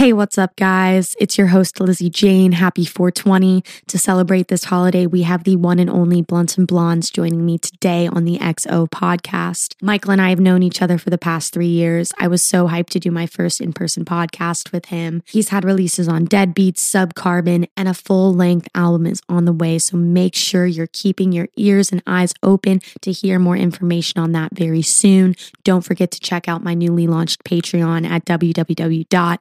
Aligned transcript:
Hey, 0.00 0.14
what's 0.14 0.38
up, 0.38 0.56
guys? 0.56 1.14
It's 1.20 1.36
your 1.36 1.48
host, 1.48 1.78
Lizzie 1.78 2.08
Jane. 2.08 2.52
Happy 2.52 2.86
420. 2.86 3.62
To 3.88 3.98
celebrate 3.98 4.48
this 4.48 4.64
holiday, 4.64 5.04
we 5.04 5.24
have 5.24 5.44
the 5.44 5.56
one 5.56 5.78
and 5.78 5.90
only 5.90 6.22
Blunts 6.22 6.56
and 6.56 6.66
Blondes 6.66 7.10
joining 7.10 7.44
me 7.44 7.58
today 7.58 8.06
on 8.06 8.24
the 8.24 8.38
XO 8.38 8.88
podcast. 8.88 9.74
Michael 9.82 10.12
and 10.12 10.22
I 10.22 10.30
have 10.30 10.40
known 10.40 10.62
each 10.62 10.80
other 10.80 10.96
for 10.96 11.10
the 11.10 11.18
past 11.18 11.52
three 11.52 11.66
years. 11.66 12.14
I 12.18 12.28
was 12.28 12.42
so 12.42 12.66
hyped 12.66 12.88
to 12.92 12.98
do 12.98 13.10
my 13.10 13.26
first 13.26 13.60
in 13.60 13.74
person 13.74 14.06
podcast 14.06 14.72
with 14.72 14.86
him. 14.86 15.22
He's 15.26 15.50
had 15.50 15.66
releases 15.66 16.08
on 16.08 16.26
Deadbeats, 16.26 16.78
Subcarbon, 16.78 17.68
and 17.76 17.86
a 17.86 17.92
full 17.92 18.34
length 18.34 18.68
album 18.74 19.06
is 19.06 19.20
on 19.28 19.44
the 19.44 19.52
way. 19.52 19.78
So 19.78 19.98
make 19.98 20.34
sure 20.34 20.64
you're 20.64 20.88
keeping 20.94 21.30
your 21.30 21.48
ears 21.56 21.92
and 21.92 22.02
eyes 22.06 22.32
open 22.42 22.80
to 23.02 23.12
hear 23.12 23.38
more 23.38 23.54
information 23.54 24.18
on 24.18 24.32
that 24.32 24.56
very 24.56 24.80
soon. 24.80 25.36
Don't 25.62 25.84
forget 25.84 26.10
to 26.12 26.20
check 26.20 26.48
out 26.48 26.64
my 26.64 26.72
newly 26.72 27.06
launched 27.06 27.44
Patreon 27.44 28.08
at 28.08 28.24
www 28.24 29.38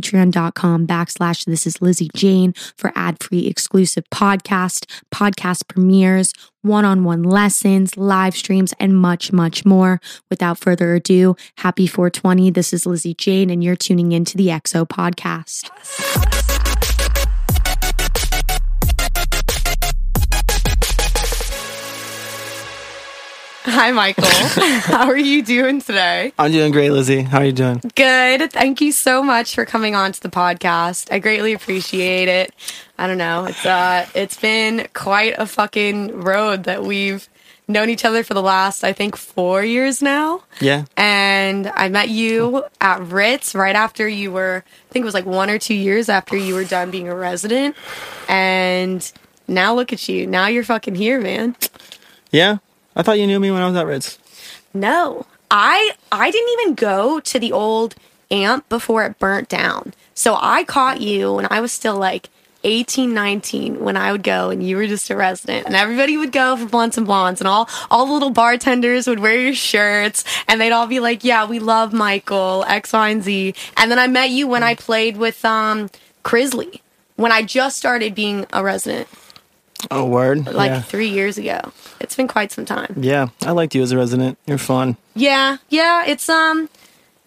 patreon.com 0.00 0.86
backslash 0.86 1.44
this 1.44 1.66
is 1.66 1.80
Lizzie 1.82 2.10
Jane 2.14 2.52
for 2.76 2.92
ad-free 2.94 3.46
exclusive 3.46 4.04
podcast, 4.10 4.86
podcast 5.12 5.68
premieres, 5.68 6.32
one-on-one 6.62 7.22
lessons, 7.22 7.96
live 7.96 8.36
streams, 8.36 8.72
and 8.78 8.96
much, 8.96 9.32
much 9.32 9.64
more. 9.64 10.00
Without 10.28 10.58
further 10.58 10.94
ado, 10.94 11.36
happy 11.58 11.86
420. 11.86 12.50
This 12.50 12.72
is 12.72 12.86
Lizzie 12.86 13.14
Jane, 13.14 13.50
and 13.50 13.62
you're 13.62 13.76
tuning 13.76 14.12
into 14.12 14.36
the 14.36 14.48
XO 14.48 14.86
podcast. 14.86 16.39
Hi, 23.64 23.92
Michael. 23.92 24.24
How 24.24 25.06
are 25.08 25.18
you 25.18 25.42
doing 25.42 25.82
today? 25.82 26.32
I'm 26.38 26.50
doing 26.50 26.72
great, 26.72 26.90
Lizzie. 26.90 27.20
How 27.20 27.40
are 27.40 27.44
you 27.44 27.52
doing? 27.52 27.82
Good. 27.94 28.50
Thank 28.52 28.80
you 28.80 28.90
so 28.90 29.22
much 29.22 29.54
for 29.54 29.66
coming 29.66 29.94
on 29.94 30.12
to 30.12 30.20
the 30.20 30.30
podcast. 30.30 31.12
I 31.12 31.18
greatly 31.18 31.52
appreciate 31.52 32.28
it. 32.28 32.54
I 32.96 33.06
don't 33.06 33.18
know. 33.18 33.44
It's 33.44 33.66
uh 33.66 34.06
it's 34.14 34.38
been 34.40 34.88
quite 34.94 35.34
a 35.36 35.44
fucking 35.46 36.20
road 36.22 36.64
that 36.64 36.84
we've 36.84 37.28
known 37.68 37.90
each 37.90 38.04
other 38.06 38.24
for 38.24 38.32
the 38.32 38.42
last 38.42 38.82
I 38.82 38.94
think 38.94 39.14
4 39.14 39.62
years 39.62 40.00
now. 40.00 40.42
Yeah. 40.60 40.86
And 40.96 41.68
I 41.68 41.90
met 41.90 42.08
you 42.08 42.64
at 42.80 43.02
Ritz 43.02 43.54
right 43.54 43.76
after 43.76 44.08
you 44.08 44.32
were 44.32 44.64
I 44.66 44.92
think 44.92 45.02
it 45.02 45.06
was 45.06 45.14
like 45.14 45.26
1 45.26 45.50
or 45.50 45.58
2 45.58 45.74
years 45.74 46.08
after 46.08 46.34
you 46.34 46.54
were 46.54 46.64
done 46.64 46.90
being 46.90 47.08
a 47.08 47.14
resident. 47.14 47.76
And 48.26 49.10
now 49.46 49.74
look 49.74 49.92
at 49.92 50.08
you. 50.08 50.26
Now 50.26 50.46
you're 50.46 50.64
fucking 50.64 50.94
here, 50.94 51.20
man. 51.20 51.56
Yeah. 52.30 52.58
I 53.00 53.02
thought 53.02 53.18
you 53.18 53.26
knew 53.26 53.40
me 53.40 53.50
when 53.50 53.62
I 53.62 53.66
was 53.66 53.76
at 53.76 53.86
Ritz. 53.86 54.18
No, 54.74 55.24
I 55.50 55.92
I 56.12 56.30
didn't 56.30 56.60
even 56.60 56.74
go 56.74 57.18
to 57.18 57.38
the 57.38 57.50
old 57.50 57.94
amp 58.30 58.68
before 58.68 59.04
it 59.04 59.18
burnt 59.18 59.48
down. 59.48 59.94
So 60.12 60.36
I 60.38 60.64
caught 60.64 61.00
you 61.00 61.32
when 61.32 61.46
I 61.50 61.62
was 61.62 61.72
still 61.72 61.96
like 61.96 62.28
18, 62.62 63.14
19 63.14 63.82
when 63.82 63.96
I 63.96 64.12
would 64.12 64.22
go 64.22 64.50
and 64.50 64.62
you 64.62 64.76
were 64.76 64.86
just 64.86 65.08
a 65.08 65.16
resident 65.16 65.64
and 65.64 65.74
everybody 65.74 66.18
would 66.18 66.30
go 66.30 66.58
for 66.58 66.66
blunts 66.66 66.98
and 66.98 67.06
blondes 67.06 67.40
and 67.40 67.48
all, 67.48 67.70
all 67.90 68.04
the 68.04 68.12
little 68.12 68.28
bartenders 68.28 69.06
would 69.06 69.18
wear 69.18 69.40
your 69.40 69.54
shirts 69.54 70.22
and 70.46 70.60
they'd 70.60 70.70
all 70.70 70.86
be 70.86 71.00
like, 71.00 71.24
yeah, 71.24 71.46
we 71.46 71.58
love 71.58 71.94
Michael, 71.94 72.66
X, 72.68 72.92
Y, 72.92 73.08
and 73.08 73.22
Z. 73.22 73.54
And 73.78 73.90
then 73.90 73.98
I 73.98 74.08
met 74.08 74.28
you 74.28 74.46
when 74.46 74.62
I 74.62 74.74
played 74.74 75.16
with, 75.16 75.42
um, 75.42 75.88
Crizzly 76.22 76.82
when 77.16 77.32
I 77.32 77.42
just 77.42 77.78
started 77.78 78.14
being 78.14 78.44
a 78.52 78.62
resident. 78.62 79.08
Oh, 79.90 80.04
word. 80.04 80.46
Like 80.46 80.70
yeah. 80.70 80.82
three 80.82 81.08
years 81.08 81.38
ago. 81.38 81.72
It's 82.00 82.14
been 82.14 82.28
quite 82.28 82.52
some 82.52 82.64
time. 82.64 82.94
Yeah. 82.96 83.28
I 83.42 83.52
liked 83.52 83.74
you 83.74 83.82
as 83.82 83.92
a 83.92 83.96
resident. 83.96 84.38
You're 84.46 84.58
fun. 84.58 84.96
Yeah, 85.14 85.58
yeah, 85.68 86.04
it's 86.06 86.28
um 86.28 86.68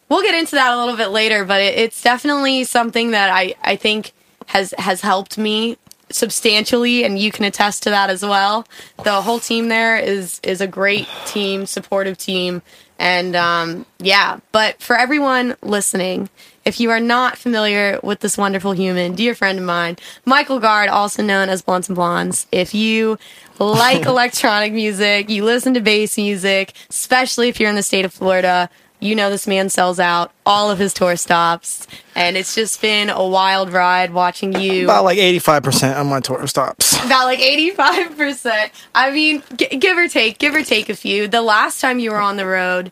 we'll 0.09 0.21
get 0.21 0.35
into 0.35 0.55
that 0.55 0.73
a 0.73 0.77
little 0.77 0.97
bit 0.97 1.09
later, 1.09 1.45
but 1.45 1.61
it, 1.61 1.77
it's 1.77 2.01
definitely 2.01 2.63
something 2.63 3.11
that 3.11 3.29
I 3.29 3.55
I 3.61 3.75
think 3.75 4.13
has 4.47 4.73
has 4.77 5.01
helped 5.01 5.37
me 5.37 5.77
substantially 6.09 7.03
and 7.03 7.17
you 7.17 7.31
can 7.31 7.45
attest 7.45 7.83
to 7.83 7.89
that 7.89 8.09
as 8.09 8.23
well. 8.23 8.67
The 9.03 9.21
whole 9.21 9.39
team 9.39 9.69
there 9.69 9.97
is 9.97 10.39
is 10.43 10.61
a 10.61 10.67
great 10.67 11.07
team, 11.25 11.65
supportive 11.65 12.17
team 12.17 12.61
and 13.03 13.35
um 13.35 13.85
yeah, 13.99 14.39
but 14.53 14.81
for 14.81 14.95
everyone 14.95 15.57
listening, 15.61 16.29
if 16.63 16.79
you 16.79 16.89
are 16.89 17.01
not 17.01 17.37
familiar 17.37 17.99
with 18.01 18.21
this 18.21 18.37
wonderful 18.37 18.71
human, 18.71 19.13
dear 19.13 19.35
friend 19.35 19.59
of 19.59 19.65
mine, 19.65 19.97
Michael 20.23 20.61
Guard, 20.61 20.87
also 20.87 21.21
known 21.21 21.49
as 21.49 21.61
Blunts 21.61 21.89
and 21.89 21.97
Blondes, 21.97 22.47
if 22.53 22.73
you 22.73 23.19
like 23.59 24.05
electronic 24.05 24.71
music, 24.71 25.29
you 25.29 25.43
listen 25.43 25.73
to 25.73 25.81
bass 25.81 26.17
music, 26.17 26.73
especially 26.89 27.49
if 27.49 27.59
you're 27.59 27.69
in 27.69 27.75
the 27.75 27.83
state 27.83 28.05
of 28.05 28.13
Florida, 28.13 28.69
you 29.03 29.15
know 29.15 29.29
this 29.29 29.45
man 29.47 29.69
sells 29.69 29.99
out 29.99 30.31
all 30.45 30.71
of 30.71 30.79
his 30.79 30.93
tour 30.93 31.15
stops. 31.15 31.87
And 32.15 32.37
it's 32.37 32.53
just 32.55 32.81
been 32.81 33.09
a 33.09 33.27
wild 33.27 33.71
ride 33.73 34.13
watching 34.13 34.53
you. 34.59 34.85
About 34.85 35.03
like 35.03 35.17
85% 35.17 35.99
on 35.99 36.07
my 36.07 36.19
tour 36.19 36.45
stops. 36.47 37.03
About 37.03 37.25
like 37.25 37.39
85%. 37.39 38.69
I 38.95 39.11
mean, 39.11 39.43
g- 39.55 39.67
give 39.77 39.97
or 39.97 40.07
take, 40.07 40.37
give 40.37 40.53
or 40.55 40.63
take 40.63 40.89
a 40.89 40.95
few. 40.95 41.27
The 41.27 41.41
last 41.41 41.81
time 41.81 41.99
you 41.99 42.11
were 42.11 42.19
on 42.19 42.37
the 42.37 42.45
road 42.45 42.91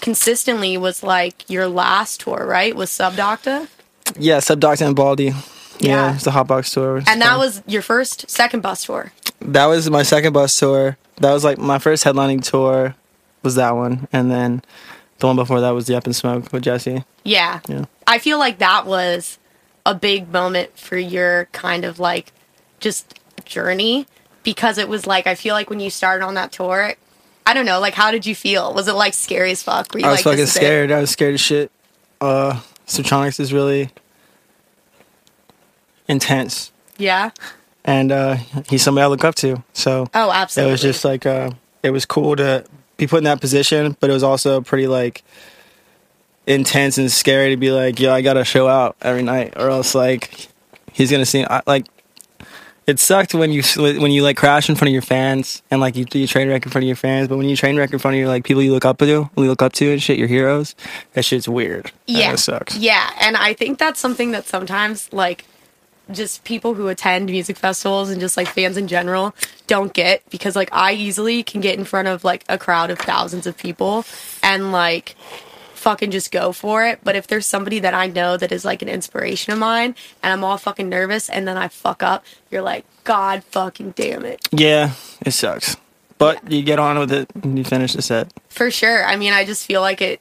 consistently 0.00 0.76
was 0.76 1.02
like 1.02 1.48
your 1.48 1.68
last 1.68 2.20
tour, 2.22 2.44
right? 2.46 2.74
Was 2.74 2.90
Subdocta? 2.90 3.68
Yeah, 4.18 4.38
Subdocs 4.38 4.84
and 4.84 4.96
Baldy. 4.96 5.26
Yeah. 5.26 5.32
Yeah. 5.80 6.14
it's 6.14 6.24
the 6.24 6.30
Hotbox 6.30 6.72
tour. 6.72 7.02
And 7.06 7.20
that 7.22 7.38
was 7.38 7.62
your 7.66 7.82
first, 7.82 8.30
second 8.30 8.62
bus 8.62 8.84
tour. 8.84 9.12
that 9.40 9.66
was 9.66 9.88
my 9.90 10.02
second 10.02 10.32
bus 10.32 10.56
tour. 10.58 10.96
That 11.18 11.32
was 11.32 11.44
like 11.44 11.58
my 11.58 11.78
first 11.78 12.04
headlining 12.04 12.42
tour 12.42 12.94
was 13.42 13.54
that 13.56 13.72
one. 13.76 14.08
And 14.12 14.30
then 14.30 14.62
the 15.22 15.26
one 15.28 15.36
before 15.36 15.60
that 15.60 15.70
was 15.70 15.86
the 15.86 15.96
Up 15.96 16.04
and 16.04 16.14
Smoke 16.14 16.52
with 16.52 16.62
Jesse. 16.64 17.04
Yeah. 17.24 17.60
Yeah. 17.68 17.86
I 18.06 18.18
feel 18.18 18.38
like 18.38 18.58
that 18.58 18.84
was 18.86 19.38
a 19.86 19.94
big 19.94 20.30
moment 20.30 20.78
for 20.78 20.98
your 20.98 21.46
kind 21.52 21.84
of 21.84 21.98
like 21.98 22.32
just 22.80 23.18
journey 23.44 24.06
because 24.42 24.78
it 24.78 24.88
was 24.88 25.06
like 25.06 25.26
I 25.26 25.34
feel 25.34 25.54
like 25.54 25.70
when 25.70 25.80
you 25.80 25.90
started 25.90 26.24
on 26.24 26.34
that 26.34 26.52
tour, 26.52 26.94
I 27.46 27.54
don't 27.54 27.64
know, 27.66 27.80
like 27.80 27.94
how 27.94 28.10
did 28.10 28.26
you 28.26 28.34
feel? 28.34 28.74
Was 28.74 28.88
it 28.88 28.94
like 28.94 29.14
scary 29.14 29.52
as 29.52 29.62
fuck? 29.62 29.94
Were 29.94 30.00
you 30.00 30.06
I 30.06 30.10
was 30.10 30.18
like 30.18 30.24
fucking 30.24 30.40
is 30.42 30.50
it? 30.50 30.58
scared. 30.58 30.90
I 30.90 31.00
was 31.00 31.10
scared 31.10 31.34
as 31.34 31.40
shit. 31.40 31.70
Uh, 32.20 32.60
Subtronics 32.86 33.38
is 33.40 33.52
really 33.52 33.90
intense. 36.08 36.72
Yeah. 36.98 37.30
And 37.84 38.12
uh, 38.12 38.36
he's 38.68 38.82
somebody 38.82 39.04
I 39.04 39.08
look 39.08 39.24
up 39.24 39.34
to. 39.36 39.62
So 39.72 40.08
Oh, 40.14 40.30
absolutely. 40.30 40.70
it 40.70 40.72
was 40.72 40.82
just 40.82 41.04
like 41.04 41.26
uh 41.26 41.50
it 41.82 41.90
was 41.90 42.06
cool 42.06 42.36
to 42.36 42.64
be 43.02 43.08
put 43.08 43.18
in 43.18 43.24
that 43.24 43.40
position 43.40 43.96
but 44.00 44.10
it 44.10 44.12
was 44.12 44.22
also 44.22 44.60
pretty 44.60 44.86
like 44.86 45.22
intense 46.46 46.98
and 46.98 47.10
scary 47.10 47.50
to 47.50 47.56
be 47.56 47.70
like 47.70 48.00
yo 48.00 48.12
i 48.12 48.20
gotta 48.20 48.44
show 48.44 48.68
out 48.68 48.96
every 49.02 49.22
night 49.22 49.54
or 49.56 49.70
else 49.70 49.94
like 49.94 50.48
he's 50.92 51.10
gonna 51.10 51.26
see 51.26 51.44
I, 51.44 51.62
like 51.66 51.86
it 52.86 52.98
sucked 52.98 53.34
when 53.34 53.52
you 53.52 53.62
when 53.76 54.10
you 54.10 54.22
like 54.22 54.36
crash 54.36 54.68
in 54.68 54.74
front 54.74 54.88
of 54.88 54.92
your 54.92 55.02
fans 55.02 55.62
and 55.70 55.80
like 55.80 55.96
you 55.96 56.04
do 56.04 56.18
your 56.18 56.28
train 56.28 56.48
wreck 56.48 56.64
in 56.64 56.70
front 56.70 56.82
of 56.82 56.88
your 56.88 56.96
fans 56.96 57.28
but 57.28 57.38
when 57.38 57.48
you 57.48 57.56
train 57.56 57.76
wreck 57.76 57.92
in 57.92 57.98
front 57.98 58.16
of 58.16 58.18
your 58.18 58.28
like 58.28 58.44
people 58.44 58.62
you 58.62 58.72
look 58.72 58.84
up 58.84 58.98
to 58.98 59.06
you 59.06 59.30
look 59.36 59.62
up 59.62 59.72
to 59.72 59.92
and 59.92 60.02
shit 60.02 60.18
your 60.18 60.28
heroes 60.28 60.74
that 61.12 61.24
shit's 61.24 61.48
weird. 61.48 61.92
Yeah. 62.06 62.32
it 62.32 62.38
sucks. 62.38 62.76
Yeah, 62.76 63.10
and 63.20 63.36
I 63.36 63.54
think 63.54 63.78
that's 63.78 64.00
something 64.00 64.32
that 64.32 64.46
sometimes 64.46 65.12
like 65.12 65.44
just 66.10 66.44
people 66.44 66.74
who 66.74 66.88
attend 66.88 67.26
music 67.26 67.56
festivals 67.56 68.10
and 68.10 68.20
just 68.20 68.36
like 68.36 68.48
fans 68.48 68.76
in 68.76 68.88
general 68.88 69.34
don't 69.66 69.92
get 69.92 70.28
because 70.30 70.56
like 70.56 70.68
I 70.72 70.92
easily 70.92 71.42
can 71.42 71.60
get 71.60 71.78
in 71.78 71.84
front 71.84 72.08
of 72.08 72.24
like 72.24 72.44
a 72.48 72.58
crowd 72.58 72.90
of 72.90 72.98
thousands 72.98 73.46
of 73.46 73.56
people 73.56 74.04
and 74.42 74.72
like 74.72 75.14
fucking 75.74 76.10
just 76.10 76.30
go 76.30 76.52
for 76.52 76.84
it. 76.86 77.00
But 77.02 77.16
if 77.16 77.26
there's 77.26 77.46
somebody 77.46 77.78
that 77.80 77.94
I 77.94 78.06
know 78.06 78.36
that 78.36 78.52
is 78.52 78.64
like 78.64 78.82
an 78.82 78.88
inspiration 78.88 79.52
of 79.52 79.58
mine 79.58 79.94
and 80.22 80.32
I'm 80.32 80.44
all 80.44 80.56
fucking 80.58 80.88
nervous 80.88 81.28
and 81.28 81.46
then 81.46 81.56
I 81.56 81.68
fuck 81.68 82.02
up, 82.02 82.24
you're 82.50 82.62
like, 82.62 82.84
God 83.04 83.42
fucking 83.44 83.92
damn 83.92 84.24
it. 84.24 84.46
yeah 84.52 84.92
it 85.26 85.32
sucks 85.32 85.76
but 86.18 86.52
you 86.52 86.62
get 86.62 86.78
on 86.78 86.98
with 87.00 87.10
it 87.10 87.28
and 87.42 87.58
you 87.58 87.64
finish 87.64 87.94
the 87.94 88.02
set 88.02 88.32
For 88.48 88.70
sure. 88.70 89.04
I 89.04 89.16
mean, 89.16 89.32
I 89.32 89.44
just 89.44 89.66
feel 89.66 89.80
like 89.80 90.00
it 90.00 90.20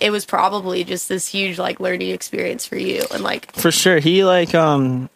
it 0.00 0.10
was 0.10 0.24
probably 0.26 0.84
just 0.84 1.08
this 1.08 1.26
huge 1.28 1.58
like 1.58 1.80
learning 1.80 2.10
experience 2.10 2.66
for 2.66 2.76
you 2.76 3.02
and 3.12 3.22
like 3.22 3.50
For 3.52 3.70
sure. 3.70 3.98
He 3.98 4.24
like 4.24 4.54
um 4.54 5.08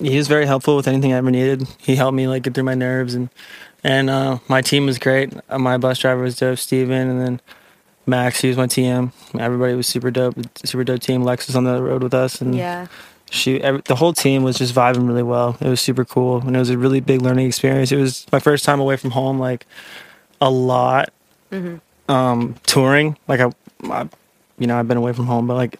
he 0.00 0.16
was 0.16 0.28
very 0.28 0.46
helpful 0.46 0.76
with 0.76 0.88
anything 0.88 1.12
I 1.12 1.16
ever 1.16 1.30
needed. 1.30 1.66
He 1.78 1.96
helped 1.96 2.14
me 2.14 2.26
like 2.26 2.42
get 2.42 2.54
through 2.54 2.64
my 2.64 2.74
nerves 2.74 3.14
and 3.14 3.28
and 3.82 4.10
uh 4.10 4.38
my 4.48 4.62
team 4.62 4.86
was 4.86 4.98
great. 4.98 5.32
Uh, 5.48 5.58
my 5.58 5.78
bus 5.78 5.98
driver 5.98 6.22
was 6.22 6.36
dope, 6.36 6.58
Steven, 6.58 7.08
and 7.08 7.20
then 7.20 7.40
Max, 8.06 8.40
he 8.40 8.48
was 8.48 8.56
my 8.56 8.66
TM. 8.66 9.12
Everybody 9.38 9.74
was 9.74 9.86
super 9.86 10.10
dope, 10.10 10.34
super 10.64 10.84
dope 10.84 11.00
team. 11.00 11.22
Lex 11.22 11.46
was 11.46 11.56
on 11.56 11.64
the 11.64 11.82
road 11.82 12.02
with 12.02 12.14
us 12.14 12.40
and 12.40 12.54
yeah. 12.54 12.86
she 13.30 13.62
every, 13.62 13.82
the 13.84 13.96
whole 13.96 14.12
team 14.12 14.42
was 14.42 14.56
just 14.56 14.74
vibing 14.74 15.06
really 15.06 15.22
well. 15.22 15.56
It 15.60 15.68
was 15.68 15.80
super 15.80 16.04
cool 16.04 16.38
and 16.38 16.56
it 16.56 16.58
was 16.58 16.70
a 16.70 16.78
really 16.78 17.00
big 17.00 17.22
learning 17.22 17.46
experience. 17.46 17.92
It 17.92 17.96
was 17.96 18.26
my 18.32 18.40
first 18.40 18.64
time 18.64 18.80
away 18.80 18.96
from 18.96 19.10
home 19.10 19.38
like 19.38 19.66
a 20.40 20.50
lot 20.50 21.12
um 22.08 22.56
touring. 22.64 23.16
Like 23.28 23.40
I, 23.40 23.50
I 23.84 24.08
you 24.58 24.66
know, 24.66 24.78
I've 24.78 24.88
been 24.88 24.96
away 24.96 25.12
from 25.12 25.26
home, 25.26 25.46
but 25.46 25.54
like 25.54 25.78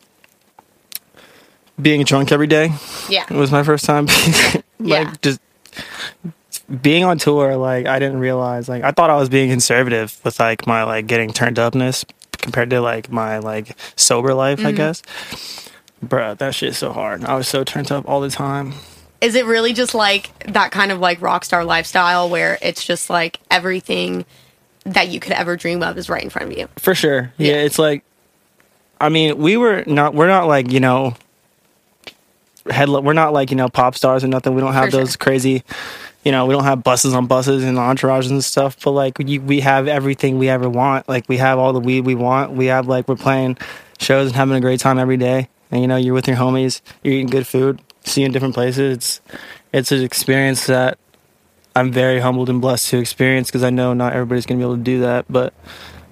being 1.82 2.04
drunk 2.04 2.32
every 2.32 2.46
day 2.46 2.72
Yeah. 3.08 3.24
it 3.28 3.34
was 3.36 3.50
my 3.50 3.62
first 3.62 3.84
time 3.84 4.06
like 4.78 5.06
Yeah. 5.08 5.14
just 5.22 5.40
being 6.82 7.04
on 7.04 7.18
tour 7.18 7.56
like 7.56 7.86
i 7.86 7.98
didn't 7.98 8.18
realize 8.20 8.68
like 8.68 8.82
i 8.84 8.90
thought 8.92 9.10
i 9.10 9.16
was 9.16 9.28
being 9.28 9.50
conservative 9.50 10.20
with 10.24 10.38
like 10.38 10.66
my 10.66 10.84
like 10.84 11.06
getting 11.06 11.32
turned 11.32 11.58
upness 11.58 12.04
compared 12.38 12.70
to 12.70 12.80
like 12.80 13.10
my 13.10 13.38
like 13.38 13.76
sober 13.96 14.34
life 14.34 14.58
Mm-hmm. 14.58 14.68
i 14.68 14.72
guess 14.72 15.02
Bruh, 16.04 16.38
that 16.38 16.54
shit's 16.54 16.78
so 16.78 16.92
hard. 16.94 17.26
I 17.26 17.34
was 17.34 17.46
so 17.46 17.62
turned 17.62 17.92
up 17.92 18.08
all 18.08 18.22
the 18.22 18.30
time. 18.30 18.72
Is 19.20 19.34
it 19.34 19.44
really 19.44 19.74
just 19.74 19.94
like 19.94 20.30
that 20.50 20.70
kind 20.72 20.90
of 20.90 20.98
like 20.98 21.20
rock 21.20 21.44
star 21.44 21.62
lifestyle 21.62 22.30
where 22.30 22.56
it's 22.62 22.82
just 22.82 23.10
like 23.10 23.38
everything 23.50 24.24
that 24.84 25.08
you 25.08 25.20
could 25.20 25.32
ever 25.32 25.56
dream 25.58 25.82
of 25.82 25.98
is 25.98 26.08
right 26.08 26.22
in 26.24 26.30
front 26.30 26.50
of 26.52 26.56
you? 26.56 26.68
For 26.78 26.94
sure. 26.94 27.34
Yeah, 27.36 27.52
Yeah. 27.52 27.58
it's 27.64 27.78
like 27.78 28.02
I 28.98 29.10
mean, 29.10 29.36
we 29.36 29.58
were 29.58 29.84
not 29.86 30.14
we're 30.14 30.26
not 30.26 30.46
like, 30.48 30.72
you 30.72 30.80
know, 30.80 31.16
head 32.68 32.88
we're 32.88 33.12
not 33.12 33.32
like, 33.32 33.50
you 33.50 33.56
know, 33.56 33.68
pop 33.68 33.94
stars 33.94 34.24
or 34.24 34.28
nothing. 34.28 34.54
We 34.54 34.60
don't 34.60 34.72
have 34.72 34.86
For 34.86 34.90
sure. 34.92 35.00
those 35.00 35.16
crazy 35.16 35.64
you 36.24 36.32
know, 36.32 36.46
we 36.46 36.52
don't 36.52 36.64
have 36.64 36.82
buses 36.82 37.14
on 37.14 37.26
buses 37.26 37.64
and 37.64 37.78
entourages 37.78 38.30
and 38.30 38.44
stuff, 38.44 38.76
but 38.84 38.90
like 38.90 39.16
you, 39.18 39.40
we 39.40 39.60
have 39.60 39.88
everything 39.88 40.38
we 40.38 40.48
ever 40.48 40.68
want. 40.68 41.08
Like 41.08 41.28
we 41.28 41.38
have 41.38 41.58
all 41.58 41.72
the 41.72 41.80
weed 41.80 42.02
we 42.02 42.14
want. 42.14 42.52
We 42.52 42.66
have 42.66 42.88
like 42.88 43.08
we're 43.08 43.16
playing 43.16 43.56
shows 43.98 44.28
and 44.28 44.36
having 44.36 44.56
a 44.56 44.60
great 44.60 44.80
time 44.80 44.98
every 44.98 45.16
day. 45.16 45.48
And 45.70 45.80
you 45.80 45.88
know, 45.88 45.96
you're 45.96 46.14
with 46.14 46.28
your 46.28 46.36
homies, 46.36 46.82
you're 47.02 47.14
eating 47.14 47.28
good 47.28 47.46
food, 47.46 47.80
seeing 48.04 48.32
different 48.32 48.54
places. 48.54 48.96
It's 48.96 49.20
it's 49.72 49.92
an 49.92 50.02
experience 50.02 50.66
that 50.66 50.98
I'm 51.74 51.90
very 51.90 52.20
humbled 52.20 52.50
and 52.50 52.60
blessed 52.60 52.90
to 52.90 52.98
experience 52.98 53.48
because 53.48 53.62
I 53.62 53.70
know 53.70 53.94
not 53.94 54.12
everybody's 54.12 54.44
gonna 54.44 54.58
be 54.58 54.64
able 54.64 54.76
to 54.76 54.82
do 54.82 55.00
that, 55.00 55.24
but 55.30 55.54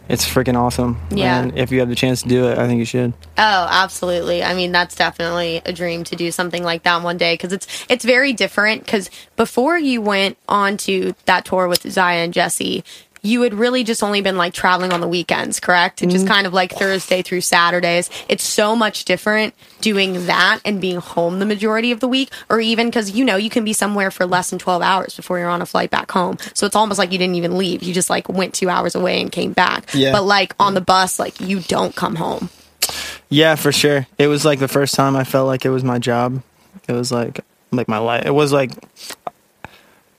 it's 0.09 0.27
freaking 0.27 0.57
awesome. 0.57 0.99
Yeah. 1.11 1.41
And 1.41 1.59
if 1.59 1.71
you 1.71 1.81
have 1.81 1.89
the 1.89 1.95
chance 1.95 2.23
to 2.23 2.29
do 2.29 2.49
it, 2.49 2.59
I 2.59 2.67
think 2.67 2.79
you 2.79 2.85
should. 2.85 3.13
Oh, 3.37 3.69
absolutely. 3.71 4.43
I 4.43 4.55
mean, 4.55 4.73
that's 4.73 4.97
definitely 4.97 5.61
a 5.67 5.73
dream 5.73 6.05
to 6.05 6.17
do 6.17 6.31
something 6.31 6.63
like 6.63 6.85
that 6.85 7.03
one 7.03 7.19
day 7.19 7.35
because 7.35 7.53
it's 7.53 7.87
it's 7.89 8.05
very 8.05 8.33
different. 8.33 8.85
Because 8.85 9.11
before 9.37 9.79
you 9.79 10.01
went 10.01 10.39
on 10.49 10.77
to 10.79 11.15
that 11.27 11.45
tour 11.45 11.69
with 11.69 11.91
Zaya 11.91 12.25
and 12.25 12.33
Jesse, 12.33 12.85
you 13.23 13.43
had 13.43 13.55
really 13.55 13.85
just 13.85 14.03
only 14.03 14.21
been 14.21 14.37
like 14.37 14.53
traveling 14.53 14.93
on 14.93 15.01
the 15.01 15.09
weekends, 15.09 15.61
correct? 15.61 16.03
And 16.03 16.11
just 16.11 16.25
mm-hmm. 16.25 16.35
kind 16.35 16.47
of 16.47 16.53
like 16.53 16.73
Thursday 16.73 17.23
through 17.23 17.41
Saturdays. 17.41 18.11
It's 18.29 18.45
so 18.45 18.77
much 18.77 19.05
different 19.05 19.55
doing 19.81 20.27
that 20.27 20.61
and 20.65 20.81
being 20.81 20.99
home 20.99 21.39
the 21.39 21.47
majority 21.47 21.93
of 21.93 22.01
the 22.01 22.09
week, 22.09 22.31
or 22.49 22.61
even 22.61 22.89
because 22.89 23.11
you 23.13 23.25
know 23.25 23.37
you 23.37 23.51
can 23.51 23.65
be 23.65 23.73
somewhere 23.73 24.11
for 24.11 24.27
less 24.27 24.51
than 24.51 24.59
twelve 24.59 24.83
hours 24.83 25.17
before 25.17 25.39
you're 25.39 25.49
on 25.49 25.63
a 25.63 25.67
flight 25.67 25.91
back 25.91 26.11
home. 26.11 26.39
So 26.55 26.67
it's 26.67 26.77
almost 26.77 26.99
like 26.99 27.13
you 27.13 27.19
didn't 27.19 27.37
even 27.37 27.59
leave; 27.59 27.83
you 27.83 27.93
just 27.93 28.11
like 28.11 28.29
went 28.29 28.55
two 28.55 28.69
hours 28.69 28.95
away 28.95 29.21
and 29.21 29.31
came 29.31 29.53
back. 29.53 29.89
Yeah. 29.95 30.13
But 30.13 30.25
like 30.25 30.55
on 30.59 30.75
the 30.75 30.81
bus, 30.81 31.19
like 31.19 31.41
you 31.41 31.61
don't 31.61 31.95
come 31.95 32.17
home. 32.17 32.51
Yeah, 33.29 33.57
for 33.57 33.73
sure. 33.73 34.07
It 34.17 34.29
was 34.29 34.45
like 34.45 34.59
the 34.59 34.69
first 34.69 34.95
time 34.95 35.15
I 35.17 35.25
felt 35.25 35.47
like 35.47 35.65
it 35.65 35.71
was 35.71 35.85
my 35.85 35.99
job. 35.99 36.43
It 36.89 36.93
was 36.93 37.13
like 37.13 37.41
like 37.71 37.89
my 37.89 37.99
life. 37.99 38.25
It 38.25 38.31
was 38.31 38.53
like 38.53 38.73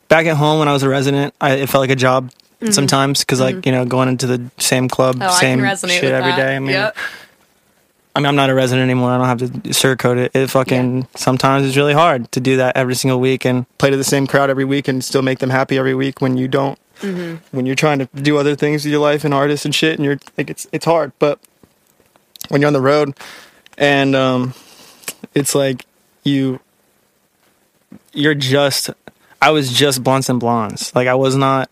back 0.08 0.26
at 0.26 0.38
home 0.38 0.60
when 0.60 0.68
I 0.68 0.74
was 0.74 0.84
a 0.84 0.90
resident. 0.90 1.34
I, 1.42 1.56
it 1.56 1.70
felt 1.70 1.82
like 1.82 1.90
a 1.90 1.96
job 1.96 2.32
sometimes 2.72 3.20
because 3.22 3.40
like 3.40 3.66
you 3.66 3.72
know 3.72 3.86
going 3.86 4.10
into 4.10 4.28
the 4.28 4.50
same 4.58 4.88
club, 4.90 5.16
Mm-hmm. 5.16 5.24
Oh, 5.24 5.76
same 5.76 5.90
shit 5.90 6.04
every 6.12 6.32
that. 6.32 6.36
day. 6.38 6.56
I 6.56 6.60
mean, 6.60 6.70
Yep. 6.72 6.96
I 8.16 8.20
mean, 8.20 8.26
I'm 8.26 8.36
not 8.36 8.50
a 8.50 8.54
resident 8.56 8.84
anymore. 8.90 9.12
I 9.12 9.18
don't 9.18 9.28
have 9.28 9.38
to 9.64 9.70
sugarcoat 9.70 10.18
it. 10.18 10.36
It 10.36 10.48
fucking 10.50 11.08
sometimes 11.16 11.66
it's 11.66 11.78
really 11.78 11.94
hard 11.94 12.32
to 12.34 12.40
do 12.40 12.58
that 12.58 12.76
every 12.76 12.96
single 12.96 13.20
week 13.20 13.46
and 13.46 13.66
play 13.78 13.92
to 13.92 13.98
the 13.98 14.04
same 14.04 14.28
crowd 14.28 14.50
every 14.50 14.66
week 14.66 14.88
and 14.88 15.04
still 15.04 15.22
make 15.22 15.40
them 15.40 15.52
happy 15.52 15.78
every 15.78 15.94
week 15.96 16.20
when 16.20 16.36
you 16.36 16.48
don't. 16.48 16.78
Mm-hmm. 17.02 17.56
When 17.56 17.66
you're 17.66 17.76
trying 17.78 18.00
to 18.00 18.10
do 18.16 18.38
other 18.38 18.56
things 18.56 18.84
with 18.84 18.92
your 18.92 19.00
life 19.02 19.24
and 19.24 19.34
artists 19.34 19.64
and 19.64 19.74
shit, 19.74 19.96
and 19.98 20.04
you're 20.04 20.20
like 20.38 20.50
it's 20.50 20.68
it's 20.74 20.84
hard. 20.86 21.14
But 21.20 21.40
when 22.50 22.60
you're 22.62 22.68
on 22.68 22.74
the 22.74 22.82
road, 22.82 23.16
and 23.78 24.16
um, 24.16 24.54
it's 25.34 25.56
like 25.56 25.86
you 26.24 26.60
you're 28.12 28.36
just 28.36 28.90
I 29.42 29.52
was 29.52 29.72
just 29.72 30.04
blunts 30.04 30.28
and 30.28 30.40
blondes. 30.42 30.94
Like 30.94 31.08
I 31.08 31.16
was 31.16 31.36
not 31.38 31.70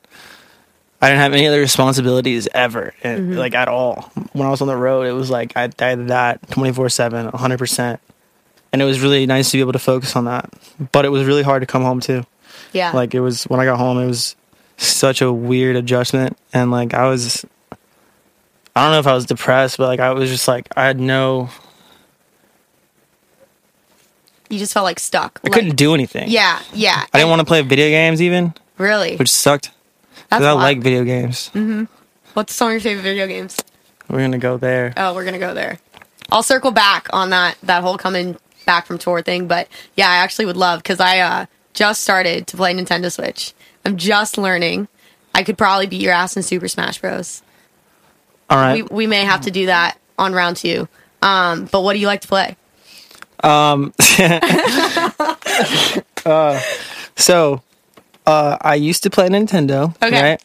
I 1.01 1.09
didn't 1.09 1.21
have 1.21 1.33
any 1.33 1.45
other 1.47 1.59
responsibilities 1.59 2.47
ever, 2.55 2.94
and, 3.03 3.38
like 3.38 3.53
at 3.53 3.67
all. 3.67 4.11
When 4.33 4.47
I 4.47 4.49
was 4.49 4.61
on 4.61 4.67
the 4.67 4.75
road, 4.77 5.05
it 5.05 5.11
was 5.13 5.29
like 5.29 5.53
I, 5.55 5.69
I 5.79 5.85
had 5.85 6.07
that 6.07 6.49
twenty 6.49 6.73
four 6.73 6.89
seven, 6.89 7.27
hundred 7.27 7.59
percent, 7.59 7.99
and 8.73 8.81
it 8.81 8.85
was 8.85 8.99
really 8.99 9.25
nice 9.27 9.51
to 9.51 9.57
be 9.57 9.61
able 9.61 9.73
to 9.73 9.79
focus 9.79 10.15
on 10.15 10.25
that. 10.25 10.49
But 10.91 11.05
it 11.05 11.09
was 11.09 11.25
really 11.25 11.44
hard 11.44 11.61
to 11.61 11.67
come 11.67 11.83
home 11.83 11.99
too. 11.99 12.25
Yeah. 12.73 12.91
Like 12.94 13.13
it 13.13 13.19
was 13.19 13.44
when 13.44 13.59
I 13.59 13.65
got 13.65 13.77
home, 13.77 13.99
it 13.99 14.07
was 14.07 14.35
such 14.77 15.21
a 15.21 15.31
weird 15.31 15.75
adjustment, 15.75 16.35
and 16.51 16.71
like 16.71 16.95
I 16.95 17.07
was, 17.07 17.45
I 18.75 18.81
don't 18.83 18.91
know 18.91 18.99
if 18.99 19.07
I 19.07 19.13
was 19.13 19.25
depressed, 19.27 19.77
but 19.77 19.85
like 19.88 19.99
I 19.99 20.11
was 20.13 20.31
just 20.31 20.47
like 20.47 20.67
I 20.75 20.85
had 20.85 20.99
no, 20.99 21.49
you 24.49 24.57
just 24.59 24.73
felt 24.73 24.83
like 24.85 24.99
stuck. 24.99 25.39
I 25.44 25.47
Like- 25.47 25.53
couldn't 25.53 25.75
do 25.75 25.94
anything. 25.94 26.29
Yeah, 26.29 26.59
yeah. 26.73 27.05
I 27.13 27.17
didn't 27.19 27.29
want 27.29 27.41
to 27.41 27.45
play 27.45 27.61
video 27.61 27.89
games 27.89 28.21
even, 28.21 28.53
Really? 28.77 29.15
which 29.17 29.29
sucked. 29.29 29.71
That's 30.29 30.44
I 30.44 30.51
like 30.51 30.79
video 30.79 31.03
games. 31.03 31.50
What's 32.33 32.53
some 32.53 32.68
of 32.68 32.74
your 32.74 32.81
favorite 32.81 33.03
video 33.03 33.27
games? 33.27 33.57
We're 34.09 34.19
gonna 34.19 34.38
go 34.38 34.57
there. 34.57 34.94
Oh, 34.95 35.13
we're 35.13 35.25
gonna 35.25 35.39
go 35.39 35.53
there. 35.53 35.79
I'll 36.31 36.44
circle 36.44 36.71
back 36.71 37.07
on 37.13 37.29
that 37.31 37.57
that 37.63 37.83
whole 37.83 37.97
coming 37.97 38.38
back 38.65 38.85
from 38.85 38.97
tour 38.97 39.21
thing, 39.21 39.47
but 39.47 39.68
yeah, 39.95 40.09
I 40.09 40.18
actually 40.18 40.45
would 40.45 40.57
love 40.57 40.83
because 40.83 41.00
I 41.00 41.19
uh, 41.19 41.45
just 41.74 42.01
started 42.01 42.47
to 42.47 42.57
play 42.57 42.74
Nintendo 42.74 43.12
Switch. 43.12 43.53
I'm 43.85 43.97
just 43.97 44.38
learning. 44.38 44.88
I 45.33 45.44
could 45.44 45.57
probably 45.57 45.88
beat 45.88 46.01
your 46.01 46.13
ass 46.13 46.35
in 46.35 46.44
Super 46.44 46.68
Smash 46.68 47.00
Bros. 47.00 47.41
All 48.50 48.57
right, 48.57 48.83
We 48.89 49.06
we 49.06 49.07
may 49.07 49.23
have 49.25 49.41
to 49.41 49.51
do 49.51 49.68
that 49.68 49.97
on 50.18 50.33
round 50.33 50.57
two. 50.57 50.88
Um, 51.21 51.65
but 51.71 51.81
what 51.81 51.94
do 51.94 52.00
you 52.00 52.07
like 52.07 52.21
to 52.21 52.27
play? 52.27 52.57
Um. 53.44 53.94
So, 57.19 57.63
uh, 58.27 58.57
I 58.62 58.75
used 58.75 59.01
to 59.03 59.09
play 59.09 59.27
Nintendo. 59.29 59.95
Okay. 60.03 60.21
Right. 60.21 60.41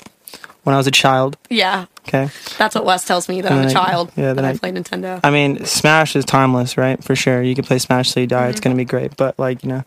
When 0.65 0.75
I 0.75 0.79
was 0.79 0.87
a 0.87 0.93
child. 0.93 1.37
Yeah, 1.51 1.87
Okay. 2.07 2.29
that's 2.57 2.77
what 2.77 2.85
Wes 2.85 3.05
tells 3.05 3.29
me 3.29 3.41
that 3.41 3.51
I'm 3.51 3.65
a 3.67 3.69
I- 3.69 3.73
child. 3.73 4.13
yeah, 4.17 4.29
that 4.29 4.37
then 4.37 4.45
I 4.45 4.51
I- 4.51 4.57
play 4.57 4.71
Nintendo. 4.71 5.19
I 5.25 5.31
mean, 5.31 5.65
Smash 5.67 6.15
is 6.15 6.25
timeless, 6.25 6.77
right? 6.79 7.03
For 7.03 7.17
sure. 7.17 7.43
You 7.43 7.55
can 7.57 7.65
play 7.65 7.79
Smash 7.81 8.13
till 8.13 8.21
you 8.23 8.27
die. 8.29 8.47
It's 8.49 8.61
Mm-hmm. 8.61 8.65
gonna 8.71 8.77
be 8.77 8.85
great. 8.85 9.17
But 9.17 9.37
like, 9.41 9.65
you 9.65 9.71
know, 9.71 9.83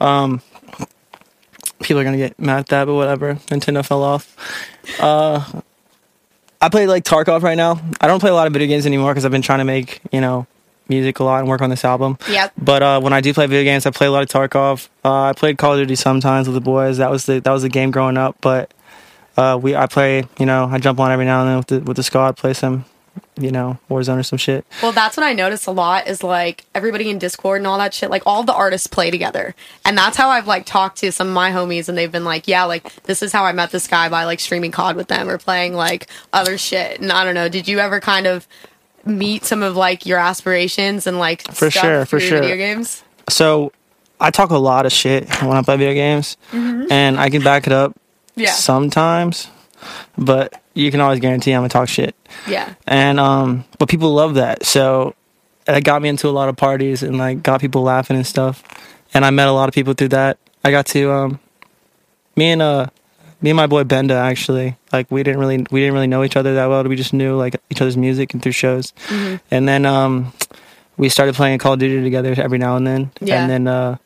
um, 0.00 0.42
people 1.80 2.00
are 2.00 2.04
gonna 2.04 2.16
get 2.16 2.38
mad 2.40 2.58
at 2.58 2.66
that, 2.68 2.84
but 2.86 2.94
whatever. 2.94 3.34
Nintendo 3.46 3.84
fell 3.86 4.02
off. 4.02 4.34
Uh, 5.00 5.44
I 6.60 6.68
play 6.70 6.88
like 6.88 7.04
Tarkov 7.04 7.42
right 7.42 7.56
now. 7.56 7.80
I 8.00 8.08
don't 8.08 8.18
play 8.18 8.30
a 8.30 8.34
lot 8.34 8.48
of 8.48 8.52
video 8.52 8.66
games 8.66 8.86
anymore 8.86 9.12
because 9.12 9.24
I've 9.24 9.30
been 9.30 9.42
trying 9.42 9.60
to 9.60 9.64
make 9.64 10.00
you 10.10 10.20
know 10.20 10.46
music 10.88 11.18
a 11.20 11.24
lot 11.24 11.40
and 11.40 11.48
work 11.48 11.60
on 11.60 11.70
this 11.70 11.84
album. 11.84 12.18
Yep. 12.28 12.52
But 12.56 12.82
uh, 12.82 13.00
when 13.00 13.12
I 13.12 13.20
do 13.20 13.34
play 13.34 13.46
video 13.46 13.64
games, 13.64 13.86
I 13.86 13.90
play 13.90 14.06
a 14.06 14.10
lot 14.10 14.22
of 14.22 14.28
Tarkov. 14.28 14.88
Uh, 15.04 15.22
I 15.22 15.32
played 15.32 15.58
Call 15.58 15.74
of 15.74 15.78
Duty 15.80 15.96
sometimes 15.96 16.48
with 16.48 16.54
the 16.54 16.60
boys. 16.60 16.98
That 16.98 17.10
was 17.10 17.26
the 17.26 17.40
that 17.40 17.50
was 17.50 17.62
the 17.62 17.68
game 17.68 17.90
growing 17.90 18.16
up. 18.16 18.36
But 18.40 18.72
uh, 19.36 19.58
we 19.60 19.76
I 19.76 19.86
play 19.86 20.24
you 20.38 20.46
know 20.46 20.68
I 20.70 20.78
jump 20.78 21.00
on 21.00 21.10
every 21.12 21.24
now 21.24 21.40
and 21.40 21.48
then 21.50 21.56
with 21.58 21.66
the 21.66 21.80
with 21.80 21.96
the 21.96 22.02
squad, 22.02 22.36
play 22.36 22.54
some 22.54 22.84
you 23.36 23.50
know 23.50 23.78
Warzone 23.90 24.18
or 24.18 24.22
some 24.22 24.38
shit. 24.38 24.64
Well, 24.82 24.92
that's 24.92 25.16
what 25.16 25.24
I 25.24 25.32
notice 25.32 25.66
a 25.66 25.70
lot 25.70 26.08
is 26.08 26.22
like 26.22 26.64
everybody 26.74 27.10
in 27.10 27.18
Discord 27.18 27.60
and 27.60 27.66
all 27.66 27.78
that 27.78 27.94
shit, 27.94 28.10
like 28.10 28.22
all 28.26 28.42
the 28.42 28.54
artists 28.54 28.86
play 28.86 29.10
together. 29.10 29.54
And 29.84 29.96
that's 29.96 30.16
how 30.16 30.30
I've 30.30 30.46
like 30.46 30.66
talked 30.66 30.98
to 30.98 31.12
some 31.12 31.28
of 31.28 31.34
my 31.34 31.50
homies 31.50 31.88
and 31.88 31.96
they've 31.96 32.10
been 32.10 32.24
like, 32.24 32.48
yeah, 32.48 32.64
like 32.64 33.02
this 33.04 33.22
is 33.22 33.32
how 33.32 33.44
I 33.44 33.52
met 33.52 33.70
this 33.70 33.86
guy 33.86 34.08
by 34.08 34.24
like 34.24 34.40
streaming 34.40 34.72
COD 34.72 34.96
with 34.96 35.08
them 35.08 35.28
or 35.28 35.38
playing 35.38 35.74
like 35.74 36.08
other 36.32 36.58
shit. 36.58 37.00
And 37.00 37.12
I 37.12 37.24
don't 37.24 37.34
know, 37.34 37.48
did 37.48 37.68
you 37.68 37.78
ever 37.78 38.00
kind 38.00 38.26
of 38.26 38.46
meet 39.04 39.44
some 39.44 39.62
of 39.62 39.76
like 39.76 40.06
your 40.06 40.18
aspirations 40.18 41.06
and 41.06 41.18
like 41.18 41.42
For 41.52 41.70
stuff 41.70 41.82
sure, 41.84 42.06
for 42.06 42.20
sure. 42.20 42.40
video 42.40 42.56
games? 42.56 43.02
So 43.28 43.72
I 44.20 44.30
talk 44.30 44.50
a 44.50 44.58
lot 44.58 44.86
of 44.86 44.92
shit 44.92 45.28
when 45.42 45.56
I 45.56 45.62
play 45.62 45.76
video 45.76 45.94
games, 45.94 46.36
and 46.52 47.18
I 47.18 47.30
can 47.30 47.42
back 47.42 47.66
it 47.66 47.72
up 47.72 47.92
Mm-hmm. 47.92 48.40
Yeah. 48.44 48.52
sometimes, 48.52 49.48
but 50.16 50.62
you 50.74 50.92
can 50.92 51.00
always 51.00 51.18
guarantee 51.18 51.50
I'm 51.52 51.58
gonna 51.62 51.68
talk 51.70 51.88
shit. 51.88 52.14
Yeah. 52.46 52.74
And 52.86 53.18
um, 53.18 53.64
but 53.80 53.88
people 53.88 54.14
love 54.14 54.34
that, 54.34 54.64
so 54.64 55.14
it 55.66 55.82
got 55.82 56.02
me 56.02 56.08
into 56.08 56.28
a 56.28 56.30
lot 56.30 56.48
of 56.48 56.56
parties 56.56 57.02
and 57.02 57.18
like 57.18 57.42
got 57.42 57.60
people 57.60 57.82
laughing 57.82 58.16
and 58.16 58.24
stuff. 58.26 58.62
And 59.12 59.24
I 59.24 59.30
met 59.30 59.48
a 59.48 59.52
lot 59.52 59.68
of 59.68 59.74
people 59.74 59.94
through 59.94 60.08
that. 60.10 60.38
I 60.62 60.70
got 60.70 60.86
to 60.86 61.10
um, 61.10 61.40
me 62.36 62.50
and 62.52 62.62
uh, 62.62 62.86
me 63.40 63.50
and 63.50 63.56
my 63.56 63.66
boy 63.66 63.84
Benda 63.84 64.14
actually 64.14 64.76
like 64.92 65.10
we 65.10 65.22
didn't 65.22 65.40
really 65.40 65.58
we 65.70 65.80
didn't 65.80 65.94
really 65.94 66.06
know 66.06 66.24
each 66.24 66.36
other 66.36 66.54
that 66.54 66.66
well. 66.66 66.82
We 66.84 66.96
just 66.96 67.12
knew 67.12 67.36
like 67.36 67.56
each 67.70 67.80
other's 67.80 67.96
music 67.96 68.32
and 68.34 68.42
through 68.42 68.52
shows. 68.52 68.92
Mm-hmm. 69.08 69.36
And 69.50 69.68
then 69.68 69.86
um, 69.86 70.32
we 70.96 71.08
started 71.08 71.34
playing 71.34 71.58
Call 71.58 71.74
of 71.74 71.78
Duty 71.78 72.02
together 72.02 72.34
every 72.36 72.58
now 72.58 72.76
and 72.76 72.86
then. 72.86 73.10
Yeah. 73.20 73.40
And 73.42 73.50
then 73.50 73.66
uh, 73.68 73.96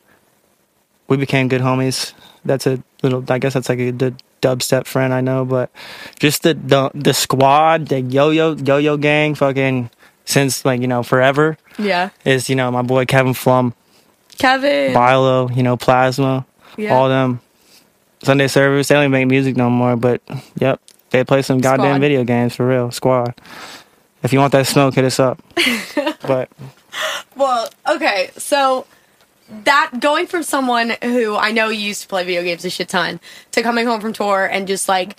we 1.07 1.17
became 1.17 1.47
good 1.47 1.61
homies. 1.61 2.13
That's 2.45 2.67
a 2.67 2.83
little. 3.01 3.23
I 3.29 3.39
guess 3.39 3.53
that's 3.53 3.69
like 3.69 3.79
a 3.79 3.91
good 3.91 4.21
dubstep 4.41 4.85
friend 4.85 5.13
I 5.13 5.21
know, 5.21 5.45
but 5.45 5.71
just 6.19 6.43
the 6.43 6.53
the, 6.53 6.91
the 6.93 7.13
squad, 7.13 7.87
the 7.87 8.01
yo 8.01 8.29
yo 8.29 8.53
yo 8.55 8.77
yo 8.77 8.97
gang, 8.97 9.35
fucking 9.35 9.89
since 10.25 10.63
like 10.65 10.81
you 10.81 10.87
know 10.87 11.01
forever 11.03 11.57
Yeah. 11.79 12.09
is 12.25 12.49
you 12.49 12.55
know 12.55 12.69
my 12.71 12.81
boy 12.81 13.05
Kevin 13.05 13.33
Flum, 13.33 13.73
Kevin. 14.37 14.93
Bilo, 14.93 15.55
you 15.55 15.63
know 15.63 15.77
Plasma, 15.77 16.45
Yeah. 16.77 16.93
all 16.95 17.07
them. 17.09 17.39
Sunday 18.23 18.47
service. 18.47 18.87
They 18.87 18.95
don't 18.95 19.03
even 19.03 19.11
make 19.11 19.27
music 19.27 19.55
no 19.55 19.69
more, 19.69 19.95
but 19.95 20.21
yep, 20.55 20.81
they 21.11 21.23
play 21.23 21.41
some 21.41 21.59
goddamn 21.59 21.95
Squad. 21.95 22.01
video 22.01 22.23
games 22.23 22.55
for 22.55 22.67
real. 22.67 22.91
Squad. 22.91 23.35
If 24.23 24.33
you 24.33 24.39
want 24.39 24.53
that 24.53 24.67
smoke, 24.67 24.95
hit 24.95 25.05
us 25.05 25.19
up. 25.19 25.41
but 26.21 26.49
Well, 27.35 27.69
okay, 27.89 28.31
so 28.37 28.85
that 29.65 29.91
going 29.99 30.27
from 30.27 30.43
someone 30.43 30.93
who 31.01 31.35
I 31.35 31.51
know 31.51 31.69
used 31.69 32.03
to 32.03 32.07
play 32.07 32.23
video 32.23 32.43
games 32.43 32.65
a 32.65 32.69
shit 32.69 32.89
ton 32.89 33.19
to 33.51 33.61
coming 33.61 33.85
home 33.85 34.01
from 34.01 34.13
tour 34.13 34.45
and 34.45 34.67
just 34.67 34.87
like 34.87 35.17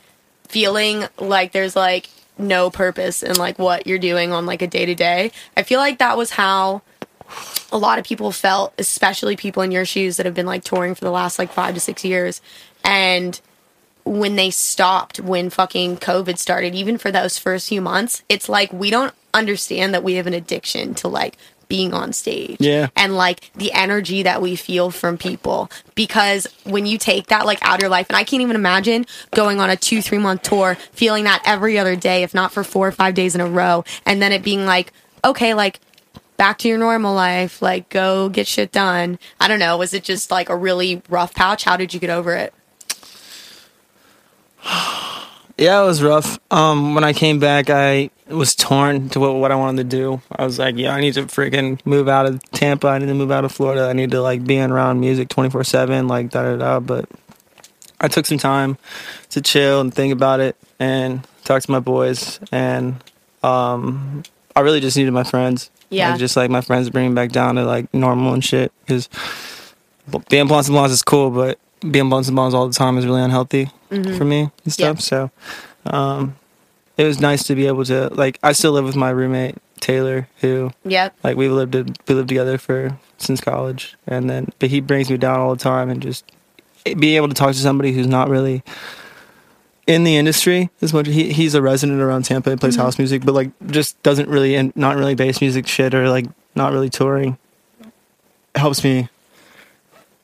feeling 0.48 1.04
like 1.18 1.52
there's 1.52 1.76
like 1.76 2.08
no 2.38 2.70
purpose 2.70 3.22
in 3.22 3.36
like 3.36 3.58
what 3.58 3.86
you're 3.86 3.98
doing 3.98 4.32
on 4.32 4.46
like 4.46 4.62
a 4.62 4.66
day 4.66 4.86
to 4.86 4.94
day. 4.94 5.30
I 5.56 5.62
feel 5.62 5.78
like 5.78 5.98
that 5.98 6.16
was 6.16 6.30
how 6.30 6.82
a 7.72 7.78
lot 7.78 7.98
of 7.98 8.04
people 8.04 8.32
felt, 8.32 8.72
especially 8.78 9.36
people 9.36 9.62
in 9.62 9.70
your 9.70 9.84
shoes 9.84 10.16
that 10.16 10.26
have 10.26 10.34
been 10.34 10.46
like 10.46 10.64
touring 10.64 10.94
for 10.94 11.04
the 11.04 11.10
last 11.10 11.38
like 11.38 11.52
five 11.52 11.74
to 11.74 11.80
six 11.80 12.04
years. 12.04 12.40
And 12.84 13.40
when 14.04 14.36
they 14.36 14.50
stopped, 14.50 15.18
when 15.20 15.50
fucking 15.50 15.96
COVID 15.96 16.38
started, 16.38 16.74
even 16.74 16.98
for 16.98 17.10
those 17.10 17.38
first 17.38 17.68
few 17.68 17.80
months, 17.80 18.22
it's 18.28 18.48
like 18.48 18.72
we 18.72 18.90
don't 18.90 19.14
understand 19.32 19.94
that 19.94 20.04
we 20.04 20.14
have 20.14 20.26
an 20.26 20.34
addiction 20.34 20.94
to 20.94 21.08
like 21.08 21.36
being 21.68 21.94
on 21.94 22.12
stage. 22.12 22.58
Yeah. 22.60 22.88
And 22.96 23.16
like 23.16 23.50
the 23.54 23.72
energy 23.72 24.22
that 24.22 24.42
we 24.42 24.56
feel 24.56 24.90
from 24.90 25.18
people. 25.18 25.70
Because 25.94 26.46
when 26.64 26.86
you 26.86 26.98
take 26.98 27.28
that 27.28 27.46
like 27.46 27.58
out 27.62 27.76
of 27.76 27.80
your 27.80 27.90
life, 27.90 28.06
and 28.08 28.16
I 28.16 28.24
can't 28.24 28.42
even 28.42 28.56
imagine 28.56 29.06
going 29.32 29.60
on 29.60 29.70
a 29.70 29.76
two, 29.76 30.02
three 30.02 30.18
month 30.18 30.42
tour, 30.42 30.76
feeling 30.92 31.24
that 31.24 31.42
every 31.44 31.78
other 31.78 31.96
day, 31.96 32.22
if 32.22 32.34
not 32.34 32.52
for 32.52 32.64
four 32.64 32.86
or 32.86 32.92
five 32.92 33.14
days 33.14 33.34
in 33.34 33.40
a 33.40 33.46
row, 33.46 33.84
and 34.06 34.20
then 34.20 34.32
it 34.32 34.42
being 34.42 34.66
like, 34.66 34.92
okay, 35.24 35.54
like 35.54 35.80
back 36.36 36.58
to 36.58 36.68
your 36.68 36.78
normal 36.78 37.14
life, 37.14 37.62
like 37.62 37.88
go 37.88 38.28
get 38.28 38.46
shit 38.46 38.72
done. 38.72 39.18
I 39.40 39.48
don't 39.48 39.58
know. 39.58 39.76
Was 39.76 39.94
it 39.94 40.04
just 40.04 40.30
like 40.30 40.48
a 40.48 40.56
really 40.56 41.02
rough 41.08 41.34
patch? 41.34 41.64
How 41.64 41.76
did 41.76 41.94
you 41.94 42.00
get 42.00 42.10
over 42.10 42.34
it? 42.34 42.52
Yeah, 45.56 45.82
it 45.82 45.86
was 45.86 46.02
rough. 46.02 46.40
Um, 46.50 46.96
when 46.96 47.04
I 47.04 47.12
came 47.12 47.38
back, 47.38 47.70
I 47.70 48.10
was 48.26 48.56
torn 48.56 49.08
to 49.10 49.20
what, 49.20 49.36
what 49.36 49.52
I 49.52 49.54
wanted 49.54 49.88
to 49.88 49.96
do. 49.96 50.20
I 50.34 50.44
was 50.44 50.58
like, 50.58 50.76
yeah, 50.76 50.92
I 50.92 51.00
need 51.00 51.14
to 51.14 51.22
freaking 51.26 51.78
move 51.86 52.08
out 52.08 52.26
of 52.26 52.42
Tampa. 52.50 52.88
I 52.88 52.98
need 52.98 53.06
to 53.06 53.14
move 53.14 53.30
out 53.30 53.44
of 53.44 53.52
Florida. 53.52 53.88
I 53.88 53.92
need 53.92 54.10
to 54.10 54.20
like 54.20 54.44
be 54.44 54.60
around 54.60 54.98
music 54.98 55.28
24 55.28 55.62
seven, 55.62 56.08
like 56.08 56.30
da 56.30 56.42
da 56.42 56.56
da. 56.56 56.80
But 56.80 57.08
I 58.00 58.08
took 58.08 58.26
some 58.26 58.38
time 58.38 58.78
to 59.30 59.40
chill 59.40 59.80
and 59.80 59.94
think 59.94 60.12
about 60.12 60.40
it 60.40 60.56
and 60.80 61.26
talk 61.44 61.62
to 61.62 61.70
my 61.70 61.80
boys. 61.80 62.40
And 62.50 62.96
um, 63.44 64.24
I 64.56 64.60
really 64.60 64.80
just 64.80 64.96
needed 64.96 65.12
my 65.12 65.24
friends. 65.24 65.70
Yeah. 65.88 66.10
Like, 66.10 66.18
just 66.18 66.36
like 66.36 66.50
my 66.50 66.62
friends 66.62 66.90
bringing 66.90 67.14
back 67.14 67.30
down 67.30 67.54
to 67.54 67.64
like 67.64 67.92
normal 67.94 68.34
and 68.34 68.44
shit. 68.44 68.72
Because 68.80 69.08
being 70.28 70.48
blunts 70.48 70.68
and 70.68 70.74
blondes 70.74 70.92
is 70.92 71.02
cool, 71.02 71.30
but 71.30 71.60
being 71.90 72.08
blunts 72.08 72.28
and 72.28 72.36
blondes 72.36 72.54
all 72.54 72.66
the 72.66 72.74
time 72.74 72.98
is 72.98 73.06
really 73.06 73.22
unhealthy 73.22 73.70
for 73.88 74.24
me 74.24 74.50
and 74.64 74.72
stuff. 74.72 74.96
Yeah. 74.96 75.00
So 75.00 75.30
um, 75.86 76.36
it 76.96 77.04
was 77.04 77.20
nice 77.20 77.44
to 77.44 77.54
be 77.54 77.66
able 77.66 77.84
to 77.86 78.08
like. 78.14 78.38
I 78.42 78.52
still 78.52 78.72
live 78.72 78.84
with 78.84 78.96
my 78.96 79.10
roommate 79.10 79.56
Taylor, 79.80 80.28
who 80.40 80.70
yeah 80.84 81.10
like 81.22 81.36
we 81.36 81.48
lived 81.48 81.74
we 81.74 82.14
lived 82.14 82.28
together 82.28 82.58
for 82.58 82.98
since 83.18 83.40
college, 83.40 83.96
and 84.06 84.28
then 84.28 84.52
but 84.58 84.70
he 84.70 84.80
brings 84.80 85.10
me 85.10 85.16
down 85.16 85.40
all 85.40 85.54
the 85.54 85.62
time, 85.62 85.90
and 85.90 86.00
just 86.02 86.24
being 86.84 87.16
able 87.16 87.28
to 87.28 87.34
talk 87.34 87.52
to 87.52 87.58
somebody 87.58 87.92
who's 87.92 88.06
not 88.06 88.28
really 88.28 88.62
in 89.86 90.04
the 90.04 90.16
industry 90.16 90.70
as 90.80 90.92
much. 90.92 91.06
He 91.06 91.32
he's 91.32 91.54
a 91.54 91.62
resident 91.62 92.00
around 92.00 92.24
Tampa 92.24 92.50
and 92.50 92.60
plays 92.60 92.76
house 92.76 92.98
music, 92.98 93.24
but 93.24 93.34
like 93.34 93.50
just 93.66 94.02
doesn't 94.02 94.28
really 94.28 94.54
and 94.54 94.74
not 94.76 94.96
really 94.96 95.14
bass 95.14 95.40
music 95.40 95.66
shit 95.66 95.94
or 95.94 96.08
like 96.08 96.26
not 96.54 96.72
really 96.72 96.90
touring. 96.90 97.38
Helps 98.54 98.84
me 98.84 99.08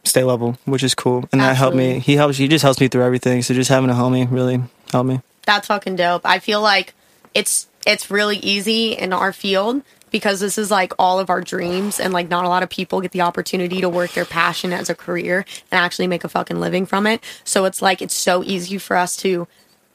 stay 0.04 0.25
level, 0.25 0.59
which 0.64 0.83
is 0.83 0.95
cool, 0.95 1.28
and 1.33 1.40
that 1.40 1.57
helped 1.57 1.76
me. 1.76 1.99
He 1.99 2.16
helps. 2.16 2.38
He 2.38 2.49
just 2.49 2.62
helps 2.62 2.80
me 2.80 2.88
through 2.88 3.04
everything. 3.04 3.42
So 3.42 3.54
just 3.54 3.71
having 3.71 3.90
a 3.90 3.95
homie 3.95 4.30
really 4.30 4.62
helped 4.90 5.09
me. 5.09 5.21
That's 5.47 5.66
fucking 5.66 5.97
dope. 5.97 6.23
I 6.25 6.38
feel 6.38 6.61
like 6.61 6.95
it's 7.35 7.69
it's 7.87 8.11
really 8.11 8.37
easy 8.38 8.92
in 8.92 9.12
our 9.12 9.33
field 9.33 9.83
because 10.11 10.40
this 10.40 10.59
is 10.59 10.71
like 10.71 10.92
all 10.99 11.19
of 11.19 11.30
our 11.30 11.40
dreams 11.40 12.00
and 12.00 12.12
like 12.12 12.28
not 12.28 12.45
a 12.45 12.49
lot 12.49 12.62
of 12.62 12.69
people 12.69 13.00
get 13.00 13.12
the 13.12 13.21
opportunity 13.21 13.80
to 13.80 13.88
work 13.88 14.12
their 14.12 14.25
passion 14.25 14.73
as 14.73 14.90
a 14.90 14.95
career 14.95 15.45
and 15.71 15.80
actually 15.80 16.07
make 16.07 16.25
a 16.25 16.28
fucking 16.28 16.61
living 16.61 16.85
from 16.85 17.07
it. 17.07 17.23
So 17.45 17.64
it's 17.64 17.80
like 17.80 18.02
it's 18.02 18.14
so 18.14 18.42
easy 18.45 18.78
for 18.78 18.97
us 18.97 19.16
to 19.19 19.47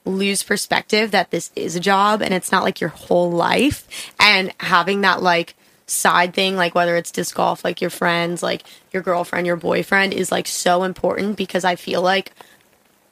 lose 0.05 0.43
perspective 0.43 1.11
that 1.11 1.31
this 1.31 1.51
is 1.55 1.75
a 1.75 1.79
job 1.79 2.21
and 2.21 2.33
it's 2.33 2.51
not 2.51 2.63
like 2.63 2.79
your 2.79 2.91
whole 2.91 3.31
life 3.31 4.13
and 4.19 4.53
having 4.59 5.01
that 5.01 5.21
like 5.21 5.55
side 5.87 6.33
thing 6.33 6.55
like 6.55 6.73
whether 6.73 6.95
it's 6.95 7.11
disc 7.11 7.35
golf 7.35 7.63
like 7.63 7.79
your 7.79 7.91
friends 7.91 8.41
like 8.41 8.63
your 8.91 9.03
girlfriend 9.03 9.45
your 9.45 9.55
boyfriend 9.55 10.13
is 10.13 10.31
like 10.31 10.47
so 10.47 10.83
important 10.83 11.37
because 11.37 11.63
I 11.63 11.75
feel 11.75 12.01
like 12.01 12.31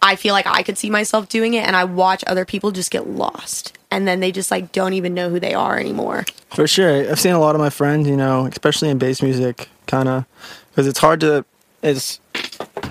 I 0.01 0.15
feel 0.15 0.33
like 0.33 0.47
I 0.47 0.63
could 0.63 0.77
see 0.77 0.89
myself 0.89 1.29
doing 1.29 1.53
it 1.53 1.65
and 1.65 1.75
I 1.75 1.83
watch 1.83 2.23
other 2.25 2.45
people 2.45 2.71
just 2.71 2.89
get 2.89 3.07
lost 3.07 3.77
and 3.93 4.07
then 4.07 4.21
they 4.21 4.31
just 4.31 4.49
like 4.49 4.71
don't 4.71 4.93
even 4.93 5.13
know 5.13 5.29
who 5.29 5.39
they 5.39 5.53
are 5.53 5.77
anymore. 5.77 6.25
For 6.49 6.67
sure, 6.67 7.09
I've 7.09 7.19
seen 7.19 7.33
a 7.33 7.39
lot 7.39 7.53
of 7.53 7.61
my 7.61 7.69
friends, 7.69 8.07
you 8.07 8.17
know, 8.17 8.47
especially 8.47 8.89
in 8.89 8.97
bass 8.97 9.21
music, 9.21 9.69
kind 9.85 10.09
of, 10.09 10.25
because 10.71 10.87
it's 10.87 10.97
hard 10.97 11.19
to. 11.19 11.45
It's 11.83 12.19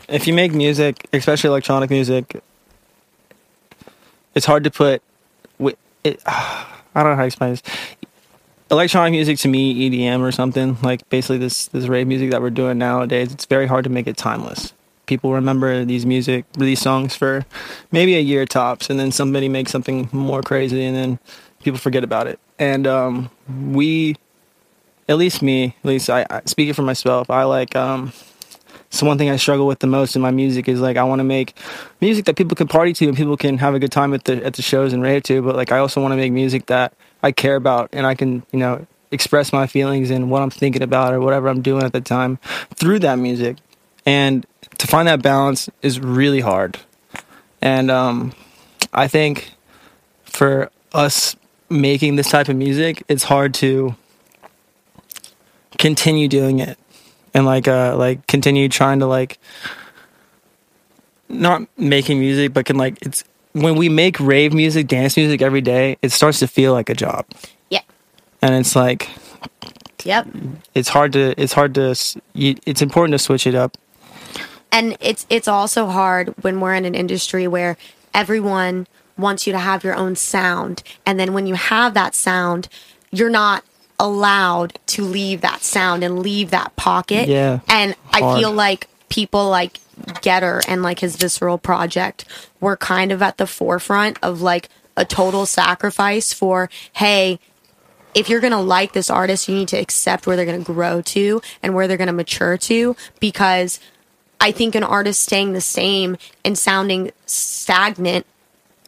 if 0.09 0.29
you 0.29 0.33
make 0.33 0.53
music, 0.53 1.09
especially 1.13 1.49
electronic 1.49 1.91
music, 1.91 2.41
it's 4.35 4.47
hard 4.47 4.63
to 4.63 4.71
put. 4.71 5.03
It, 6.05 6.23
I 6.27 6.67
don't 6.95 7.05
know 7.05 7.17
how 7.17 7.23
to 7.23 7.27
explain 7.27 7.51
this. 7.53 7.63
Electronic 8.73 9.13
music 9.13 9.37
to 9.41 9.49
me, 9.49 9.91
EDM 9.91 10.21
or 10.23 10.33
something 10.33 10.79
like 10.83 11.07
basically 11.11 11.37
this 11.37 11.67
this 11.67 11.89
rave 11.89 12.07
music 12.07 12.31
that 12.31 12.41
we're 12.41 12.49
doing 12.49 12.79
nowadays. 12.79 13.31
It's 13.31 13.45
very 13.45 13.67
hard 13.67 13.85
to 13.85 13.91
make 13.91 14.07
it 14.07 14.17
timeless. 14.17 14.73
People 15.05 15.35
remember 15.35 15.85
these 15.85 16.07
music, 16.07 16.47
these 16.55 16.81
songs 16.81 17.15
for 17.15 17.45
maybe 17.91 18.15
a 18.15 18.21
year 18.21 18.47
tops, 18.47 18.89
and 18.89 18.99
then 18.99 19.13
somebody 19.13 19.47
makes 19.47 19.71
something 19.71 20.09
more 20.11 20.41
crazy, 20.41 20.83
and 20.87 20.97
then 20.97 21.19
people 21.63 21.79
forget 21.79 22.03
about 22.03 22.27
it. 22.27 22.41
And 22.59 22.87
um, 22.87 23.31
we, 23.71 24.17
at 25.07 25.19
least 25.19 25.43
me, 25.43 25.77
at 25.81 25.85
least 25.85 26.09
I, 26.09 26.25
I 26.31 26.41
speaking 26.47 26.73
for 26.73 26.81
myself, 26.81 27.29
I 27.29 27.45
like. 27.45 27.77
Um, 27.77 28.15
so 28.89 29.07
one 29.07 29.19
thing 29.19 29.29
I 29.29 29.37
struggle 29.37 29.67
with 29.67 29.81
the 29.81 29.87
most 29.87 30.17
in 30.17 30.23
my 30.23 30.31
music 30.31 30.67
is 30.67 30.81
like 30.81 30.97
I 30.97 31.05
want 31.05 31.21
to 31.21 31.25
make 31.25 31.55
music 32.01 32.25
that 32.25 32.37
people 32.37 32.55
can 32.55 32.69
party 32.69 32.95
to 32.95 33.07
and 33.07 33.17
people 33.17 33.37
can 33.37 33.59
have 33.59 33.75
a 33.75 33.79
good 33.79 33.93
time 33.93 34.15
at 34.15 34.25
the 34.25 34.43
at 34.43 34.55
the 34.55 34.63
shows 34.63 34.95
and 34.95 35.03
rave 35.03 35.25
to. 35.25 35.43
But 35.43 35.57
like 35.57 35.73
I 35.73 35.79
also 35.79 36.01
want 36.01 36.13
to 36.13 36.17
make 36.17 36.33
music 36.33 36.67
that 36.67 36.95
I 37.23 37.33
care 37.33 37.57
about 37.57 37.91
and 37.93 38.07
I 38.07 38.15
can 38.15 38.45
you 38.53 38.59
know 38.59 38.87
express 39.11 39.53
my 39.53 39.67
feelings 39.67 40.11
and 40.11 40.31
what 40.31 40.43
I'm 40.43 40.51
thinking 40.51 40.83
about 40.83 41.13
or 41.13 41.21
whatever 41.21 41.49
I'm 41.49 41.63
doing 41.63 41.85
at 41.85 41.93
the 41.93 42.01
time 42.01 42.39
through 42.75 43.01
that 43.01 43.19
music. 43.19 43.59
And 44.07 44.47
to 44.79 44.87
find 44.87 45.07
that 45.07 45.23
balance 45.23 45.69
is 45.83 46.01
really 46.01 46.41
hard. 46.41 46.79
And 47.61 47.91
um, 47.91 48.33
I 48.93 49.07
think 49.07 49.53
for 50.25 50.71
us 50.93 51.37
making 51.69 52.17
this 52.17 52.31
type 52.31 52.49
of 52.49 52.57
music, 52.57 53.05
it's 53.07 53.25
hard 53.25 53.55
to 53.55 53.95
continue 55.79 56.29
doing 56.29 56.59
it 56.59 56.79
and 57.35 57.47
like 57.47 57.67
uh 57.67 57.97
like 57.97 58.27
continue 58.27 58.69
trying 58.69 59.01
to 59.01 59.07
like 59.07 59.39
not 61.29 61.63
making 61.79 62.21
music 62.21 62.53
but 62.53 62.67
can 62.67 62.77
like 62.77 62.99
it's 63.03 63.25
when 63.53 63.77
we 63.77 63.89
make 63.89 64.19
rave 64.21 64.53
music 64.55 64.87
dance 64.89 65.17
music 65.17 65.43
every 65.43 65.61
day 65.61 65.97
it 66.03 66.11
starts 66.13 66.39
to 66.39 66.47
feel 66.47 66.73
like 66.73 66.89
a 66.89 66.95
job 66.95 67.27
Yeah. 67.71 67.81
and 68.41 68.55
it's 68.55 68.75
like 68.77 69.09
Yep. 70.05 70.27
it's 70.75 70.89
hard 70.89 71.13
to 71.13 71.41
it's 71.41 71.53
hard 71.53 71.75
to 71.77 71.95
it's 72.35 72.83
important 72.83 73.13
to 73.13 73.19
switch 73.19 73.47
it 73.47 73.55
up 73.55 73.77
and 74.73 74.97
it's 75.01 75.27
it's 75.31 75.47
also 75.47 75.87
hard 75.87 76.35
when 76.43 76.61
we're 76.61 76.75
in 76.75 76.85
an 76.85 76.95
industry 76.95 77.47
where 77.47 77.77
everyone 78.15 78.87
wants 79.17 79.47
you 79.47 79.53
to 79.53 79.59
have 79.59 79.85
your 79.85 79.95
own 79.95 80.17
sound 80.17 80.83
and 81.07 81.21
then 81.21 81.33
when 81.35 81.47
you 81.47 81.55
have 81.55 81.95
that 81.95 82.15
sound 82.15 82.69
you're 83.13 83.31
not 83.31 83.63
allowed 84.01 84.77
to 84.87 85.03
leave 85.05 85.41
that 85.43 85.63
sound 85.63 86.03
and 86.03 86.19
leave 86.19 86.51
that 86.51 86.75
pocket 86.75 87.29
Yeah. 87.29 87.61
and 87.69 87.95
i 88.13 88.21
feel 88.41 88.51
like 88.51 88.89
people 89.09 89.49
like 89.51 89.79
getter 90.21 90.61
and 90.69 90.83
like 90.83 91.01
his 91.01 91.17
visceral 91.17 91.59
project 91.59 92.25
were 92.61 92.77
kind 92.77 93.13
of 93.13 93.23
at 93.23 93.39
the 93.39 93.47
forefront 93.47 94.19
of 94.23 94.41
like 94.43 94.69
a 94.97 95.05
total 95.05 95.47
sacrifice 95.47 96.33
for 96.33 96.69
hey 96.95 97.39
if 98.15 98.29
you're 98.29 98.41
going 98.41 98.53
to 98.53 98.59
like 98.59 98.93
this 98.93 99.11
artist, 99.11 99.49
you 99.49 99.55
need 99.55 99.69
to 99.69 99.79
accept 99.79 100.27
where 100.27 100.37
they're 100.37 100.45
going 100.45 100.63
to 100.63 100.73
grow 100.73 101.01
to 101.01 101.41
and 101.63 101.75
where 101.75 101.89
they're 101.89 101.97
going 101.97 102.09
to 102.09 102.13
mature 102.13 102.59
to 102.59 102.97
because 103.21 103.81
I 104.41 104.53
think 104.53 104.75
an 104.75 104.83
artist 104.83 105.23
staying 105.23 105.53
the 105.53 105.61
same 105.61 106.17
and 106.45 106.59
sounding 106.59 107.13
stagnant 107.27 108.27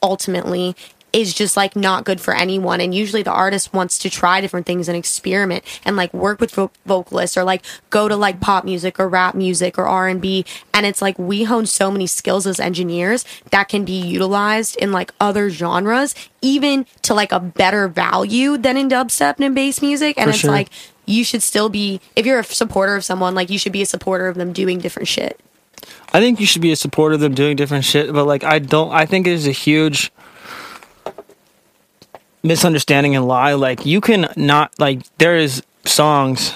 ultimately 0.03 0.77
is 1.15 1.33
just 1.33 1.57
like 1.57 1.77
not 1.77 2.05
good 2.05 2.21
for 2.21 2.35
anyone. 2.35 2.81
And 2.81 2.93
usually 2.93 3.23
the 3.23 3.33
artist 3.33 3.73
wants 3.73 3.99
to 3.99 4.11
try 4.11 4.41
different 4.41 4.67
things 4.67 4.89
and 4.89 4.97
experiment 4.97 5.65
and 5.85 5.97
like 5.97 6.13
work 6.13 6.41
with 6.41 6.51
vo- 6.51 6.73
vocalists 6.85 7.37
or 7.37 7.45
like 7.45 7.65
go 7.91 8.09
to 8.09 8.17
like 8.17 8.41
pop 8.41 8.65
music 8.65 8.99
or 8.99 9.09
rap 9.09 9.37
music 9.37 9.79
or 9.79 9.87
R&B 9.87 10.45
and 10.75 10.85
it's 10.85 11.01
like 11.01 11.17
we 11.19 11.45
hone 11.45 11.67
so 11.67 11.91
many 11.91 12.09
skills 12.09 12.47
as 12.49 12.59
engineers 12.59 13.25
that 13.51 13.69
can 13.69 13.85
be 13.85 14.01
utilized 14.01 14.77
in 14.77 14.91
like 14.91 15.13
other 15.21 15.51
genres 15.51 16.15
even 16.43 16.85
to 17.03 17.15
like 17.15 17.31
a 17.31 17.41
better 17.41 17.87
value 17.87 18.59
than 18.59 18.77
in 18.77 18.89
dubstep 18.89 19.37
and 19.37 19.45
in 19.45 19.55
bass 19.55 19.81
music. 19.81 20.19
And 20.19 20.25
For 20.27 20.31
it's 20.31 20.41
sure. 20.41 20.51
like 20.51 20.69
you 21.07 21.23
should 21.23 21.43
still 21.43 21.69
be 21.69 22.01
if 22.17 22.27
you're 22.27 22.41
a 22.41 22.45
supporter 22.45 22.97
of 22.97 23.05
someone 23.05 23.37
like 23.37 23.51
you 23.51 23.59
should 23.59 23.73
be 23.73 23.83
a 23.83 23.87
supporter 23.87 24.27
of 24.27 24.35
them 24.35 24.53
doing 24.53 24.79
different 24.79 25.09
shit. 25.09 25.41
I 26.13 26.21
think 26.21 26.41
you 26.41 26.47
should 26.47 26.63
be 26.63 26.73
a 26.73 26.77
supporter 26.77 27.15
of 27.15 27.21
them 27.21 27.35
doing 27.35 27.57
different 27.57 27.85
shit 27.85 28.11
but 28.13 28.25
like 28.25 28.43
i 28.43 28.59
don't 28.59 28.91
i 28.93 29.05
think 29.05 29.27
it 29.27 29.33
is 29.33 29.47
a 29.47 29.53
huge 29.53 30.11
misunderstanding 32.45 33.17
and 33.17 33.27
lie 33.27 33.55
like 33.55 33.85
you 33.85 34.01
can 34.01 34.29
not 34.37 34.73
like 34.79 35.01
there 35.19 35.37
is 35.37 35.63
songs 35.85 36.53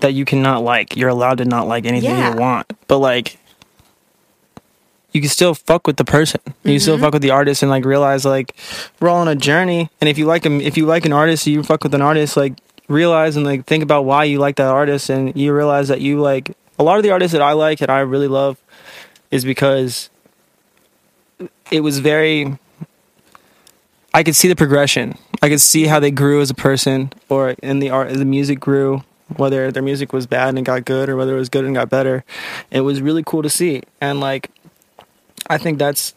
that 0.00 0.14
you 0.14 0.24
cannot 0.24 0.62
like. 0.64 0.96
You're 0.96 1.08
allowed 1.10 1.38
to 1.38 1.44
not 1.44 1.68
like 1.68 1.84
anything 1.84 2.10
Yeah. 2.10 2.32
you 2.34 2.40
want. 2.40 2.72
But 2.86 2.98
like 2.98 3.38
you 5.12 5.20
can 5.20 5.30
still 5.30 5.54
fuck 5.54 5.86
with 5.86 5.96
the 5.96 6.04
person. 6.04 6.40
You 6.46 6.52
Mm-hmm. 6.52 6.78
still 6.78 6.98
fuck 6.98 7.12
with 7.12 7.22
the 7.22 7.30
artist 7.30 7.62
and 7.62 7.70
like 7.70 7.84
realize 7.84 8.24
like 8.24 8.54
we're 9.00 9.08
all 9.08 9.18
on 9.18 9.28
a 9.28 9.34
journey. 9.36 9.90
And 10.00 10.08
if 10.08 10.18
you 10.18 10.26
like 10.26 10.42
them 10.42 10.60
if 10.60 10.76
you 10.76 10.86
like 10.86 11.04
an 11.04 11.12
artist 11.12 11.46
you 11.46 11.62
fuck 11.62 11.82
with 11.82 11.94
an 11.94 12.02
artist 12.02 12.36
like 12.36 12.54
realize 12.88 13.36
and 13.36 13.44
like 13.44 13.66
think 13.66 13.82
about 13.82 14.04
why 14.04 14.24
you 14.24 14.38
like 14.38 14.56
that 14.56 14.68
artist. 14.68 15.10
And 15.10 15.34
you 15.36 15.52
realize 15.54 15.88
that 15.88 16.00
you 16.00 16.20
like 16.20 16.56
a 16.78 16.82
lot 16.84 16.96
of 16.96 17.02
the 17.02 17.10
artists 17.10 17.32
that 17.32 17.42
I 17.42 17.52
like 17.52 17.80
and 17.80 17.90
I 17.90 18.00
really 18.00 18.28
love 18.28 18.58
is 19.30 19.44
because 19.44 20.10
it 21.70 21.80
was 21.80 21.98
very 21.98 22.58
I 24.18 24.24
could 24.24 24.34
see 24.34 24.48
the 24.48 24.56
progression. 24.56 25.16
I 25.42 25.48
could 25.48 25.60
see 25.60 25.84
how 25.84 26.00
they 26.00 26.10
grew 26.10 26.40
as 26.40 26.50
a 26.50 26.54
person 26.54 27.12
or 27.28 27.50
in 27.62 27.78
the 27.78 27.90
art 27.90 28.12
the 28.12 28.24
music 28.24 28.58
grew 28.58 29.04
whether 29.36 29.70
their 29.70 29.82
music 29.82 30.12
was 30.12 30.26
bad 30.26 30.56
and 30.56 30.66
got 30.66 30.84
good 30.84 31.08
or 31.08 31.14
whether 31.14 31.36
it 31.36 31.38
was 31.38 31.48
good 31.48 31.64
and 31.64 31.72
got 31.72 31.88
better. 31.88 32.24
It 32.72 32.80
was 32.80 33.00
really 33.00 33.22
cool 33.22 33.44
to 33.44 33.48
see. 33.48 33.84
And 34.00 34.18
like 34.18 34.50
I 35.46 35.56
think 35.56 35.78
that's 35.78 36.16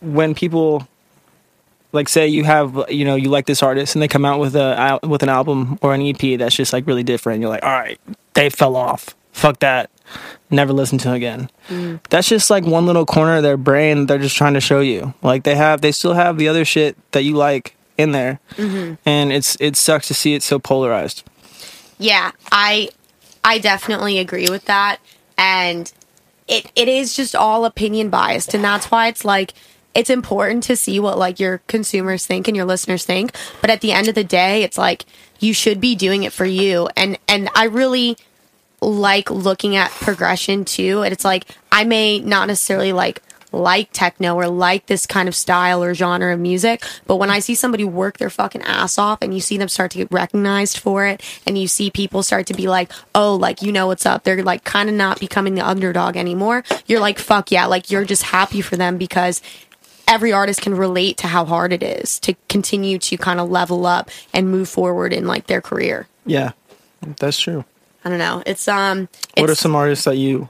when 0.00 0.34
people 0.34 0.88
like 1.92 2.08
say 2.08 2.26
you 2.26 2.42
have 2.42 2.86
you 2.88 3.04
know 3.04 3.14
you 3.14 3.28
like 3.28 3.46
this 3.46 3.62
artist 3.62 3.94
and 3.94 4.02
they 4.02 4.08
come 4.08 4.24
out 4.24 4.40
with 4.40 4.56
a 4.56 4.98
with 5.04 5.22
an 5.22 5.28
album 5.28 5.78
or 5.82 5.94
an 5.94 6.02
EP 6.02 6.36
that's 6.36 6.56
just 6.56 6.72
like 6.72 6.84
really 6.88 7.04
different. 7.04 7.42
You're 7.42 7.50
like, 7.50 7.62
all 7.62 7.70
right, 7.70 8.00
they 8.34 8.50
fell 8.50 8.74
off. 8.74 9.14
Fuck 9.30 9.60
that. 9.60 9.88
Never 10.50 10.72
listen 10.72 10.98
to 10.98 11.12
again. 11.12 11.50
Mm. 11.68 12.00
That's 12.08 12.28
just 12.28 12.50
like 12.50 12.64
one 12.64 12.86
little 12.86 13.06
corner 13.06 13.36
of 13.36 13.42
their 13.42 13.56
brain 13.56 14.06
they're 14.06 14.18
just 14.18 14.36
trying 14.36 14.54
to 14.54 14.60
show 14.60 14.80
you. 14.80 15.14
Like 15.22 15.44
they 15.44 15.54
have, 15.54 15.80
they 15.80 15.92
still 15.92 16.14
have 16.14 16.38
the 16.38 16.48
other 16.48 16.64
shit 16.64 16.96
that 17.12 17.22
you 17.22 17.34
like 17.34 17.76
in 17.96 18.12
there, 18.12 18.40
mm-hmm. 18.56 18.94
and 19.04 19.32
it's 19.32 19.56
it 19.60 19.76
sucks 19.76 20.08
to 20.08 20.14
see 20.14 20.34
it 20.34 20.42
so 20.42 20.58
polarized. 20.58 21.24
Yeah, 21.98 22.32
I 22.52 22.90
I 23.42 23.58
definitely 23.58 24.18
agree 24.18 24.48
with 24.50 24.66
that, 24.66 24.98
and 25.38 25.92
it 26.46 26.70
it 26.76 26.88
is 26.88 27.16
just 27.16 27.34
all 27.34 27.64
opinion 27.64 28.10
biased, 28.10 28.54
and 28.54 28.62
that's 28.62 28.90
why 28.90 29.08
it's 29.08 29.24
like 29.24 29.54
it's 29.96 30.10
important 30.10 30.62
to 30.64 30.76
see 30.76 31.00
what 31.00 31.18
like 31.18 31.40
your 31.40 31.58
consumers 31.66 32.26
think 32.26 32.46
and 32.46 32.56
your 32.56 32.66
listeners 32.66 33.06
think 33.06 33.34
but 33.62 33.70
at 33.70 33.80
the 33.80 33.92
end 33.92 34.08
of 34.08 34.14
the 34.14 34.22
day 34.22 34.62
it's 34.62 34.76
like 34.76 35.06
you 35.40 35.54
should 35.54 35.80
be 35.80 35.94
doing 35.94 36.22
it 36.22 36.34
for 36.34 36.44
you 36.44 36.86
and 36.96 37.18
and 37.26 37.48
i 37.54 37.64
really 37.64 38.16
like 38.86 39.30
looking 39.30 39.74
at 39.74 39.90
progression 39.90 40.64
too 40.64 41.02
and 41.02 41.12
it's 41.12 41.24
like 41.24 41.44
i 41.72 41.82
may 41.82 42.20
not 42.20 42.46
necessarily 42.46 42.92
like 42.92 43.20
like 43.52 43.88
techno 43.92 44.34
or 44.34 44.48
like 44.48 44.86
this 44.86 45.06
kind 45.06 45.28
of 45.28 45.34
style 45.34 45.82
or 45.82 45.94
genre 45.94 46.34
of 46.34 46.40
music. 46.40 46.82
But 47.06 47.16
when 47.16 47.30
I 47.30 47.38
see 47.38 47.54
somebody 47.54 47.84
work 47.84 48.18
their 48.18 48.30
fucking 48.30 48.62
ass 48.62 48.98
off 48.98 49.18
and 49.22 49.32
you 49.32 49.40
see 49.40 49.56
them 49.56 49.68
start 49.68 49.90
to 49.92 49.98
get 49.98 50.12
recognized 50.12 50.78
for 50.78 51.06
it 51.06 51.22
and 51.46 51.58
you 51.58 51.66
see 51.68 51.90
people 51.90 52.22
start 52.22 52.46
to 52.48 52.54
be 52.54 52.68
like, 52.68 52.92
oh, 53.14 53.34
like, 53.34 53.62
you 53.62 53.72
know 53.72 53.86
what's 53.86 54.06
up. 54.06 54.24
They're 54.24 54.42
like 54.42 54.64
kind 54.64 54.88
of 54.88 54.94
not 54.94 55.20
becoming 55.20 55.54
the 55.54 55.66
underdog 55.66 56.16
anymore. 56.16 56.64
You're 56.86 57.00
like, 57.00 57.18
fuck 57.18 57.50
yeah. 57.50 57.66
Like, 57.66 57.90
you're 57.90 58.04
just 58.04 58.24
happy 58.24 58.60
for 58.60 58.76
them 58.76 58.98
because 58.98 59.40
every 60.08 60.32
artist 60.32 60.60
can 60.60 60.74
relate 60.74 61.16
to 61.18 61.26
how 61.26 61.44
hard 61.44 61.72
it 61.72 61.82
is 61.82 62.18
to 62.20 62.34
continue 62.48 62.98
to 62.98 63.16
kind 63.16 63.40
of 63.40 63.50
level 63.50 63.86
up 63.86 64.10
and 64.32 64.50
move 64.50 64.68
forward 64.68 65.12
in 65.12 65.26
like 65.26 65.46
their 65.46 65.60
career. 65.60 66.06
Yeah, 66.24 66.52
that's 67.18 67.38
true. 67.38 67.64
I 68.06 68.08
don't 68.08 68.18
know. 68.18 68.40
It's 68.46 68.68
um. 68.68 69.08
It's, 69.30 69.40
what 69.40 69.50
are 69.50 69.56
some 69.56 69.74
artists 69.74 70.04
that 70.04 70.16
you 70.16 70.48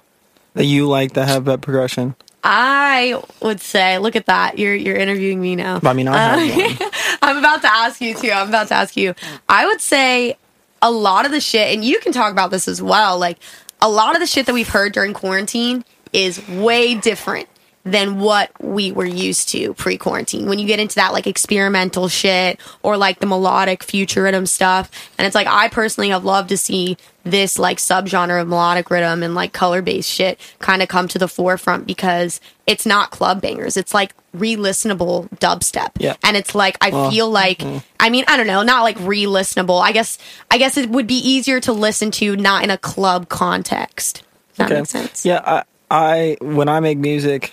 that 0.52 0.66
you 0.66 0.86
like 0.86 1.14
that 1.14 1.26
have 1.26 1.46
that 1.46 1.62
progression? 1.62 2.14
I 2.44 3.18
would 3.40 3.62
say, 3.62 3.96
look 3.96 4.14
at 4.14 4.26
that. 4.26 4.58
You're 4.58 4.74
you're 4.74 4.94
interviewing 4.94 5.40
me 5.40 5.56
now. 5.56 5.80
I 5.82 5.94
mean, 5.94 6.06
I 6.06 6.76
uh, 6.78 6.90
I'm 7.22 7.38
about 7.38 7.62
to 7.62 7.72
ask 7.72 7.98
you 8.02 8.14
too. 8.14 8.30
I'm 8.30 8.50
about 8.50 8.68
to 8.68 8.74
ask 8.74 8.94
you. 8.94 9.14
I 9.48 9.64
would 9.64 9.80
say 9.80 10.36
a 10.82 10.90
lot 10.90 11.24
of 11.24 11.32
the 11.32 11.40
shit, 11.40 11.74
and 11.74 11.82
you 11.82 11.98
can 12.00 12.12
talk 12.12 12.30
about 12.30 12.50
this 12.50 12.68
as 12.68 12.82
well. 12.82 13.18
Like 13.18 13.38
a 13.80 13.88
lot 13.88 14.14
of 14.14 14.20
the 14.20 14.26
shit 14.26 14.44
that 14.44 14.52
we've 14.52 14.68
heard 14.68 14.92
during 14.92 15.14
quarantine 15.14 15.82
is 16.12 16.46
way 16.48 16.94
different 16.94 17.48
than 17.86 18.18
what 18.18 18.50
we 18.60 18.90
were 18.90 19.06
used 19.06 19.48
to 19.50 19.72
pre 19.74 19.96
quarantine. 19.96 20.48
When 20.48 20.58
you 20.58 20.66
get 20.66 20.80
into 20.80 20.96
that 20.96 21.12
like 21.12 21.28
experimental 21.28 22.08
shit 22.08 22.58
or 22.82 22.96
like 22.96 23.20
the 23.20 23.26
melodic 23.26 23.84
future 23.84 24.24
rhythm 24.24 24.44
stuff. 24.44 24.90
And 25.16 25.24
it's 25.24 25.36
like, 25.36 25.46
I 25.46 25.68
personally 25.68 26.10
have 26.10 26.24
loved 26.24 26.48
to 26.48 26.56
see 26.56 26.98
this 27.22 27.60
like 27.60 27.78
subgenre 27.78 28.42
of 28.42 28.48
melodic 28.48 28.90
rhythm 28.90 29.22
and 29.22 29.36
like 29.36 29.52
color 29.52 29.82
based 29.82 30.10
shit 30.10 30.40
kind 30.58 30.82
of 30.82 30.88
come 30.88 31.06
to 31.08 31.18
the 31.18 31.28
forefront 31.28 31.86
because 31.86 32.40
it's 32.66 32.86
not 32.86 33.12
club 33.12 33.40
bangers. 33.40 33.76
It's 33.76 33.94
like 33.94 34.12
re 34.34 34.56
listenable 34.56 35.28
dubstep. 35.38 35.90
Yeah. 35.98 36.16
And 36.24 36.36
it's 36.36 36.56
like, 36.56 36.76
I 36.80 36.90
well, 36.90 37.08
feel 37.08 37.30
like, 37.30 37.58
mm-hmm. 37.58 37.78
I 38.00 38.10
mean, 38.10 38.24
I 38.26 38.36
don't 38.36 38.48
know, 38.48 38.64
not 38.64 38.82
like 38.82 38.98
re 38.98 39.26
listenable. 39.26 39.80
I 39.80 39.92
guess, 39.92 40.18
I 40.50 40.58
guess 40.58 40.76
it 40.76 40.90
would 40.90 41.06
be 41.06 41.18
easier 41.18 41.60
to 41.60 41.72
listen 41.72 42.10
to 42.12 42.34
not 42.34 42.64
in 42.64 42.70
a 42.70 42.78
club 42.78 43.28
context. 43.28 44.24
that 44.56 44.72
okay. 44.72 44.80
makes 44.80 44.90
sense. 44.90 45.24
Yeah. 45.24 45.40
I, 45.44 45.62
I, 45.88 46.36
when 46.40 46.68
I 46.68 46.80
make 46.80 46.98
music, 46.98 47.52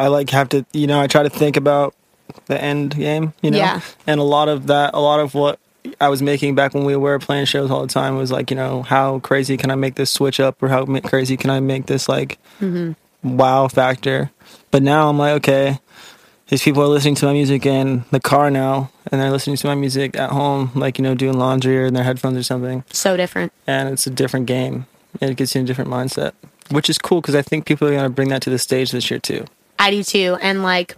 I 0.00 0.08
like 0.08 0.30
have 0.30 0.48
to, 0.50 0.64
you 0.72 0.86
know, 0.86 0.98
I 0.98 1.06
try 1.06 1.22
to 1.22 1.28
think 1.28 1.58
about 1.58 1.94
the 2.46 2.58
end 2.60 2.96
game, 2.96 3.34
you 3.42 3.50
know, 3.50 3.58
yeah. 3.58 3.80
and 4.06 4.18
a 4.18 4.24
lot 4.24 4.48
of 4.48 4.68
that, 4.68 4.94
a 4.94 5.00
lot 5.00 5.20
of 5.20 5.34
what 5.34 5.58
I 6.00 6.08
was 6.08 6.22
making 6.22 6.54
back 6.54 6.72
when 6.72 6.84
we 6.84 6.96
were 6.96 7.18
playing 7.18 7.44
shows 7.44 7.70
all 7.70 7.82
the 7.82 7.92
time 7.92 8.16
was 8.16 8.32
like, 8.32 8.50
you 8.50 8.56
know, 8.56 8.82
how 8.82 9.18
crazy 9.18 9.58
can 9.58 9.70
I 9.70 9.74
make 9.74 9.96
this 9.96 10.10
switch 10.10 10.40
up, 10.40 10.62
or 10.62 10.68
how 10.68 10.86
crazy 11.00 11.36
can 11.36 11.50
I 11.50 11.60
make 11.60 11.84
this 11.84 12.08
like 12.08 12.38
mm-hmm. 12.60 13.36
wow 13.36 13.68
factor? 13.68 14.30
But 14.70 14.82
now 14.82 15.10
I'm 15.10 15.18
like, 15.18 15.34
okay, 15.34 15.80
these 16.48 16.62
people 16.62 16.82
are 16.82 16.88
listening 16.88 17.16
to 17.16 17.26
my 17.26 17.34
music 17.34 17.66
in 17.66 18.04
the 18.10 18.20
car 18.20 18.50
now, 18.50 18.90
and 19.12 19.20
they're 19.20 19.30
listening 19.30 19.56
to 19.56 19.66
my 19.66 19.74
music 19.74 20.16
at 20.16 20.30
home, 20.30 20.70
like 20.74 20.98
you 20.98 21.02
know, 21.02 21.14
doing 21.14 21.38
laundry 21.38 21.78
or 21.78 21.86
in 21.86 21.94
their 21.94 22.04
headphones 22.04 22.38
or 22.38 22.42
something. 22.42 22.84
So 22.90 23.18
different, 23.18 23.52
and 23.66 23.90
it's 23.90 24.06
a 24.06 24.10
different 24.10 24.46
game, 24.46 24.86
and 25.20 25.30
it 25.30 25.36
gets 25.36 25.54
you 25.54 25.58
in 25.60 25.64
a 25.64 25.66
different 25.66 25.90
mindset, 25.90 26.32
which 26.70 26.88
is 26.88 26.96
cool 26.96 27.20
because 27.20 27.34
I 27.34 27.42
think 27.42 27.66
people 27.66 27.86
are 27.86 27.94
gonna 27.94 28.08
bring 28.08 28.30
that 28.30 28.40
to 28.42 28.50
the 28.50 28.58
stage 28.58 28.92
this 28.92 29.10
year 29.10 29.20
too. 29.20 29.44
I 29.80 29.90
do 29.90 30.04
too. 30.04 30.36
And 30.40 30.62
like, 30.62 30.94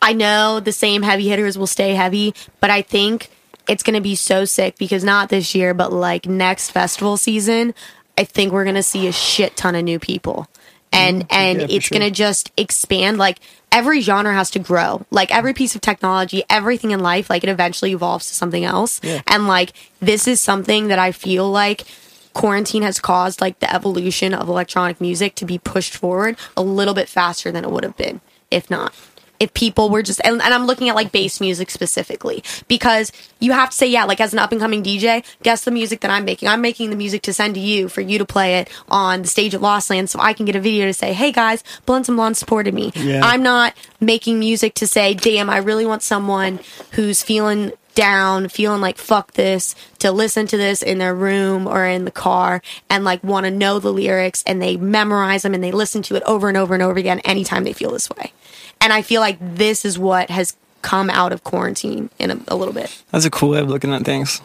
I 0.00 0.14
know 0.14 0.60
the 0.60 0.72
same 0.72 1.02
heavy 1.02 1.28
hitters 1.28 1.58
will 1.58 1.66
stay 1.66 1.94
heavy, 1.94 2.34
but 2.58 2.70
I 2.70 2.80
think 2.80 3.28
it's 3.68 3.82
going 3.82 3.94
to 3.94 4.00
be 4.00 4.14
so 4.14 4.46
sick 4.46 4.78
because 4.78 5.04
not 5.04 5.28
this 5.28 5.54
year, 5.54 5.74
but 5.74 5.92
like 5.92 6.26
next 6.26 6.70
festival 6.70 7.18
season, 7.18 7.74
I 8.16 8.24
think 8.24 8.52
we're 8.52 8.64
going 8.64 8.76
to 8.76 8.82
see 8.82 9.06
a 9.06 9.12
shit 9.12 9.56
ton 9.56 9.74
of 9.74 9.84
new 9.84 9.98
people. 9.98 10.48
And, 10.90 11.24
mm-hmm. 11.24 11.34
and 11.34 11.60
yeah, 11.60 11.66
it's 11.68 11.86
sure. 11.86 11.98
going 11.98 12.10
to 12.10 12.14
just 12.14 12.50
expand. 12.56 13.18
Like 13.18 13.38
every 13.70 14.00
genre 14.00 14.32
has 14.32 14.50
to 14.52 14.58
grow. 14.58 15.04
Like 15.10 15.32
every 15.32 15.52
piece 15.52 15.74
of 15.74 15.82
technology, 15.82 16.42
everything 16.48 16.92
in 16.92 17.00
life, 17.00 17.28
like 17.28 17.44
it 17.44 17.50
eventually 17.50 17.92
evolves 17.92 18.26
to 18.28 18.34
something 18.34 18.64
else. 18.64 19.00
Yeah. 19.02 19.20
And 19.26 19.46
like 19.46 19.74
this 20.00 20.26
is 20.26 20.40
something 20.40 20.88
that 20.88 20.98
I 20.98 21.12
feel 21.12 21.48
like 21.50 21.84
quarantine 22.34 22.82
has 22.82 22.98
caused 22.98 23.40
like 23.40 23.58
the 23.60 23.72
evolution 23.72 24.34
of 24.34 24.48
electronic 24.48 25.00
music 25.00 25.34
to 25.36 25.44
be 25.44 25.58
pushed 25.58 25.96
forward 25.96 26.36
a 26.56 26.62
little 26.62 26.94
bit 26.94 27.08
faster 27.08 27.50
than 27.50 27.64
it 27.64 27.70
would 27.70 27.84
have 27.84 27.96
been 27.96 28.20
if 28.50 28.70
not. 28.70 28.94
If 29.38 29.54
people 29.54 29.88
were 29.88 30.02
just 30.02 30.20
and, 30.22 30.42
and, 30.42 30.52
i'm 30.52 30.66
looking 30.66 30.90
at 30.90 30.94
like 30.94 31.12
bass 31.12 31.40
music 31.40 31.70
specifically 31.70 32.44
because 32.68 33.10
you 33.38 33.52
have 33.52 33.70
to 33.70 33.76
say 33.76 33.86
yeah 33.86 34.04
like 34.04 34.20
as 34.20 34.34
an 34.34 34.38
up 34.38 34.52
and 34.52 34.60
coming 34.60 34.82
dj 34.82 35.24
guess 35.42 35.64
the 35.64 35.70
music 35.70 36.00
that 36.00 36.10
i'm 36.10 36.26
making. 36.26 36.46
I'm 36.46 36.60
making 36.60 36.90
the 36.90 36.96
music 36.96 37.22
to 37.22 37.32
send 37.32 37.54
to 37.54 37.60
you 37.60 37.88
for 37.88 38.02
you 38.02 38.18
to 38.18 38.26
play 38.26 38.58
it 38.58 38.68
on 38.90 39.22
the 39.22 39.28
stage 39.28 39.54
at 39.54 39.62
lost 39.62 39.88
land 39.88 40.10
so 40.10 40.20
i 40.20 40.34
can 40.34 40.44
get 40.44 40.56
a 40.56 40.60
video 40.60 40.84
to 40.84 40.92
say 40.92 41.14
hey 41.14 41.32
guys 41.32 41.64
blunts 41.86 42.10
and 42.10 42.16
blondes 42.16 42.38
supported 42.38 42.74
me. 42.74 42.92
Yeah. 42.94 43.22
i'm 43.24 43.42
not 43.42 43.72
making 43.98 44.38
music 44.38 44.74
to 44.74 44.86
say 44.86 45.14
damn 45.14 45.48
i 45.48 45.56
really 45.56 45.86
want 45.86 46.02
someone 46.02 46.60
who's 46.90 47.22
feeling 47.22 47.72
down, 47.94 48.48
feeling 48.48 48.80
like 48.80 48.98
fuck 48.98 49.32
this, 49.32 49.74
to 49.98 50.12
listen 50.12 50.46
to 50.48 50.56
this 50.56 50.82
in 50.82 50.98
their 50.98 51.14
room 51.14 51.66
or 51.66 51.86
in 51.86 52.04
the 52.04 52.10
car 52.10 52.62
and 52.88 53.04
like 53.04 53.22
want 53.22 53.44
to 53.44 53.50
know 53.50 53.78
the 53.78 53.92
lyrics 53.92 54.42
and 54.46 54.60
they 54.60 54.76
memorize 54.76 55.42
them 55.42 55.54
and 55.54 55.62
they 55.62 55.72
listen 55.72 56.02
to 56.02 56.16
it 56.16 56.22
over 56.24 56.48
and 56.48 56.56
over 56.56 56.74
and 56.74 56.82
over 56.82 56.98
again 56.98 57.20
anytime 57.20 57.64
they 57.64 57.72
feel 57.72 57.90
this 57.90 58.10
way. 58.10 58.32
And 58.80 58.92
I 58.92 59.02
feel 59.02 59.20
like 59.20 59.38
this 59.40 59.84
is 59.84 59.98
what 59.98 60.30
has 60.30 60.56
come 60.82 61.10
out 61.10 61.32
of 61.32 61.44
quarantine 61.44 62.10
in 62.18 62.30
a, 62.30 62.40
a 62.48 62.56
little 62.56 62.74
bit. 62.74 63.02
That's 63.10 63.24
a 63.24 63.30
cool 63.30 63.50
way 63.50 63.58
of 63.58 63.68
looking 63.68 63.92
at 63.92 64.04
things. 64.04 64.40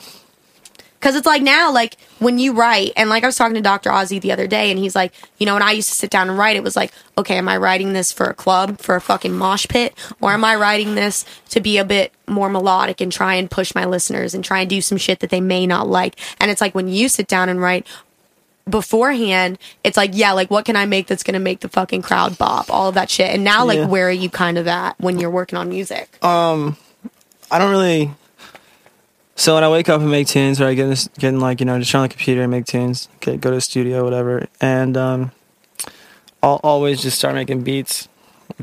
Because 1.05 1.17
it's 1.17 1.27
like 1.27 1.43
now, 1.43 1.71
like 1.71 1.97
when 2.17 2.39
you 2.39 2.53
write, 2.53 2.91
and 2.97 3.11
like 3.11 3.21
I 3.21 3.27
was 3.27 3.35
talking 3.35 3.53
to 3.53 3.61
Dr. 3.61 3.91
Ozi 3.91 4.19
the 4.19 4.31
other 4.31 4.47
day, 4.47 4.71
and 4.71 4.79
he's 4.79 4.95
like, 4.95 5.13
you 5.37 5.45
know, 5.45 5.53
when 5.53 5.61
I 5.61 5.69
used 5.69 5.87
to 5.89 5.93
sit 5.93 6.09
down 6.09 6.29
and 6.29 6.37
write, 6.39 6.55
it 6.55 6.63
was 6.63 6.75
like, 6.75 6.91
okay, 7.15 7.37
am 7.37 7.47
I 7.47 7.57
writing 7.57 7.93
this 7.93 8.11
for 8.11 8.25
a 8.25 8.33
club, 8.33 8.79
for 8.79 8.95
a 8.95 9.01
fucking 9.01 9.31
mosh 9.31 9.67
pit, 9.67 9.93
or 10.19 10.31
am 10.31 10.43
I 10.43 10.55
writing 10.55 10.95
this 10.95 11.23
to 11.49 11.61
be 11.61 11.77
a 11.77 11.85
bit 11.85 12.11
more 12.27 12.49
melodic 12.49 13.01
and 13.01 13.11
try 13.11 13.35
and 13.35 13.51
push 13.51 13.75
my 13.75 13.85
listeners 13.85 14.33
and 14.33 14.43
try 14.43 14.61
and 14.61 14.69
do 14.69 14.81
some 14.81 14.97
shit 14.97 15.19
that 15.19 15.29
they 15.29 15.41
may 15.41 15.67
not 15.67 15.87
like? 15.87 16.19
And 16.39 16.49
it's 16.49 16.59
like 16.59 16.73
when 16.73 16.87
you 16.87 17.07
sit 17.07 17.27
down 17.27 17.49
and 17.49 17.61
write, 17.61 17.85
beforehand, 18.67 19.59
it's 19.83 19.97
like, 19.97 20.09
yeah, 20.13 20.31
like 20.31 20.49
what 20.49 20.65
can 20.65 20.75
I 20.75 20.87
make 20.87 21.05
that's 21.05 21.21
gonna 21.21 21.37
make 21.37 21.59
the 21.59 21.69
fucking 21.69 22.01
crowd 22.01 22.35
bop, 22.39 22.71
all 22.71 22.89
of 22.89 22.95
that 22.95 23.11
shit. 23.11 23.29
And 23.29 23.43
now, 23.43 23.63
like, 23.63 23.77
yeah. 23.77 23.85
where 23.85 24.07
are 24.07 24.11
you 24.11 24.31
kind 24.31 24.57
of 24.57 24.67
at 24.67 24.99
when 24.99 25.19
you're 25.19 25.29
working 25.29 25.59
on 25.59 25.69
music? 25.69 26.17
Um, 26.25 26.77
I 27.51 27.59
don't 27.59 27.69
really 27.69 28.11
so 29.35 29.55
when 29.55 29.63
I 29.63 29.69
wake 29.69 29.89
up 29.89 30.01
and 30.01 30.09
make 30.09 30.27
tunes, 30.27 30.61
or 30.61 30.65
I 30.65 30.73
get 30.73 30.87
in, 30.87 30.95
getting 31.19 31.39
like 31.39 31.59
you 31.59 31.65
know 31.65 31.77
just 31.77 31.93
on 31.93 32.03
the 32.03 32.09
computer 32.09 32.41
and 32.41 32.51
make 32.51 32.65
tunes, 32.65 33.09
okay, 33.17 33.37
go 33.37 33.49
to 33.49 33.57
the 33.57 33.61
studio, 33.61 34.03
whatever, 34.03 34.47
and 34.61 34.95
um, 34.95 35.31
I'll 36.41 36.61
always 36.63 37.01
just 37.01 37.17
start 37.17 37.35
making 37.35 37.63
beats, 37.63 38.07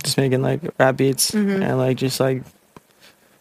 just 0.02 0.16
making 0.16 0.42
like 0.42 0.60
rap 0.78 0.96
beats, 0.96 1.32
mm-hmm. 1.32 1.62
and 1.62 1.78
like 1.78 1.98
just 1.98 2.20
like 2.20 2.42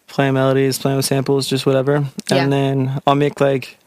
playing 0.08 0.34
melodies, 0.34 0.78
playing 0.78 0.98
with 0.98 1.06
samples, 1.06 1.48
just 1.48 1.64
whatever, 1.64 2.04
and 2.30 2.52
then 2.52 3.00
I'll 3.06 3.14
make 3.14 3.40
like 3.40 3.78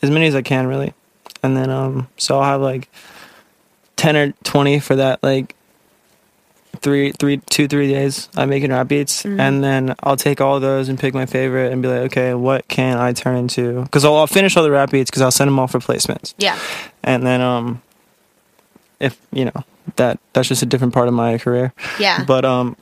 as 0.00 0.10
many 0.10 0.26
as 0.26 0.34
I 0.34 0.42
can 0.42 0.66
really, 0.66 0.94
and 1.42 1.56
then 1.56 1.68
um, 1.68 2.08
so 2.16 2.38
I'll 2.38 2.44
have 2.44 2.60
like 2.62 2.88
ten 3.96 4.16
or 4.16 4.32
twenty 4.44 4.80
for 4.80 4.96
that 4.96 5.22
like 5.22 5.54
three, 6.84 7.10
three, 7.10 7.38
two, 7.38 7.66
three 7.66 7.88
days. 7.88 8.28
I'm 8.36 8.48
making 8.50 8.70
rap 8.70 8.86
beats, 8.86 9.24
and 9.24 9.64
then 9.64 9.96
I'll 10.04 10.16
take 10.16 10.40
all 10.40 10.60
those 10.60 10.88
and 10.88 10.96
pick 10.98 11.14
my 11.14 11.26
favorite 11.26 11.72
and 11.72 11.82
be 11.82 11.88
like, 11.88 12.02
okay, 12.12 12.34
what 12.34 12.68
can 12.68 12.96
I 12.98 13.12
turn 13.12 13.36
into? 13.36 13.82
Because 13.82 14.04
I'll, 14.04 14.14
I'll 14.14 14.26
finish 14.28 14.56
all 14.56 14.62
the 14.62 14.70
rap 14.70 14.90
beats 14.90 15.10
because 15.10 15.22
I'll 15.22 15.32
send 15.32 15.48
them 15.48 15.58
all 15.58 15.66
for 15.66 15.80
placements, 15.80 16.34
Yeah. 16.38 16.56
and 17.02 17.26
then 17.26 17.40
um, 17.40 17.82
if 19.00 19.18
you 19.32 19.46
know 19.46 19.64
that 19.96 20.18
that's 20.32 20.48
just 20.48 20.62
a 20.62 20.66
different 20.66 20.94
part 20.94 21.08
of 21.08 21.14
my 21.14 21.38
career. 21.38 21.72
Yeah. 21.98 22.22
But 22.24 22.44
um, 22.44 22.76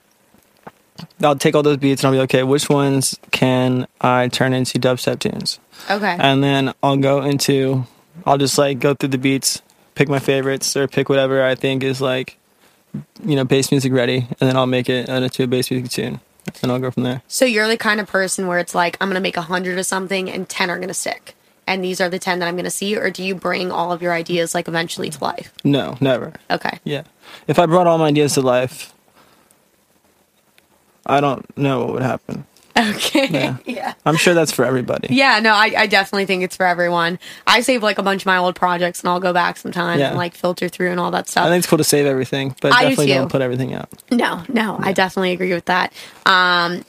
I'll 1.22 1.36
take 1.36 1.54
all 1.54 1.62
those 1.62 1.78
beats 1.78 2.02
and 2.02 2.08
I'll 2.08 2.12
be 2.12 2.18
like, 2.18 2.30
okay. 2.30 2.42
Which 2.42 2.68
ones 2.68 3.18
can 3.30 3.86
I 4.00 4.28
turn 4.28 4.52
into 4.52 4.78
dubstep 4.78 5.18
tunes? 5.20 5.58
okay. 5.90 6.16
and 6.20 6.44
then 6.44 6.72
I'll 6.82 6.96
go 6.96 7.22
into 7.22 7.84
I'll 8.24 8.38
just 8.38 8.56
like 8.58 8.78
go 8.78 8.94
through 8.94 9.08
the 9.08 9.18
beats, 9.18 9.62
pick 9.96 10.08
my 10.08 10.20
favorites 10.20 10.76
or 10.76 10.86
pick 10.86 11.08
whatever 11.08 11.42
I 11.44 11.54
think 11.56 11.82
is 11.82 12.00
like 12.00 12.36
you 13.24 13.36
know 13.36 13.44
bass 13.44 13.70
music 13.70 13.92
ready, 13.92 14.26
and 14.40 14.48
then 14.48 14.56
I'll 14.56 14.66
make 14.66 14.88
it 14.88 15.08
into 15.08 15.44
a 15.44 15.46
bass 15.46 15.70
music 15.70 15.90
tune, 15.90 16.20
and 16.62 16.72
I'll 16.72 16.78
go 16.78 16.90
from 16.90 17.02
there. 17.04 17.22
So 17.28 17.44
you're 17.44 17.68
the 17.68 17.76
kind 17.76 18.00
of 18.00 18.06
person 18.08 18.46
where 18.46 18.58
it's 18.58 18.74
like 18.74 18.96
I'm 19.00 19.08
gonna 19.08 19.20
make 19.20 19.36
a 19.36 19.42
hundred 19.42 19.78
of 19.78 19.86
something 19.86 20.30
and 20.30 20.48
ten 20.48 20.70
are 20.70 20.78
gonna 20.78 20.94
stick, 20.94 21.34
and 21.66 21.82
these 21.82 22.00
are 22.00 22.08
the 22.08 22.18
ten 22.18 22.38
that 22.40 22.48
I'm 22.48 22.56
gonna 22.56 22.70
see, 22.70 22.96
or 22.96 23.10
do 23.10 23.22
you 23.22 23.34
bring 23.34 23.70
all 23.70 23.92
of 23.92 24.02
your 24.02 24.12
ideas 24.12 24.54
like 24.54 24.68
eventually 24.68 25.10
to 25.10 25.24
life? 25.24 25.52
No, 25.64 25.96
never. 26.00 26.32
Okay. 26.50 26.78
Yeah, 26.84 27.04
if 27.46 27.58
I 27.58 27.66
brought 27.66 27.86
all 27.86 27.98
my 27.98 28.08
ideas 28.08 28.34
to 28.34 28.42
life, 28.42 28.92
I 31.06 31.20
don't 31.20 31.56
know 31.56 31.80
what 31.80 31.92
would 31.94 32.02
happen. 32.02 32.46
Okay. 32.76 33.28
Yeah. 33.28 33.56
yeah. 33.66 33.94
I'm 34.06 34.16
sure 34.16 34.34
that's 34.34 34.52
for 34.52 34.64
everybody. 34.64 35.08
Yeah, 35.14 35.40
no, 35.40 35.52
I, 35.52 35.72
I 35.76 35.86
definitely 35.86 36.26
think 36.26 36.42
it's 36.42 36.56
for 36.56 36.64
everyone. 36.66 37.18
I 37.46 37.60
save 37.60 37.82
like 37.82 37.98
a 37.98 38.02
bunch 38.02 38.22
of 38.22 38.26
my 38.26 38.38
old 38.38 38.54
projects 38.54 39.00
and 39.00 39.10
I'll 39.10 39.20
go 39.20 39.32
back 39.32 39.56
sometimes 39.58 40.00
Yeah. 40.00 40.08
and 40.08 40.16
like 40.16 40.34
filter 40.34 40.68
through 40.68 40.90
and 40.90 40.98
all 40.98 41.10
that 41.10 41.28
stuff. 41.28 41.44
I 41.46 41.48
think 41.50 41.58
it's 41.58 41.66
cool 41.68 41.78
to 41.78 41.84
save 41.84 42.06
everything, 42.06 42.54
but 42.60 42.72
I 42.72 42.82
definitely 42.84 43.06
too. 43.08 43.14
don't 43.14 43.30
put 43.30 43.42
everything 43.42 43.74
out. 43.74 43.90
No, 44.10 44.42
no, 44.48 44.78
I 44.80 44.92
definitely 44.92 45.32
agree 45.32 45.52
with 45.52 45.66
that. 45.66 45.92
Um, 46.26 46.84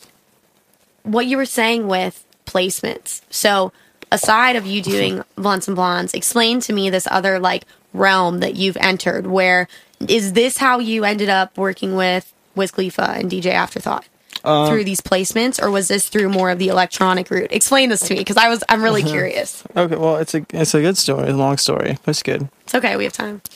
what 1.04 1.26
you 1.26 1.38
were 1.38 1.46
saying 1.46 1.88
with 1.88 2.26
placements. 2.46 3.22
So, 3.30 3.72
aside 4.12 4.56
of 4.56 4.66
you 4.66 4.82
doing 4.94 5.24
blunts 5.36 5.68
and 5.68 5.76
blondes, 5.76 6.14
explain 6.14 6.60
to 6.62 6.74
me 6.74 6.90
this 6.90 7.08
other 7.12 7.40
like 7.40 7.66
realm 7.94 8.40
that 8.40 8.56
you've 8.56 8.78
entered. 8.78 9.28
Where 9.28 9.68
is 10.08 10.34
this 10.34 10.58
how 10.58 10.80
you 10.80 11.04
ended 11.04 11.30
up 11.30 11.58
working 11.58 11.96
with 11.96 12.34
Wiz 12.56 12.72
Khalifa 12.72 13.12
and 13.12 13.30
DJ 13.30 13.48
Afterthought? 13.48 14.06
Um, 14.46 14.68
through 14.68 14.84
these 14.84 15.00
placements, 15.00 15.62
or 15.62 15.72
was 15.72 15.88
this 15.88 16.10
through 16.10 16.28
more 16.30 16.50
of 16.50 16.60
the 16.60 16.68
electronic 16.68 17.30
route? 17.32 17.48
Explain 17.52 17.88
this 17.90 18.02
to 18.02 18.14
me 18.14 18.20
because 18.20 18.36
I 18.36 18.50
was 18.50 18.62
I'm 18.68 18.84
really 18.84 19.02
curious. 19.04 19.64
Okay, 19.76 19.96
well, 19.96 20.18
it's 20.18 20.36
a 20.36 20.46
it's 20.50 20.74
a 20.74 20.82
good 20.82 20.98
story, 20.98 21.30
a 21.30 21.34
long 21.36 21.58
story, 21.58 21.98
but 22.04 22.10
it's 22.12 22.24
good. 22.24 22.50
It's 22.64 22.76
okay, 22.76 22.98
we 22.98 23.06
have 23.06 23.14
time. 23.14 23.42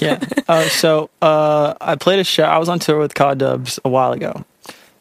Yeah. 0.00 0.18
uh, 0.48 0.62
so 0.62 1.10
uh, 1.20 1.74
I 1.80 1.96
played 1.96 2.18
a 2.18 2.24
show. 2.24 2.44
I 2.44 2.56
was 2.56 2.70
on 2.70 2.78
tour 2.78 2.98
with 2.98 3.14
Codd 3.14 3.38
Dubz 3.40 3.78
a 3.84 3.90
while 3.90 4.12
ago, 4.12 4.42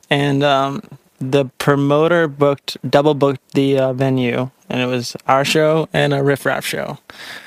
and 0.10 0.44
um, 0.44 0.82
the 1.22 1.46
promoter 1.60 2.28
booked 2.28 2.78
double 2.90 3.14
booked 3.14 3.54
the 3.54 3.78
uh, 3.78 3.94
venue, 3.94 4.50
and 4.68 4.82
it 4.82 4.88
was 4.88 5.16
our 5.28 5.46
show 5.46 5.88
and 5.94 6.14
a 6.14 6.24
riff 6.24 6.46
raff 6.46 6.66
show. 6.66 6.98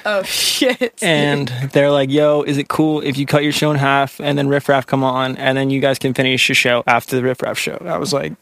Oh 0.07 0.23
shit! 0.25 1.03
And 1.03 1.49
they're 1.73 1.91
like, 1.91 2.11
"Yo, 2.11 2.43
is 2.43 2.57
it 2.57 2.69
cool 2.69 3.01
if 3.01 3.19
you 3.19 3.27
cut 3.27 3.43
your 3.43 3.53
show 3.53 3.71
in 3.71 3.77
half 3.77 4.21
and 4.21 4.39
then 4.39 4.49
riff 4.49 4.69
raff 4.69 4.87
come 4.87 5.03
on, 5.03 5.37
and 5.37 5.59
then 5.59 5.71
you 5.71 5.81
guys 5.81 5.99
can 5.99 6.15
finish 6.15 6.49
your 6.49 6.55
show 6.55 6.85
after 6.87 7.17
the 7.17 7.23
riff 7.23 7.43
raff 7.43 7.59
show?" 7.59 7.77
I 7.85 7.99
was 7.99 8.13
like, 8.13 8.33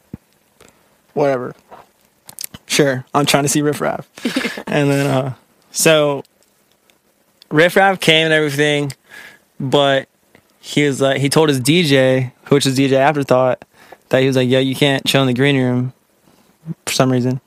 "Whatever." 1.13 1.55
Sure, 2.67 3.05
I'm 3.13 3.25
trying 3.25 3.43
to 3.43 3.49
see 3.49 3.61
riff 3.61 3.81
raff, 3.81 4.09
and 4.67 4.89
then 4.89 5.07
uh, 5.07 5.33
so 5.71 6.23
riff 7.51 7.75
raff 7.75 7.99
came 7.99 8.25
and 8.25 8.33
everything, 8.33 8.93
but 9.59 10.07
he 10.59 10.85
was 10.85 11.01
like, 11.01 11.19
he 11.19 11.27
told 11.29 11.49
his 11.49 11.59
DJ, 11.59 12.31
which 12.47 12.65
is 12.65 12.77
DJ 12.77 12.93
Afterthought, 12.93 13.65
that 14.13 14.21
he 14.21 14.27
was 14.27 14.35
like, 14.35 14.47
"Yo, 14.47 14.59
you 14.59 14.75
can't 14.75 15.03
chill 15.05 15.21
in 15.21 15.27
the 15.27 15.33
green 15.33 15.57
room 15.57 15.91
for 16.85 16.93
some 16.93 17.11
reason." 17.11 17.41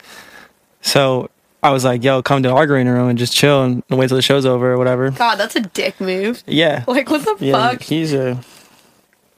So 0.82 1.30
I 1.62 1.70
was 1.70 1.84
like, 1.84 2.02
"Yo, 2.02 2.22
come 2.22 2.42
to 2.42 2.50
our 2.52 2.66
green 2.66 2.88
room 2.88 3.08
and 3.08 3.16
just 3.18 3.32
chill 3.34 3.62
and 3.62 3.82
wait 3.88 4.08
till 4.08 4.16
the 4.16 4.22
show's 4.22 4.44
over 4.44 4.72
or 4.72 4.78
whatever." 4.78 5.10
God, 5.12 5.36
that's 5.36 5.54
a 5.56 5.60
dick 5.60 6.00
move. 6.00 6.42
Yeah, 6.46 6.84
Like 6.88 7.08
what 7.08 7.24
the 7.24 7.36
yeah, 7.44 7.52
fuck? 7.70 7.82
he's 7.82 8.12
a 8.12 8.40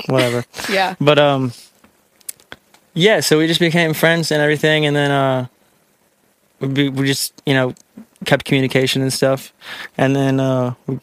whatever. 0.07 0.45
Yeah. 0.71 0.95
But 1.01 1.19
um, 1.19 1.53
yeah. 2.95 3.21
So 3.21 3.39
we 3.39 3.47
just 3.47 3.61
became 3.61 3.93
friends 3.95 4.31
and 4.33 4.41
everything, 4.43 4.87
and 4.87 4.97
then 4.97 5.11
uh, 5.11 5.47
we 6.61 6.89
we 6.89 7.07
just 7.07 7.35
you 7.47 7.55
know 7.55 7.75
kept 8.25 8.45
communication 8.47 9.03
and 9.03 9.13
stuff, 9.13 9.53
and 9.99 10.17
then 10.17 10.41
uh, 10.41 10.75
we, 10.87 10.99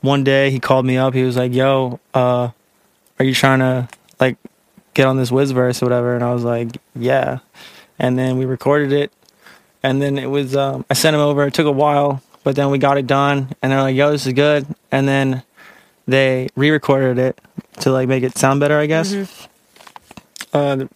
one 0.00 0.22
day 0.24 0.50
he 0.50 0.58
called 0.60 0.86
me 0.86 0.96
up. 0.96 1.12
He 1.14 1.22
was 1.24 1.36
like, 1.36 1.52
"Yo, 1.52 1.98
uh, 2.14 2.50
are 3.18 3.24
you 3.24 3.34
trying 3.34 3.58
to 3.58 3.88
like 4.18 4.36
get 4.94 5.06
on 5.06 5.16
this 5.16 5.30
Wiz 5.30 5.50
verse 5.52 5.82
or 5.82 5.86
whatever?" 5.86 6.14
And 6.14 6.24
I 6.24 6.32
was 6.32 6.44
like, 6.44 6.68
"Yeah," 6.94 7.38
and 7.98 8.18
then 8.18 8.38
we 8.38 8.44
recorded 8.44 8.92
it, 8.92 9.12
and 9.82 10.00
then 10.00 10.18
it 10.18 10.26
was 10.30 10.56
um, 10.56 10.84
I 10.90 10.94
sent 10.94 11.14
him 11.14 11.20
over. 11.20 11.46
It 11.46 11.54
took 11.54 11.66
a 11.66 11.72
while, 11.72 12.22
but 12.44 12.56
then 12.56 12.70
we 12.70 12.78
got 12.78 12.98
it 12.98 13.06
done, 13.06 13.54
and 13.62 13.72
they're 13.72 13.82
like, 13.82 13.96
"Yo, 13.96 14.10
this 14.12 14.26
is 14.26 14.32
good," 14.32 14.66
and 14.90 15.06
then 15.08 15.42
they 16.06 16.48
re-recorded 16.56 17.18
it 17.18 17.40
to 17.80 17.90
like 17.92 18.08
make 18.08 18.22
it 18.24 18.36
sound 18.36 18.58
better, 18.60 18.78
I 18.78 18.86
guess. 18.86 19.14
Uh, 20.52 20.86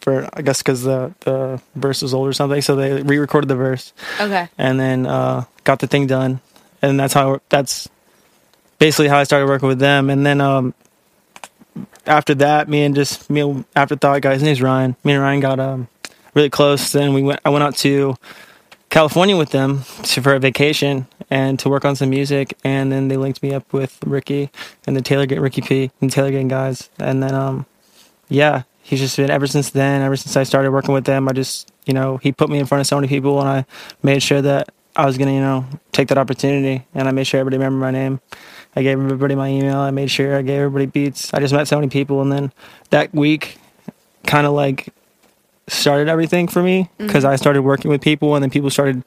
for 0.00 0.28
I 0.32 0.42
guess 0.42 0.58
because 0.62 0.82
the 0.82 1.12
the 1.20 1.60
verse 1.74 2.00
was 2.02 2.14
old 2.14 2.28
or 2.28 2.32
something, 2.32 2.62
so 2.62 2.76
they 2.76 3.02
re-recorded 3.02 3.48
the 3.48 3.56
verse 3.56 3.92
Okay. 4.20 4.48
and 4.56 4.78
then 4.80 5.06
uh, 5.06 5.44
got 5.64 5.80
the 5.80 5.86
thing 5.86 6.06
done, 6.06 6.40
and 6.80 6.98
that's 6.98 7.12
how 7.12 7.40
that's 7.48 7.88
basically 8.78 9.08
how 9.08 9.18
I 9.18 9.24
started 9.24 9.46
working 9.46 9.68
with 9.68 9.78
them. 9.78 10.08
And 10.08 10.24
then 10.24 10.40
um, 10.40 10.72
after 12.06 12.34
that, 12.36 12.68
me 12.68 12.82
and 12.84 12.94
just 12.94 13.28
me 13.30 13.64
afterthought 13.76 14.22
guy, 14.22 14.34
his 14.34 14.42
name's 14.42 14.62
Ryan. 14.62 14.96
Me 15.04 15.12
and 15.12 15.22
Ryan 15.22 15.40
got 15.40 15.60
um, 15.60 15.88
really 16.34 16.50
close. 16.50 16.92
Then 16.92 17.14
we 17.14 17.22
went. 17.22 17.40
I 17.44 17.50
went 17.50 17.64
out 17.64 17.76
to 17.78 18.16
California 18.90 19.36
with 19.36 19.50
them 19.50 19.78
for 19.78 20.34
a 20.34 20.38
vacation 20.38 21.06
and 21.30 21.58
to 21.60 21.68
work 21.68 21.84
on 21.84 21.96
some 21.96 22.10
music. 22.10 22.56
And 22.64 22.90
then 22.90 23.08
they 23.08 23.16
linked 23.16 23.42
me 23.42 23.54
up 23.54 23.72
with 23.72 23.98
Ricky 24.04 24.50
and 24.86 24.96
the 24.96 25.02
Taylor 25.02 25.26
Gang, 25.26 25.40
Ricky 25.40 25.62
P 25.62 25.90
and 26.00 26.10
Taylor 26.10 26.32
Gang 26.32 26.48
guys. 26.48 26.90
And 26.98 27.22
then 27.22 27.34
um, 27.34 27.66
yeah, 28.28 28.64
he's 28.82 29.00
just 29.00 29.16
been 29.16 29.30
ever 29.30 29.46
since 29.46 29.70
then. 29.70 30.02
Ever 30.02 30.16
since 30.16 30.36
I 30.36 30.42
started 30.42 30.72
working 30.72 30.92
with 30.92 31.04
them, 31.04 31.28
I 31.28 31.32
just 31.32 31.70
you 31.86 31.94
know 31.94 32.16
he 32.18 32.32
put 32.32 32.50
me 32.50 32.58
in 32.58 32.66
front 32.66 32.80
of 32.80 32.86
so 32.86 32.96
many 32.96 33.08
people, 33.08 33.40
and 33.40 33.48
I 33.48 33.64
made 34.02 34.22
sure 34.22 34.42
that 34.42 34.70
I 34.96 35.06
was 35.06 35.16
gonna 35.16 35.32
you 35.32 35.40
know 35.40 35.64
take 35.92 36.08
that 36.08 36.18
opportunity, 36.18 36.86
and 36.94 37.08
I 37.08 37.12
made 37.12 37.26
sure 37.26 37.40
everybody 37.40 37.58
remembered 37.58 37.80
my 37.80 37.90
name. 37.92 38.20
I 38.76 38.82
gave 38.82 39.00
everybody 39.00 39.34
my 39.34 39.48
email. 39.48 39.78
I 39.78 39.90
made 39.90 40.10
sure 40.10 40.36
I 40.36 40.42
gave 40.42 40.58
everybody 40.60 40.86
beats. 40.86 41.32
I 41.34 41.40
just 41.40 41.52
met 41.52 41.66
so 41.68 41.76
many 41.76 41.88
people, 41.88 42.22
and 42.22 42.30
then 42.30 42.52
that 42.90 43.12
week, 43.14 43.58
kind 44.26 44.46
of 44.46 44.52
like 44.52 44.88
started 45.68 46.08
everything 46.08 46.48
for 46.48 46.62
me 46.62 46.84
mm-hmm. 46.84 47.06
because 47.06 47.24
I 47.24 47.36
started 47.36 47.62
working 47.62 47.90
with 47.90 48.00
people, 48.00 48.34
and 48.34 48.42
then 48.42 48.50
people 48.50 48.70
started 48.70 49.04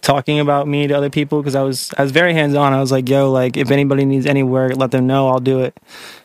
talking 0.00 0.38
about 0.38 0.68
me 0.68 0.86
to 0.86 0.94
other 0.94 1.08
people 1.10 1.40
because 1.40 1.54
I 1.54 1.62
was 1.62 1.92
I 1.98 2.02
was 2.02 2.12
very 2.12 2.34
hands 2.34 2.54
on. 2.54 2.72
I 2.72 2.80
was 2.80 2.92
like, 2.92 3.08
yo, 3.08 3.30
like 3.30 3.56
if 3.56 3.70
anybody 3.70 4.04
needs 4.04 4.26
any 4.26 4.42
work, 4.42 4.76
let 4.76 4.90
them 4.90 5.06
know. 5.06 5.28
I'll 5.28 5.40
do 5.40 5.60
it, 5.60 5.76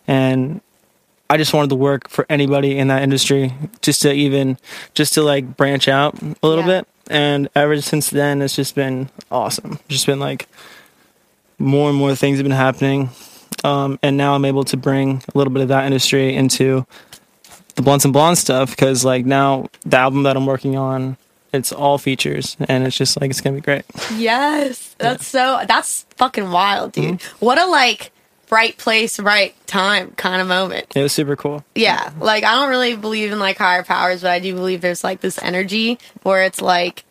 and 0.07 0.61
I 1.29 1.37
just 1.37 1.53
wanted 1.53 1.69
to 1.69 1.75
work 1.75 2.09
for 2.09 2.25
anybody 2.29 2.77
in 2.77 2.87
that 2.87 3.03
industry, 3.03 3.53
just 3.81 4.01
to 4.03 4.11
even 4.11 4.57
just 4.93 5.13
to 5.13 5.21
like 5.21 5.57
branch 5.57 5.87
out 5.87 6.21
a 6.21 6.47
little 6.47 6.65
Yeah. 6.65 6.81
bit. 6.81 6.87
And 7.11 7.49
ever 7.55 7.81
since 7.81 8.11
then, 8.11 8.41
it's 8.41 8.55
just 8.55 8.75
been 8.75 9.09
awesome. 9.31 9.79
Just 9.87 10.05
been 10.05 10.19
like 10.19 10.47
more 11.59 11.89
and 11.89 11.97
more 11.97 12.15
things 12.15 12.37
have 12.37 12.45
been 12.45 12.51
happening, 12.51 13.09
um, 13.63 13.99
and 14.01 14.17
now 14.17 14.35
I'm 14.35 14.45
able 14.45 14.63
to 14.65 14.77
bring 14.77 15.21
a 15.33 15.37
little 15.37 15.53
bit 15.53 15.61
of 15.61 15.69
that 15.69 15.85
industry 15.85 16.35
into 16.35 16.85
the 17.75 17.81
blunts 17.81 18.05
and 18.05 18.13
blonde 18.13 18.37
stuff 18.37 18.71
because 18.71 19.05
like 19.05 19.25
now 19.25 19.67
the 19.85 19.97
album 19.97 20.23
that 20.23 20.35
I'm 20.35 20.45
working 20.45 20.77
on, 20.77 21.17
it's 21.53 21.71
all 21.71 21.97
features, 21.97 22.55
and 22.59 22.85
it's 22.85 22.97
just 22.97 23.19
like 23.19 23.29
it's 23.29 23.41
gonna 23.41 23.55
be 23.55 23.61
great. 23.61 23.83
Yes, 24.15 24.95
that's 24.97 25.27
so 25.27 25.61
that's 25.67 26.05
fucking 26.17 26.51
wild, 26.51 26.93
dude. 26.93 27.21
What 27.39 27.57
a 27.57 27.65
like 27.65 28.11
right 28.51 28.75
place, 28.77 29.19
right 29.19 29.55
time 29.67 30.11
kind 30.11 30.41
of 30.41 30.47
moment. 30.47 30.87
It 30.95 31.01
was 31.01 31.13
super 31.13 31.35
cool. 31.35 31.63
Yeah, 31.75 32.11
like 32.19 32.43
I 32.43 32.53
don't 32.55 32.69
really 32.69 32.95
believe 32.95 33.31
in 33.31 33.39
like 33.39 33.57
higher 33.57 33.83
powers, 33.83 34.21
but 34.21 34.31
I 34.31 34.39
do 34.39 34.53
believe 34.53 34.81
there's 34.81 35.03
like 35.03 35.21
this 35.21 35.41
energy 35.41 35.99
where 36.23 36.43
it's 36.43 36.61
like 36.61 37.03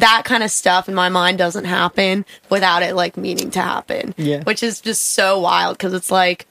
that 0.00 0.22
kind 0.24 0.42
of 0.42 0.50
stuff 0.50 0.88
in 0.88 0.94
my 0.94 1.08
mind 1.08 1.38
doesn't 1.38 1.64
happen 1.64 2.24
without 2.50 2.82
it 2.82 2.94
like 2.94 3.16
meaning 3.16 3.50
to 3.52 3.60
happen. 3.60 4.14
Yeah. 4.16 4.42
Which 4.44 4.62
is 4.62 4.80
just 4.80 5.10
so 5.10 5.40
wild 5.40 5.78
because 5.78 5.94
it's 5.94 6.10
like 6.10 6.46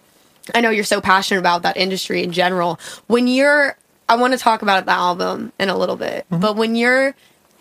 I 0.53 0.61
know 0.61 0.69
you're 0.69 0.83
so 0.83 1.01
passionate 1.01 1.39
about 1.39 1.63
that 1.63 1.77
industry 1.77 2.23
in 2.23 2.31
general. 2.31 2.79
When 3.07 3.27
you're 3.27 3.77
I 4.07 4.15
want 4.15 4.33
to 4.33 4.39
talk 4.39 4.61
about 4.61 4.85
the 4.85 4.91
album 4.91 5.51
in 5.59 5.69
a 5.69 5.77
little 5.77 5.95
bit, 5.95 6.25
but 6.29 6.55
when 6.55 6.75
you're 6.75 7.15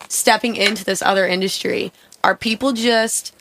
stepping 0.08 0.56
into 0.56 0.84
this 0.84 1.00
other 1.00 1.26
industry, 1.26 1.92
are 2.22 2.36
people 2.36 2.72
just 2.72 3.34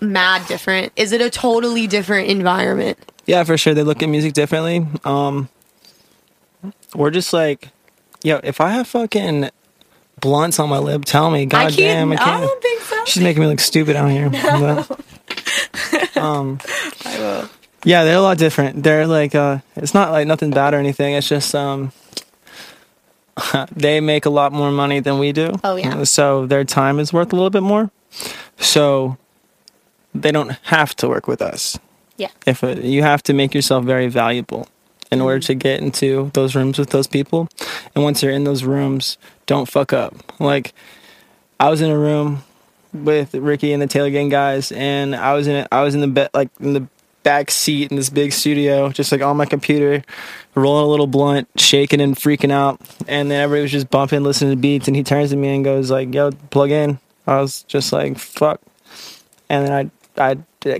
mad 0.00 0.46
different? 0.46 0.92
Is 0.96 1.12
it 1.12 1.20
a 1.20 1.30
totally 1.30 1.86
different 1.86 2.28
environment? 2.28 2.98
Yeah, 3.26 3.42
for 3.44 3.56
sure. 3.56 3.74
They 3.74 3.82
look 3.82 4.02
at 4.02 4.08
music 4.08 4.32
differently. 4.32 4.86
Um, 5.04 5.48
we're 6.94 7.10
just 7.10 7.32
like, 7.32 7.68
yo, 8.22 8.40
if 8.44 8.60
I 8.60 8.70
have 8.70 8.86
fucking 8.86 9.50
blunts 10.20 10.58
on 10.58 10.68
my 10.68 10.78
lip, 10.78 11.04
tell 11.04 11.30
me. 11.30 11.46
God 11.46 11.58
I 11.58 11.64
can't. 11.66 11.76
damn, 11.76 12.12
I 12.12 12.14
I, 12.14 12.18
can't. 12.18 12.42
don't 12.42 12.62
think 12.62 12.80
so. 12.82 13.04
She's 13.06 13.22
making 13.22 13.42
me 13.42 13.46
look 13.48 13.60
stupid 13.60 13.96
out 13.96 14.10
here. 14.10 14.30
But, 14.50 16.16
um, 16.16 16.58
I 17.04 17.18
will. 17.18 17.48
Yeah, 17.84 18.04
they're 18.04 18.16
a 18.16 18.20
lot 18.20 18.36
different. 18.38 18.82
They're 18.82 19.06
like 19.06 19.34
uh 19.34 19.58
it's 19.76 19.94
not 19.94 20.10
like 20.10 20.26
nothing 20.26 20.50
bad 20.50 20.74
or 20.74 20.78
anything. 20.78 21.14
It's 21.14 21.28
just 21.28 21.54
um 21.54 21.92
they 23.72 24.00
make 24.00 24.26
a 24.26 24.30
lot 24.30 24.52
more 24.52 24.70
money 24.70 25.00
than 25.00 25.18
we 25.18 25.32
do. 25.32 25.52
Oh, 25.64 25.76
yeah. 25.76 26.04
So 26.04 26.46
their 26.46 26.64
time 26.64 26.98
is 26.98 27.12
worth 27.12 27.32
a 27.32 27.36
little 27.36 27.50
bit 27.50 27.62
more. 27.62 27.90
So 28.58 29.16
they 30.14 30.30
don't 30.32 30.50
have 30.64 30.94
to 30.96 31.08
work 31.08 31.26
with 31.26 31.40
us. 31.40 31.78
Yeah. 32.16 32.28
If 32.46 32.62
it, 32.64 32.84
you 32.84 33.02
have 33.02 33.22
to 33.24 33.32
make 33.32 33.54
yourself 33.54 33.84
very 33.84 34.08
valuable 34.08 34.68
in 35.10 35.20
order 35.20 35.40
to 35.40 35.54
get 35.54 35.80
into 35.80 36.30
those 36.34 36.54
rooms 36.54 36.78
with 36.78 36.90
those 36.90 37.06
people. 37.06 37.48
And 37.94 38.04
once 38.04 38.22
you're 38.22 38.32
in 38.32 38.44
those 38.44 38.64
rooms, 38.64 39.18
don't 39.46 39.68
fuck 39.68 39.92
up. 39.92 40.14
Like 40.40 40.72
I 41.58 41.68
was 41.68 41.80
in 41.80 41.90
a 41.90 41.98
room 41.98 42.42
with 42.92 43.34
Ricky 43.34 43.72
and 43.72 43.82
the 43.82 43.86
Taylor 43.86 44.10
Gang 44.10 44.28
guys, 44.28 44.72
and 44.72 45.14
I 45.14 45.34
was 45.34 45.46
in 45.46 45.56
it. 45.56 45.68
I 45.70 45.82
was 45.82 45.94
in 45.94 46.00
the 46.00 46.08
bed, 46.08 46.30
like 46.34 46.50
in 46.60 46.72
the 46.72 46.86
back 47.22 47.50
seat 47.50 47.90
in 47.90 47.96
this 47.96 48.10
big 48.10 48.32
studio, 48.32 48.90
just 48.90 49.12
like 49.12 49.20
on 49.20 49.36
my 49.36 49.44
computer, 49.44 50.02
rolling 50.54 50.84
a 50.84 50.88
little 50.88 51.06
blunt, 51.06 51.48
shaking 51.56 52.00
and 52.00 52.16
freaking 52.16 52.50
out. 52.50 52.80
And 53.06 53.30
then 53.30 53.40
everybody 53.40 53.62
was 53.62 53.72
just 53.72 53.90
bumping, 53.90 54.22
listening 54.22 54.52
to 54.52 54.56
beats, 54.56 54.88
and 54.88 54.96
he 54.96 55.02
turns 55.02 55.30
to 55.30 55.36
me 55.36 55.54
and 55.54 55.64
goes 55.64 55.90
like, 55.90 56.14
"Yo, 56.14 56.30
plug 56.50 56.70
in." 56.70 56.98
I 57.26 57.40
was 57.40 57.62
just 57.64 57.92
like, 57.92 58.18
"Fuck," 58.18 58.60
and 59.48 59.66
then 59.66 59.72
I 59.72 59.90
I 60.20 60.36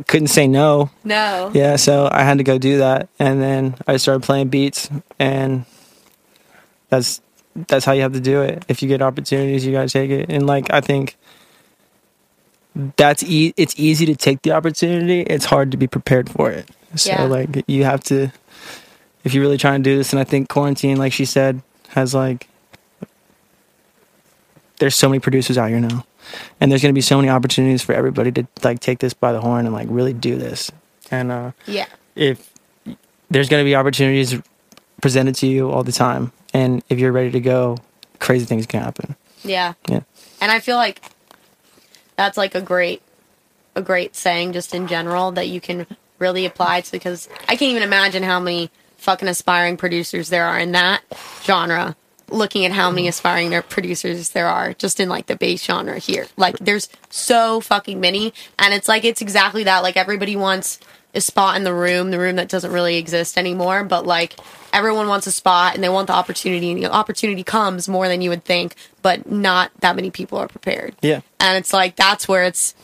couldn't 0.07 0.29
say 0.29 0.47
no. 0.47 0.91
No. 1.05 1.51
Yeah, 1.55 1.77
so 1.77 2.09
I 2.13 2.23
had 2.23 2.39
to 2.39 2.45
go 2.45 2.59
do 2.59 2.79
that, 2.79 3.09
and 3.19 3.41
then 3.41 3.75
I 3.87 3.97
started 3.97 4.23
playing 4.23 4.49
beats, 4.49 4.91
and 5.19 5.65
that's 6.91 7.21
that's 7.69 7.85
how 7.85 7.93
you 7.93 8.03
have 8.03 8.13
to 8.13 8.21
do 8.21 8.43
it. 8.43 8.65
If 8.69 8.83
you 8.83 8.89
get 8.89 9.03
opportunities, 9.03 9.65
you 9.67 9.73
gotta 9.73 9.89
take 9.89 10.11
it. 10.11 10.31
And 10.31 10.47
like 10.47 10.73
I 10.73 10.81
think 10.81 11.17
that's 12.97 13.23
e- 13.25 13.55
it's 13.57 13.75
easy 13.79 14.07
to 14.07 14.15
take 14.17 14.43
the 14.43 14.53
opportunity. 14.53 15.23
It's 15.23 15.45
hard 15.47 15.71
to 15.73 15.77
be 15.77 15.87
prepared 15.87 16.31
for 16.31 16.51
it. 16.51 16.69
So 16.97 17.11
Yeah. 17.11 17.25
like 17.25 17.65
you 17.67 17.85
have 17.85 18.03
to, 18.05 18.31
if 19.25 19.35
you're 19.35 19.43
really 19.43 19.59
trying 19.59 19.83
to 19.83 19.91
do 19.91 19.97
this, 19.97 20.13
and 20.13 20.21
I 20.21 20.25
think 20.25 20.49
quarantine, 20.49 20.97
like 20.99 21.13
she 21.13 21.25
said, 21.25 21.63
has 21.89 22.15
like 22.15 22.47
there's 24.79 24.95
so 24.95 25.09
many 25.09 25.21
producers 25.21 25.59
out 25.59 25.69
here 25.69 25.81
now, 25.81 26.05
and 26.61 26.71
there's 26.71 26.83
gonna 26.83 26.93
be 26.95 27.01
so 27.01 27.17
many 27.17 27.29
opportunities 27.29 27.83
for 27.83 27.95
everybody 27.95 28.33
to 28.33 28.47
like 28.63 28.81
take 28.81 28.99
this 28.99 29.15
by 29.15 29.33
the 29.33 29.41
horn 29.41 29.67
and 29.67 29.75
like 29.75 29.89
really 29.91 30.13
do 30.13 30.37
this. 30.37 30.71
And 31.11 31.33
uh, 31.33 31.53
Yeah. 31.67 31.87
if 32.15 32.51
there's 33.31 33.49
going 33.49 33.61
to 33.61 33.65
be 33.65 33.75
opportunities 33.77 34.37
presented 35.01 35.35
to 35.37 35.47
you 35.47 35.71
all 35.71 35.83
the 35.85 35.93
time 35.93 36.33
and 36.53 36.83
if 36.89 36.99
you're 36.99 37.13
ready 37.13 37.31
to 37.31 37.41
go 37.41 37.79
crazy 38.19 38.45
things 38.45 38.67
can 38.67 38.83
happen 38.83 39.17
Yeah. 39.43 39.73
yeah 39.89 40.01
And 40.41 40.51
I 40.53 40.61
feel 40.61 40.77
like 40.77 41.01
that's 42.17 42.37
like 42.37 42.55
a 42.55 42.61
great 42.61 43.03
a 43.77 43.83
great 43.83 44.15
saying 44.17 44.53
just 44.53 44.75
in 44.75 44.87
general 44.89 45.33
that 45.33 45.49
you 45.49 45.61
can 45.61 45.87
really 46.19 46.45
apply 46.45 46.81
to 46.83 46.93
because 46.93 47.29
I 47.49 47.57
can't 47.57 47.71
even 47.71 47.83
imagine 47.83 48.23
how 48.23 48.39
many 48.41 48.71
fucking 48.99 49.29
aspiring 49.29 49.77
producers 49.77 50.29
there 50.29 50.45
are 50.45 50.59
in 50.59 50.73
that 50.73 51.03
genre. 51.45 51.97
Looking 52.31 52.65
at 52.65 52.73
how 52.73 52.91
many 52.91 53.03
mm-hmm. 53.03 53.09
aspiring 53.09 53.63
producers 53.69 54.31
there 54.31 54.49
are 54.49 54.73
just 54.75 55.01
in 55.01 55.09
like 55.09 55.27
the 55.27 55.37
bass 55.37 55.65
genre 55.65 55.99
here. 55.99 56.27
Like 56.37 56.59
there's 56.59 56.89
so 57.09 57.61
fucking 57.61 58.01
many 58.01 58.33
and 58.59 58.75
it's 58.75 58.89
like 58.89 59.05
it's 59.05 59.21
exactly 59.21 59.65
that. 59.65 59.83
Like 59.83 59.97
everybody 59.97 60.37
wants 60.37 60.79
a 61.13 61.21
spot 61.21 61.57
in 61.57 61.65
the 61.65 61.75
room, 61.75 62.13
the 62.13 62.21
room 62.21 62.37
that 62.37 62.49
doesn't 62.49 62.71
really 62.71 62.97
exist 62.97 63.37
anymore, 63.37 63.83
but 63.83 64.07
like 64.07 64.37
everyone 64.73 65.09
wants 65.09 65.27
a 65.27 65.33
spot 65.33 65.75
and 65.75 65.83
they 65.83 65.89
want 65.89 66.07
the 66.07 66.13
opportunity 66.13 66.71
and 66.71 66.83
the 66.83 66.93
opportunity 66.93 67.43
comes 67.43 67.89
more 67.89 68.07
than 68.07 68.23
you 68.23 68.31
would 68.31 68.45
think, 68.45 68.77
but 69.03 69.29
not 69.29 69.73
that 69.81 69.97
many 69.97 70.11
people 70.11 70.39
are 70.39 70.47
prepared 70.47 70.95
yeah 71.03 71.21
and 71.41 71.59
it's 71.59 71.73
like 71.73 71.97
that's 71.97 72.29
where 72.29 72.45
it's 72.45 72.75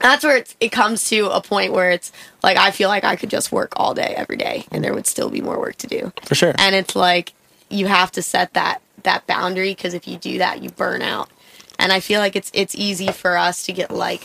that's 0.00 0.24
where 0.24 0.38
it's, 0.38 0.56
it 0.60 0.70
comes 0.70 1.08
to 1.10 1.28
a 1.28 1.42
point 1.42 1.72
where 1.72 1.90
it's 1.90 2.10
like 2.42 2.56
I 2.56 2.70
feel 2.70 2.88
like 2.88 3.04
I 3.04 3.16
could 3.16 3.30
just 3.30 3.52
work 3.52 3.74
all 3.76 3.94
day 3.94 4.14
every 4.16 4.36
day 4.36 4.64
and 4.72 4.82
there 4.82 4.94
would 4.94 5.06
still 5.06 5.30
be 5.30 5.42
more 5.42 5.58
work 5.58 5.76
to 5.76 5.86
do. 5.86 6.12
for 6.24 6.34
sure 6.34 6.54
And 6.58 6.74
it's 6.74 6.96
like 6.96 7.32
you 7.70 7.86
have 7.86 8.12
to 8.12 8.22
set 8.22 8.54
that 8.54 8.80
that 9.02 9.26
boundary 9.26 9.70
because 9.70 9.94
if 9.94 10.06
you 10.06 10.16
do 10.18 10.38
that, 10.38 10.62
you 10.62 10.70
burn 10.70 11.02
out. 11.02 11.30
And 11.78 11.92
I 11.92 12.00
feel 12.00 12.20
like 12.20 12.36
it's 12.36 12.50
it's 12.54 12.74
easy 12.74 13.10
for 13.12 13.36
us 13.36 13.64
to 13.66 13.72
get 13.72 13.90
like 13.90 14.22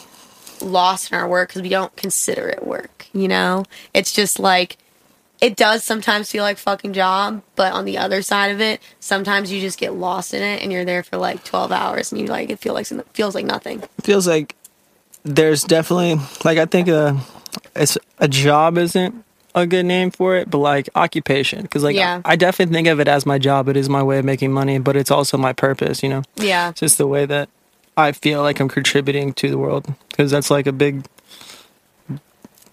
lost 0.61 1.11
in 1.11 1.17
our 1.17 1.27
work 1.27 1.49
because 1.49 1.61
we 1.61 1.69
don't 1.69 1.95
consider 1.95 2.49
it 2.49 2.65
work. 2.65 3.07
You 3.13 3.27
know, 3.27 3.65
it's 3.93 4.11
just 4.11 4.39
like 4.39 4.77
it 5.41 5.55
does 5.55 5.83
sometimes 5.83 6.31
feel 6.31 6.43
like 6.43 6.57
fucking 6.57 6.93
job, 6.93 7.43
but 7.55 7.73
on 7.73 7.85
the 7.85 7.97
other 7.97 8.21
side 8.21 8.51
of 8.51 8.61
it, 8.61 8.81
sometimes 8.99 9.51
you 9.51 9.61
just 9.61 9.77
get 9.77 9.93
lost 9.93 10.33
in 10.33 10.41
it 10.41 10.63
and 10.63 10.71
you're 10.71 10.85
there 10.85 11.03
for 11.03 11.17
like 11.17 11.43
12 11.43 11.71
hours 11.71 12.11
and 12.11 12.19
you 12.21 12.27
like 12.27 12.49
it 12.49 12.59
feel 12.59 12.73
like 12.73 12.87
feels 13.13 13.35
like 13.35 13.45
nothing. 13.45 13.81
it 13.81 14.03
feels 14.03 14.27
like 14.27 14.55
there's 15.25 15.63
definitely 15.63 16.15
like 16.43 16.59
i 16.59 16.65
think 16.65 16.87
uh 16.87 17.15
it's 17.75 17.97
a 18.19 18.27
job 18.27 18.77
isn't 18.77 19.24
a 19.55 19.65
good 19.65 19.85
name 19.85 20.11
for 20.11 20.35
it 20.35 20.49
but 20.51 20.57
like 20.59 20.89
occupation 20.95 21.61
because 21.63 21.81
like 21.83 21.95
Yeah. 21.95 22.21
I, 22.25 22.33
I 22.33 22.35
definitely 22.35 22.73
think 22.75 22.87
of 22.89 22.99
it 22.99 23.07
as 23.07 23.25
my 23.25 23.37
job 23.39 23.67
it 23.69 23.77
is 23.77 23.87
my 23.89 24.03
way 24.03 24.19
of 24.19 24.25
making 24.25 24.51
money 24.51 24.77
but 24.79 24.95
it's 24.95 25.09
also 25.09 25.37
my 25.37 25.53
purpose 25.53 26.03
you 26.03 26.09
know 26.09 26.21
Yeah. 26.35 26.69
it's 26.69 26.81
just 26.81 26.97
the 26.97 27.07
way 27.07 27.25
that 27.25 27.49
i 27.97 28.11
feel 28.11 28.41
like 28.41 28.59
i'm 28.59 28.67
contributing 28.69 29.33
to 29.35 29.49
the 29.49 29.57
world 29.57 29.87
because 30.09 30.29
that's 30.29 30.51
like 30.51 30.67
a 30.67 30.73
big 30.73 31.05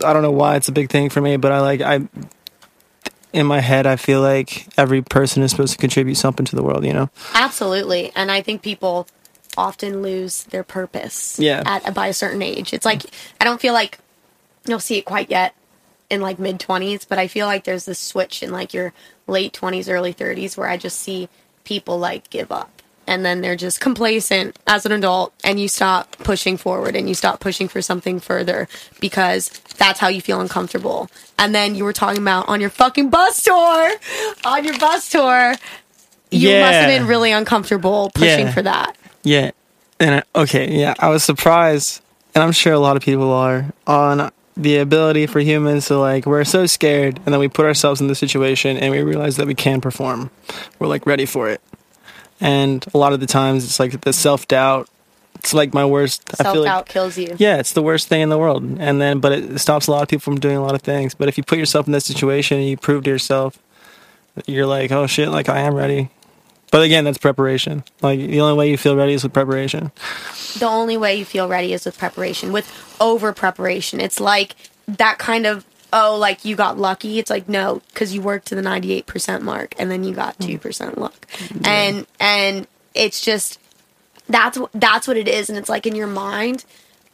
i 0.04 0.12
don't 0.12 0.22
know 0.22 0.30
why 0.32 0.56
it's 0.56 0.68
a 0.68 0.72
big 0.72 0.90
thing 0.90 1.08
for 1.08 1.20
me 1.20 1.36
but 1.36 1.52
i 1.52 1.60
like 1.60 1.80
i 1.80 2.00
in 3.32 3.46
my 3.46 3.60
head 3.60 3.86
i 3.86 3.96
feel 3.96 4.20
like 4.20 4.66
every 4.76 5.00
person 5.02 5.42
is 5.42 5.50
supposed 5.52 5.72
to 5.72 5.78
contribute 5.78 6.16
something 6.16 6.44
to 6.44 6.56
the 6.56 6.62
world 6.62 6.84
you 6.84 6.92
know 6.92 7.08
Absolutely. 7.34 8.12
And 8.14 8.30
I 8.30 8.42
think 8.42 8.60
people 8.62 9.06
often 9.56 10.02
lose 10.02 10.44
their 10.44 10.64
purpose 10.64 11.38
Yeah. 11.38 11.62
at 11.64 11.94
by 11.94 12.08
a 12.08 12.12
certain 12.14 12.42
age. 12.42 12.72
It's 12.74 12.84
like 12.84 13.02
I 13.40 13.44
don't 13.44 13.60
feel 13.60 13.72
like 13.74 13.98
you'll 14.66 14.80
see 14.80 14.98
it 14.98 15.04
quite 15.04 15.30
yet 15.30 15.54
in 16.12 16.20
like 16.20 16.38
mid 16.38 16.60
20s, 16.60 17.06
but 17.08 17.18
I 17.18 17.26
feel 17.26 17.46
like 17.46 17.64
there's 17.64 17.86
this 17.86 17.98
switch 17.98 18.42
in 18.42 18.50
like 18.52 18.72
your 18.74 18.92
late 19.26 19.52
20s, 19.54 19.90
early 19.92 20.12
30s 20.14 20.56
where 20.56 20.68
I 20.68 20.76
just 20.76 20.98
see 20.98 21.28
people 21.64 21.98
like 21.98 22.28
give 22.30 22.52
up. 22.52 22.70
And 23.04 23.24
then 23.24 23.40
they're 23.40 23.56
just 23.56 23.80
complacent 23.80 24.56
as 24.66 24.86
an 24.86 24.92
adult, 24.92 25.32
and 25.42 25.58
you 25.58 25.66
stop 25.66 26.12
pushing 26.18 26.56
forward 26.56 26.94
and 26.94 27.08
you 27.08 27.14
stop 27.16 27.40
pushing 27.40 27.66
for 27.66 27.82
something 27.82 28.20
further 28.20 28.68
because 29.00 29.48
that's 29.76 29.98
how 29.98 30.06
you 30.06 30.20
feel 30.20 30.40
uncomfortable. 30.40 31.08
And 31.36 31.52
then 31.52 31.74
you 31.74 31.82
were 31.84 31.92
talking 31.92 32.22
about 32.22 32.48
on 32.48 32.60
your 32.60 32.70
fucking 32.70 33.10
bus 33.10 33.42
tour, 33.42 33.90
on 34.44 34.64
your 34.64 34.78
bus 34.78 35.08
tour, 35.10 35.54
you 36.30 36.48
must 36.60 36.74
have 36.74 36.88
been 36.88 37.08
really 37.08 37.32
uncomfortable 37.32 38.10
pushing 38.14 38.46
Yeah. 38.46 38.52
for 38.52 38.62
that. 38.62 38.96
Yeah. 39.24 39.50
And 39.98 40.14
I, 40.34 40.40
okay, 40.42 40.70
yeah, 40.72 40.94
I 41.00 41.08
was 41.08 41.24
surprised, 41.24 42.00
and 42.36 42.42
I'm 42.44 42.52
sure 42.52 42.72
a 42.72 42.78
lot 42.78 42.96
of 42.96 43.02
people 43.02 43.32
are 43.32 43.66
on 43.86 44.30
the 44.56 44.76
ability 44.78 45.26
for 45.26 45.40
humans 45.40 45.86
to 45.86 45.98
like 45.98 46.26
we're 46.26 46.44
so 46.44 46.66
scared, 46.66 47.18
and 47.24 47.32
then 47.32 47.40
we 47.40 47.48
put 47.48 47.64
ourselves 47.66 48.00
in 48.00 48.06
the 48.08 48.14
situation, 48.14 48.76
and 48.76 48.90
we 48.90 49.02
realize 49.02 49.36
that 49.36 49.46
we 49.46 49.54
can 49.54 49.80
perform. 49.80 50.30
We're 50.78 50.88
like 50.88 51.06
ready 51.06 51.26
for 51.26 51.48
it, 51.48 51.60
and 52.40 52.84
a 52.94 52.98
lot 52.98 53.12
of 53.12 53.20
the 53.20 53.26
times 53.26 53.64
it's 53.64 53.80
like 53.80 54.00
the 54.02 54.12
self 54.12 54.46
doubt. 54.48 54.88
It's 55.36 55.52
like 55.54 55.74
my 55.74 55.84
worst. 55.84 56.22
I 56.38 56.44
Self 56.44 56.54
feel 56.54 56.64
doubt 56.64 56.76
like 56.76 56.88
kills 56.88 57.18
you. 57.18 57.34
yeah, 57.38 57.58
it's 57.58 57.72
the 57.72 57.82
worst 57.82 58.06
thing 58.08 58.20
in 58.20 58.28
the 58.28 58.38
world, 58.38 58.62
and 58.78 59.00
then 59.00 59.18
but 59.18 59.32
it 59.32 59.58
stops 59.58 59.86
a 59.88 59.90
lot 59.90 60.02
of 60.02 60.08
people 60.08 60.20
from 60.22 60.38
doing 60.38 60.56
a 60.56 60.62
lot 60.62 60.74
of 60.74 60.82
things. 60.82 61.14
But 61.14 61.28
if 61.28 61.36
you 61.36 61.42
put 61.42 61.58
yourself 61.58 61.86
in 61.86 61.92
that 61.92 62.02
situation 62.02 62.58
and 62.58 62.66
you 62.68 62.76
prove 62.76 63.04
to 63.04 63.10
yourself, 63.10 63.58
you're 64.46 64.66
like, 64.66 64.92
oh 64.92 65.06
shit, 65.08 65.30
like 65.30 65.48
I 65.48 65.60
am 65.60 65.74
ready. 65.74 66.10
But 66.72 66.82
again, 66.82 67.04
that's 67.04 67.18
preparation. 67.18 67.84
Like 68.00 68.18
the 68.18 68.40
only 68.40 68.56
way 68.56 68.70
you 68.70 68.78
feel 68.78 68.96
ready 68.96 69.12
is 69.12 69.22
with 69.22 69.34
preparation. 69.34 69.92
The 70.58 70.66
only 70.66 70.96
way 70.96 71.16
you 71.16 71.26
feel 71.26 71.46
ready 71.46 71.74
is 71.74 71.84
with 71.84 71.98
preparation, 71.98 72.50
with 72.50 72.96
over 72.98 73.34
preparation. 73.34 74.00
It's 74.00 74.18
like 74.18 74.56
that 74.88 75.18
kind 75.18 75.46
of 75.46 75.66
oh, 75.92 76.16
like 76.16 76.46
you 76.46 76.56
got 76.56 76.78
lucky. 76.78 77.18
It's 77.18 77.28
like 77.28 77.46
no, 77.46 77.82
because 77.88 78.14
you 78.14 78.22
worked 78.22 78.46
to 78.48 78.54
the 78.54 78.62
ninety 78.62 78.92
eight 78.92 79.06
percent 79.06 79.44
mark, 79.44 79.74
and 79.78 79.90
then 79.90 80.02
you 80.02 80.14
got 80.14 80.38
mm-hmm. 80.38 80.52
two 80.52 80.58
percent 80.58 80.96
luck, 80.96 81.26
and 81.64 82.06
and 82.18 82.66
it's 82.94 83.20
just 83.20 83.60
that's 84.30 84.58
that's 84.72 85.06
what 85.06 85.18
it 85.18 85.28
is, 85.28 85.50
and 85.50 85.58
it's 85.58 85.68
like 85.68 85.86
in 85.86 85.94
your 85.94 86.06
mind, 86.06 86.64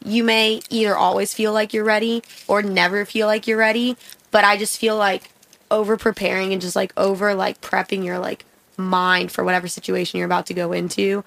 you 0.05 0.23
may 0.23 0.61
either 0.69 0.95
always 0.95 1.33
feel 1.33 1.51
like 1.51 1.73
you're 1.73 1.83
ready 1.83 2.23
or 2.47 2.61
never 2.61 3.03
feel 3.03 3.27
like 3.27 3.45
you're 3.45 3.57
ready. 3.57 3.97
But 4.31 4.45
I 4.45 4.55
just 4.55 4.79
feel 4.79 4.95
like 4.95 5.31
over 5.69 5.97
preparing 5.97 6.53
and 6.53 6.61
just 6.61 6.77
like 6.77 6.93
over 6.95 7.33
like 7.35 7.59
prepping 7.59 8.05
your 8.05 8.19
like 8.19 8.45
mind 8.79 9.31
for 9.31 9.43
whatever 9.43 9.67
situation 9.67 10.17
you're 10.17 10.25
about 10.25 10.45
to 10.47 10.53
go 10.53 10.71
into 10.73 11.23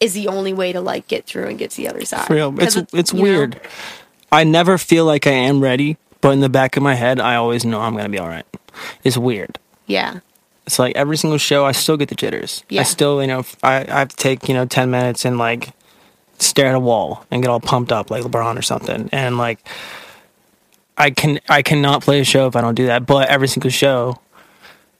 is 0.00 0.14
the 0.14 0.28
only 0.28 0.52
way 0.52 0.72
to 0.72 0.80
like 0.80 1.08
get 1.08 1.26
through 1.26 1.46
and 1.48 1.58
get 1.58 1.70
to 1.72 1.76
the 1.78 1.88
other 1.88 2.04
side. 2.04 2.26
For 2.26 2.34
real. 2.34 2.52
'Cause 2.52 2.76
It's 2.76 2.94
it's 2.94 3.12
you 3.12 3.18
know, 3.18 3.22
weird. 3.22 3.60
I 4.30 4.44
never 4.44 4.78
feel 4.78 5.04
like 5.06 5.26
I 5.26 5.32
am 5.32 5.60
ready, 5.60 5.96
but 6.20 6.30
in 6.30 6.40
the 6.40 6.48
back 6.48 6.76
of 6.76 6.82
my 6.82 6.94
head, 6.94 7.18
I 7.20 7.34
always 7.36 7.64
know 7.64 7.80
I'm 7.80 7.96
gonna 7.96 8.08
be 8.08 8.18
all 8.18 8.28
right. 8.28 8.46
It's 9.04 9.16
weird. 9.18 9.58
yeah. 9.86 10.20
It's 10.66 10.78
like 10.78 10.94
every 10.96 11.16
single 11.16 11.38
show, 11.38 11.64
I 11.64 11.72
still 11.72 11.96
get 11.96 12.10
the 12.10 12.14
jitters. 12.14 12.62
Yeah. 12.68 12.82
I 12.82 12.84
still, 12.84 13.22
you 13.22 13.26
know, 13.26 13.42
I, 13.62 13.86
I 13.88 14.00
have 14.00 14.08
to 14.10 14.16
take 14.16 14.48
you 14.48 14.54
know 14.54 14.66
ten 14.66 14.90
minutes 14.90 15.24
and 15.24 15.38
like 15.38 15.70
stare 16.38 16.66
at 16.68 16.74
a 16.74 16.78
wall 16.78 17.24
and 17.30 17.42
get 17.42 17.48
all 17.48 17.58
pumped 17.58 17.90
up 17.90 18.10
like 18.10 18.22
LeBron 18.22 18.58
or 18.58 18.62
something, 18.62 19.08
and 19.10 19.38
like 19.38 19.66
I 20.98 21.10
can 21.10 21.40
I 21.48 21.62
cannot 21.62 22.02
play 22.02 22.20
a 22.20 22.24
show 22.24 22.46
if 22.48 22.54
I 22.54 22.60
don't 22.60 22.74
do 22.74 22.84
that. 22.86 23.06
But 23.06 23.28
every 23.30 23.48
single 23.48 23.70
show, 23.70 24.20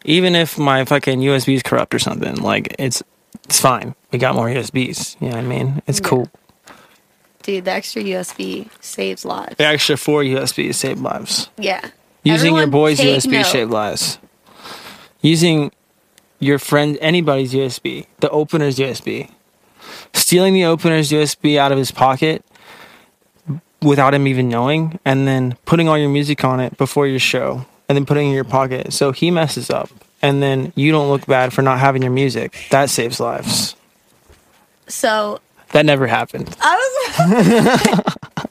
even 0.04 0.34
if 0.34 0.58
my 0.58 0.84
fucking 0.84 1.20
USB 1.20 1.54
is 1.54 1.62
corrupt 1.62 1.94
or 1.94 1.98
something, 1.98 2.36
like 2.36 2.74
it's 2.78 3.02
it's 3.44 3.60
fine. 3.60 3.94
We 4.12 4.18
got 4.18 4.34
more 4.34 4.48
USBs. 4.48 5.16
You 5.20 5.28
know 5.28 5.36
what 5.36 5.44
I 5.44 5.46
mean? 5.46 5.82
It's 5.86 6.00
Yeah. 6.00 6.08
cool. 6.08 6.30
Dude, 7.42 7.64
the 7.64 7.72
extra 7.72 8.02
USB 8.02 8.68
saves 8.80 9.24
lives. 9.24 9.56
The 9.56 9.64
extra 9.66 9.96
four 9.96 10.22
USBs 10.22 10.74
save 10.74 11.00
lives. 11.00 11.48
Yeah. 11.56 11.80
Using 12.24 12.54
your 12.56 12.66
boy's 12.66 12.98
USB 13.00 13.30
note. 13.32 13.46
shaped 13.46 13.70
lives. 13.70 14.18
Using 15.22 15.72
your 16.40 16.58
friend 16.58 16.98
anybody's 17.00 17.52
USB, 17.54 18.06
the 18.20 18.28
opener's 18.30 18.76
USB. 18.78 19.30
Stealing 20.12 20.52
the 20.52 20.64
opener's 20.64 21.10
USB 21.10 21.58
out 21.58 21.72
of 21.72 21.78
his 21.78 21.90
pocket 21.90 22.44
without 23.80 24.12
him 24.12 24.26
even 24.26 24.48
knowing, 24.48 24.98
and 25.04 25.26
then 25.26 25.56
putting 25.64 25.88
all 25.88 25.96
your 25.96 26.08
music 26.10 26.44
on 26.44 26.60
it 26.60 26.76
before 26.76 27.06
your 27.06 27.18
show, 27.18 27.64
and 27.88 27.96
then 27.96 28.06
putting 28.06 28.26
it 28.26 28.28
in 28.30 28.34
your 28.34 28.44
pocket. 28.44 28.92
So 28.92 29.12
he 29.12 29.30
messes 29.30 29.70
up, 29.70 29.90
and 30.22 30.42
then 30.42 30.72
you 30.76 30.92
don't 30.92 31.08
look 31.08 31.26
bad 31.26 31.52
for 31.52 31.62
not 31.62 31.78
having 31.78 32.02
your 32.02 32.12
music. 32.12 32.56
That 32.70 32.90
saves 32.90 33.20
lives. 33.20 33.74
So 34.86 35.40
That 35.72 35.84
never 35.86 36.06
happened. 36.06 36.54
I 36.60 36.74
was. 36.76 38.04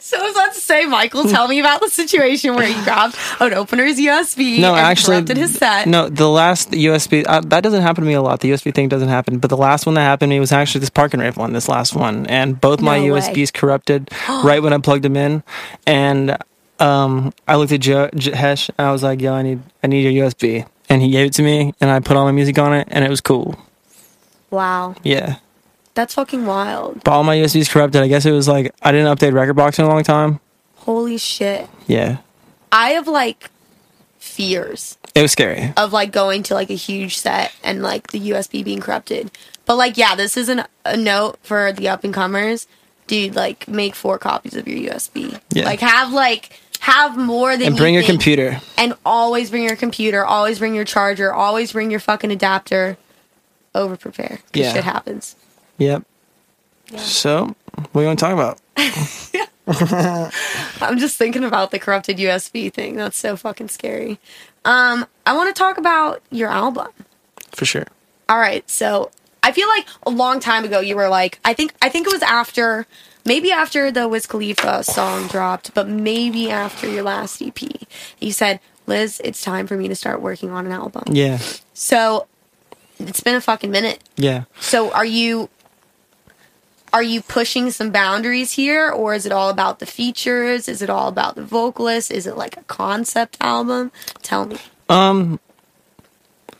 So 0.00 0.18
I 0.18 0.22
was 0.22 0.32
about 0.34 0.54
to 0.54 0.60
say, 0.60 0.84
Michael, 0.86 1.24
tell 1.24 1.46
me 1.46 1.60
about 1.60 1.80
the 1.80 1.88
situation 1.88 2.56
where 2.56 2.66
he 2.66 2.74
grabbed 2.82 3.16
an 3.40 3.54
opener's 3.54 3.96
USB 3.96 4.58
No, 4.58 4.74
and 4.74 4.84
actually, 4.84 5.16
corrupted 5.18 5.36
his 5.36 5.56
set. 5.56 5.86
No, 5.86 6.08
the 6.08 6.28
last 6.28 6.72
USB 6.72 7.24
uh, 7.26 7.40
that 7.42 7.62
doesn't 7.62 7.80
happen 7.80 8.02
to 8.02 8.08
me 8.08 8.14
a 8.14 8.22
lot. 8.22 8.40
The 8.40 8.50
USB 8.50 8.74
thing 8.74 8.88
doesn't 8.88 9.08
happen, 9.08 9.38
but 9.38 9.50
the 9.50 9.56
last 9.56 9.86
one 9.86 9.94
that 9.94 10.02
happened 10.02 10.30
to 10.30 10.34
me 10.36 10.40
was 10.40 10.50
actually 10.52 10.80
this 10.80 10.90
park 10.90 11.14
and 11.14 11.22
rave 11.22 11.36
one. 11.36 11.52
This 11.52 11.68
last 11.68 11.94
one, 11.94 12.26
and 12.26 12.60
both 12.60 12.80
my 12.80 12.98
No. 12.98 13.14
USBs 13.14 13.52
corrupted 13.52 14.10
right 14.28 14.60
when 14.62 14.72
I 14.72 14.78
plugged 14.78 15.04
them 15.04 15.16
in, 15.16 15.44
and 15.86 16.36
um, 16.82 17.32
I 17.46 17.56
looked 17.56 17.72
at 17.72 17.80
Joe, 17.80 18.10
J- 18.14 18.32
Hesh 18.32 18.68
and 18.76 18.86
I 18.86 18.92
was 18.92 19.02
like, 19.02 19.20
"Yo, 19.20 19.32
I 19.32 19.42
need 19.42 19.60
I 19.82 19.86
need 19.86 20.02
your 20.12 20.26
USB," 20.26 20.66
and 20.88 21.00
he 21.00 21.10
gave 21.10 21.26
it 21.28 21.32
to 21.34 21.42
me, 21.42 21.72
and 21.80 21.90
I 21.90 22.00
put 22.00 22.16
all 22.16 22.24
my 22.24 22.32
music 22.32 22.58
on 22.58 22.74
it, 22.74 22.88
and 22.90 23.04
it 23.04 23.10
was 23.10 23.20
cool. 23.20 23.56
Wow, 24.50 24.94
Yeah, 25.02 25.36
that's 25.94 26.14
fucking 26.14 26.44
wild. 26.44 27.02
but 27.04 27.12
all 27.12 27.24
my 27.24 27.36
USBs 27.36 27.70
corrupted. 27.70 28.02
I 28.02 28.08
guess 28.08 28.26
it 28.26 28.32
was 28.32 28.48
like 28.48 28.74
I 28.82 28.92
didn't 28.92 29.16
update 29.16 29.32
Rekordbox 29.32 29.78
in 29.78 29.84
a 29.86 29.88
long 29.88 30.02
time. 30.02 30.40
Holy 30.76 31.16
shit. 31.18 31.68
Yeah, 31.86 32.18
I 32.70 32.90
have 32.90 33.08
like 33.08 33.50
fears 34.18 34.96
it 35.14 35.22
was 35.22 35.32
scary. 35.32 35.72
of 35.76 35.92
like 35.92 36.10
going 36.12 36.42
to 36.44 36.54
like 36.54 36.70
a 36.70 36.74
huge 36.74 37.16
set 37.18 37.52
and 37.62 37.82
like 37.82 38.10
the 38.12 38.30
USB 38.30 38.64
being 38.64 38.80
corrupted. 38.80 39.30
But 39.66 39.76
like, 39.76 39.96
yeah, 39.96 40.14
this 40.16 40.36
is 40.36 40.48
an, 40.48 40.64
a 40.84 40.96
note 40.96 41.38
for 41.42 41.72
the 41.72 41.88
up 41.88 42.02
and 42.04 42.12
comers. 42.12 42.66
Dude, 43.06 43.34
like, 43.34 43.68
make 43.68 43.94
four 43.94 44.16
copies 44.18 44.54
of 44.56 44.66
your 44.66 44.92
USB. 44.92 45.38
Yeah. 45.50 45.64
Like, 45.64 45.80
have 45.80 46.12
like 46.12 46.58
have 46.82 47.16
more 47.16 47.56
than 47.56 47.68
And 47.68 47.76
you 47.76 47.80
bring 47.80 47.94
your 47.94 48.02
think. 48.02 48.18
computer. 48.18 48.60
and 48.76 48.94
always 49.06 49.50
bring 49.50 49.62
your 49.64 49.76
computer, 49.76 50.24
always 50.24 50.58
bring 50.58 50.74
your 50.74 50.84
charger, 50.84 51.32
always 51.32 51.72
bring 51.72 51.90
your 51.90 52.00
fucking 52.00 52.30
adapter. 52.32 52.96
Over 53.74 53.96
prepare. 53.96 54.40
Yeah. 54.52 54.72
Shit 54.72 54.84
happens. 54.84 55.36
Yep. 55.78 56.02
So, 56.96 57.54
what 57.74 57.92
do 57.94 58.00
you 58.00 58.06
want 58.06 58.18
to 58.18 58.24
talk 58.24 58.34
about? 58.34 58.58
I'm 60.82 60.98
just 60.98 61.16
thinking 61.16 61.44
about 61.44 61.70
the 61.70 61.78
corrupted 61.78 62.18
USB 62.18 62.72
thing. 62.72 62.96
That's 62.96 63.16
so 63.16 63.36
fucking 63.36 63.68
scary. 63.68 64.18
Um, 64.64 65.06
I 65.26 65.34
want 65.34 65.54
to 65.54 65.58
talk 65.58 65.78
about 65.78 66.22
your 66.30 66.48
album. 66.50 66.88
For 67.52 67.64
sure. 67.64 67.86
All 68.28 68.38
right, 68.38 68.68
so 68.68 69.10
I 69.42 69.52
feel 69.52 69.68
like 69.68 69.86
a 70.06 70.10
long 70.10 70.40
time 70.40 70.64
ago 70.64 70.80
you 70.80 70.96
were 70.96 71.08
like, 71.08 71.38
I 71.44 71.54
think 71.54 71.74
I 71.80 71.88
think 71.88 72.06
it 72.06 72.12
was 72.12 72.22
after 72.22 72.86
maybe 73.24 73.50
after 73.50 73.90
the 73.90 74.08
Wiz 74.08 74.26
Khalifa 74.26 74.84
song 74.84 75.28
dropped, 75.28 75.74
but 75.74 75.88
maybe 75.88 76.50
after 76.50 76.88
your 76.88 77.02
last 77.02 77.42
EP. 77.42 77.60
You 78.20 78.32
said, 78.32 78.60
"Liz, 78.86 79.20
it's 79.24 79.42
time 79.42 79.66
for 79.66 79.76
me 79.76 79.88
to 79.88 79.94
start 79.94 80.20
working 80.20 80.50
on 80.50 80.66
an 80.66 80.72
album." 80.72 81.04
Yeah. 81.06 81.38
So 81.74 82.26
it's 82.98 83.20
been 83.20 83.34
a 83.34 83.40
fucking 83.40 83.70
minute. 83.70 84.02
Yeah. 84.16 84.44
So 84.60 84.92
are 84.92 85.04
you 85.04 85.48
are 86.92 87.02
you 87.02 87.22
pushing 87.22 87.70
some 87.70 87.90
boundaries 87.90 88.52
here 88.52 88.90
or 88.90 89.14
is 89.14 89.24
it 89.24 89.32
all 89.32 89.48
about 89.48 89.78
the 89.78 89.86
features? 89.86 90.68
Is 90.68 90.82
it 90.82 90.90
all 90.90 91.08
about 91.08 91.36
the 91.36 91.44
vocalist? 91.44 92.10
Is 92.10 92.26
it 92.26 92.36
like 92.36 92.56
a 92.56 92.62
concept 92.64 93.38
album? 93.40 93.90
Tell 94.22 94.46
me. 94.46 94.58
Um. 94.88 95.40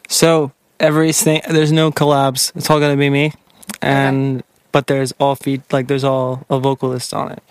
So 0.09 0.53
everything 0.81 1.42
there's 1.48 1.72
no 1.72 1.90
collabs. 1.90 2.55
It's 2.57 2.68
all 2.70 2.81
gonna 2.81 2.96
be 2.96 3.11
me, 3.11 3.33
and 3.81 4.42
but 4.72 4.87
there's 4.87 5.12
all 5.20 5.35
feed 5.37 5.62
like 5.70 5.87
there's 5.87 6.04
all 6.04 6.44
a 6.50 6.58
vocalist 6.58 7.12
on 7.14 7.32
it, 7.32 7.42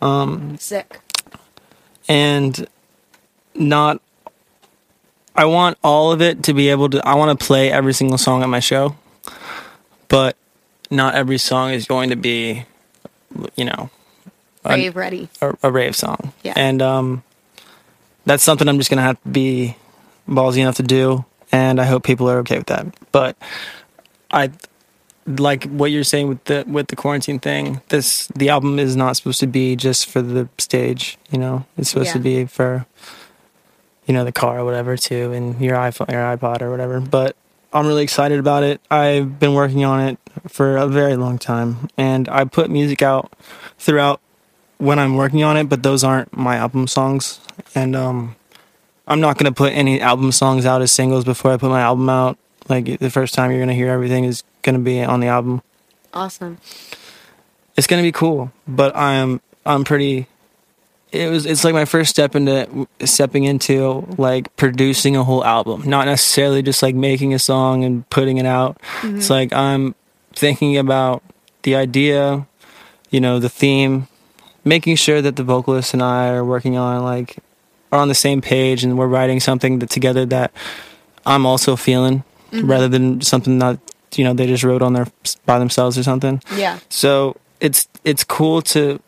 Um, 0.00 0.56
Sick. 0.58 1.00
and 2.08 2.66
not. 3.54 4.00
I 5.34 5.44
want 5.44 5.76
all 5.84 6.12
of 6.12 6.22
it 6.22 6.42
to 6.44 6.54
be 6.54 6.68
able 6.70 6.88
to. 6.90 7.06
I 7.06 7.14
want 7.14 7.38
to 7.38 7.44
play 7.46 7.70
every 7.70 7.92
single 7.92 8.16
song 8.18 8.42
at 8.42 8.48
my 8.48 8.60
show, 8.60 8.96
but 10.08 10.36
not 10.90 11.14
every 11.14 11.36
song 11.38 11.72
is 11.72 11.86
going 11.86 12.08
to 12.10 12.16
be, 12.16 12.64
you 13.54 13.64
know, 13.64 13.90
Rave 14.64 14.96
ready. 14.96 15.28
a, 15.42 15.54
a 15.64 15.70
rave 15.70 15.94
song. 15.94 16.32
Yeah. 16.42 16.54
And 16.56 16.80
um, 16.80 17.22
that's 18.24 18.42
something 18.42 18.66
I'm 18.68 18.78
just 18.78 18.88
gonna 18.88 19.02
have 19.02 19.22
to 19.22 19.28
be 19.28 19.76
ballsy 20.28 20.58
enough 20.58 20.76
to 20.76 20.82
do, 20.82 21.24
and 21.52 21.80
I 21.80 21.84
hope 21.84 22.02
people 22.02 22.30
are 22.30 22.38
okay 22.38 22.56
with 22.58 22.68
that. 22.68 22.86
But 23.12 23.36
I 24.30 24.50
like 25.26 25.64
what 25.64 25.90
you're 25.90 26.04
saying 26.04 26.28
with 26.28 26.44
the 26.44 26.64
with 26.66 26.88
the 26.88 26.96
quarantine 26.96 27.38
thing. 27.38 27.80
This 27.88 28.28
the 28.28 28.48
album 28.48 28.78
is 28.78 28.96
not 28.96 29.16
supposed 29.16 29.40
to 29.40 29.46
be 29.46 29.76
just 29.76 30.08
for 30.08 30.22
the 30.22 30.48
stage. 30.58 31.18
You 31.30 31.38
know, 31.38 31.66
it's 31.76 31.90
supposed 31.90 32.12
to 32.12 32.18
be 32.18 32.46
for 32.46 32.86
you 34.06 34.14
know 34.14 34.24
the 34.24 34.32
car 34.32 34.60
or 34.60 34.64
whatever 34.64 34.96
too, 34.96 35.32
and 35.32 35.60
your 35.60 35.76
iPhone, 35.76 36.10
your 36.10 36.22
iPod 36.22 36.62
or 36.62 36.70
whatever. 36.70 37.00
But 37.00 37.36
I'm 37.72 37.86
really 37.86 38.04
excited 38.04 38.38
about 38.38 38.62
it. 38.62 38.80
I've 38.90 39.38
been 39.38 39.54
working 39.54 39.84
on 39.84 40.00
it 40.08 40.18
for 40.48 40.76
a 40.76 40.86
very 40.86 41.16
long 41.16 41.38
time, 41.38 41.88
and 41.96 42.28
I 42.28 42.44
put 42.44 42.70
music 42.70 43.02
out 43.02 43.32
throughout 43.78 44.20
when 44.78 44.98
I'm 44.98 45.16
working 45.16 45.42
on 45.42 45.56
it, 45.56 45.64
but 45.64 45.82
those 45.82 46.04
aren't 46.04 46.36
my 46.36 46.56
album 46.56 46.86
songs. 46.86 47.40
And 47.74 47.96
um, 47.96 48.36
I'm 49.08 49.20
not 49.20 49.38
gonna 49.38 49.52
put 49.52 49.72
any 49.72 50.00
album 50.00 50.32
songs 50.32 50.66
out 50.66 50.82
as 50.82 50.92
singles 50.92 51.24
before 51.24 51.52
I 51.52 51.56
put 51.56 51.70
my 51.70 51.80
album 51.80 52.08
out. 52.08 52.38
Like 52.68 52.98
the 52.98 53.10
first 53.10 53.34
time 53.34 53.50
you're 53.50 53.60
gonna 53.60 53.74
hear 53.74 53.90
everything 53.90 54.24
is 54.24 54.44
gonna 54.66 54.80
be 54.80 55.02
on 55.02 55.20
the 55.20 55.28
album. 55.28 55.62
Awesome. 56.12 56.58
It's 57.76 57.86
gonna 57.86 58.02
be 58.02 58.12
cool, 58.12 58.52
but 58.68 58.94
I'm 58.94 59.40
I'm 59.64 59.84
pretty. 59.84 60.26
It 61.12 61.30
was 61.30 61.46
it's 61.46 61.64
like 61.64 61.72
my 61.72 61.86
first 61.86 62.10
step 62.10 62.34
into 62.34 62.86
stepping 63.04 63.44
into 63.44 64.06
like 64.18 64.54
producing 64.56 65.16
a 65.16 65.24
whole 65.24 65.44
album, 65.44 65.88
not 65.88 66.06
necessarily 66.06 66.62
just 66.62 66.82
like 66.82 66.94
making 66.94 67.32
a 67.32 67.38
song 67.38 67.84
and 67.84 68.08
putting 68.10 68.36
it 68.36 68.44
out. 68.44 68.78
Mm-hmm. 69.00 69.18
It's 69.18 69.30
like 69.30 69.52
I'm 69.54 69.94
thinking 70.34 70.76
about 70.76 71.22
the 71.62 71.76
idea, 71.76 72.46
you 73.10 73.20
know, 73.20 73.38
the 73.38 73.48
theme, 73.48 74.08
making 74.64 74.96
sure 74.96 75.22
that 75.22 75.36
the 75.36 75.44
vocalist 75.44 75.94
and 75.94 76.02
I 76.02 76.28
are 76.28 76.44
working 76.44 76.76
on 76.76 77.02
like 77.02 77.38
are 77.92 78.00
on 78.00 78.08
the 78.08 78.14
same 78.14 78.40
page 78.40 78.84
and 78.84 78.98
we're 78.98 79.06
writing 79.06 79.40
something 79.40 79.78
that 79.78 79.90
together 79.90 80.26
that 80.26 80.52
I'm 81.24 81.46
also 81.46 81.76
feeling 81.76 82.24
mm-hmm. 82.50 82.70
rather 82.70 82.88
than 82.88 83.20
something 83.20 83.58
that 83.60 83.78
you 84.14 84.24
know 84.24 84.32
they 84.34 84.46
just 84.46 84.62
wrote 84.64 84.82
on 84.82 84.92
their 84.92 85.06
by 85.44 85.58
themselves 85.58 85.98
or 85.98 86.02
something. 86.02 86.42
Yeah. 86.56 86.78
So 86.88 87.36
it's 87.60 87.88
it's 88.04 88.22
cool 88.24 88.62
to 88.62 89.00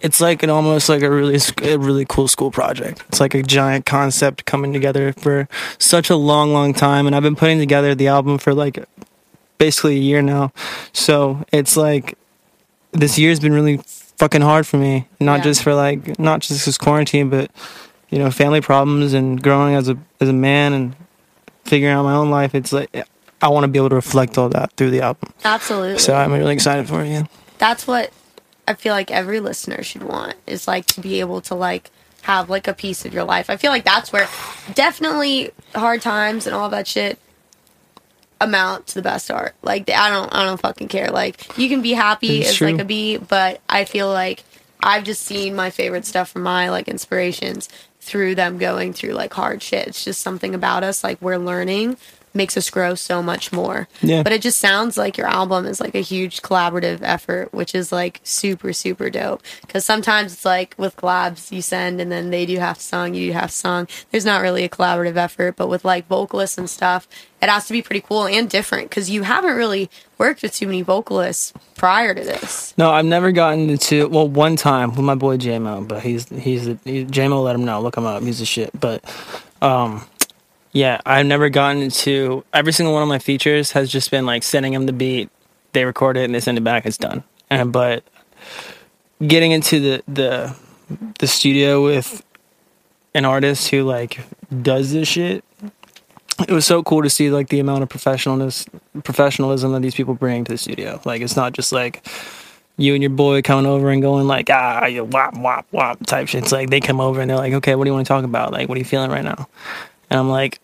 it's 0.00 0.20
like 0.20 0.42
an 0.42 0.50
almost 0.50 0.88
like 0.88 1.02
a 1.02 1.10
really 1.10 1.38
a 1.62 1.78
really 1.78 2.04
cool 2.08 2.28
school 2.28 2.50
project. 2.50 3.02
It's 3.08 3.20
like 3.20 3.34
a 3.34 3.42
giant 3.42 3.86
concept 3.86 4.44
coming 4.44 4.72
together 4.72 5.12
for 5.14 5.48
such 5.78 6.10
a 6.10 6.16
long 6.16 6.52
long 6.52 6.74
time 6.74 7.06
and 7.06 7.16
I've 7.16 7.22
been 7.22 7.36
putting 7.36 7.58
together 7.58 7.94
the 7.94 8.08
album 8.08 8.38
for 8.38 8.52
like 8.54 8.84
basically 9.58 9.96
a 9.96 10.00
year 10.00 10.20
now. 10.22 10.52
So 10.92 11.44
it's 11.52 11.76
like 11.76 12.18
this 12.92 13.18
year's 13.18 13.40
been 13.40 13.54
really 13.54 13.78
fucking 14.18 14.42
hard 14.42 14.66
for 14.66 14.76
me. 14.76 15.08
Not 15.20 15.38
Yeah. 15.38 15.44
just 15.44 15.62
for 15.62 15.74
like 15.74 16.18
not 16.18 16.40
just 16.40 16.66
this 16.66 16.78
quarantine 16.78 17.30
but 17.30 17.50
you 18.10 18.18
know 18.18 18.30
family 18.30 18.60
problems 18.60 19.14
and 19.14 19.42
growing 19.42 19.74
as 19.74 19.88
a 19.88 19.96
as 20.20 20.28
a 20.28 20.32
man 20.34 20.72
and 20.74 20.94
figuring 21.64 21.94
out 21.94 22.02
my 22.04 22.14
own 22.14 22.30
life. 22.30 22.54
It's 22.54 22.72
like 22.74 22.90
I 23.42 23.48
want 23.48 23.64
to 23.64 23.68
be 23.68 23.78
able 23.78 23.90
to 23.90 23.94
reflect 23.96 24.38
all 24.38 24.48
that 24.50 24.72
through 24.72 24.90
the 24.90 25.02
album. 25.02 25.32
Absolutely. 25.44 25.98
So 25.98 26.14
I'm 26.14 26.32
really 26.32 26.54
excited 26.54 26.88
for 26.88 27.02
it. 27.02 27.08
Yeah. 27.08 27.24
That's 27.58 27.86
what 27.86 28.12
I 28.66 28.74
feel 28.74 28.94
like 28.94 29.10
every 29.10 29.40
listener 29.40 29.82
should 29.82 30.02
want 30.02 30.34
is 30.46 30.66
like 30.66 30.86
to 30.86 31.00
be 31.00 31.20
able 31.20 31.40
to 31.42 31.54
like 31.54 31.90
have 32.22 32.48
like 32.48 32.66
a 32.68 32.72
piece 32.74 33.04
of 33.04 33.12
your 33.12 33.24
life. 33.24 33.50
I 33.50 33.56
feel 33.56 33.70
like 33.70 33.84
that's 33.84 34.12
where 34.12 34.26
definitely 34.74 35.50
hard 35.74 36.00
times 36.00 36.46
and 36.46 36.54
all 36.56 36.70
that 36.70 36.86
shit 36.86 37.18
amount 38.40 38.88
to 38.88 38.94
the 38.94 39.02
best 39.02 39.30
art. 39.30 39.54
Like 39.62 39.88
I 39.90 40.10
don't 40.10 40.34
I 40.34 40.44
don't 40.44 40.60
fucking 40.60 40.88
care. 40.88 41.08
Like 41.10 41.56
you 41.58 41.68
can 41.68 41.82
be 41.82 41.92
happy 41.92 42.40
It's 42.40 42.50
as 42.50 42.54
true. 42.56 42.70
like 42.70 42.80
a 42.80 42.84
bee, 42.84 43.16
but 43.18 43.60
I 43.68 43.84
feel 43.84 44.08
like 44.08 44.42
I've 44.82 45.04
just 45.04 45.22
seen 45.22 45.54
my 45.54 45.70
favorite 45.70 46.04
stuff 46.06 46.30
from 46.30 46.42
my 46.42 46.70
like 46.70 46.88
inspirations 46.88 47.68
through 48.00 48.34
them 48.34 48.58
going 48.58 48.92
through 48.92 49.12
like 49.12 49.32
hard 49.32 49.62
shit. 49.62 49.86
It's 49.88 50.04
just 50.04 50.20
something 50.20 50.54
about 50.54 50.82
us 50.82 51.02
like 51.04 51.20
we're 51.22 51.38
learning 51.38 51.96
makes 52.34 52.56
us 52.56 52.68
grow 52.70 52.94
so 52.94 53.22
much 53.22 53.52
more. 53.52 53.88
Yeah. 54.02 54.22
But 54.22 54.32
it 54.32 54.42
just 54.42 54.58
sounds 54.58 54.96
like 54.96 55.16
your 55.16 55.26
album 55.26 55.66
is 55.66 55.80
like 55.80 55.94
a 55.94 56.00
huge 56.00 56.42
collaborative 56.42 56.98
effort, 57.02 57.52
which 57.52 57.74
is 57.74 57.92
like 57.92 58.20
super, 58.24 58.72
super 58.72 59.10
dope. 59.10 59.42
Because 59.62 59.84
sometimes 59.84 60.32
it's 60.32 60.44
like 60.44 60.74
with 60.76 60.96
collabs, 60.96 61.52
you 61.52 61.62
send 61.62 62.00
and 62.00 62.10
then 62.10 62.30
they 62.30 62.46
do 62.46 62.58
half 62.58 62.80
song, 62.80 63.14
you 63.14 63.28
do 63.28 63.32
half 63.32 63.50
song. 63.50 63.86
There's 64.10 64.24
not 64.24 64.42
really 64.42 64.64
a 64.64 64.68
collaborative 64.68 65.16
effort, 65.16 65.56
but 65.56 65.68
with 65.68 65.84
like 65.84 66.06
vocalists 66.08 66.58
and 66.58 66.68
stuff, 66.68 67.08
it 67.44 67.50
has 67.50 67.66
to 67.66 67.72
be 67.72 67.82
pretty 67.82 68.00
cool 68.00 68.26
and 68.26 68.48
different 68.48 68.88
because 68.88 69.10
you 69.10 69.22
haven't 69.22 69.54
really 69.54 69.90
worked 70.16 70.42
with 70.42 70.54
too 70.54 70.66
many 70.66 70.82
vocalists 70.82 71.52
prior 71.76 72.14
to 72.14 72.22
this. 72.22 72.72
No, 72.78 72.90
I've 72.90 73.04
never 73.04 73.32
gotten 73.32 73.68
into 73.68 74.08
well 74.08 74.28
one 74.28 74.56
time 74.56 74.90
with 74.90 75.00
my 75.00 75.14
boy 75.14 75.36
JMO, 75.36 75.86
but 75.86 76.02
he's 76.02 76.28
he's 76.30 76.64
he, 76.84 77.04
JMO 77.04 77.42
let 77.42 77.54
him 77.54 77.64
know, 77.64 77.80
look 77.80 77.96
him 77.96 78.06
up, 78.06 78.22
he's 78.22 78.40
a 78.40 78.46
shit. 78.46 78.70
But 78.78 79.04
um 79.60 80.06
yeah, 80.74 81.00
I've 81.06 81.24
never 81.24 81.48
gotten 81.48 81.80
into 81.80 82.44
every 82.52 82.72
single 82.72 82.92
one 82.92 83.02
of 83.02 83.08
my 83.08 83.20
features 83.20 83.70
has 83.72 83.90
just 83.90 84.10
been 84.10 84.26
like 84.26 84.42
sending 84.42 84.72
them 84.72 84.86
the 84.86 84.92
beat, 84.92 85.30
they 85.72 85.84
record 85.84 86.16
it 86.16 86.24
and 86.24 86.34
they 86.34 86.40
send 86.40 86.58
it 86.58 86.62
back, 86.62 86.84
it's 86.84 86.98
done. 86.98 87.22
And 87.48 87.72
but 87.72 88.02
getting 89.24 89.52
into 89.52 89.80
the 89.80 90.02
the 90.08 90.56
the 91.20 91.28
studio 91.28 91.82
with 91.82 92.24
an 93.14 93.24
artist 93.24 93.68
who 93.68 93.84
like 93.84 94.20
does 94.62 94.92
this 94.92 95.08
shit 95.08 95.44
it 96.48 96.50
was 96.50 96.66
so 96.66 96.82
cool 96.82 97.02
to 97.02 97.08
see 97.08 97.30
like 97.30 97.48
the 97.48 97.60
amount 97.60 97.84
of 97.84 97.88
professionalness 97.88 98.66
professionalism 99.04 99.72
that 99.72 99.82
these 99.82 99.94
people 99.94 100.14
bring 100.14 100.44
to 100.44 100.52
the 100.52 100.58
studio. 100.58 101.00
Like 101.04 101.22
it's 101.22 101.36
not 101.36 101.52
just 101.52 101.70
like 101.70 102.04
you 102.76 102.92
and 102.92 103.02
your 103.02 103.10
boy 103.10 103.40
coming 103.40 103.66
over 103.66 103.88
and 103.90 104.02
going 104.02 104.26
like 104.26 104.50
ah 104.50 104.86
you 104.86 105.04
wop 105.04 105.36
wop 105.36 105.66
wop 105.70 106.04
type 106.06 106.26
shit. 106.26 106.42
It's 106.42 106.52
like 106.52 106.70
they 106.70 106.80
come 106.80 107.00
over 107.00 107.20
and 107.20 107.30
they're 107.30 107.36
like 107.36 107.52
okay 107.54 107.76
what 107.76 107.84
do 107.84 107.90
you 107.90 107.94
want 107.94 108.04
to 108.06 108.12
talk 108.12 108.24
about? 108.24 108.52
Like 108.52 108.68
what 108.68 108.74
are 108.74 108.80
you 108.80 108.84
feeling 108.84 109.12
right 109.12 109.24
now 109.24 109.48
and 110.10 110.18
i'm 110.18 110.28
like 110.28 110.60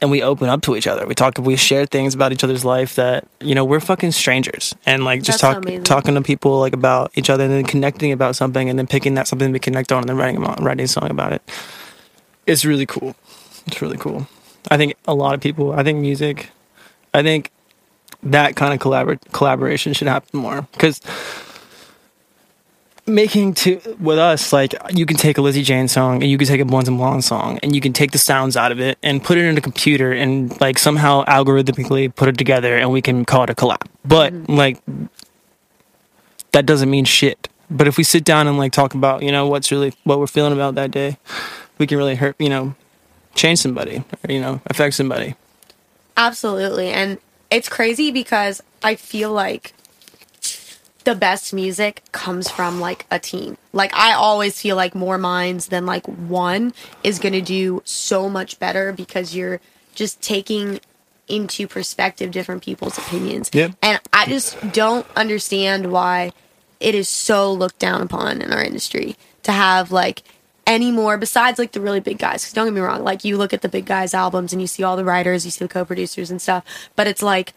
and 0.00 0.10
we 0.10 0.22
open 0.22 0.48
up 0.48 0.60
to 0.62 0.76
each 0.76 0.86
other 0.86 1.06
we 1.06 1.14
talk 1.14 1.38
we 1.38 1.56
share 1.56 1.86
things 1.86 2.14
about 2.14 2.32
each 2.32 2.44
other's 2.44 2.64
life 2.64 2.94
that 2.96 3.26
you 3.40 3.54
know 3.54 3.64
we're 3.64 3.80
fucking 3.80 4.12
strangers 4.12 4.74
and 4.84 5.04
like 5.04 5.22
just 5.22 5.40
That's 5.40 5.54
talk 5.54 5.64
amazing. 5.64 5.84
talking 5.84 6.14
to 6.14 6.22
people 6.22 6.58
like 6.60 6.72
about 6.74 7.10
each 7.14 7.30
other 7.30 7.44
and 7.44 7.52
then 7.52 7.64
connecting 7.64 8.12
about 8.12 8.36
something 8.36 8.68
and 8.68 8.78
then 8.78 8.86
picking 8.86 9.14
that 9.14 9.26
something 9.28 9.52
to 9.52 9.58
connect 9.58 9.92
on 9.92 10.00
and 10.00 10.08
then 10.08 10.16
writing 10.16 10.36
about 10.36 10.60
writing 10.62 10.84
a 10.84 10.88
song 10.88 11.10
about 11.10 11.32
it 11.32 11.42
it's 12.46 12.64
really 12.64 12.86
cool 12.86 13.14
it's 13.66 13.80
really 13.80 13.96
cool 13.96 14.26
I 14.70 14.78
think 14.78 14.94
a 15.06 15.14
lot 15.14 15.34
of 15.34 15.42
people. 15.42 15.72
I 15.72 15.82
think 15.82 15.98
music. 15.98 16.48
I 17.12 17.22
think 17.22 17.50
that 18.22 18.56
kind 18.56 18.72
of 18.72 18.80
collabor- 18.80 19.20
collaboration 19.30 19.92
should 19.92 20.08
happen 20.08 20.40
more 20.40 20.62
because 20.72 21.02
making 23.06 23.52
to 23.52 23.80
with 24.00 24.18
us 24.18 24.52
like 24.52 24.74
you 24.90 25.04
can 25.04 25.16
take 25.16 25.36
a 25.36 25.42
Lizzy 25.42 25.62
Jane 25.62 25.88
song 25.88 26.22
and 26.22 26.30
you 26.30 26.38
can 26.38 26.46
take 26.46 26.60
a 26.60 26.64
Blunts 26.64 26.88
and 26.88 26.96
Blondes 26.96 27.26
song 27.26 27.58
and 27.62 27.74
you 27.74 27.80
can 27.80 27.92
take 27.92 28.12
the 28.12 28.18
sounds 28.18 28.56
out 28.56 28.72
of 28.72 28.80
it 28.80 28.98
and 29.02 29.22
put 29.22 29.36
it 29.36 29.44
in 29.44 29.56
a 29.58 29.60
computer 29.60 30.12
and 30.12 30.58
like 30.60 30.78
somehow 30.78 31.24
algorithmically 31.26 32.14
put 32.14 32.28
it 32.28 32.38
together 32.38 32.76
and 32.76 32.90
we 32.90 33.02
can 33.02 33.24
call 33.24 33.44
it 33.44 33.50
a 33.50 33.54
collab. 33.54 33.86
But 34.04 34.32
mm-hmm. 34.32 34.52
like 34.52 34.78
that 36.52 36.66
doesn't 36.66 36.90
mean 36.90 37.04
shit. 37.04 37.48
But 37.70 37.88
if 37.88 37.96
we 37.98 38.04
sit 38.04 38.24
down 38.24 38.46
and 38.46 38.56
like 38.56 38.72
talk 38.72 38.94
about 38.94 39.22
you 39.22 39.32
know 39.32 39.48
what's 39.48 39.70
really 39.70 39.92
what 40.04 40.18
we're 40.18 40.26
feeling 40.26 40.52
about 40.52 40.74
that 40.76 40.90
day, 40.90 41.18
we 41.78 41.86
can 41.86 41.98
really 41.98 42.14
hurt 42.14 42.36
you 42.38 42.48
know 42.48 42.74
change 43.34 43.58
somebody 43.58 43.98
or 43.98 44.32
you 44.32 44.40
know 44.40 44.60
affect 44.66 44.94
somebody. 44.94 45.34
Absolutely. 46.16 46.90
And 46.90 47.18
it's 47.50 47.68
crazy 47.68 48.10
because 48.10 48.62
I 48.82 48.94
feel 48.94 49.32
like 49.32 49.74
the 51.04 51.14
best 51.14 51.52
music 51.52 52.02
comes 52.12 52.50
from 52.50 52.80
like 52.80 53.06
a 53.10 53.18
team. 53.18 53.56
Like 53.72 53.94
I 53.94 54.12
always 54.12 54.60
feel 54.60 54.76
like 54.76 54.94
more 54.94 55.18
minds 55.18 55.66
than 55.66 55.86
like 55.86 56.06
one 56.06 56.72
is 57.02 57.18
going 57.18 57.34
to 57.34 57.40
do 57.40 57.82
so 57.84 58.28
much 58.28 58.58
better 58.58 58.92
because 58.92 59.34
you're 59.34 59.60
just 59.94 60.20
taking 60.22 60.80
into 61.28 61.66
perspective 61.68 62.30
different 62.30 62.62
people's 62.62 62.98
opinions. 62.98 63.50
Yep. 63.52 63.72
And 63.82 64.00
I 64.12 64.26
just 64.26 64.72
don't 64.72 65.06
understand 65.16 65.92
why 65.92 66.32
it 66.80 66.94
is 66.94 67.08
so 67.08 67.52
looked 67.52 67.78
down 67.78 68.02
upon 68.02 68.42
in 68.42 68.52
our 68.52 68.62
industry 68.62 69.16
to 69.44 69.52
have 69.52 69.90
like 69.90 70.22
any 70.66 70.90
more 70.90 71.16
besides 71.18 71.58
like 71.58 71.72
the 71.72 71.80
really 71.80 72.00
big 72.00 72.18
guys. 72.18 72.42
Because 72.42 72.52
don't 72.54 72.66
get 72.66 72.74
me 72.74 72.80
wrong, 72.80 73.04
like 73.04 73.24
you 73.24 73.36
look 73.36 73.52
at 73.52 73.62
the 73.62 73.68
big 73.68 73.86
guys' 73.86 74.14
albums 74.14 74.52
and 74.52 74.60
you 74.60 74.66
see 74.66 74.82
all 74.82 74.96
the 74.96 75.04
writers, 75.04 75.44
you 75.44 75.50
see 75.50 75.64
the 75.64 75.68
co-producers 75.68 76.30
and 76.30 76.40
stuff, 76.40 76.64
but 76.96 77.06
it's 77.06 77.22
like 77.22 77.52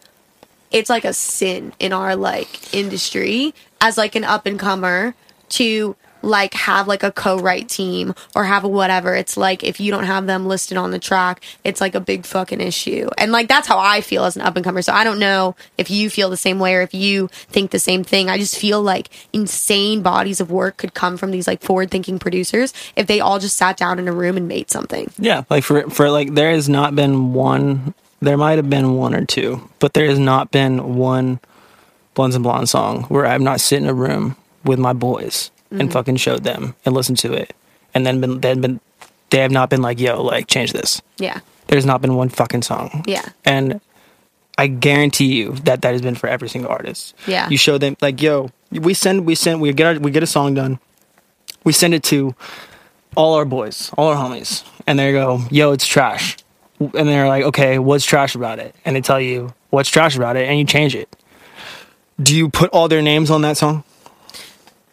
it's 0.72 0.89
like 0.89 1.05
a 1.05 1.13
sin 1.13 1.74
in 1.80 1.93
our 1.93 2.15
like 2.15 2.74
industry 2.74 3.53
as 3.82 3.97
like 3.97 4.15
an 4.15 4.24
up 4.24 4.45
and 4.45 4.59
comer 4.59 5.15
to 5.49 5.95
like 6.22 6.53
have 6.53 6.88
like 6.88 7.03
a 7.03 7.11
co-write 7.11 7.70
team 7.70 8.13
or 8.36 8.43
have 8.43 8.63
a 8.63 8.68
whatever. 8.68 9.15
It's 9.15 9.38
like 9.38 9.63
if 9.63 9.80
you 9.80 9.91
don't 9.91 10.05
have 10.05 10.26
them 10.26 10.47
listed 10.47 10.78
on 10.78 10.91
the 10.91 10.99
track 10.99 11.43
it's 11.63 11.82
like 11.82 11.95
a 11.95 11.99
big 11.99 12.26
fucking 12.26 12.61
issue. 12.61 13.09
And 13.18 13.32
like 13.32 13.47
that's 13.47 13.68
how 13.68 13.80
i 13.80 14.01
feel 14.01 14.24
as 14.26 14.36
an 14.36 14.41
up 14.41 14.55
and 14.55 14.65
comer 14.65 14.82
so 14.82 14.93
i 14.93 15.03
don't 15.03 15.20
know 15.20 15.55
if 15.78 15.89
you 15.89 16.09
feel 16.09 16.30
the 16.30 16.38
same 16.38 16.59
way 16.59 16.76
or 16.76 16.82
if 16.82 16.93
you 16.93 17.28
think 17.49 17.72
the 17.72 17.80
same 17.80 18.03
thing. 18.03 18.30
I 18.30 18.38
just 18.38 18.57
feel 18.57 18.82
like 18.82 19.09
insane 19.34 20.01
bodies 20.01 20.41
of 20.41 20.51
work 20.51 20.78
could 20.78 20.93
come 20.93 21.18
from 21.18 21.32
these 21.32 21.47
like 21.47 21.61
forward 21.61 21.91
thinking 21.91 22.20
producers 22.20 22.74
if 22.95 23.07
they 23.07 23.20
all 23.20 23.39
just 23.39 23.57
sat 23.57 23.78
down 23.78 23.99
in 23.99 24.07
a 24.07 24.13
room 24.13 24.38
and 24.38 24.47
made 24.47 24.70
something. 24.70 25.11
Yeah, 25.20 25.43
like 25.49 25.63
for 25.63 25.89
for 25.89 26.09
like 26.09 26.34
there 26.34 26.51
has 26.51 26.68
not 26.68 26.95
been 26.95 27.34
one. 27.34 27.93
There 28.20 28.38
might 28.38 28.57
have 28.57 28.70
been 28.70 28.95
one 28.95 29.13
or 29.13 29.26
two, 29.26 29.70
but 29.80 29.93
there 29.93 30.07
has 30.07 30.20
not 30.20 30.51
been 30.51 30.95
one 30.95 31.39
Blunts 32.15 32.36
and 32.36 32.43
Blonde 32.43 32.68
song 32.68 33.03
where 33.03 33.28
I've 33.28 33.41
not 33.41 33.61
sit 33.61 33.82
in 33.82 33.88
a 33.88 33.93
room 33.93 34.36
with 34.63 34.80
my 34.80 34.93
boys 34.93 35.51
and 35.70 35.82
mm-hmm. 35.82 35.91
fucking 35.91 36.15
showed 36.15 36.43
them 36.43 36.76
and 36.84 36.95
listened 36.95 37.20
to 37.20 37.34
it, 37.34 37.53
and 37.93 38.05
then 38.05 38.20
been 38.20 38.41
then 38.41 38.61
been 38.61 38.80
they 39.30 39.39
have 39.39 39.51
not 39.51 39.70
been 39.70 39.82
like 39.82 39.99
yo 39.99 40.24
like 40.24 40.47
change 40.47 40.74
this. 40.74 41.01
yeah 41.18 41.41
There's 41.68 41.86
not 41.86 42.01
been 42.01 42.15
one 42.15 42.30
fucking 42.30 42.63
song. 42.63 43.03
yeah 43.05 43.30
and 43.45 43.82
I 44.57 44.68
guarantee 44.68 45.36
you 45.36 45.51
that 45.63 45.84
that 45.84 45.91
has 45.91 46.01
been 46.01 46.15
for 46.15 46.28
every 46.28 46.49
single 46.49 46.72
artist. 46.72 47.13
Yeah. 47.28 47.47
you 47.49 47.57
show 47.57 47.78
them 47.78 47.95
like, 48.01 48.22
yo, 48.22 48.49
we 48.72 48.93
send, 48.95 49.26
we 49.26 49.36
send, 49.36 49.61
we 49.61 49.72
get 49.72 49.86
our, 49.86 49.99
we 49.99 50.09
get 50.09 50.24
a 50.24 50.28
song 50.28 50.55
done, 50.55 50.80
we 51.63 51.74
send 51.74 51.93
it 51.93 52.03
to 52.05 52.34
all 53.15 53.36
our 53.36 53.45
boys, 53.45 53.91
all 53.97 54.07
our 54.07 54.15
homies, 54.15 54.68
and 54.88 54.97
they 54.97 55.11
go, 55.11 55.41
yo, 55.51 55.74
it's 55.74 55.86
trash, 55.86 56.38
and 56.80 57.07
they're 57.07 57.28
like, 57.28 57.43
okay, 57.45 57.80
what's 57.80 58.05
trash 58.05 58.36
about 58.36 58.59
it? 58.59 58.75
And 58.86 58.95
they 58.95 59.01
tell 59.01 59.19
you 59.19 59.53
what's 59.69 59.89
trash 59.89 60.15
about 60.15 60.36
it, 60.36 60.47
and 60.47 60.57
you 60.59 60.65
change 60.65 60.95
it. 60.95 61.13
Do 62.21 62.36
you 62.36 62.49
put 62.49 62.69
all 62.71 62.88
their 62.88 63.01
names 63.01 63.30
on 63.30 63.41
that 63.41 63.57
song? 63.57 63.84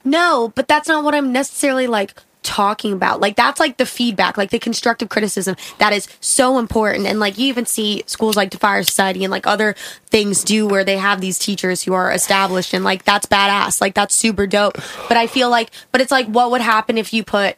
No, 0.04 0.52
but 0.54 0.68
that's 0.68 0.88
not 0.88 1.04
what 1.04 1.14
I'm 1.14 1.32
necessarily 1.32 1.86
like 1.86 2.14
talking 2.44 2.92
about. 2.92 3.20
Like 3.20 3.36
that's 3.36 3.58
like 3.58 3.78
the 3.78 3.86
feedback, 3.86 4.36
like 4.36 4.50
the 4.50 4.58
constructive 4.58 5.08
criticism 5.08 5.56
that 5.78 5.92
is 5.92 6.06
so 6.20 6.58
important. 6.58 7.06
And 7.06 7.18
like 7.18 7.38
you 7.38 7.46
even 7.46 7.66
see 7.66 8.04
schools 8.06 8.36
like 8.36 8.50
Defire 8.50 8.84
Society 8.84 9.24
and 9.24 9.30
like 9.30 9.46
other 9.46 9.74
things 10.06 10.44
do 10.44 10.66
where 10.66 10.84
they 10.84 10.98
have 10.98 11.20
these 11.20 11.38
teachers 11.38 11.82
who 11.82 11.94
are 11.94 12.12
established 12.12 12.74
and 12.74 12.84
like 12.84 13.04
that's 13.04 13.26
badass. 13.26 13.80
Like 13.80 13.94
that's 13.94 14.14
super 14.14 14.46
dope. 14.46 14.78
But 15.08 15.16
I 15.16 15.26
feel 15.26 15.50
like 15.50 15.70
but 15.90 16.00
it's 16.00 16.12
like 16.12 16.26
what 16.26 16.50
would 16.50 16.60
happen 16.60 16.98
if 16.98 17.12
you 17.12 17.24
put 17.24 17.56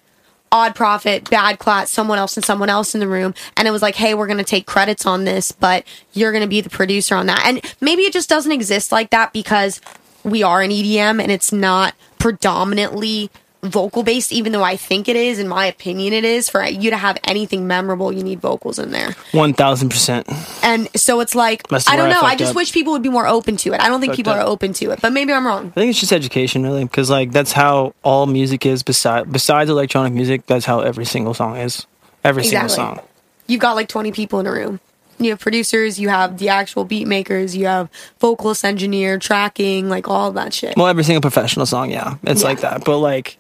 odd 0.53 0.75
profit, 0.75 1.25
Badklaat, 1.25 1.89
someone 1.89 2.19
else 2.19 2.37
and 2.37 2.45
someone 2.45 2.69
else 2.69 2.95
in 2.95 3.01
the 3.01 3.09
room. 3.09 3.35
And 3.57 3.67
it 3.67 3.71
was 3.71 3.83
like, 3.83 3.97
hey, 3.97 4.15
we're 4.15 4.27
going 4.27 4.39
to 4.39 4.45
take 4.45 4.67
credits 4.67 5.07
on 5.07 5.25
this, 5.25 5.53
but 5.53 5.85
you're 6.13 6.33
going 6.33 6.43
to 6.43 6.49
be 6.49 6.61
the 6.61 6.71
producer 6.71 7.15
on 7.15 7.27
that. 7.27 7.43
And 7.47 7.65
maybe 7.81 8.03
it 8.03 8.13
just 8.13 8.29
doesn't 8.29 8.53
exist 8.53 8.93
like 8.93 9.11
that 9.11 9.33
because 9.33 9.81
we 10.25 10.43
are 10.43 10.63
an 10.63 10.71
EDM 10.71 11.23
and 11.23 11.31
it's 11.31 11.53
not 11.53 11.95
predominantly 12.19 13.31
vocal 13.69 14.03
based, 14.03 14.33
even 14.33 14.53
though 14.53 14.63
I 14.63 14.77
think 14.77 15.09
it 15.09 15.17
is. 15.17 15.39
In 15.39 15.49
my 15.49 15.67
opinion, 15.67 16.13
it 16.13 16.25
is. 16.25 16.49
For 16.49 16.65
you 16.65 16.91
to 16.91 16.97
have 16.97 17.19
anything 17.25 17.67
memorable, 17.67 18.13
you 18.13 18.23
need 18.23 18.41
vocals 18.41 18.79
in 18.79 18.91
there. 18.91 19.15
One 19.33 19.53
thousand 19.55 19.89
percent. 19.91 20.29
And 20.63 20.89
so 20.99 21.21
it's 21.21 21.35
like, 21.35 21.63
I 21.73 21.97
don't 21.97 22.09
where 22.09 22.17
I 22.19 22.21
know. 22.21 22.21
I 22.23 22.37
just 22.37 22.51
up. 22.51 22.57
wish 22.57 22.73
people 22.73 22.93
would 22.93 23.03
be 23.03 23.09
more 23.09 23.27
open 23.27 23.57
to 23.59 23.73
it. 23.73 23.81
I 23.81 23.89
don't 23.89 24.01
think 24.01 24.13
Fucked 24.13 24.17
people 24.19 24.33
up. 24.33 24.41
are 24.45 24.47
open 24.49 24.73
to 24.75 24.91
it, 24.91 25.01
but 25.03 25.13
maybe 25.13 25.33
I'm 25.33 25.47
wrong. 25.47 25.69
I 25.69 25.81
think 25.81 25.91
it's 25.91 26.01
just 26.01 26.13
education, 26.13 26.63
really, 26.63 26.85
because 26.85 27.11
like 27.11 27.33
that's 27.33 27.53
how 27.53 27.95
all 28.03 28.27
music 28.27 28.65
is. 28.67 28.83
Besides, 28.83 29.29
besides 29.31 29.71
electronic 29.71 30.13
music, 30.13 30.47
that's 30.47 30.65
how 30.65 30.81
every 30.81 31.05
single 31.05 31.35
song 31.35 31.57
is. 31.57 31.87
Every 32.25 32.43
Exactly. 32.43 32.69
single 32.71 32.97
song. 32.97 33.07
you've 33.47 33.61
got 33.61 33.77
like 33.77 33.89
20 33.89 34.13
people 34.13 34.41
in 34.41 34.47
a 34.47 34.53
room. 34.53 34.81
You 35.19 35.31
have 35.31 35.41
producers, 35.41 35.99
you 35.99 36.11
have 36.11 36.37
the 36.37 36.51
actual 36.51 36.85
beat 36.85 37.07
makers, 37.07 37.57
you 37.57 37.65
have 37.65 37.89
vocalist 38.19 38.63
engineer, 38.67 39.19
tracking, 39.19 39.89
like 39.89 40.09
all 40.09 40.31
that 40.33 40.53
shit. 40.53 40.77
Well, 40.77 40.89
every 40.89 41.05
single 41.05 41.23
professional 41.23 41.65
song, 41.65 41.91
yeah, 41.91 42.17
it's 42.25 42.43
Yeah. 42.43 42.49
like 42.49 42.61
that. 42.61 42.85
But 42.85 42.99
like, 42.99 43.39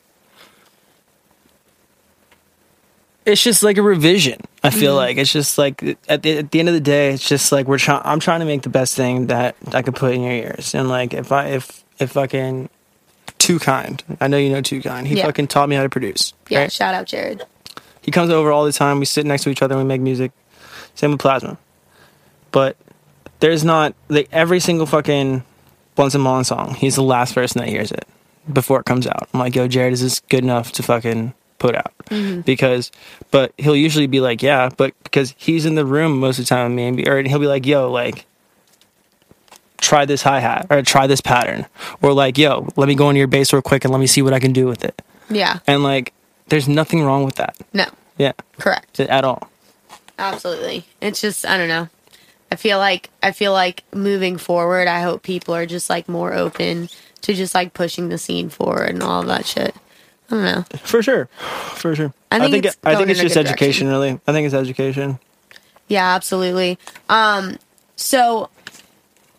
it's 3.27 3.43
just 3.43 3.63
like 3.63 3.77
a 3.77 3.83
revision. 3.83 4.41
I 4.63 4.71
feel 4.71 4.93
Mm-hmm. 4.93 4.97
like 4.97 5.17
it's 5.19 5.33
just 5.33 5.59
like 5.59 5.83
at 6.09 6.23
the, 6.23 6.39
at 6.39 6.51
the 6.51 6.59
end 6.61 6.69
of 6.69 6.75
the 6.75 6.81
day, 6.81 7.13
it's 7.13 7.29
just 7.29 7.53
like 7.53 7.67
we're 7.67 7.79
trying. 7.79 8.03
I'm 8.05 8.21
trying 8.21 8.41
to 8.41 8.47
make 8.47 8.63
the 8.63 8.69
best 8.71 8.95
thing 8.97 9.27
that 9.27 9.57
I 9.73 9.83
could 9.83 9.95
put 9.97 10.15
in 10.15 10.23
your 10.23 10.33
ears. 10.33 10.75
And 10.75 10.89
like, 10.89 11.13
if 11.13 11.33
I 11.33 11.49
if 11.49 11.85
if 11.99 12.13
fucking 12.13 12.69
too 13.39 13.59
kind, 13.59 14.03
I 14.21 14.29
know 14.29 14.39
you 14.39 14.51
know 14.51 14.63
too 14.63 14.81
kind. 14.81 15.07
He 15.07 15.17
Yeah. 15.19 15.27
fucking 15.27 15.49
taught 15.49 15.69
me 15.69 15.77
how 15.77 15.83
to 15.83 15.89
produce. 15.91 16.33
yeah, 16.49 16.61
right? 16.61 16.73
shout 16.73 16.95
out 16.95 17.07
Jared. 17.07 17.43
He 18.03 18.11
comes 18.11 18.31
over 18.31 18.53
all 18.53 18.65
the 18.65 18.73
time. 18.73 18.99
We 19.01 19.05
sit 19.05 19.27
next 19.27 19.43
to 19.45 19.51
each 19.51 19.63
other 19.63 19.75
and 19.75 19.83
we 19.85 19.89
make 19.89 20.01
music. 20.01 20.31
Same 20.95 21.11
with 21.11 21.21
Plasma. 21.21 21.59
But 22.53 22.77
there's 23.41 23.65
not 23.65 23.95
like 24.09 24.29
every 24.33 24.61
single 24.61 24.87
fucking 24.87 25.43
Blunts 25.97 26.15
and 26.15 26.23
Mullen 26.25 26.45
song. 26.45 26.75
He's 26.75 26.95
the 26.95 27.03
last 27.03 27.35
person 27.35 27.61
that 27.61 27.69
hears 27.69 27.91
it 27.91 28.07
before 28.53 28.79
it 28.81 28.87
comes 28.87 29.07
out. 29.07 29.29
I'm 29.35 29.41
like, 29.41 29.55
yo, 29.57 29.67
Jared, 29.69 29.93
is 29.93 30.01
this 30.01 30.21
good 30.29 30.45
enough 30.45 30.73
to 30.73 30.83
fucking 30.83 31.35
put 31.59 31.75
out 31.75 31.93
Mm-hmm. 32.07 32.43
because 32.43 32.93
but 33.33 33.53
he'll 33.59 33.75
usually 33.75 34.07
be 34.07 34.21
like 34.21 34.41
yeah 34.43 34.69
but 34.77 34.95
because 35.03 35.35
he's 35.37 35.67
in 35.67 35.75
the 35.75 35.85
room 35.85 36.21
most 36.21 36.39
of 36.39 36.45
the 36.45 36.49
time 36.49 36.71
with 36.71 36.77
me 36.77 36.87
and 36.87 37.09
or 37.09 37.21
he'll 37.23 37.41
be 37.41 37.49
like 37.49 37.67
yo 37.67 37.91
like 37.91 38.27
try 39.79 40.05
this 40.05 40.23
hi-hat 40.23 40.67
or 40.71 40.83
try 40.83 41.07
this 41.07 41.21
pattern 41.21 41.67
or 42.03 42.13
like 42.13 42.39
yo 42.39 42.69
let 42.77 42.87
me 42.89 42.95
go 42.95 43.11
into 43.11 43.19
your 43.19 43.27
bass 43.29 43.53
real 43.53 43.61
quick 43.63 43.85
and 43.85 43.93
let 43.93 43.99
me 44.01 44.07
see 44.07 44.23
what 44.23 44.33
i 44.33 44.39
can 44.39 44.53
do 44.53 44.67
with 44.67 44.85
it 44.85 45.03
Yeah. 45.29 45.59
and 45.67 45.83
like 45.83 46.13
there's 46.49 46.69
nothing 46.69 47.03
wrong 47.03 47.25
with 47.25 47.35
that 47.37 47.57
No. 47.73 47.87
yeah 48.19 48.33
Correct. 48.59 49.01
at 49.01 49.25
all 49.25 49.51
Absolutely. 50.19 50.87
It's 51.03 51.21
just 51.21 51.45
I 51.45 51.59
don't 51.59 51.69
know. 51.69 51.91
I 52.51 52.57
feel 52.57 52.79
like 52.79 53.11
I 53.23 53.33
feel 53.33 53.53
like 53.53 53.85
moving 53.93 54.39
forward, 54.39 54.89
I 54.89 55.03
hope 55.03 55.23
people 55.23 55.55
are 55.55 55.67
just 55.67 55.91
like 55.91 56.09
more 56.09 56.33
open 56.33 56.89
to 57.21 57.35
just 57.35 57.55
like 57.55 57.75
pushing 57.75 58.09
the 58.09 58.17
scene 58.17 58.49
forward 58.49 58.89
and 58.89 59.03
all 59.03 59.23
that 59.25 59.45
shit. 59.45 59.75
I 60.31 60.35
don't 60.35 60.45
know. 60.45 60.65
for 60.79 61.03
sure 61.03 61.27
for 61.77 61.95
sure 61.95 62.13
I 62.31 62.39
think 62.51 62.65
it's 62.67 62.77
i 62.85 62.97
think 62.97 63.11
it's 63.11 63.21
just 63.21 63.37
education 63.37 63.89
really 63.89 64.21
i 64.27 64.33
think 64.33 64.45
it's 64.47 64.55
education 64.55 65.19
Yeah, 65.89 66.15
absolutely. 66.15 66.79
Um 67.09 67.59
so 67.97 68.51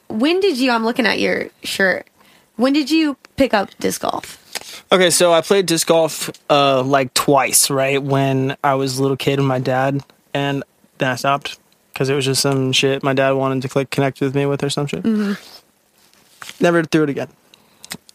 when 0.09 0.39
did 0.39 0.57
you 0.57 0.71
I'm 0.71 0.85
looking 0.85 1.05
at 1.05 1.19
your 1.19 1.49
shirt. 1.63 2.07
When 2.55 2.73
did 2.73 2.89
you 2.89 3.17
pick 3.35 3.53
up 3.53 3.69
disc 3.79 4.01
golf? 4.01 4.43
Okay, 4.91 5.09
so 5.09 5.33
I 5.33 5.41
played 5.41 5.65
disc 5.65 5.87
golf 5.87 6.29
uh 6.49 6.81
like 6.83 7.13
twice, 7.13 7.69
right? 7.69 8.01
When 8.01 8.55
I 8.63 8.75
was 8.75 8.97
a 8.97 9.01
little 9.01 9.17
kid 9.17 9.39
with 9.39 9.47
my 9.47 9.59
dad, 9.59 10.01
and 10.33 10.63
then 10.99 11.11
I 11.11 11.15
stopped 11.15 11.59
because 11.93 12.09
it 12.09 12.15
was 12.15 12.23
just 12.25 12.41
some 12.41 12.71
shit 12.71 13.03
my 13.03 13.13
dad 13.13 13.31
wanted 13.31 13.69
to 13.69 13.77
like 13.77 13.89
connect 13.89 14.21
with 14.21 14.33
me 14.33 14.45
with 14.45 14.63
or 14.63 14.69
some 14.69 14.87
shit. 14.87 15.03
Never 16.59 16.83
threw 16.83 17.03
it 17.03 17.09
again. 17.09 17.27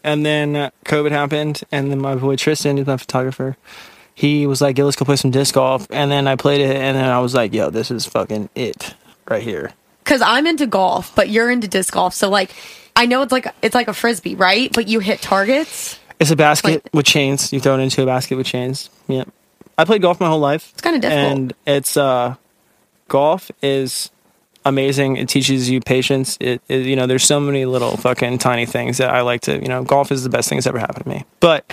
And 0.03 0.25
then 0.25 0.55
uh, 0.55 0.69
COVID 0.85 1.11
happened, 1.11 1.61
and 1.71 1.89
then 1.89 1.99
my 2.01 2.15
boy 2.15 2.35
Tristan, 2.35 2.77
who's 2.77 2.87
my 2.87 2.97
photographer, 2.97 3.55
he 4.13 4.45
was 4.45 4.61
like, 4.61 4.77
"Yo, 4.77 4.85
let's 4.85 4.97
go 4.97 5.05
play 5.05 5.15
some 5.15 5.31
disc 5.31 5.55
golf." 5.55 5.87
And 5.89 6.11
then 6.11 6.27
I 6.27 6.35
played 6.35 6.61
it, 6.61 6.75
and 6.75 6.97
then 6.97 7.09
I 7.09 7.19
was 7.19 7.33
like, 7.33 7.53
"Yo, 7.53 7.69
this 7.69 7.89
is 7.89 8.05
fucking 8.05 8.49
it 8.55 8.95
right 9.29 9.41
here." 9.41 9.71
Cuz 10.03 10.21
I'm 10.21 10.45
into 10.45 10.67
golf, 10.67 11.13
but 11.15 11.29
you're 11.29 11.49
into 11.49 11.67
disc 11.69 11.93
golf. 11.93 12.13
So 12.13 12.29
like 12.29 12.51
I 12.95 13.05
know 13.05 13.21
it's 13.21 13.31
like 13.31 13.47
it's 13.61 13.73
like 13.75 13.87
a 13.87 13.93
frisbee, 13.93 14.35
right? 14.35 14.71
But 14.73 14.87
you 14.89 14.99
hit 14.99 15.21
targets. 15.21 15.97
It's 16.19 16.29
a 16.31 16.35
basket 16.35 16.83
Like- 16.83 16.89
with 16.93 17.05
chains. 17.05 17.53
You 17.53 17.59
throw 17.61 17.75
it 17.75 17.79
into 17.81 18.03
a 18.03 18.05
basket 18.05 18.35
with 18.35 18.45
chains. 18.45 18.89
Yeah. 19.07 19.23
I 19.77 19.85
played 19.85 20.01
golf 20.01 20.19
my 20.19 20.27
whole 20.27 20.39
life. 20.39 20.69
It's 20.73 20.81
kinda 20.81 20.99
difficult. 20.99 21.31
And 21.31 21.53
it's 21.65 21.95
uh 21.97 22.35
golf 23.07 23.49
is 23.61 24.11
amazing. 24.65 25.17
It 25.17 25.29
teaches 25.29 25.69
you 25.69 25.81
patience. 25.81 26.37
It, 26.39 26.61
it 26.67 26.85
you 26.85 26.95
know, 26.95 27.07
there's 27.07 27.23
so 27.23 27.39
many 27.39 27.65
little 27.65 27.97
fucking 27.97 28.37
tiny 28.37 28.65
things 28.65 28.97
that 28.97 29.09
I 29.09 29.21
like 29.21 29.41
to, 29.41 29.59
you 29.59 29.67
know, 29.67 29.83
golf 29.83 30.11
is 30.11 30.23
the 30.23 30.29
best 30.29 30.49
thing 30.49 30.57
that's 30.57 30.67
ever 30.67 30.79
happened 30.79 31.05
to 31.05 31.09
me. 31.09 31.25
But 31.39 31.65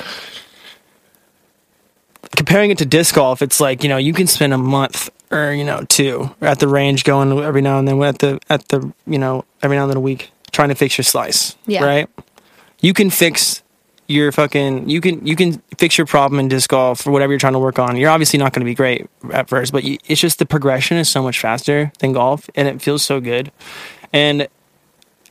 comparing 2.36 2.70
it 2.70 2.78
to 2.78 2.86
disc 2.86 3.14
golf, 3.14 3.42
it's 3.42 3.60
like, 3.60 3.82
you 3.82 3.88
know, 3.88 3.96
you 3.96 4.12
can 4.12 4.26
spend 4.26 4.52
a 4.52 4.58
month 4.58 5.10
or, 5.30 5.52
you 5.52 5.64
know, 5.64 5.84
two 5.88 6.34
at 6.40 6.58
the 6.58 6.68
range 6.68 7.04
going 7.04 7.38
every 7.38 7.62
now 7.62 7.78
and 7.78 7.86
then 7.86 8.02
at 8.02 8.18
the 8.18 8.40
at 8.48 8.68
the, 8.68 8.92
you 9.06 9.18
know, 9.18 9.44
every 9.62 9.76
now 9.76 9.84
and 9.84 9.90
then 9.90 9.96
a 9.96 10.00
week 10.00 10.30
trying 10.50 10.68
to 10.70 10.74
fix 10.74 10.98
your 10.98 11.04
slice. 11.04 11.56
Yeah. 11.66 11.84
Right? 11.84 12.08
You 12.80 12.94
can 12.94 13.10
fix 13.10 13.62
your 14.10 14.32
fucking 14.32 14.88
you 14.88 15.00
can 15.00 15.24
you 15.24 15.36
can 15.36 15.62
fix 15.78 15.96
your 15.96 16.06
problem 16.06 16.40
in 16.40 16.48
disc 16.48 16.68
golf 16.68 17.06
or 17.06 17.12
whatever 17.12 17.32
you're 17.32 17.38
trying 17.38 17.52
to 17.52 17.60
work 17.60 17.78
on. 17.78 17.96
You're 17.96 18.10
obviously 18.10 18.38
not 18.38 18.52
going 18.52 18.60
to 18.60 18.70
be 18.70 18.74
great 18.74 19.08
at 19.32 19.48
first, 19.48 19.72
but 19.72 19.84
you, 19.84 19.98
it's 20.06 20.20
just 20.20 20.40
the 20.40 20.46
progression 20.46 20.96
is 20.96 21.08
so 21.08 21.22
much 21.22 21.38
faster 21.38 21.92
than 22.00 22.12
golf, 22.12 22.50
and 22.56 22.66
it 22.66 22.82
feels 22.82 23.04
so 23.04 23.20
good. 23.20 23.52
And 24.12 24.48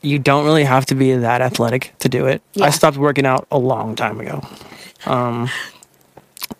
you 0.00 0.18
don't 0.18 0.46
really 0.46 0.64
have 0.64 0.86
to 0.86 0.94
be 0.94 1.14
that 1.14 1.42
athletic 1.42 1.92
to 1.98 2.08
do 2.08 2.26
it. 2.26 2.40
Yeah. 2.54 2.64
I 2.64 2.70
stopped 2.70 2.96
working 2.96 3.26
out 3.26 3.46
a 3.50 3.58
long 3.58 3.96
time 3.96 4.18
ago. 4.18 4.42
Um, 5.04 5.50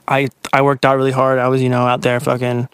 I 0.06 0.28
I 0.52 0.60
worked 0.60 0.84
out 0.84 0.96
really 0.96 1.12
hard. 1.12 1.38
I 1.38 1.48
was 1.48 1.62
you 1.62 1.70
know 1.70 1.86
out 1.86 2.02
there 2.02 2.20
fucking 2.20 2.68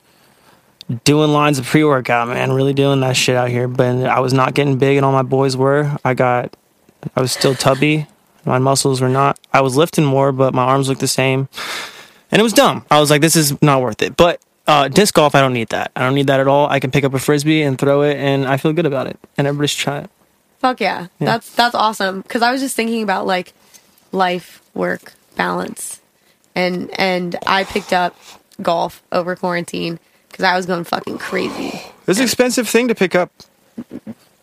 doing 1.04 1.30
lines 1.30 1.60
of 1.60 1.66
pre 1.66 1.84
workout, 1.84 2.26
man, 2.28 2.52
really 2.52 2.74
doing 2.74 2.98
that 3.00 3.16
shit 3.16 3.36
out 3.36 3.48
here. 3.48 3.68
But 3.68 4.06
I 4.06 4.18
was 4.18 4.32
not 4.32 4.54
getting 4.54 4.76
big, 4.76 4.96
and 4.96 5.06
all 5.06 5.12
my 5.12 5.22
boys 5.22 5.56
were. 5.56 5.96
I 6.04 6.14
got 6.14 6.56
I 7.14 7.20
was 7.20 7.30
still 7.30 7.54
tubby. 7.54 8.08
My 8.46 8.58
muscles 8.58 9.00
were 9.00 9.08
not. 9.08 9.38
I 9.52 9.60
was 9.60 9.76
lifting 9.76 10.04
more, 10.04 10.32
but 10.32 10.54
my 10.54 10.62
arms 10.62 10.88
looked 10.88 11.00
the 11.00 11.08
same, 11.08 11.48
and 12.30 12.40
it 12.40 12.42
was 12.42 12.52
dumb. 12.52 12.86
I 12.90 13.00
was 13.00 13.10
like, 13.10 13.20
this 13.20 13.36
is 13.36 13.60
not 13.60 13.82
worth 13.82 14.02
it. 14.02 14.16
But 14.16 14.40
uh, 14.66 14.88
disc 14.88 15.14
golf, 15.14 15.34
I 15.34 15.40
don't 15.40 15.52
need 15.52 15.68
that. 15.68 15.90
I 15.96 16.00
don't 16.00 16.14
need 16.14 16.28
that 16.28 16.40
at 16.40 16.48
all. 16.48 16.68
I 16.68 16.80
can 16.80 16.90
pick 16.90 17.04
up 17.04 17.12
a 17.14 17.18
frisbee 17.18 17.62
and 17.62 17.78
throw 17.78 18.02
it, 18.02 18.16
and 18.16 18.46
I 18.46 18.56
feel 18.56 18.72
good 18.72 18.86
about 18.86 19.06
it. 19.06 19.18
And 19.36 19.46
everybody 19.46 19.68
should 19.68 19.80
try 19.80 19.98
it. 19.98 20.10
Fuck 20.58 20.80
yeah. 20.80 21.08
That's 21.18 21.54
that's 21.54 21.74
awesome. 21.74 22.22
Cause 22.22 22.42
I 22.42 22.50
was 22.50 22.60
just 22.60 22.74
thinking 22.74 23.02
about 23.02 23.26
like 23.26 23.52
life, 24.10 24.62
work, 24.74 25.12
balance. 25.36 26.00
And 26.54 26.90
and 26.98 27.36
I 27.46 27.64
picked 27.64 27.92
up 27.92 28.16
golf 28.62 29.02
over 29.12 29.36
quarantine 29.36 29.98
because 30.28 30.44
I 30.44 30.56
was 30.56 30.66
going 30.66 30.84
fucking 30.84 31.18
crazy. 31.18 31.80
It's 32.06 32.18
an 32.18 32.24
expensive 32.24 32.68
thing 32.68 32.88
to 32.88 32.94
pick 32.94 33.14
up. 33.14 33.30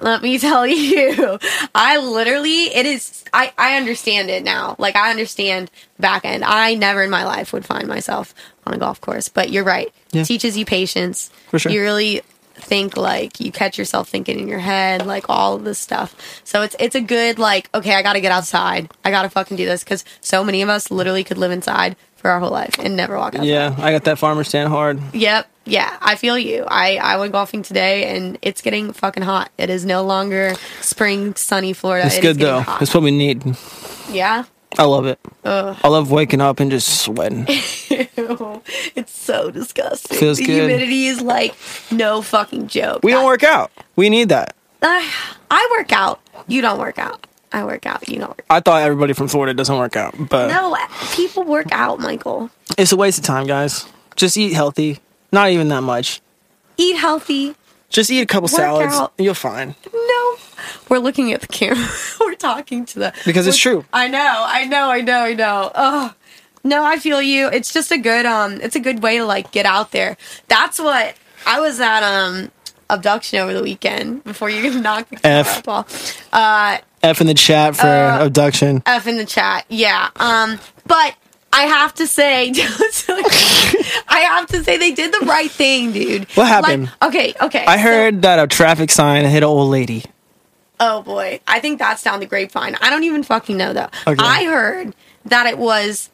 Let 0.04 0.22
me 0.22 0.38
tell 0.48 0.68
you. 0.68 1.40
I 1.74 1.98
literally 1.98 2.66
it 2.66 2.86
is 2.86 3.24
I, 3.34 3.54
I 3.58 3.78
understand 3.78 4.30
it 4.30 4.44
now. 4.44 4.76
Like 4.78 4.96
I 4.96 5.10
understand 5.10 5.72
back 6.00 6.26
end. 6.26 6.44
I 6.44 6.76
never 6.76 7.02
in 7.02 7.10
my 7.10 7.26
life 7.26 7.54
would 7.54 7.66
find 7.66 7.88
myself 7.88 8.36
on 8.66 8.74
a 8.74 8.78
golf 8.78 9.02
course. 9.02 9.30
But 9.30 9.50
you're 9.50 9.64
right. 9.64 9.92
Yeah. 10.12 10.22
It 10.22 10.26
teaches 10.26 10.58
you 10.58 10.66
patience. 10.66 11.30
For 11.50 11.58
sure. 11.58 11.72
You 11.72 11.82
really 11.82 12.22
think 12.56 12.96
like 12.96 13.40
you 13.40 13.52
catch 13.52 13.78
yourself 13.78 14.08
thinking 14.10 14.40
in 14.40 14.48
your 14.48 14.60
head, 14.60 15.06
like 15.06 15.30
all 15.30 15.56
of 15.56 15.64
this 15.64 15.80
stuff. 15.80 16.16
So 16.44 16.62
it's 16.62 16.76
it's 16.80 16.96
a 16.96 17.02
good 17.02 17.40
like, 17.40 17.70
okay, 17.74 17.96
I 17.96 18.02
gotta 18.02 18.22
get 18.22 18.32
outside. 18.32 18.92
I 19.04 19.10
gotta 19.10 19.30
fucking 19.30 19.58
do 19.58 19.66
this 19.66 19.84
because 19.84 20.04
so 20.22 20.44
many 20.44 20.62
of 20.62 20.70
us 20.70 20.92
literally 20.92 21.24
could 21.24 21.38
live 21.38 21.52
inside 21.52 21.96
for 22.24 22.32
our 22.32 22.40
whole 22.40 22.50
life 22.52 22.80
and 22.80 22.96
never 22.96 23.18
walk 23.18 23.36
outside. 23.36 23.48
Yeah, 23.48 23.76
I 23.78 23.92
got 23.92 24.06
that 24.06 24.18
farmer 24.18 24.44
stand 24.46 24.70
hard. 24.70 25.00
Yep. 25.14 25.46
Yeah, 25.66 25.98
I 26.02 26.16
feel 26.16 26.38
you. 26.40 26.64
I, 26.68 26.96
I 26.96 27.18
went 27.18 27.34
golfing 27.34 27.64
today 27.64 28.16
and 28.16 28.38
it's 28.42 28.62
getting 28.62 28.94
fucking 28.94 29.24
hot. 29.24 29.52
It 29.58 29.70
is 29.70 29.86
no 29.86 30.04
longer 30.04 30.56
spring, 30.82 31.36
sunny 31.36 31.74
Florida. 31.74 32.08
It's 32.08 32.16
It 32.18 32.22
good 32.22 32.38
though. 32.38 32.62
hot. 32.62 32.82
It's 32.82 32.94
what 32.94 33.04
we 33.04 33.12
need. 33.12 33.44
Yeah. 34.10 34.46
I 34.78 34.84
love 34.86 35.06
it. 35.06 35.20
Ugh. 35.44 35.78
I 35.84 35.88
love 35.90 36.12
waking 36.12 36.40
up 36.42 36.60
and 36.62 36.72
just 36.72 37.02
sweating. 37.02 37.46
it's 37.48 39.12
so 39.18 39.52
disgusting. 39.52 40.18
Feels 40.18 40.38
the 40.38 40.46
good. 40.46 40.54
humidity 40.70 41.08
is 41.08 41.22
like 41.22 41.54
no 41.92 42.22
fucking 42.22 42.68
joke. 42.68 43.02
We 43.04 43.12
don't 43.12 43.26
work 43.26 43.44
out. 43.44 43.70
We 43.98 44.10
need 44.10 44.30
that. 44.30 44.56
Uh, 44.82 45.02
I 45.52 45.70
work 45.78 45.92
out. 45.92 46.22
You 46.48 46.62
don't 46.62 46.80
work 46.80 46.98
out. 47.00 47.28
I 47.54 47.64
work 47.64 47.86
out. 47.86 48.08
You 48.10 48.18
don't 48.20 48.30
work. 48.30 48.44
I 48.50 48.60
thought 48.60 48.82
everybody 48.82 49.14
from 49.14 49.28
Florida 49.28 49.54
doesn't 49.54 49.78
work 49.78 49.96
out, 49.96 50.16
but 50.30 50.48
No, 50.50 50.76
people 51.14 51.44
work 51.44 51.68
out, 51.72 52.00
Michael. 52.00 52.50
it's 52.78 52.92
a 52.92 52.98
waste 52.98 53.20
of 53.20 53.24
time, 53.26 53.46
guys. 53.48 53.88
Just 54.16 54.36
eat 54.38 54.54
healthy. 54.54 55.00
Not 55.32 55.50
even 55.52 55.68
that 55.70 55.82
much. 55.82 56.22
Eat 56.78 56.98
healthy. 56.98 57.56
Just 57.90 58.10
eat 58.10 58.22
a 58.22 58.26
couple 58.26 58.48
salads. 58.48 58.96
out. 58.96 59.14
You'll 59.20 59.36
fine. 59.36 59.76
No. 59.94 60.36
We're 60.90 60.98
looking 61.00 61.32
at 61.32 61.42
the 61.42 61.48
camera. 61.48 61.88
We're 62.20 62.34
talking 62.36 62.86
to 62.88 63.00
the 63.00 63.14
Because 63.26 63.46
it's 63.46 63.58
true. 63.58 63.86
I 63.94 64.08
know, 64.08 64.20
I 64.48 64.66
know, 64.66 64.90
I 64.90 65.02
know, 65.02 65.20
I 65.20 65.34
know. 65.34 65.72
Oh, 65.76 66.14
no, 66.64 66.84
I 66.84 66.98
feel 66.98 67.22
you. 67.22 67.48
It's 67.50 67.72
just 67.74 67.92
a 67.92 67.98
good 68.00 68.26
um. 68.26 68.60
It's 68.62 68.76
a 68.76 68.80
good 68.80 69.04
way 69.04 69.18
to 69.20 69.26
like 69.26 69.52
get 69.52 69.66
out 69.68 69.92
there. 69.92 70.18
That's 70.48 70.80
what 70.80 71.16
I 71.46 71.60
was 71.60 71.80
at 71.80 72.02
um 72.04 72.52
abduction 72.90 73.40
over 73.40 73.54
the 73.54 73.62
weekend 73.62 74.24
before 74.24 74.50
you 74.50 74.80
knock 74.82 75.10
the 75.10 75.20
F. 75.28 75.68
Uh, 75.68 76.78
F 77.04 77.20
in 77.22 77.28
the 77.28 77.34
chat 77.34 77.76
for 77.76 77.86
Uh, 77.86 78.26
abduction. 78.26 78.82
F 78.86 79.06
in 79.08 79.18
the 79.18 79.26
chat. 79.26 79.66
Yeah. 79.70 80.10
Um, 80.16 80.60
but 80.88 81.16
I 81.52 81.64
have 81.64 81.94
to 81.96 82.08
say, 82.08 82.50
I 84.08 84.20
have 84.30 84.48
to 84.48 84.64
say 84.64 84.78
they 84.78 84.92
did 84.92 85.14
the 85.14 85.26
right 85.26 85.52
thing, 85.52 85.92
dude. 85.92 86.28
What 86.36 86.48
happened? 86.48 86.86
Like, 87.02 87.10
okay, 87.14 87.34
okay. 87.42 87.66
I 87.66 87.76
so- 87.78 87.84
heard 87.84 88.22
that 88.24 88.40
a 88.40 88.48
traffic 88.48 88.90
sign 88.90 89.26
hit 89.26 89.38
an 89.38 89.44
old 89.44 89.70
lady. 89.70 90.04
Oh 90.80 91.02
boy, 91.04 91.40
I 91.48 91.60
think 91.60 91.78
that's 91.80 92.02
down 92.02 92.20
the 92.20 92.26
grapevine. 92.26 92.76
I 92.82 92.90
don't 92.90 93.04
even 93.04 93.24
fucking 93.24 93.56
know 93.56 93.74
though. 93.74 93.90
Okay. 94.08 94.18
I 94.24 94.46
heard 94.46 94.96
that 95.26 95.46
it 95.46 95.58
was, 95.58 96.10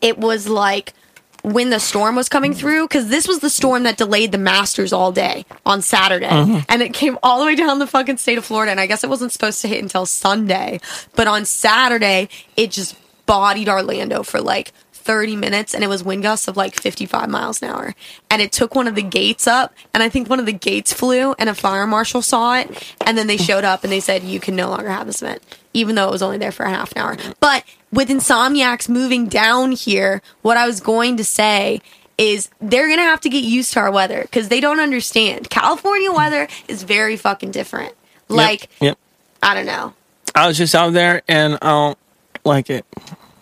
it 0.00 0.16
was 0.16 0.48
like 0.48 0.94
when 1.42 1.70
the 1.70 1.80
storm 1.80 2.14
was 2.14 2.28
coming 2.28 2.52
mm-hmm. 2.52 2.60
through 2.60 2.88
because 2.88 3.08
this 3.08 3.26
was 3.28 3.40
the 3.40 3.50
storm 3.50 3.82
that 3.82 3.96
delayed 3.96 4.32
the 4.32 4.38
Masters 4.38 4.92
all 4.92 5.12
day 5.12 5.44
on 5.66 5.82
Saturday, 5.82 6.28
mm-hmm. 6.28 6.58
and 6.68 6.82
it 6.82 6.94
came 6.94 7.18
all 7.22 7.40
the 7.40 7.46
way 7.46 7.54
down 7.54 7.78
the 7.78 7.86
fucking 7.86 8.16
state 8.16 8.38
of 8.38 8.44
Florida. 8.44 8.70
And 8.70 8.80
I 8.80 8.86
guess 8.86 9.04
it 9.04 9.10
wasn't 9.10 9.32
supposed 9.32 9.60
to 9.62 9.68
hit 9.68 9.82
until 9.82 10.06
Sunday, 10.06 10.80
but 11.14 11.26
on 11.26 11.44
Saturday 11.44 12.28
it 12.56 12.70
just 12.70 12.96
bodied 13.26 13.68
Orlando 13.68 14.22
for 14.22 14.40
like. 14.40 14.72
30 15.02 15.34
minutes 15.34 15.74
and 15.74 15.82
it 15.82 15.88
was 15.88 16.04
wind 16.04 16.22
gusts 16.22 16.46
of 16.46 16.56
like 16.56 16.80
55 16.80 17.28
miles 17.28 17.60
an 17.60 17.68
hour 17.68 17.92
and 18.30 18.40
it 18.40 18.52
took 18.52 18.76
one 18.76 18.86
of 18.86 18.94
the 18.94 19.02
gates 19.02 19.48
up 19.48 19.74
and 19.92 20.00
i 20.00 20.08
think 20.08 20.30
one 20.30 20.38
of 20.38 20.46
the 20.46 20.52
gates 20.52 20.92
flew 20.92 21.34
and 21.40 21.48
a 21.48 21.54
fire 21.54 21.88
marshal 21.88 22.22
saw 22.22 22.56
it 22.56 22.94
and 23.04 23.18
then 23.18 23.26
they 23.26 23.36
showed 23.36 23.64
up 23.64 23.82
and 23.82 23.92
they 23.92 23.98
said 23.98 24.22
you 24.22 24.38
can 24.38 24.54
no 24.54 24.68
longer 24.68 24.88
have 24.88 25.08
this 25.08 25.20
event 25.20 25.42
even 25.74 25.96
though 25.96 26.06
it 26.06 26.12
was 26.12 26.22
only 26.22 26.38
there 26.38 26.52
for 26.52 26.62
a 26.62 26.70
half 26.70 26.92
an 26.92 26.98
hour 26.98 27.16
but 27.40 27.64
with 27.92 28.08
insomniacs 28.08 28.88
moving 28.88 29.26
down 29.28 29.72
here 29.72 30.22
what 30.42 30.56
i 30.56 30.66
was 30.66 30.80
going 30.80 31.16
to 31.16 31.24
say 31.24 31.80
is 32.18 32.48
they're 32.60 32.88
gonna 32.88 33.02
have 33.02 33.20
to 33.20 33.28
get 33.28 33.42
used 33.44 33.72
to 33.72 33.80
our 33.80 33.90
weather 33.90 34.22
because 34.22 34.48
they 34.48 34.60
don't 34.60 34.80
understand 34.80 35.48
california 35.50 36.10
weather 36.12 36.48
is 36.68 36.82
very 36.82 37.16
fucking 37.16 37.50
different 37.50 37.94
like 38.28 38.68
Yep. 38.80 38.98
i 39.42 39.54
don't 39.54 39.66
know 39.66 39.94
I 40.34 40.46
was 40.46 40.56
just 40.56 40.74
out 40.74 40.94
there 40.94 41.20
and 41.28 41.58
I 41.60 41.68
don't 41.68 41.98
like 42.42 42.70
it. 42.70 42.86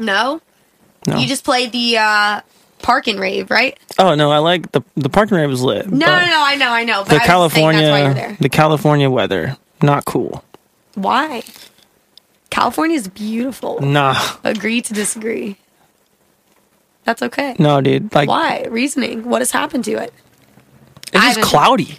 no 0.01 0.41
No. 1.07 1.17
You 1.19 1.29
just 1.29 1.45
played 1.45 1.71
the 1.71 1.99
uh, 1.99 2.41
park 2.83 3.07
and 3.07 3.21
rave, 3.21 3.49
right? 3.49 3.79
oh 4.01 4.17
no, 4.17 4.33
I 4.33 4.39
like 4.39 4.73
the 4.73 4.83
the 4.97 5.09
parking 5.09 5.37
rave 5.37 5.49
was 5.49 5.63
lit. 5.63 5.87
No, 5.87 6.07
no, 6.07 6.27
no. 6.27 6.43
I 6.43 6.57
know, 6.57 6.71
I 6.71 6.83
know. 6.83 7.05
But 7.05 7.11
The 7.11 7.23
I 7.23 7.27
California, 7.27 7.83
that's 7.83 7.91
why 7.93 8.03
you're 8.07 8.15
there. 8.15 8.37
the 8.41 8.49
California 8.49 9.09
weather, 9.09 9.57
not 9.83 10.05
cool. 10.05 10.43
Why? 10.97 11.45
California 12.51 12.97
is 12.97 13.09
beautiful. 13.09 13.81
Nah, 13.81 14.19
Agree 14.45 14.83
to 14.83 14.93
disagree. 14.93 15.57
That's 17.05 17.23
okay. 17.23 17.57
no, 17.59 17.81
dude. 17.81 18.15
Like 18.15 18.29
Why? 18.29 18.67
Reasoning. 18.69 19.25
What 19.29 19.41
has 19.41 19.51
happened 19.51 19.85
to 19.85 19.93
it? 19.93 20.13
it's 21.13 21.37
just 21.37 21.43
cloudy. 21.43 21.99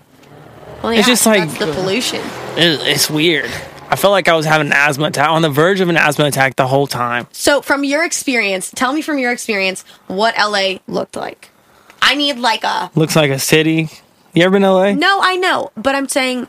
Well, 0.83 0.93
It's 0.93 1.07
just 1.07 1.25
like- 1.25 1.49
the 1.57 1.71
pollution. 1.73 2.21
It, 2.57 2.79
it's 2.87 3.09
weird. 3.09 3.49
I 3.89 3.95
felt 3.97 4.11
like 4.11 4.29
I 4.29 4.33
was 4.35 4.45
having 4.45 4.67
an 4.67 4.73
asthma 4.73 5.07
attack 5.07 5.29
on 5.29 5.41
the 5.41 5.49
verge 5.49 5.81
of 5.81 5.89
an 5.89 5.97
asthma 5.97 6.25
attack 6.25 6.55
the 6.55 6.67
whole 6.67 6.87
time. 6.87 7.27
So, 7.33 7.61
from 7.61 7.83
your 7.83 8.05
experience, 8.05 8.71
tell 8.73 8.93
me 8.93 9.01
from 9.01 9.17
your 9.19 9.33
experience 9.33 9.83
what 10.07 10.33
LA 10.37 10.79
looked 10.87 11.17
like. 11.17 11.49
I 12.01 12.15
need 12.15 12.37
like 12.39 12.63
a 12.63 12.89
Looks 12.95 13.17
like 13.17 13.31
a 13.31 13.39
city. 13.39 13.89
You 14.33 14.43
ever 14.45 14.53
been 14.53 14.61
to 14.61 14.71
LA? 14.71 14.91
no, 14.93 15.19
I 15.21 15.35
know, 15.35 15.71
but 15.75 15.93
I'm 15.93 16.07
saying 16.07 16.47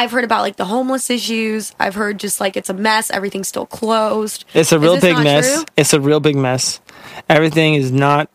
I've 0.00 0.12
heard 0.12 0.24
about 0.24 0.40
like 0.40 0.56
the 0.56 0.64
homeless 0.64 1.10
issues. 1.10 1.74
I've 1.78 1.94
heard 1.94 2.18
just 2.18 2.40
like 2.40 2.56
it's 2.56 2.70
a 2.70 2.72
mess. 2.72 3.10
Everything's 3.10 3.48
still 3.48 3.66
closed. 3.66 4.46
It's 4.54 4.72
a 4.72 4.78
real 4.78 4.98
big 4.98 5.18
mess. 5.18 5.56
true? 5.56 5.64
It's 5.76 5.92
a 5.92 6.00
real 6.00 6.20
big 6.20 6.36
mess. 6.36 6.80
Everything 7.28 7.74
is 7.74 7.92
not 7.92 8.30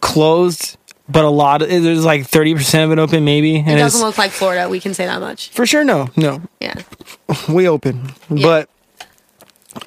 closed, 0.00 0.78
but 1.08 1.24
a 1.24 1.30
lot 1.30 1.62
of 1.62 1.68
there's 1.68 2.04
like 2.04 2.26
thirty 2.26 2.54
percent 2.54 2.90
of 2.90 2.98
it 2.98 3.00
open, 3.00 3.24
maybe. 3.24 3.60
It 3.60 3.76
doesn't 3.76 4.04
look 4.04 4.18
like 4.18 4.32
Florida. 4.32 4.68
We 4.68 4.80
can 4.80 4.94
say 4.94 5.06
that 5.06 5.20
much. 5.20 5.50
for 5.50 5.64
sure. 5.64 5.84
No, 5.84 6.08
no, 6.16 6.42
Yeah. 6.58 6.74
we 7.48 7.68
open, 7.68 8.10
but 8.28 8.68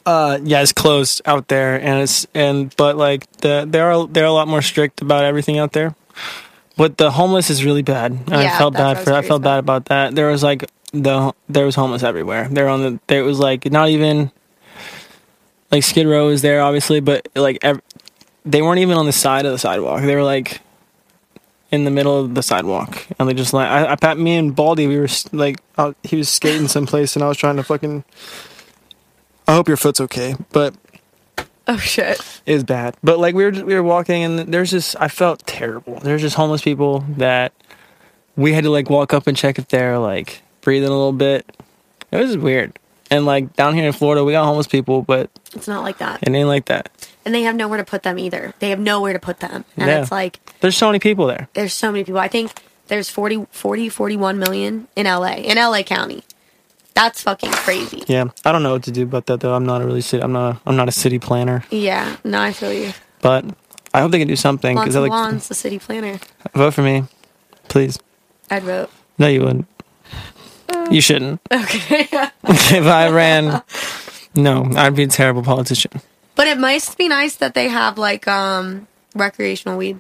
uh, 0.06 0.40
yeah, 0.42 0.62
it's 0.62 0.72
closed 0.72 1.22
out 1.26 1.50
there, 1.50 1.76
and 1.76 2.02
it's 2.02 2.26
and 2.34 2.74
but 2.78 2.96
like 2.96 3.30
the 3.40 3.68
they 3.70 3.82
are 3.82 4.08
they're 4.08 4.24
a 4.24 4.32
lot 4.32 4.48
more 4.48 4.62
strict 4.62 5.02
about 5.02 5.26
everything 5.26 5.60
out 5.60 5.74
there. 5.74 5.96
But 6.76 6.98
the 6.98 7.12
homeless 7.12 7.50
is 7.50 7.64
really 7.64 7.84
bad. 7.84 8.12
And 8.12 8.34
I 8.34 8.58
felt 8.58 8.74
that's 8.74 8.82
what 8.82 8.90
I 8.90 8.94
bad 8.96 9.04
for. 9.04 9.14
I 9.14 9.22
felt 9.28 9.42
bad 9.44 9.60
about. 9.60 9.86
that. 9.86 10.16
There 10.16 10.28
was 10.32 10.44
like 10.44 10.66
the 10.92 11.34
there 11.48 11.66
was 11.66 11.76
homeless 11.76 12.04
everywhere. 12.04 12.48
They're 12.50 12.70
on 12.70 12.82
the. 12.82 13.00
There 13.08 13.24
was 13.24 13.40
like 13.40 13.66
not 13.72 13.90
even 13.90 14.32
like 15.72 15.84
Skid 15.84 16.08
Row 16.08 16.30
is 16.30 16.42
there 16.42 16.62
obviously, 16.62 17.00
but 17.00 17.28
like 17.36 17.60
ev- 17.62 17.82
they 18.46 18.62
weren't 18.62 18.80
even 18.80 18.98
on 18.98 19.06
the 19.06 19.12
side 19.12 19.46
of 19.46 19.52
the 19.52 19.58
sidewalk. 19.60 20.02
They 20.02 20.16
were 20.16 20.24
like 20.24 20.62
in 21.72 21.86
the 21.86 21.92
middle 21.92 22.20
of 22.20 22.36
the 22.36 22.44
sidewalk, 22.44 23.06
and 23.20 23.28
they 23.30 23.34
just 23.34 23.54
like 23.54 23.68
I, 23.68 23.92
I 23.94 23.96
pat 23.96 24.18
me 24.18 24.36
and 24.36 24.56
Baldy. 24.56 24.88
We 24.88 24.98
were 24.98 25.08
like 25.32 25.60
out, 25.78 25.96
he 26.04 26.16
was 26.16 26.30
skating 26.30 26.68
someplace, 26.68 27.16
and 27.16 27.24
I 27.24 27.28
was 27.28 27.38
trying 27.38 27.56
to 27.58 27.64
fucking. 27.64 28.04
I 29.48 29.54
hope 29.54 29.68
your 29.68 29.78
foot's 29.78 30.00
okay, 30.02 30.36
but 30.52 30.74
Oh 31.68 31.78
shit. 31.78 32.20
it 32.46 32.54
was 32.54 32.64
bad. 32.64 32.96
But 33.04 33.20
like 33.20 33.36
we 33.36 33.46
were 33.46 33.52
we 33.52 33.74
were 33.76 33.84
walking, 33.84 34.24
and 34.24 34.40
there's 34.54 34.72
just 34.72 34.96
I 35.00 35.08
felt 35.08 35.46
terrible. 35.48 35.96
There's 36.00 36.22
just 36.22 36.36
homeless 36.36 36.62
people 36.62 37.06
that 37.18 37.54
we 38.36 38.54
had 38.54 38.64
to 38.66 38.70
like 38.70 38.90
walk 38.90 39.14
up 39.14 39.28
and 39.28 39.38
check 39.38 39.58
if 39.58 39.68
they're 39.70 39.98
like 40.00 40.42
breathing 40.62 40.90
a 40.90 40.92
little 40.92 41.14
bit. 41.14 41.46
It 42.12 42.18
was 42.18 42.38
weird. 42.38 42.78
And 43.12 43.26
like 43.26 43.54
down 43.56 43.76
here 43.76 43.86
in 43.86 43.94
Florida, 43.94 44.24
we 44.24 44.32
got 44.32 44.46
homeless 44.46 44.68
people, 44.68 45.02
but 45.04 45.30
It's 45.54 45.68
not 45.68 45.84
like 45.84 46.00
that. 46.00 46.20
it 46.24 46.30
ain't 46.34 46.48
like 46.48 46.66
that. 46.66 46.90
And 47.26 47.34
they 47.34 47.44
have 47.44 47.56
nowhere 47.56 47.78
to 47.78 47.84
put 47.86 48.04
them 48.04 48.18
either. 48.20 48.54
They 48.60 48.70
have 48.72 48.80
nowhere 48.80 49.14
to 49.14 49.20
put 49.20 49.40
them. 49.40 49.66
And 49.78 49.88
Yeah. 49.88 50.02
it's 50.02 50.12
like 50.12 50.40
There's 50.62 50.76
so 50.76 50.88
many 50.88 51.00
people 51.00 51.28
there. 51.28 51.48
there's 51.54 51.74
so 51.74 51.92
many 51.92 52.04
people. 52.04 52.20
I 52.20 52.28
think 52.28 52.52
there's 52.88 53.10
40, 53.10 53.46
40, 53.52 53.88
41 53.90 54.40
million 54.40 54.88
in 54.96 55.06
LA, 55.06 55.36
in 55.36 55.58
LA 55.58 55.84
County. 55.84 56.24
That's 56.94 57.22
fucking 57.24 57.52
crazy. 57.52 58.04
Yeah, 58.08 58.26
I 58.46 58.52
don't 58.52 58.62
know 58.64 58.74
what 58.74 58.84
to 58.84 58.92
do 58.92 59.04
about 59.04 59.26
that 59.28 59.40
though. 59.40 59.54
I'm 59.54 59.66
not 59.66 59.82
a 59.82 59.86
really 59.86 60.02
city. 60.02 60.22
I'm 60.24 60.32
not. 60.32 60.62
I'm 60.66 60.76
not 60.76 60.88
a 60.88 60.92
city 60.92 61.18
planner, 61.20 61.64
Yeah, 61.72 62.18
no, 62.24 62.40
I 62.42 62.54
feel 62.54 62.72
you. 62.74 62.94
but 63.22 63.46
I 63.94 64.02
hope 64.02 64.12
they 64.12 64.20
can 64.20 64.28
do 64.28 64.36
something 64.36 64.76
because 64.76 64.96
I 64.96 65.00
like 65.00 65.10
lawns, 65.12 65.48
the 65.48 65.56
city 65.56 65.80
planner. 65.80 66.20
vote 66.54 66.74
for 66.74 66.82
me, 66.84 67.04
please. 67.68 67.98
I'd 68.52 68.64
vote. 68.64 68.90
No, 69.18 69.28
you 69.28 69.42
wouldn't. 69.42 69.68
You 70.92 71.02
shouldn't. 71.02 71.40
Okay. 71.52 72.08
if 72.44 72.86
I 72.86 73.10
ran, 73.10 73.62
no, 74.36 74.70
I'd 74.76 74.96
be 74.96 75.04
a 75.04 75.08
terrible 75.08 75.44
politician. 75.44 75.92
but 76.36 76.48
it 76.48 76.58
must 76.58 76.98
be 76.98 77.08
nice 77.08 77.36
that 77.38 77.54
they 77.54 77.70
have 77.70 77.98
like 77.98 78.28
um 78.28 78.88
recreational 79.16 79.78
weed. 79.78 80.00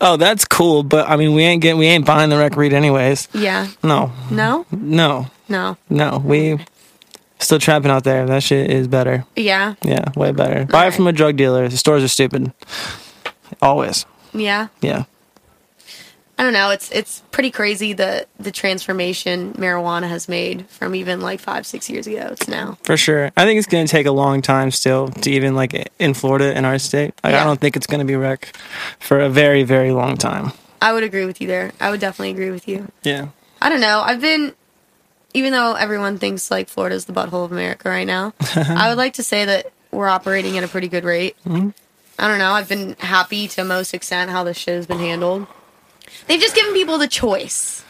Oh, 0.00 0.16
that's 0.16 0.44
cool, 0.44 0.82
but 0.82 1.08
I 1.08 1.16
mean, 1.16 1.34
we 1.34 1.42
ain't 1.44 1.62
getting, 1.62 1.78
we 1.78 1.86
ain't 1.86 2.04
buying 2.04 2.28
the 2.30 2.36
rec 2.36 2.56
read 2.56 2.72
anyways. 2.72 3.28
Yeah. 3.32 3.68
No, 3.82 4.12
No? 4.30 4.66
no, 4.72 5.26
No. 5.48 5.76
no. 5.90 6.22
We 6.24 6.58
still 7.38 7.58
trapping 7.58 7.90
out 7.90 8.04
there. 8.04 8.26
That 8.26 8.42
shit 8.42 8.70
is 8.70 8.88
better. 8.88 9.24
Yeah. 9.36 9.74
Yeah, 9.82 10.10
way 10.16 10.32
better. 10.32 10.64
Buy 10.64 10.86
it 10.86 10.94
from 10.94 11.06
a 11.06 11.12
drug 11.12 11.36
dealer. 11.36 11.68
The 11.68 11.76
stores 11.76 12.02
are 12.02 12.08
stupid. 12.08 12.52
Always. 13.60 14.06
Yeah. 14.32 14.68
Yeah. 14.80 15.04
I 16.36 16.42
don't 16.42 16.52
know. 16.52 16.70
It's 16.70 16.90
it's 16.90 17.22
pretty 17.30 17.52
crazy 17.52 17.92
the 17.92 18.26
the 18.40 18.50
transformation 18.50 19.52
marijuana 19.54 20.08
has 20.08 20.28
made 20.28 20.66
from 20.68 20.96
even 20.96 21.20
like 21.20 21.38
five 21.38 21.64
six 21.64 21.88
years 21.88 22.08
ago 22.08 22.34
to 22.34 22.50
now. 22.50 22.76
For 22.82 22.96
sure. 22.96 23.30
I 23.36 23.44
think 23.44 23.58
it's 23.58 23.68
going 23.68 23.86
to 23.86 23.90
take 23.90 24.06
a 24.06 24.10
long 24.10 24.42
time 24.42 24.72
still 24.72 25.08
to 25.08 25.30
even 25.30 25.54
like 25.54 25.92
in 26.00 26.12
Florida 26.12 26.56
in 26.56 26.64
our 26.64 26.80
state. 26.80 27.14
Like, 27.22 27.34
Yeah. 27.34 27.42
I 27.42 27.44
don't 27.44 27.60
think 27.60 27.76
it's 27.76 27.86
going 27.86 28.00
to 28.00 28.04
be 28.04 28.16
rec 28.16 28.56
for 28.98 29.20
a 29.20 29.28
very, 29.28 29.62
very 29.62 29.92
long 29.92 30.16
time. 30.16 30.50
I 30.82 30.92
would 30.92 31.04
agree 31.04 31.24
with 31.24 31.40
you 31.40 31.46
there. 31.46 31.70
I 31.80 31.90
would 31.90 32.00
definitely 32.00 32.30
agree 32.30 32.50
with 32.50 32.66
you. 32.66 32.90
Yeah. 33.04 33.28
I 33.62 33.68
don't 33.68 33.80
know. 33.80 34.02
I've 34.04 34.20
been, 34.20 34.54
even 35.34 35.52
though 35.52 35.74
everyone 35.74 36.18
thinks 36.18 36.50
like 36.50 36.68
Florida's 36.68 37.04
the 37.04 37.12
butthole 37.12 37.44
of 37.44 37.52
America 37.52 37.88
right 37.88 38.06
now, 38.06 38.32
I 38.56 38.88
would 38.88 38.98
like 38.98 39.14
to 39.14 39.22
say 39.22 39.44
that 39.44 39.72
we're 39.90 40.08
operating 40.08 40.56
at 40.56 40.64
a 40.64 40.68
pretty 40.68 40.88
good 40.88 41.04
rate. 41.04 41.36
Mm-hmm. 41.44 41.70
I 42.18 42.28
don't 42.28 42.38
know. 42.38 42.52
I've 42.52 42.68
been 42.68 42.94
happy 43.00 43.48
to 43.48 43.64
most 43.64 43.92
extent 43.92 44.30
how 44.30 44.44
this 44.44 44.56
shit 44.56 44.76
has 44.76 44.86
been 44.86 45.00
handled. 45.00 45.46
They've 46.26 46.40
just 46.40 46.54
given 46.54 46.72
people 46.72 46.96
the 46.96 47.08
choice, 47.08 47.84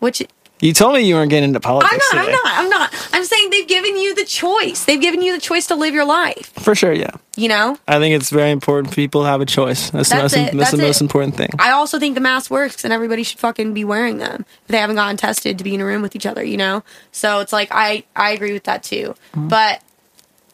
which 0.00 0.22
You 0.60 0.72
told 0.72 0.94
me 0.94 1.02
you 1.02 1.14
weren't 1.14 1.30
getting 1.30 1.50
into 1.50 1.60
politics. 1.60 2.04
I'm 2.12 2.18
not. 2.18 2.26
I'm 2.26 2.32
not. 2.32 2.46
I'm 2.46 2.68
not. 2.68 3.10
I'm 3.12 3.24
saying 3.24 3.50
they've 3.50 3.68
given 3.68 3.96
you 3.96 4.14
the 4.14 4.24
choice. 4.24 4.84
They've 4.84 5.00
given 5.00 5.22
you 5.22 5.32
the 5.32 5.40
choice 5.40 5.66
to 5.68 5.76
live 5.76 5.94
your 5.94 6.04
life. 6.04 6.52
For 6.54 6.74
sure, 6.74 6.92
yeah. 6.92 7.12
You 7.36 7.48
know. 7.48 7.78
I 7.86 7.98
think 7.98 8.16
it's 8.16 8.30
very 8.30 8.50
important 8.50 8.92
people 8.92 9.24
have 9.24 9.40
a 9.40 9.46
choice. 9.46 9.90
That's, 9.90 10.08
That's 10.08 10.34
the 10.34 10.40
most, 10.40 10.52
it. 10.54 10.56
that's 10.56 10.70
the 10.72 10.78
most 10.78 11.00
it. 11.00 11.04
important 11.04 11.36
thing. 11.36 11.50
I 11.58 11.70
also 11.70 12.00
think 12.00 12.16
the 12.16 12.20
mask 12.20 12.50
works 12.50 12.82
and 12.84 12.92
everybody 12.92 13.22
should 13.22 13.38
fucking 13.38 13.74
be 13.74 13.84
wearing 13.84 14.18
them 14.18 14.44
if 14.62 14.68
they 14.68 14.78
haven't 14.78 14.96
gotten 14.96 15.16
tested 15.16 15.58
to 15.58 15.64
be 15.64 15.74
in 15.74 15.80
a 15.80 15.84
room 15.84 16.02
with 16.02 16.16
each 16.16 16.26
other, 16.26 16.42
you 16.42 16.56
know? 16.56 16.82
So 17.12 17.38
it's 17.40 17.52
like 17.52 17.68
I 17.70 18.04
I 18.16 18.32
agree 18.32 18.52
with 18.52 18.64
that 18.64 18.82
too. 18.82 19.14
Mm-hmm. 19.32 19.48
But 19.48 19.82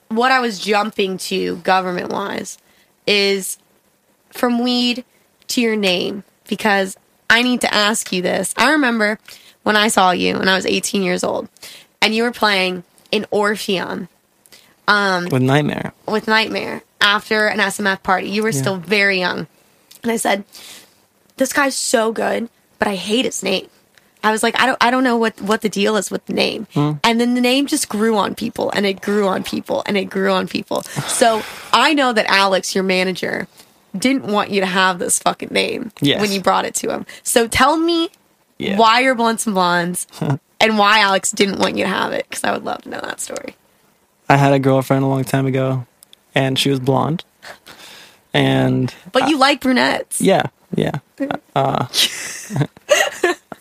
what 0.09 0.31
I 0.31 0.41
was 0.41 0.59
jumping 0.59 1.17
to 1.19 1.57
government 1.57 2.11
wise 2.11 2.59
is 3.07 3.59
from 4.31 4.63
weed 4.63 5.05
to 5.49 5.61
your 5.61 5.77
name 5.77 6.25
because 6.49 6.97
I 7.31 7.43
need 7.43 7.63
to 7.63 7.73
ask 7.73 8.13
you 8.13 8.23
this. 8.23 8.55
I 8.57 8.73
remember 8.73 9.19
when 9.65 9.77
I 9.77 9.89
saw 9.89 10.13
you 10.13 10.39
when 10.39 10.49
I 10.49 10.57
was 10.57 10.65
18 10.67 11.03
years 11.03 11.25
old 11.25 11.49
and 12.01 12.15
you 12.15 12.23
were 12.23 12.33
playing 12.33 12.85
in 13.11 13.27
Orpheum 13.31 14.09
With 14.89 15.43
Nightmare. 15.43 15.93
with 16.07 16.29
Nightmare 16.29 16.83
after 17.01 17.47
an 17.49 17.59
SMF 17.59 18.03
party. 18.03 18.29
You 18.31 18.43
were 18.43 18.53
still 18.53 18.77
very 18.77 19.19
young. 19.19 19.47
And 20.03 20.13
I 20.13 20.17
said, 20.17 20.45
This 21.37 21.53
guy's 21.53 21.75
so 21.77 22.13
good, 22.13 22.49
but 22.79 22.89
I 22.89 22.95
hate 22.97 23.25
his 23.25 23.43
name. 23.43 23.69
I 24.23 24.31
was 24.33 24.43
like, 24.43 24.59
I 24.59 24.65
don't 24.67 24.79
I 24.83 24.91
don't 24.91 25.05
know 25.05 25.17
what, 25.17 25.39
what 25.43 25.61
the 25.61 25.69
deal 25.69 25.97
is 25.97 26.11
with 26.11 26.25
the 26.27 26.33
name. 26.33 26.67
Hmm. 26.73 26.93
And 27.05 27.21
then 27.21 27.35
the 27.35 27.41
name 27.43 27.67
just 27.67 27.89
grew 27.91 28.17
on 28.17 28.35
people 28.35 28.71
and 28.71 28.87
it 28.87 29.01
grew 29.03 29.27
on 29.29 29.43
people 29.45 29.83
and 29.87 29.97
it 29.99 30.07
grew 30.11 30.33
on 30.33 30.49
people. 30.49 30.83
So 31.09 31.43
I 31.73 31.93
know 31.95 32.13
that 32.13 32.27
Alex, 32.29 32.75
your 32.75 32.85
manager, 32.85 33.49
didn't 33.97 34.25
want 34.27 34.51
you 34.51 34.61
to 34.61 34.67
have 34.67 34.99
this 34.99 35.19
fucking 35.19 35.51
name 35.53 35.93
Yes. 36.01 36.21
when 36.21 36.33
you 36.33 36.41
brought 36.41 36.65
it 36.65 36.75
to 36.77 36.91
him. 36.91 37.07
So 37.23 37.47
tell 37.49 37.77
me 37.77 38.09
Yeah. 38.59 38.77
why 38.79 39.01
you're 39.01 39.15
blunts 39.15 39.47
and 39.47 39.55
blondes 39.55 40.07
and 40.61 40.79
why 40.79 41.01
Alex 41.01 41.31
didn't 41.33 41.59
want 41.59 41.77
you 41.77 41.85
to 41.85 41.91
have 41.91 42.13
it, 42.13 42.27
because 42.29 42.45
I 42.45 42.53
would 42.53 42.65
love 42.65 42.83
to 42.83 42.89
know 42.89 43.01
that 43.01 43.21
story. 43.21 43.57
I 44.29 44.37
had 44.37 44.53
a 44.53 44.59
girlfriend 44.59 45.05
a 45.05 45.07
long 45.09 45.25
time 45.25 45.47
ago, 45.47 45.87
and 46.35 46.59
she 46.59 46.71
was 46.71 46.81
blonde. 46.81 47.25
And 48.33 48.93
But 49.13 49.29
you 49.29 49.39
like 49.39 49.61
brunettes. 49.61 50.21
yeah, 50.21 50.45
yeah. 50.75 50.99
Uh, 51.57 51.87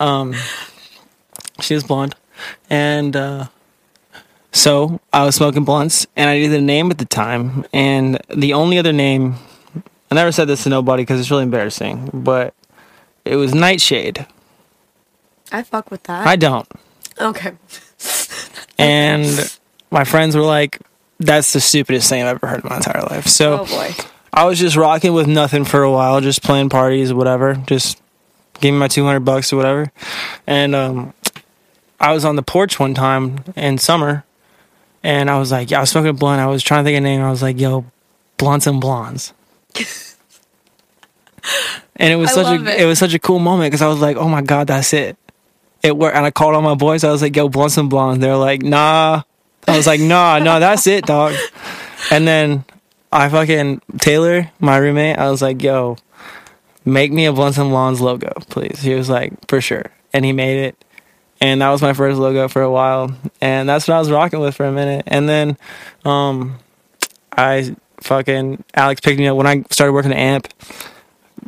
um, 0.00 0.34
she 1.60 1.74
was 1.74 1.84
blonde, 1.84 2.16
and 2.68 3.14
uh, 3.14 3.46
so 4.50 5.00
I 5.12 5.24
was 5.24 5.36
smoking 5.36 5.64
blunts, 5.64 6.08
and 6.16 6.28
I 6.28 6.38
needed 6.38 6.58
a 6.58 6.60
name 6.60 6.90
at 6.90 6.98
the 6.98 7.04
time, 7.04 7.64
and 7.72 8.20
the 8.34 8.52
only 8.54 8.78
other 8.78 8.92
name 8.92 9.36
I 10.10 10.16
never 10.16 10.32
said 10.32 10.48
this 10.48 10.64
to 10.64 10.68
nobody 10.70 11.02
because 11.02 11.20
it's 11.20 11.30
really 11.30 11.44
embarrassing, 11.44 12.10
but 12.12 12.52
it 13.24 13.36
was 13.36 13.54
Nightshade. 13.54 14.26
I 15.54 15.62
fuck 15.62 15.90
with 15.90 16.02
that. 16.04 16.26
I 16.26 16.36
don't, 16.36 16.68
okay. 17.20 17.52
and 18.78 19.58
my 19.90 20.04
friends 20.04 20.36
were 20.36 20.42
like, 20.42 20.80
"That's 21.18 21.52
the 21.52 21.60
stupidest 21.60 22.08
thing 22.08 22.22
I've 22.22 22.36
ever 22.36 22.46
heard 22.46 22.64
in 22.64 22.68
my 22.68 22.76
entire 22.76 23.02
life." 23.02 23.26
So. 23.26 23.60
Oh 23.60 23.66
boy. 23.66 23.94
I 24.36 24.46
was 24.46 24.58
just 24.58 24.74
rocking 24.74 25.12
with 25.12 25.28
nothing 25.28 25.64
for 25.64 25.84
a 25.84 25.92
while, 25.92 26.20
just 26.20 26.42
playing 26.42 26.68
parties 26.68 27.14
whatever. 27.14 27.54
Just 27.54 28.02
give 28.60 28.74
me 28.74 28.80
my 28.80 28.88
two 28.88 29.04
hundred 29.04 29.20
bucks 29.20 29.52
or 29.52 29.56
whatever. 29.56 29.92
And 30.44 30.74
um, 30.74 31.14
I 32.00 32.12
was 32.12 32.24
on 32.24 32.34
the 32.34 32.42
porch 32.42 32.80
one 32.80 32.94
time 32.94 33.44
in 33.54 33.78
summer, 33.78 34.24
and 35.04 35.30
I 35.30 35.38
was 35.38 35.52
like, 35.52 35.70
yeah, 35.70 35.78
I 35.78 35.80
was 35.82 35.90
smoking 35.90 36.10
a 36.10 36.14
blunt. 36.14 36.40
I 36.40 36.46
was 36.46 36.64
trying 36.64 36.84
to 36.84 36.88
think 36.88 36.98
of 36.98 37.04
a 37.04 37.06
name. 37.06 37.20
I 37.20 37.30
was 37.30 37.42
like, 37.42 37.60
yo, 37.60 37.84
blunts 38.36 38.66
and 38.66 38.80
blondes. 38.80 39.32
and 41.96 42.12
it 42.12 42.16
was 42.16 42.30
I 42.30 42.34
such 42.34 42.60
a 42.60 42.64
it. 42.64 42.80
it. 42.80 42.84
was 42.86 42.98
such 42.98 43.14
a 43.14 43.18
cool 43.20 43.38
moment 43.38 43.70
because 43.70 43.82
I 43.82 43.88
was 43.88 44.00
like, 44.00 44.16
oh 44.16 44.28
my 44.28 44.42
god, 44.42 44.66
that's 44.66 44.92
it. 44.92 45.16
It 45.84 45.96
worked, 45.96 46.16
and 46.16 46.24
I 46.24 46.30
called 46.30 46.54
all 46.54 46.62
my 46.62 46.74
boys. 46.74 47.04
I 47.04 47.12
was 47.12 47.22
like, 47.22 47.36
yo, 47.36 47.48
blunts 47.48 47.76
and 47.76 47.90
blondes. 47.90 48.22
They're 48.22 48.36
like, 48.36 48.62
nah. 48.62 49.22
I 49.68 49.76
was 49.76 49.86
like, 49.86 50.00
nah, 50.00 50.38
nah, 50.38 50.58
that's 50.58 50.86
it, 50.86 51.04
dog. 51.04 51.34
And 52.10 52.26
then 52.26 52.64
I 53.12 53.28
fucking 53.28 53.82
Taylor, 53.98 54.50
my 54.58 54.78
roommate. 54.78 55.18
I 55.18 55.30
was 55.30 55.42
like, 55.42 55.62
yo, 55.62 55.98
make 56.84 57.12
me 57.12 57.26
a 57.26 57.32
blunts 57.32 57.58
and 57.58 57.70
blondes 57.70 58.00
logo, 58.00 58.32
please. 58.48 58.80
He 58.80 58.94
was 58.94 59.08
like, 59.08 59.32
for 59.46 59.60
sure, 59.60 59.84
and 60.12 60.24
he 60.24 60.32
made 60.32 60.64
it. 60.64 60.84
And 61.40 61.60
that 61.60 61.68
was 61.68 61.82
my 61.82 61.92
first 61.92 62.18
logo 62.18 62.48
for 62.48 62.62
a 62.62 62.70
while, 62.70 63.14
and 63.42 63.68
that's 63.68 63.86
what 63.86 63.94
I 63.94 63.98
was 63.98 64.10
rocking 64.10 64.40
with 64.40 64.54
for 64.54 64.64
a 64.64 64.72
minute. 64.72 65.04
And 65.06 65.28
then, 65.28 65.58
um, 66.06 66.58
I 67.36 67.76
fucking 68.00 68.64
Alex 68.74 69.00
picked 69.00 69.18
me 69.18 69.26
up 69.28 69.36
when 69.36 69.46
I 69.46 69.64
started 69.70 69.92
working 69.92 70.12
at 70.12 70.18
AMP. 70.18 70.48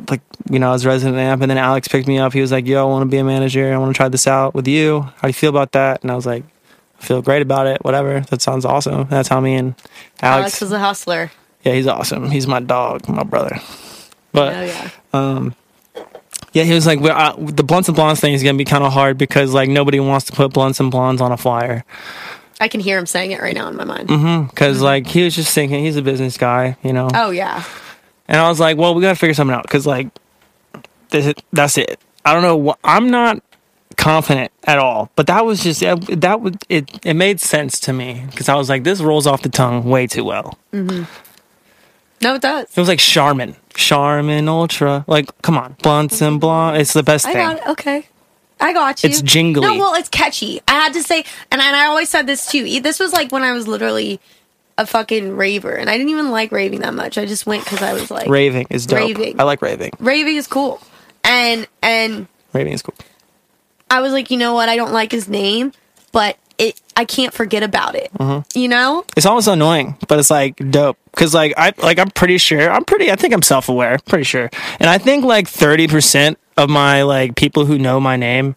Like 0.09 0.21
you 0.49 0.59
know, 0.59 0.69
I 0.69 0.73
was 0.73 0.85
resident 0.85 1.17
AMP, 1.17 1.41
and 1.41 1.49
then 1.51 1.57
Alex 1.57 1.87
picked 1.87 2.07
me 2.07 2.17
up. 2.19 2.33
He 2.33 2.41
was 2.41 2.51
like, 2.51 2.67
"Yo, 2.67 2.81
I 2.81 2.89
want 2.89 3.03
to 3.03 3.09
be 3.11 3.17
a 3.17 3.23
manager. 3.23 3.73
I 3.73 3.77
want 3.77 3.93
to 3.93 3.97
try 3.97 4.09
this 4.09 4.27
out 4.27 4.53
with 4.53 4.67
you. 4.67 5.01
How 5.01 5.21
do 5.23 5.27
you 5.27 5.33
feel 5.33 5.49
about 5.49 5.71
that?" 5.73 6.01
And 6.03 6.11
I 6.11 6.15
was 6.15 6.25
like, 6.25 6.43
"I 6.99 7.03
feel 7.03 7.21
great 7.21 7.41
about 7.41 7.67
it. 7.67 7.83
Whatever. 7.83 8.21
That 8.21 8.41
sounds 8.41 8.63
awesome." 8.65 9.07
That's 9.09 9.27
how 9.29 9.39
me 9.41 9.55
and 9.55 9.75
Alex 10.21 10.61
is 10.61 10.71
a 10.71 10.79
hustler. 10.79 11.31
yeah, 11.63 11.73
he's 11.73 11.87
awesome. 11.87 12.29
He's 12.31 12.47
my 12.47 12.59
dog, 12.59 13.07
my 13.09 13.23
brother. 13.23 13.59
But 14.31 14.53
Oh 14.55 14.61
yeah. 14.63 14.89
um, 15.13 15.55
yeah, 16.53 16.63
he 16.63 16.73
was 16.73 16.85
like, 16.85 16.99
well, 16.99 17.17
uh, 17.17 17.33
the 17.51 17.63
blunts 17.63 17.89
and 17.89 17.95
blondes 17.95 18.19
thing 18.21 18.33
is 18.33 18.43
gonna 18.43 18.57
be 18.57 18.65
kind 18.65 18.83
of 18.83 18.93
hard 18.93 19.17
because 19.17 19.53
like 19.53 19.67
nobody 19.69 19.99
wants 19.99 20.25
to 20.27 20.33
put 20.33 20.53
blunts 20.53 20.79
and 20.79 20.91
blondes 20.91 21.21
on 21.21 21.31
a 21.31 21.37
flyer. 21.37 21.83
I 22.59 22.67
can 22.67 22.79
hear 22.79 22.97
him 22.97 23.05
saying 23.05 23.31
it 23.31 23.41
right 23.41 23.53
now 23.55 23.67
in 23.67 23.75
my 23.75 23.83
mind. 23.83 24.07
Because 24.49 24.81
like 24.81 25.07
he 25.07 25.23
was 25.23 25.35
just 25.35 25.53
thinking 25.53 25.83
he's 25.83 25.95
a 25.97 26.01
business 26.01 26.37
guy, 26.37 26.77
you 26.83 26.93
know. 26.93 27.09
Oh 27.13 27.29
yeah. 27.31 27.63
And 28.27 28.39
I 28.39 28.49
was 28.49 28.59
like, 28.59 28.77
well, 28.77 28.93
we 28.93 29.01
gotta 29.01 29.15
figure 29.15 29.33
something 29.33 29.55
out 29.55 29.63
because 29.63 29.87
like 29.87 30.09
this, 31.09 31.33
that's 31.53 31.77
it. 31.77 31.99
I 32.25 32.33
don't 32.33 32.43
know. 32.43 32.57
what 32.57 32.79
I'm 32.83 33.09
not 33.09 33.41
confident 33.95 34.51
at 34.65 34.77
all, 34.77 35.09
but 35.15 35.27
that 35.27 35.45
was 35.45 35.63
just 35.63 35.79
that 35.81 36.41
would 36.41 36.57
it. 36.69 37.05
It 37.05 37.13
made 37.13 37.39
sense 37.39 37.79
to 37.81 37.93
me 37.93 38.25
because 38.29 38.49
I 38.49 38.55
was 38.55 38.69
like, 38.69 38.83
this 38.83 39.01
rolls 39.01 39.27
off 39.27 39.41
the 39.41 39.49
tongue 39.49 39.85
way 39.85 40.07
too 40.07 40.23
well. 40.23 40.57
Mm-hmm. 40.73 41.03
No, 42.21 42.35
it 42.35 42.41
does. 42.41 42.65
It 42.69 42.77
was 42.77 42.87
like 42.87 42.99
Charmin, 42.99 43.55
Charmin 43.73 44.49
Ultra. 44.49 45.05
Like, 45.07 45.41
come 45.41 45.57
on, 45.57 45.75
blunts 45.83 46.21
and 46.21 46.39
blonde. 46.39 46.77
It's 46.77 46.93
the 46.93 47.03
best 47.03 47.25
I 47.27 47.33
thing. 47.33 47.57
got. 47.57 47.67
Okay. 47.69 48.07
I 48.59 48.73
got 48.73 49.03
you. 49.03 49.09
It's 49.09 49.21
jingly. 49.21 49.61
No, 49.61 49.77
well, 49.77 49.93
it's 49.93 50.09
catchy. 50.09 50.61
I 50.67 50.71
had 50.71 50.93
to 50.93 51.03
say, 51.03 51.23
and, 51.51 51.61
and 51.61 51.75
I 51.75 51.85
always 51.85 52.09
said 52.09 52.25
this 52.25 52.47
too. 52.47 52.81
This 52.81 52.99
was 52.99 53.13
like 53.13 53.31
when 53.31 53.43
I 53.43 53.51
was 53.51 53.67
literally 53.67 54.19
a 54.77 54.85
fucking 54.85 55.35
raver, 55.35 55.73
and 55.73 55.89
I 55.89 55.97
didn't 55.97 56.11
even 56.11 56.31
like 56.31 56.51
raving 56.51 56.81
that 56.81 56.93
much. 56.93 57.17
I 57.17 57.25
just 57.25 57.45
went 57.45 57.63
because 57.63 57.81
I 57.81 57.93
was 57.93 58.11
like, 58.11 58.27
Raving 58.27 58.67
is 58.69 58.85
dope. 58.85 58.99
Raving. 58.99 59.39
I 59.39 59.43
like 59.43 59.61
raving. 59.61 59.93
raving 59.99 60.35
is 60.35 60.47
cool, 60.47 60.81
and 61.23 61.67
and 61.81 62.27
Raving 62.53 62.73
is 62.73 62.81
cool. 62.81 62.95
I 63.89 64.01
was 64.01 64.11
like, 64.11 64.31
you 64.31 64.37
know 64.37 64.53
what? 64.53 64.69
I 64.69 64.75
don't 64.75 64.91
like 64.91 65.11
his 65.11 65.29
name, 65.29 65.71
but 66.11 66.37
it 66.57 66.79
I 66.95 67.05
can't 67.05 67.33
forget 67.33 67.63
about 67.63 67.95
it. 67.95 68.11
Mm-hmm. 68.13 68.57
You 68.57 68.67
know? 68.67 69.05
It's 69.15 69.25
almost 69.25 69.47
annoying, 69.47 69.97
but 70.07 70.19
it's 70.19 70.29
like 70.29 70.57
dope 70.71 70.97
because 71.11 71.33
like 71.33 71.53
I 71.57 71.73
like 71.77 71.99
I'm 71.99 72.09
pretty 72.09 72.37
sure 72.37 72.69
I'm 72.71 72.85
pretty 72.85 73.11
I 73.11 73.15
think 73.15 73.33
I'm 73.33 73.41
self 73.41 73.69
aware, 73.69 73.97
pretty 74.07 74.23
sure, 74.23 74.49
and 74.79 74.89
I 74.89 74.97
think 74.97 75.25
like 75.25 75.47
thirty 75.47 75.87
percent 75.87 76.37
of 76.55 76.69
my 76.69 77.03
like 77.03 77.35
people 77.35 77.65
who 77.65 77.77
know 77.77 77.99
my 77.99 78.15
name 78.15 78.55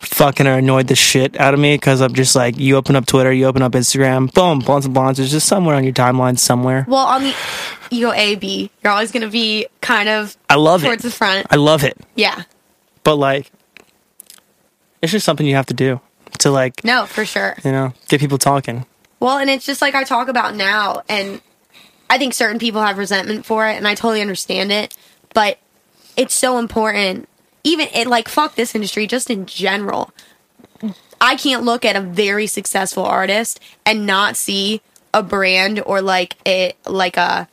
fucking 0.00 0.46
are 0.46 0.58
annoyed 0.58 0.86
the 0.88 0.94
shit 0.94 1.38
out 1.40 1.54
of 1.54 1.60
me 1.60 1.74
because 1.74 2.00
I'm 2.00 2.14
just 2.14 2.34
like 2.36 2.56
you 2.58 2.76
open 2.76 2.96
up 2.96 3.06
Twitter, 3.06 3.32
you 3.32 3.46
open 3.46 3.62
up 3.62 3.72
Instagram, 3.72 4.32
boom, 4.32 4.60
blunts 4.60 4.86
and 4.86 4.94
blondes 4.94 5.18
is 5.18 5.30
just 5.30 5.46
somewhere 5.48 5.74
on 5.76 5.84
your 5.84 5.92
timeline 5.92 6.38
somewhere. 6.38 6.84
Well, 6.88 7.04
on 7.06 7.22
the 7.24 7.34
you 7.90 8.06
go 8.06 8.12
A 8.12 8.34
B, 8.36 8.70
you're 8.82 8.92
always 8.92 9.10
gonna 9.12 9.28
be 9.30 9.66
kind 9.80 10.08
of 10.08 10.36
I 10.48 10.54
love 10.56 10.82
towards 10.82 11.04
it. 11.04 11.08
the 11.08 11.14
front. 11.14 11.46
I 11.50 11.56
love 11.56 11.84
it, 11.84 11.96
Yeah. 12.14 12.42
but 13.04 13.16
like 13.16 13.50
it's 15.02 15.12
just 15.12 15.24
something 15.24 15.46
you 15.46 15.54
have 15.54 15.66
to 15.66 15.74
do 15.74 16.00
to 16.40 16.50
like 16.50 16.84
No, 16.84 17.06
for 17.06 17.24
sure. 17.24 17.56
you 17.64 17.72
know 17.72 17.92
get 18.08 18.20
people 18.20 18.38
talking. 18.38 18.86
Well, 19.20 19.38
and 19.38 19.50
it's 19.50 19.66
just 19.66 19.82
like 19.82 19.94
I 19.94 20.04
talk 20.04 20.28
about 20.28 20.54
now, 20.54 21.02
and 21.08 21.40
I 22.08 22.18
think 22.18 22.34
certain 22.34 22.58
people 22.60 22.80
have 22.82 22.98
resentment 22.98 23.44
for 23.46 23.66
it, 23.66 23.76
and 23.76 23.86
I 23.88 23.94
totally 23.96 24.20
understand 24.20 24.70
it. 24.70 24.94
But 25.34 25.58
it's 26.16 26.34
so 26.34 26.58
important, 26.58 27.28
even 27.68 27.88
it 27.92 28.06
like 28.06 28.28
fuck 28.28 28.54
this 28.54 28.74
industry, 28.74 29.06
just 29.06 29.30
in 29.30 29.46
general. 29.46 30.10
I 31.20 31.36
can't 31.36 31.64
look 31.64 31.84
at 31.84 31.96
a 31.96 32.00
very 32.00 32.46
successful 32.46 33.04
artist 33.04 33.60
and 33.84 34.06
not 34.06 34.36
see 34.36 34.80
a 35.12 35.22
brand 35.22 35.82
or 35.84 36.00
like 36.00 36.36
a 36.46 36.74
like 36.86 37.16
a 37.16 37.48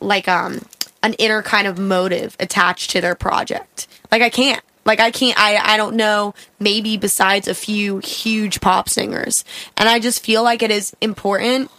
like 0.00 0.28
um 0.28 0.60
an 1.02 1.14
inner 1.14 1.42
kind 1.42 1.66
of 1.66 1.78
motive 1.78 2.36
attached 2.40 2.90
to 2.90 3.00
their 3.00 3.14
project. 3.14 3.86
Like 4.10 4.22
I 4.22 4.30
can't. 4.30 4.62
Like 4.86 5.00
I 5.00 5.10
can't 5.10 5.38
I 5.38 5.56
I 5.56 5.76
don't 5.76 5.96
know 5.96 6.34
maybe 6.58 6.96
besides 6.96 7.46
a 7.46 7.54
few 7.54 7.98
huge 7.98 8.60
pop 8.60 8.88
singers. 8.88 9.44
And 9.76 9.88
I 9.88 9.98
just 9.98 10.24
feel 10.24 10.42
like 10.42 10.62
it 10.62 10.70
is 10.70 10.96
important 11.00 11.70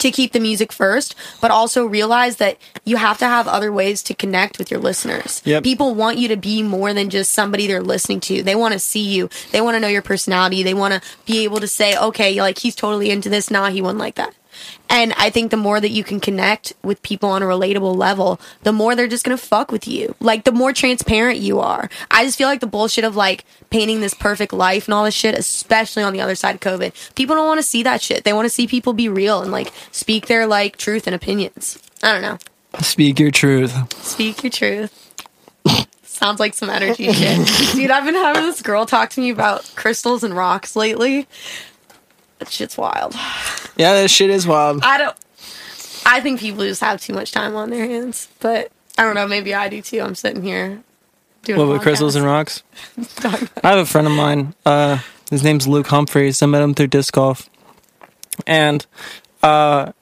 to 0.00 0.10
keep 0.10 0.32
the 0.32 0.40
music 0.40 0.72
first, 0.72 1.14
but 1.40 1.50
also 1.50 1.86
realize 1.86 2.36
that 2.36 2.58
you 2.84 2.96
have 2.96 3.18
to 3.18 3.26
have 3.26 3.46
other 3.46 3.72
ways 3.72 4.02
to 4.04 4.14
connect 4.14 4.58
with 4.58 4.70
your 4.70 4.80
listeners. 4.80 5.42
Yep. 5.44 5.62
People 5.62 5.94
want 5.94 6.18
you 6.18 6.28
to 6.28 6.36
be 6.36 6.62
more 6.62 6.92
than 6.92 7.10
just 7.10 7.32
somebody 7.32 7.66
they're 7.66 7.82
listening 7.82 8.20
to. 8.20 8.42
They 8.42 8.54
want 8.54 8.72
to 8.72 8.78
see 8.78 9.08
you. 9.08 9.28
They 9.52 9.60
want 9.60 9.76
to 9.76 9.80
know 9.80 9.88
your 9.88 10.02
personality. 10.02 10.62
They 10.62 10.74
want 10.74 10.94
to 10.94 11.02
be 11.24 11.44
able 11.44 11.60
to 11.60 11.68
say, 11.68 11.96
okay, 11.96 12.40
like 12.40 12.58
he's 12.58 12.74
totally 12.74 13.10
into 13.10 13.28
this. 13.28 13.50
Nah, 13.50 13.70
he 13.70 13.82
wasn't 13.82 14.00
like 14.00 14.16
that. 14.16 14.34
And 14.88 15.12
I 15.16 15.30
think 15.30 15.50
the 15.50 15.56
more 15.56 15.80
that 15.80 15.90
you 15.90 16.02
can 16.02 16.20
connect 16.20 16.72
with 16.82 17.02
people 17.02 17.28
on 17.28 17.42
a 17.42 17.46
relatable 17.46 17.96
level, 17.96 18.40
the 18.62 18.72
more 18.72 18.94
they're 18.94 19.08
just 19.08 19.24
gonna 19.24 19.36
fuck 19.36 19.70
with 19.70 19.86
you. 19.86 20.14
Like 20.20 20.44
the 20.44 20.52
more 20.52 20.72
transparent 20.72 21.38
you 21.38 21.60
are. 21.60 21.88
I 22.10 22.24
just 22.24 22.38
feel 22.38 22.48
like 22.48 22.60
the 22.60 22.66
bullshit 22.66 23.04
of 23.04 23.16
like 23.16 23.44
painting 23.70 24.00
this 24.00 24.14
perfect 24.14 24.52
life 24.52 24.86
and 24.86 24.94
all 24.94 25.04
this 25.04 25.14
shit, 25.14 25.38
especially 25.38 26.02
on 26.02 26.12
the 26.12 26.20
other 26.20 26.34
side 26.34 26.56
of 26.56 26.60
COVID. 26.60 27.14
People 27.14 27.36
don't 27.36 27.46
want 27.46 27.58
to 27.58 27.66
see 27.66 27.82
that 27.82 28.02
shit. 28.02 28.24
They 28.24 28.32
want 28.32 28.46
to 28.46 28.50
see 28.50 28.66
people 28.66 28.92
be 28.92 29.08
real 29.08 29.42
and 29.42 29.52
like 29.52 29.72
speak 29.92 30.26
their 30.26 30.46
like 30.46 30.76
truth 30.76 31.06
and 31.06 31.14
opinions. 31.14 31.78
I 32.02 32.12
don't 32.12 32.22
know. 32.22 32.38
Speak 32.80 33.18
your 33.18 33.30
truth. 33.30 33.72
Speak 34.04 34.42
your 34.42 34.50
truth. 34.50 35.14
Sounds 36.02 36.38
like 36.40 36.54
some 36.54 36.70
energy 36.70 37.12
shit. 37.12 37.48
Dude, 37.74 37.90
I've 37.90 38.04
been 38.04 38.14
having 38.14 38.42
this 38.42 38.62
girl 38.62 38.86
talk 38.86 39.10
to 39.10 39.20
me 39.20 39.30
about 39.30 39.70
crystals 39.74 40.22
and 40.22 40.34
rocks 40.34 40.76
lately. 40.76 41.26
That 42.40 42.50
shit's 42.50 42.76
wild. 42.76 43.14
Yeah, 43.76 43.94
that 43.94 44.10
shit 44.10 44.30
is 44.30 44.46
wild. 44.46 44.82
I 44.82 44.98
don't. 44.98 45.16
I 46.06 46.20
think 46.20 46.40
people 46.40 46.64
just 46.64 46.80
have 46.80 47.00
too 47.00 47.12
much 47.12 47.32
time 47.32 47.54
on 47.54 47.70
their 47.70 47.86
hands, 47.86 48.28
but 48.40 48.72
I 48.98 49.02
don't 49.04 49.14
know. 49.14 49.28
Maybe 49.28 49.54
I 49.54 49.68
do 49.68 49.82
too. 49.82 50.00
I'm 50.00 50.14
sitting 50.14 50.42
here 50.42 50.82
doing 51.44 51.58
What 51.58 51.68
with 51.68 51.82
crystals 51.82 52.16
and 52.16 52.24
rocks? 52.24 52.62
I 53.22 53.68
have 53.68 53.78
a 53.78 53.86
friend 53.86 54.06
of 54.06 54.14
mine. 54.14 54.54
Uh, 54.64 54.98
his 55.30 55.44
name's 55.44 55.68
Luke 55.68 55.86
Humphries. 55.88 56.42
I 56.42 56.46
met 56.46 56.62
him 56.62 56.74
through 56.74 56.88
disc 56.88 57.12
golf, 57.12 57.50
and 58.46 58.84
uh, 59.42 59.92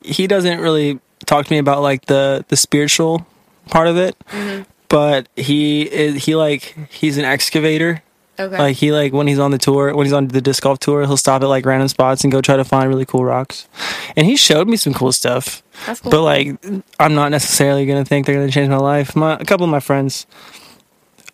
he 0.00 0.26
doesn't 0.26 0.60
really 0.60 1.00
talk 1.26 1.46
to 1.46 1.52
me 1.52 1.58
about 1.58 1.82
like 1.82 2.06
the 2.06 2.44
the 2.48 2.56
spiritual 2.56 3.26
part 3.66 3.88
of 3.88 3.96
it. 3.96 4.16
Mm-hmm. 4.30 4.62
But 4.88 5.28
he 5.36 5.82
is 5.82 6.24
he 6.24 6.36
like 6.36 6.76
he's 6.90 7.18
an 7.18 7.24
excavator. 7.24 8.02
Okay. 8.40 8.58
Like 8.58 8.76
he 8.76 8.90
like 8.90 9.12
when 9.12 9.26
he's 9.26 9.38
on 9.38 9.50
the 9.50 9.58
tour, 9.58 9.94
when 9.94 10.06
he's 10.06 10.12
on 10.12 10.28
the 10.28 10.40
disc 10.40 10.62
golf 10.62 10.78
tour, 10.78 11.04
he'll 11.04 11.16
stop 11.16 11.42
at 11.42 11.48
like 11.48 11.66
random 11.66 11.88
spots 11.88 12.24
and 12.24 12.32
go 12.32 12.40
try 12.40 12.56
to 12.56 12.64
find 12.64 12.88
really 12.88 13.04
cool 13.04 13.24
rocks. 13.24 13.68
And 14.16 14.26
he 14.26 14.36
showed 14.36 14.66
me 14.66 14.76
some 14.76 14.94
cool 14.94 15.12
stuff. 15.12 15.62
That's 15.86 16.00
cool. 16.00 16.10
But 16.10 16.22
like, 16.22 16.64
I'm 16.98 17.14
not 17.14 17.30
necessarily 17.30 17.84
gonna 17.86 18.04
think 18.04 18.26
they're 18.26 18.34
gonna 18.34 18.50
change 18.50 18.70
my 18.70 18.76
life. 18.76 19.14
My 19.14 19.34
a 19.34 19.44
couple 19.44 19.64
of 19.64 19.70
my 19.70 19.80
friends, 19.80 20.26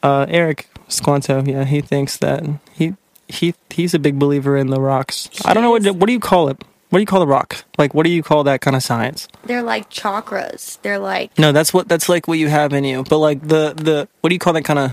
uh, 0.03 0.27
Eric 0.29 0.69
Squanto, 0.89 1.45
yeah, 1.45 1.65
he 1.65 1.81
thinks 1.81 2.17
that 2.19 2.45
he 2.73 2.95
he 3.29 3.55
he's 3.71 3.95
a 3.95 3.99
big 3.99 4.19
believer 4.19 4.57
in 4.57 4.69
the 4.69 4.81
rocks. 4.81 5.29
I 5.45 5.55
don't 5.55 5.63
know 5.63 5.71
what 5.71 5.85
what 5.97 6.07
do 6.07 6.13
you 6.13 6.21
call 6.21 6.49
it? 6.49 6.63
What 6.91 6.99
do 6.99 7.03
you 7.03 7.07
call 7.07 7.21
the 7.21 7.27
rock? 7.27 7.65
Like, 7.79 7.95
what 7.95 8.05
do 8.05 8.11
you 8.11 8.23
call 8.23 8.45
that 8.45 8.61
kind 8.61 8.77
of 8.77 8.83
science? 8.83 9.27
They're 9.45 9.63
like 9.63 9.91
chakras. 9.91 10.81
They're 10.83 11.01
like 11.01 11.37
No, 11.39 11.51
that's 11.53 11.75
what 11.75 11.89
that's 11.89 12.09
like 12.09 12.29
what 12.29 12.39
you 12.39 12.49
have 12.49 12.73
in 12.73 12.85
you. 12.85 13.03
But 13.03 13.19
like 13.19 13.41
the 13.43 13.75
the 13.75 14.09
what 14.21 14.31
do 14.31 14.35
you 14.35 14.39
call 14.39 14.53
that 14.53 14.65
kind 14.65 14.79
of 14.79 14.93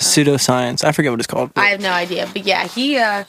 pseudoscience? 0.00 0.82
I 0.84 0.92
forget 0.92 1.12
what 1.12 1.20
it's 1.20 1.26
called. 1.26 1.50
I 1.56 1.66
have 1.68 1.80
no 1.80 1.90
idea, 1.92 2.28
but 2.32 2.44
yeah, 2.44 2.66
he 2.66 2.96
uh 2.98 3.24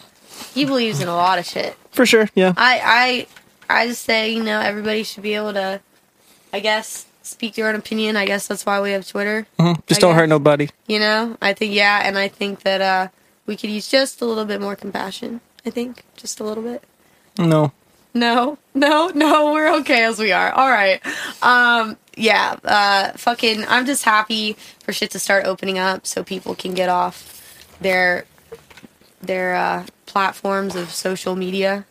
he 0.53 0.65
believes 0.65 0.99
in 1.01 1.07
a 1.07 1.15
lot 1.15 1.37
of 1.39 1.45
shit. 1.45 1.75
for 1.91 2.05
sure, 2.05 2.27
yeah. 2.35 2.53
I 2.57 3.27
I 3.69 3.81
I 3.83 3.87
just 3.87 4.03
say 4.03 4.31
you 4.33 4.43
know 4.43 4.59
everybody 4.59 5.03
should 5.03 5.23
be 5.23 5.35
able 5.35 5.53
to, 5.53 5.79
I 6.51 6.59
guess, 6.59 7.05
speak 7.21 7.55
their 7.55 7.67
own 7.69 7.75
opinion. 7.75 8.17
I 8.17 8.25
guess 8.25 8.47
that's 8.47 8.65
why 8.65 8.81
we 8.81 8.91
have 8.91 9.07
Twitter. 9.07 9.45
Mhm. 9.59 9.85
Just 9.87 9.99
I 9.99 10.01
don't 10.01 10.11
guess. 10.13 10.19
hurt 10.21 10.29
nobody. 10.29 10.69
You 10.87 10.99
know, 10.99 11.37
I 11.41 11.53
think 11.53 11.73
yeah, 11.75 12.01
and 12.03 12.17
I 12.17 12.27
think 12.27 12.61
that 12.63 12.81
uh 12.81 13.07
we 13.45 13.55
could 13.57 13.69
use 13.69 13.87
just 13.87 14.21
a 14.21 14.25
little 14.25 14.45
bit 14.45 14.61
more 14.61 14.75
compassion. 14.75 15.41
I 15.65 15.69
think 15.69 16.03
just 16.15 16.39
a 16.39 16.43
little 16.43 16.63
bit. 16.63 16.83
No. 17.37 17.71
No, 18.13 18.57
no, 18.73 19.07
no, 19.15 19.53
we're 19.53 19.73
okay 19.79 20.03
as 20.03 20.19
we 20.19 20.33
are. 20.33 20.51
All 20.51 20.69
right. 20.69 20.99
Um, 21.41 21.95
yeah, 22.21 22.55
uh, 22.63 23.11
fucking, 23.17 23.65
I'm 23.67 23.85
just 23.85 24.03
happy 24.03 24.53
for 24.83 24.93
shit 24.93 25.11
to 25.11 25.19
start 25.19 25.45
opening 25.45 25.77
up 25.79 26.05
so 26.05 26.23
people 26.23 26.55
can 26.55 26.73
get 26.73 26.87
off 26.89 27.65
their, 27.81 28.25
their, 29.21 29.55
uh, 29.55 29.85
platforms 30.05 30.75
of 30.75 30.91
social 30.91 31.35
media 31.35 31.85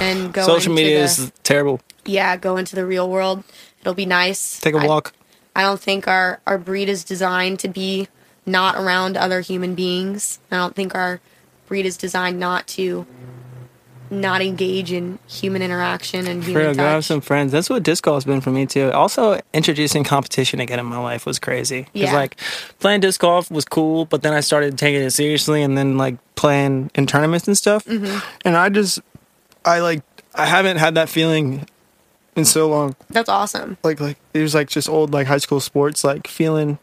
and 0.00 0.32
go 0.32 0.44
Social 0.46 0.72
media 0.72 0.98
the, 0.98 1.04
is 1.04 1.32
terrible. 1.42 1.80
yeah, 2.06 2.36
go 2.36 2.56
into 2.56 2.74
the 2.74 2.86
real 2.86 3.08
world. 3.10 3.44
It'll 3.82 3.92
be 3.94 4.06
nice. 4.06 4.58
Take 4.60 4.74
a 4.74 4.78
I- 4.78 4.86
walk. 4.86 5.12
I 5.54 5.60
don't 5.62 5.78
think 5.80 6.08
our, 6.08 6.40
our 6.46 6.56
breed 6.56 6.88
is 6.88 7.04
designed 7.04 7.58
to 7.60 7.68
be 7.68 8.08
not 8.46 8.76
around 8.76 9.18
other 9.18 9.42
human 9.42 9.74
beings. 9.74 10.38
I 10.50 10.56
don't 10.56 10.74
think 10.74 10.94
our 10.94 11.20
breed 11.68 11.84
is 11.84 11.98
designed 11.98 12.40
not 12.40 12.66
to 12.68 13.06
not 14.12 14.42
engage 14.42 14.92
in 14.92 15.18
human 15.26 15.62
interaction 15.62 16.26
and 16.26 16.44
human 16.44 16.62
real, 16.66 16.74
go 16.74 16.82
have 16.82 17.04
some 17.04 17.20
friends. 17.20 17.50
That's 17.50 17.70
what 17.70 17.82
disc 17.82 18.04
golf's 18.04 18.26
been 18.26 18.40
for 18.40 18.50
me 18.50 18.66
too. 18.66 18.92
Also, 18.92 19.40
introducing 19.54 20.04
competition 20.04 20.60
again 20.60 20.78
in 20.78 20.86
my 20.86 20.98
life 20.98 21.24
was 21.26 21.38
crazy. 21.38 21.86
Because 21.92 22.10
Yeah. 22.10 22.16
like 22.16 22.38
playing 22.78 23.00
disc 23.00 23.20
golf 23.20 23.50
was 23.50 23.64
cool, 23.64 24.04
but 24.04 24.22
then 24.22 24.34
I 24.34 24.40
started 24.40 24.76
taking 24.76 25.00
it 25.02 25.10
seriously, 25.10 25.62
and 25.62 25.76
then 25.76 25.96
like 25.96 26.16
playing 26.34 26.90
in 26.94 27.06
tournaments 27.06 27.46
and 27.48 27.56
stuff. 27.56 27.84
Mm-hmm. 27.86 28.18
And 28.44 28.56
I 28.56 28.68
just, 28.68 29.00
I 29.64 29.80
like, 29.80 30.02
I 30.34 30.46
haven't 30.46 30.76
had 30.76 30.94
that 30.94 31.08
feeling 31.08 31.66
in 32.36 32.44
so 32.44 32.68
long. 32.68 32.94
That's 33.10 33.28
awesome. 33.28 33.78
Like, 33.82 33.98
like 34.00 34.18
it 34.34 34.40
was 34.40 34.54
like 34.54 34.68
just 34.68 34.88
old 34.88 35.12
like 35.12 35.26
high 35.26 35.38
school 35.38 35.60
sports, 35.60 36.04
like 36.04 36.26
feeling, 36.28 36.78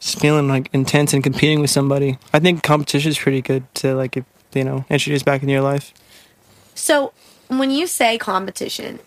just 0.00 0.20
feeling 0.20 0.48
like 0.48 0.70
intense 0.72 1.12
and 1.12 1.22
competing 1.22 1.60
with 1.60 1.70
somebody. 1.70 2.18
I 2.32 2.38
think 2.38 2.62
competition 2.62 3.10
is 3.10 3.18
pretty 3.18 3.42
good 3.42 3.62
to 3.76 3.94
like, 3.94 4.16
if, 4.16 4.24
you 4.52 4.62
know, 4.62 4.84
introduce 4.88 5.24
back 5.24 5.42
into 5.42 5.52
your 5.52 5.62
life. 5.62 5.92
So, 6.74 7.12
when 7.48 7.70
you 7.70 7.86
say 7.86 8.18
competition, 8.18 8.98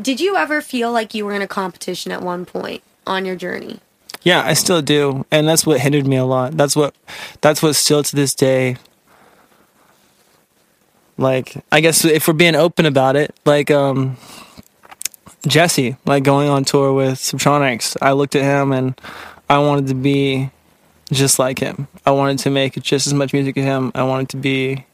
did 0.00 0.20
you 0.20 0.36
ever 0.36 0.60
feel 0.60 0.92
like 0.92 1.14
you 1.14 1.24
were 1.26 1.34
in 1.34 1.42
a 1.42 1.48
competition 1.48 2.12
at 2.12 2.22
one 2.22 2.46
point 2.46 2.82
on 3.06 3.24
your 3.24 3.36
journey? 3.36 3.80
Yeah, 4.22 4.42
I 4.44 4.54
still 4.54 4.82
do, 4.82 5.24
and 5.30 5.48
that's 5.48 5.66
what 5.66 5.80
hindered 5.80 6.06
me 6.06 6.16
a 6.16 6.24
lot. 6.24 6.56
That's 6.56 6.76
what, 6.76 6.94
that's 7.40 7.62
what 7.62 7.74
still 7.74 8.02
to 8.02 8.16
this 8.16 8.34
day. 8.34 8.76
Like, 11.16 11.62
I 11.70 11.80
guess 11.80 12.04
if 12.04 12.28
we're 12.28 12.34
being 12.34 12.54
open 12.54 12.86
about 12.86 13.16
it, 13.16 13.34
like 13.44 13.70
um, 13.70 14.16
Jesse, 15.46 15.96
like 16.04 16.22
going 16.22 16.48
on 16.48 16.64
tour 16.64 16.92
with 16.92 17.14
Subtronics, 17.14 17.96
I 18.00 18.12
looked 18.12 18.34
at 18.34 18.42
him 18.42 18.72
and 18.72 18.98
I 19.48 19.58
wanted 19.58 19.88
to 19.88 19.94
be 19.94 20.50
just 21.12 21.38
like 21.38 21.58
him. 21.58 21.88
I 22.06 22.12
wanted 22.12 22.38
to 22.40 22.50
make 22.50 22.80
just 22.82 23.06
as 23.06 23.14
much 23.14 23.32
music 23.32 23.56
as 23.56 23.64
him. 23.64 23.92
I 23.94 24.02
wanted 24.02 24.28
to 24.30 24.36
be 24.36 24.86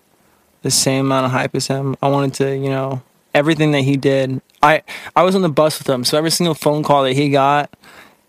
the 0.63 0.71
same 0.71 1.07
amount 1.07 1.27
of 1.27 1.33
hype 1.33 1.55
as 1.55 1.67
him. 1.67 1.97
I 2.03 2.09
wanted 2.09 2.35
to, 2.35 2.57
you 2.57 2.71
know, 2.71 3.03
everything 3.35 3.73
that 3.73 3.83
he 3.83 3.97
did. 3.97 4.41
I 4.63 4.83
I 5.15 5.23
was 5.23 5.35
on 5.35 5.43
the 5.43 5.49
bus 5.49 5.79
with 5.79 5.89
him, 5.89 6.05
so 6.05 6.17
every 6.19 6.31
single 6.31 6.55
phone 6.55 6.83
call 6.83 7.05
that 7.05 7.13
he 7.13 7.29
got, 7.29 7.71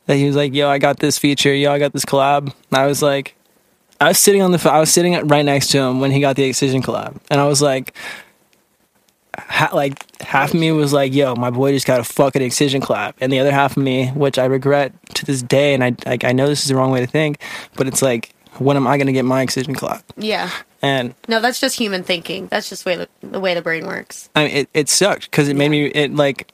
that 0.06 0.16
he 0.16 0.26
was 0.26 0.36
like, 0.36 0.54
"Yo, 0.54 0.70
I 0.70 0.78
got 0.78 1.00
this 1.00 1.18
feature. 1.18 1.54
Yo, 1.54 1.72
I 1.72 1.80
got 1.80 1.94
this 1.94 2.06
collab." 2.06 2.54
I 2.72 2.86
was 2.86 3.02
like, 3.02 3.36
I 4.00 4.10
was 4.10 4.20
sitting 4.20 4.42
on 4.42 4.52
the, 4.52 4.72
I 4.72 4.80
was 4.80 4.92
sitting 4.92 5.14
right 5.28 5.46
next 5.46 5.68
to 5.70 5.80
him 5.80 6.00
when 6.00 6.12
he 6.12 6.20
got 6.20 6.36
the 6.36 6.44
Excision 6.44 6.82
collab, 6.84 7.20
and 7.32 7.40
I 7.42 7.48
was 7.48 7.62
like, 7.62 7.96
ha, 9.38 9.70
like 9.74 10.22
half 10.22 10.54
of 10.54 10.60
me 10.60 10.72
was 10.72 10.94
like, 10.94 11.14
"Yo, 11.14 11.36
my 11.36 11.50
boy 11.50 11.72
just 11.72 11.88
got 11.88 12.00
a 12.00 12.04
fucking 12.04 12.42
Excision 12.42 12.82
collab," 12.82 13.14
and 13.20 13.32
the 13.32 13.40
other 13.40 13.52
half 13.52 13.78
of 13.78 13.84
me, 13.84 14.10
which 14.10 14.38
I 14.38 14.46
regret 14.46 14.94
to 15.16 15.26
this 15.26 15.42
day, 15.42 15.74
and 15.74 15.84
I 15.84 15.96
like 16.06 16.24
I 16.24 16.32
know 16.32 16.48
this 16.48 16.62
is 16.62 16.68
the 16.68 16.76
wrong 16.76 16.92
way 16.92 17.00
to 17.00 17.08
think, 17.08 17.42
but 17.76 17.88
it's 17.88 18.02
like, 18.02 18.34
when 18.60 18.78
am 18.78 18.88
I 18.88 18.98
gonna 18.98 19.14
get 19.14 19.26
my 19.26 19.42
Excision 19.42 19.76
collab? 19.76 20.04
Yeah. 20.18 20.50
And 20.82 21.16
No, 21.28 21.40
that's 21.40 21.60
just 21.60 21.78
human 21.78 22.04
thinking. 22.04 22.48
That's 22.48 22.70
just 22.70 22.86
way 22.86 22.96
the, 22.96 23.10
the 23.22 23.40
way 23.40 23.54
the 23.54 23.62
brain 23.62 23.88
works. 23.88 24.30
I 24.36 24.46
mean, 24.46 24.56
it, 24.56 24.70
it 24.74 24.90
sucked 24.90 25.24
because 25.32 25.48
it 25.48 25.56
made 25.56 25.70
me 25.70 25.88
it 25.88 26.14
like 26.14 26.52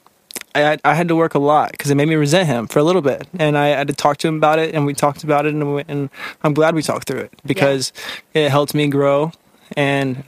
I 0.56 0.78
I 0.84 0.94
had 0.94 1.08
to 1.08 1.16
work 1.16 1.36
a 1.36 1.40
lot 1.40 1.72
because 1.72 1.92
it 1.92 1.96
made 1.96 2.08
me 2.08 2.16
resent 2.16 2.48
him 2.48 2.68
for 2.68 2.80
a 2.80 2.84
little 2.84 3.02
bit, 3.02 3.28
and 3.38 3.58
I 3.58 3.68
had 3.68 3.88
to 3.88 3.94
talk 3.94 4.18
to 4.18 4.28
him 4.28 4.38
about 4.38 4.60
it, 4.60 4.74
and 4.74 4.86
we 4.86 4.94
talked 4.94 5.24
about 5.24 5.46
it, 5.46 5.54
and, 5.54 5.76
we, 5.76 5.84
and 5.88 6.10
I'm 6.44 6.54
glad 6.54 6.76
we 6.76 6.82
talked 6.82 7.08
through 7.08 7.22
it 7.22 7.34
because 7.46 7.92
it 8.34 8.50
helped 8.50 8.74
me 8.74 8.88
grow, 8.88 9.32
and 9.76 10.24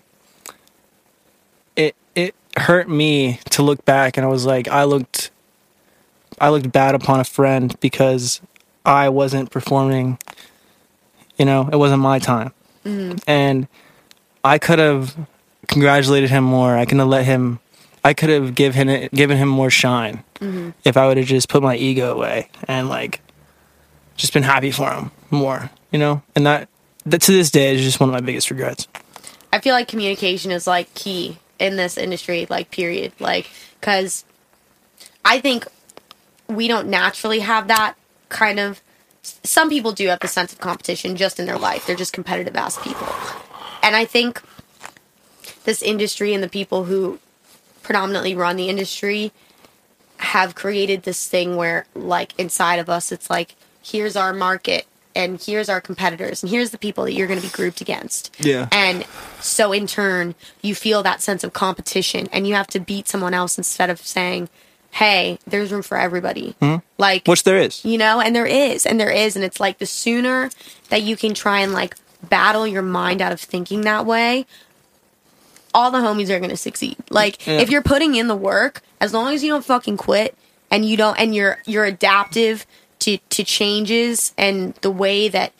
it 1.76 1.95
it 2.15 2.36
hurt 2.57 2.89
me 2.89 3.39
to 3.51 3.63
look 3.63 3.86
back, 3.86 4.17
and 4.17 4.26
I 4.26 4.30
was 4.30 4.45
like, 4.45 4.67
I 4.67 4.84
looked 4.84 5.32
I 6.39 6.49
looked 6.49 6.71
bad 6.71 6.95
upon 6.95 7.19
a 7.19 7.23
friend 7.23 7.78
because 7.80 8.41
I 8.86 9.09
wasn't 9.09 9.51
performing. 9.51 10.17
You 11.38 11.45
know, 11.45 11.69
it 11.71 11.75
wasn't 11.75 12.01
my 12.01 12.19
time, 12.19 12.53
mm-hmm. 12.86 13.17
and 13.27 13.67
I 14.43 14.57
could 14.57 14.79
have 14.79 15.15
congratulated 15.67 16.29
him 16.29 16.43
more. 16.43 16.77
I 16.77 16.86
could 16.86 16.97
have 16.97 17.07
let 17.07 17.25
him. 17.25 17.59
I 18.03 18.13
could 18.13 18.29
have 18.29 18.55
given 18.55 18.88
him 18.88 19.09
given 19.13 19.38
him 19.38 19.49
more 19.49 19.69
shine 19.69 20.23
mm-hmm. 20.36 20.71
if 20.83 20.95
I 20.95 21.07
would 21.07 21.17
have 21.17 21.25
just 21.25 21.49
put 21.49 21.63
my 21.63 21.75
ego 21.75 22.13
away 22.13 22.49
and 22.67 22.88
like 22.88 23.21
just 24.15 24.33
been 24.33 24.43
happy 24.43 24.71
for 24.71 24.91
him 24.91 25.11
more. 25.31 25.71
You 25.91 25.99
know, 25.99 26.21
and 26.36 26.45
that 26.45 26.69
that 27.05 27.21
to 27.23 27.31
this 27.31 27.51
day 27.51 27.75
is 27.75 27.81
just 27.81 27.99
one 27.99 28.09
of 28.09 28.13
my 28.13 28.21
biggest 28.21 28.49
regrets. 28.49 28.88
I 29.51 29.59
feel 29.59 29.73
like 29.73 29.88
communication 29.88 30.51
is 30.51 30.67
like 30.67 30.93
key 30.93 31.38
in 31.59 31.77
this 31.77 31.97
industry, 31.97 32.45
like 32.49 32.71
period. 32.71 33.13
Like, 33.19 33.49
cause 33.81 34.25
I 35.23 35.39
think 35.39 35.65
we 36.47 36.67
don't 36.67 36.89
naturally 36.89 37.39
have 37.39 37.67
that 37.69 37.95
kind 38.29 38.59
of. 38.59 38.81
Some 39.43 39.69
people 39.69 39.91
do 39.91 40.07
have 40.07 40.19
the 40.19 40.28
sense 40.28 40.53
of 40.53 40.59
competition 40.59 41.15
just 41.15 41.39
in 41.39 41.45
their 41.45 41.57
life. 41.57 41.86
They're 41.86 41.95
just 41.95 42.13
competitive 42.13 42.55
ass 42.55 42.82
people, 42.84 43.07
and 43.82 43.95
I 43.95 44.05
think 44.05 44.41
this 45.63 45.82
industry 45.82 46.34
and 46.34 46.43
the 46.43 46.49
people 46.49 46.86
who 46.86 47.19
predominantly 47.84 48.36
run 48.36 48.55
the 48.55 48.69
industry 48.69 49.32
have 50.17 50.55
created 50.55 51.03
this 51.03 51.28
thing 51.28 51.55
where, 51.55 51.86
like, 51.95 52.34
inside 52.38 52.78
of 52.78 52.89
us, 52.89 53.11
it's 53.11 53.30
like, 53.30 53.55
here's 53.82 54.15
our 54.15 54.34
market. 54.34 54.86
And 55.17 55.41
here's 55.41 55.69
our 55.69 55.80
competitors, 55.80 56.43
and 56.43 56.49
here's 56.49 56.71
the 56.71 56.78
people 56.78 57.05
that 57.05 57.13
you're 57.13 57.26
going 57.26 57.39
to 57.39 57.47
be 57.47 57.53
grouped 57.53 57.80
against. 57.80 58.36
Yeah. 58.38 58.67
And 58.69 59.05
so 59.39 59.71
in 59.71 59.88
turn, 59.88 60.36
you 60.61 60.76
feel 60.76 61.03
that 61.03 61.21
sense 61.21 61.41
of 61.45 61.53
competition 61.53 62.28
and 62.34 62.45
you 62.45 62.53
have 62.55 62.67
to 62.67 62.82
beat 62.82 63.07
someone 63.07 63.34
else 63.34 63.57
instead 63.57 63.89
of 63.89 64.01
saying, 64.01 64.49
"Hey, 64.96 65.39
there's 65.48 65.72
room 65.72 65.82
for 65.84 65.98
everybody." 65.98 66.56
Hmm? 66.62 66.78
Like 66.98 67.28
Which 67.28 67.43
there 67.43 67.58
is. 67.58 67.84
you 67.86 67.98
know, 67.98 68.20
and 68.22 68.36
there 68.36 68.46
is, 68.46 68.86
and 68.86 69.00
there 69.00 69.12
is, 69.12 69.36
and 69.36 69.43
it's 69.46 69.60
like 69.60 69.78
the 69.78 69.86
sooner 69.86 70.50
that 70.89 71.02
you 71.04 71.16
can 71.16 71.34
try 71.34 71.60
and 71.60 71.74
like 71.74 71.96
battle 72.30 72.66
your 72.68 72.82
mind 72.82 73.22
out 73.22 73.32
of 73.32 73.39
thinking 73.41 73.82
that 73.82 74.06
way, 74.06 74.46
all 75.74 75.91
the 75.91 76.00
homies 76.00 76.30
are 76.30 76.39
going 76.39 76.50
to 76.50 76.58
succeed. 76.58 76.96
Like 77.10 77.46
Yeah. 77.46 77.60
if 77.60 77.70
you're 77.70 77.82
putting 77.84 78.16
in 78.16 78.28
the 78.28 78.36
work, 78.36 78.82
as 79.02 79.14
long 79.14 79.34
as 79.34 79.43
you 79.43 79.52
don't 79.52 79.66
fucking 79.66 79.98
quit 79.98 80.36
and 80.72 80.86
you 80.86 80.98
don't 80.98 81.18
and 81.20 81.36
you're 81.36 81.60
you're 81.66 81.86
adaptive 81.86 82.66
to 83.00 83.18
to 83.30 83.43
changes 83.43 84.34
and 84.38 84.74
the 84.82 84.89
way 84.91 85.28
that 85.28 85.52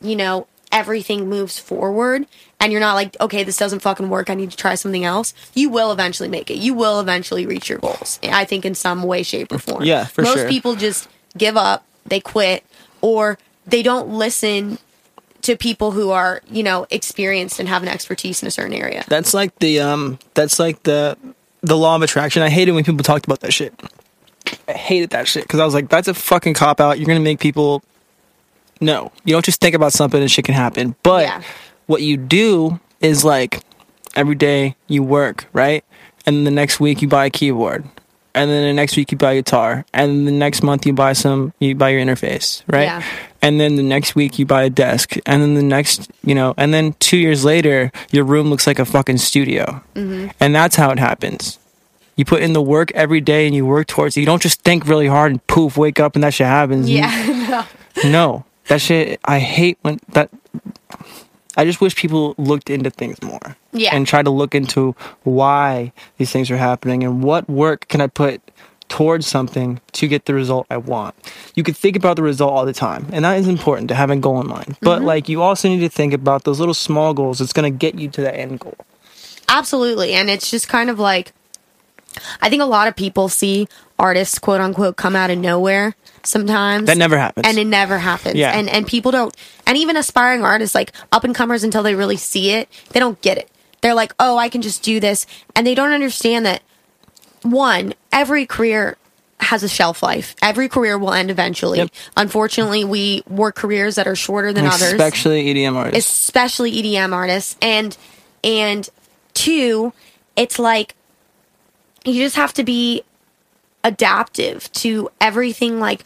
you 0.00 0.16
know 0.16 0.46
everything 0.72 1.28
moves 1.28 1.58
forward 1.58 2.26
and 2.64 2.72
you're 2.72 2.80
not 2.80 2.94
like 2.94 3.16
okay 3.20 3.44
this 3.44 3.56
doesn't 3.56 3.80
fucking 3.80 4.08
work 4.08 4.30
i 4.30 4.34
need 4.34 4.50
to 4.50 4.56
try 4.56 4.74
something 4.74 5.04
else 5.04 5.34
you 5.54 5.68
will 5.68 5.92
eventually 5.92 6.28
make 6.28 6.50
it 6.50 6.56
you 6.56 6.74
will 6.74 6.98
eventually 6.98 7.46
reach 7.46 7.68
your 7.68 7.78
goals 7.78 8.18
i 8.24 8.44
think 8.44 8.64
in 8.64 8.74
some 8.74 9.02
way 9.02 9.22
shape 9.22 9.52
or 9.52 9.58
form 9.58 9.84
Yeah, 9.84 10.04
for 10.06 10.22
most 10.22 10.38
sure. 10.38 10.48
people 10.48 10.74
just 10.74 11.08
give 11.38 11.56
up 11.56 11.84
they 12.06 12.20
quit 12.20 12.64
or 13.00 13.38
they 13.66 13.82
don't 13.82 14.08
listen 14.08 14.78
to 15.42 15.56
people 15.56 15.90
who 15.92 16.10
are 16.10 16.40
you 16.50 16.62
know 16.62 16.86
experienced 16.90 17.60
and 17.60 17.68
have 17.68 17.82
an 17.82 17.88
expertise 17.88 18.42
in 18.42 18.48
a 18.48 18.50
certain 18.50 18.72
area 18.74 19.04
That's 19.08 19.34
like 19.34 19.58
the 19.58 19.80
um. 19.80 20.18
That's 20.32 20.58
like 20.58 20.82
the 20.84 21.18
the 21.60 21.76
law 21.76 21.96
of 21.96 22.02
attraction. 22.02 22.42
I 22.42 22.48
hated 22.50 22.72
when 22.72 22.84
people 22.84 23.02
talked 23.04 23.24
about 23.26 23.40
that 23.40 23.52
shit. 23.52 23.72
I 24.68 24.72
hated 24.72 25.10
that 25.10 25.26
shit 25.28 25.44
because 25.44 25.60
I 25.60 25.64
was 25.64 25.72
like, 25.74 25.88
that's 25.88 26.08
a 26.08 26.14
fucking 26.14 26.54
cop 26.54 26.80
out. 26.80 26.98
You're 26.98 27.06
gonna 27.06 27.20
make 27.20 27.40
people. 27.40 27.82
No, 28.80 29.12
you 29.24 29.32
don't 29.34 29.44
just 29.44 29.60
think 29.60 29.74
about 29.74 29.92
something 29.92 30.20
and 30.20 30.30
shit 30.30 30.44
can 30.44 30.54
happen. 30.54 30.94
But 31.02 31.24
Yeah. 31.24 31.42
What 31.86 32.02
you 32.02 32.16
do 32.16 32.80
is 33.00 33.24
like 33.24 33.62
every 34.14 34.34
day 34.34 34.76
you 34.88 35.02
work, 35.02 35.46
right? 35.52 35.84
And 36.26 36.36
then 36.36 36.44
the 36.44 36.50
next 36.50 36.80
week 36.80 37.02
you 37.02 37.08
buy 37.08 37.26
a 37.26 37.30
keyboard. 37.30 37.84
And 38.36 38.50
then 38.50 38.64
the 38.64 38.72
next 38.72 38.96
week 38.96 39.12
you 39.12 39.18
buy 39.18 39.32
a 39.32 39.36
guitar. 39.36 39.84
And 39.94 40.10
then 40.10 40.24
the 40.24 40.32
next 40.32 40.62
month 40.62 40.86
you 40.86 40.92
buy 40.92 41.12
some 41.12 41.52
you 41.60 41.74
buy 41.74 41.90
your 41.90 42.00
interface, 42.00 42.62
right? 42.66 42.84
Yeah. 42.84 43.02
And 43.42 43.60
then 43.60 43.76
the 43.76 43.82
next 43.82 44.14
week 44.14 44.38
you 44.38 44.46
buy 44.46 44.64
a 44.64 44.70
desk. 44.70 45.14
And 45.26 45.42
then 45.42 45.54
the 45.54 45.62
next 45.62 46.10
you 46.24 46.34
know, 46.34 46.54
and 46.56 46.74
then 46.74 46.94
two 46.98 47.16
years 47.16 47.44
later 47.44 47.92
your 48.10 48.24
room 48.24 48.50
looks 48.50 48.66
like 48.66 48.78
a 48.78 48.84
fucking 48.84 49.18
studio. 49.18 49.82
Mm-hmm. 49.94 50.30
And 50.40 50.54
that's 50.54 50.76
how 50.76 50.90
it 50.90 50.98
happens. 50.98 51.58
You 52.16 52.24
put 52.24 52.42
in 52.42 52.52
the 52.52 52.62
work 52.62 52.92
every 52.92 53.20
day 53.20 53.46
and 53.46 53.54
you 53.54 53.66
work 53.66 53.88
towards 53.88 54.16
it. 54.16 54.20
You 54.20 54.26
don't 54.26 54.42
just 54.42 54.60
think 54.62 54.86
really 54.86 55.08
hard 55.08 55.32
and 55.32 55.46
poof, 55.46 55.76
wake 55.76 55.98
up 56.00 56.14
and 56.14 56.24
that 56.24 56.34
shit 56.34 56.46
happens. 56.46 56.88
Yeah 56.88 57.66
no, 58.04 58.44
that 58.68 58.80
shit. 58.80 59.20
I 59.24 59.38
hate 59.38 59.78
when 59.82 60.00
that. 60.08 60.30
I 61.56 61.64
just 61.64 61.80
wish 61.80 61.96
people 61.96 62.34
looked 62.38 62.70
into 62.70 62.90
things 62.90 63.20
more. 63.22 63.56
Yeah. 63.72 63.94
And 63.94 64.06
try 64.06 64.22
to 64.22 64.30
look 64.30 64.54
into 64.54 64.94
why 65.24 65.92
these 66.16 66.30
things 66.30 66.50
are 66.50 66.56
happening 66.56 67.02
and 67.02 67.22
what 67.22 67.48
work 67.48 67.88
can 67.88 68.00
I 68.00 68.06
put 68.06 68.40
towards 68.88 69.26
something 69.26 69.80
to 69.92 70.06
get 70.06 70.26
the 70.26 70.34
result 70.34 70.66
I 70.70 70.76
want. 70.76 71.14
You 71.54 71.64
could 71.64 71.76
think 71.76 71.96
about 71.96 72.16
the 72.16 72.22
result 72.22 72.52
all 72.52 72.64
the 72.64 72.72
time, 72.72 73.08
and 73.12 73.24
that 73.24 73.38
is 73.38 73.48
important 73.48 73.88
to 73.88 73.94
have 73.94 74.10
a 74.10 74.16
goal 74.16 74.40
in 74.40 74.46
mind. 74.46 74.76
But 74.80 74.98
mm-hmm. 74.98 75.06
like, 75.06 75.28
you 75.28 75.42
also 75.42 75.68
need 75.68 75.80
to 75.80 75.88
think 75.88 76.12
about 76.12 76.44
those 76.44 76.60
little 76.60 76.74
small 76.74 77.14
goals 77.14 77.38
that's 77.38 77.52
going 77.52 77.72
to 77.72 77.76
get 77.76 77.96
you 77.96 78.08
to 78.10 78.20
that 78.22 78.36
end 78.38 78.60
goal. 78.60 78.76
Absolutely. 79.48 80.12
And 80.12 80.30
it's 80.30 80.50
just 80.50 80.68
kind 80.68 80.90
of 80.90 80.98
like 80.98 81.32
I 82.40 82.48
think 82.48 82.62
a 82.62 82.66
lot 82.66 82.88
of 82.88 82.96
people 82.96 83.28
see 83.28 83.68
artists 83.98 84.38
quote 84.38 84.60
unquote 84.60 84.96
come 84.96 85.16
out 85.16 85.30
of 85.30 85.38
nowhere 85.38 85.94
sometimes. 86.26 86.86
That 86.86 86.96
never 86.98 87.16
happens. 87.18 87.46
and 87.46 87.58
it 87.58 87.66
never 87.66 87.98
happens. 87.98 88.36
Yeah. 88.36 88.50
And 88.52 88.68
and 88.68 88.86
people 88.86 89.10
don't 89.12 89.34
and 89.66 89.76
even 89.78 89.96
aspiring 89.96 90.42
artists 90.44 90.74
like 90.74 90.92
up 91.12 91.24
and 91.24 91.34
comers 91.34 91.64
until 91.64 91.82
they 91.82 91.94
really 91.94 92.16
see 92.16 92.50
it, 92.50 92.68
they 92.90 93.00
don't 93.00 93.20
get 93.20 93.38
it. 93.38 93.50
they're 93.82 93.94
like, 93.94 94.14
oh, 94.18 94.36
I 94.38 94.48
can 94.48 94.62
just 94.62 94.82
do 94.82 95.00
this. 95.00 95.26
And 95.54 95.66
they 95.66 95.74
don't 95.74 95.92
understand 95.92 96.46
that, 96.46 96.62
one, 97.42 97.92
every 98.12 98.46
career 98.46 98.96
has 99.40 99.62
a 99.62 99.68
shelf 99.68 100.02
life. 100.02 100.34
Every 100.40 100.68
career 100.70 100.96
will 100.96 101.12
end 101.12 101.30
eventually. 101.30 101.78
Yep. 101.78 101.90
Unfortunately, 102.16 102.84
we 102.84 103.22
work 103.28 103.56
careers 103.56 103.96
that 103.96 104.06
are 104.06 104.16
shorter 104.16 104.52
than 104.54 104.64
others 104.66 104.92
Especially 104.92 105.44
EDM 105.52 105.74
artists. 105.76 106.10
especially 106.20 106.72
EDM 106.72 107.12
artists. 107.12 107.56
And 107.60 107.94
and 108.42 108.88
two, 109.34 109.92
it's 110.36 110.58
like 110.58 110.94
you 112.06 112.22
just 112.22 112.36
have 112.36 112.54
to 112.54 112.64
be 112.64 113.02
adaptive 113.84 114.72
to 114.72 115.08
everything 115.20 115.78
like 115.78 116.04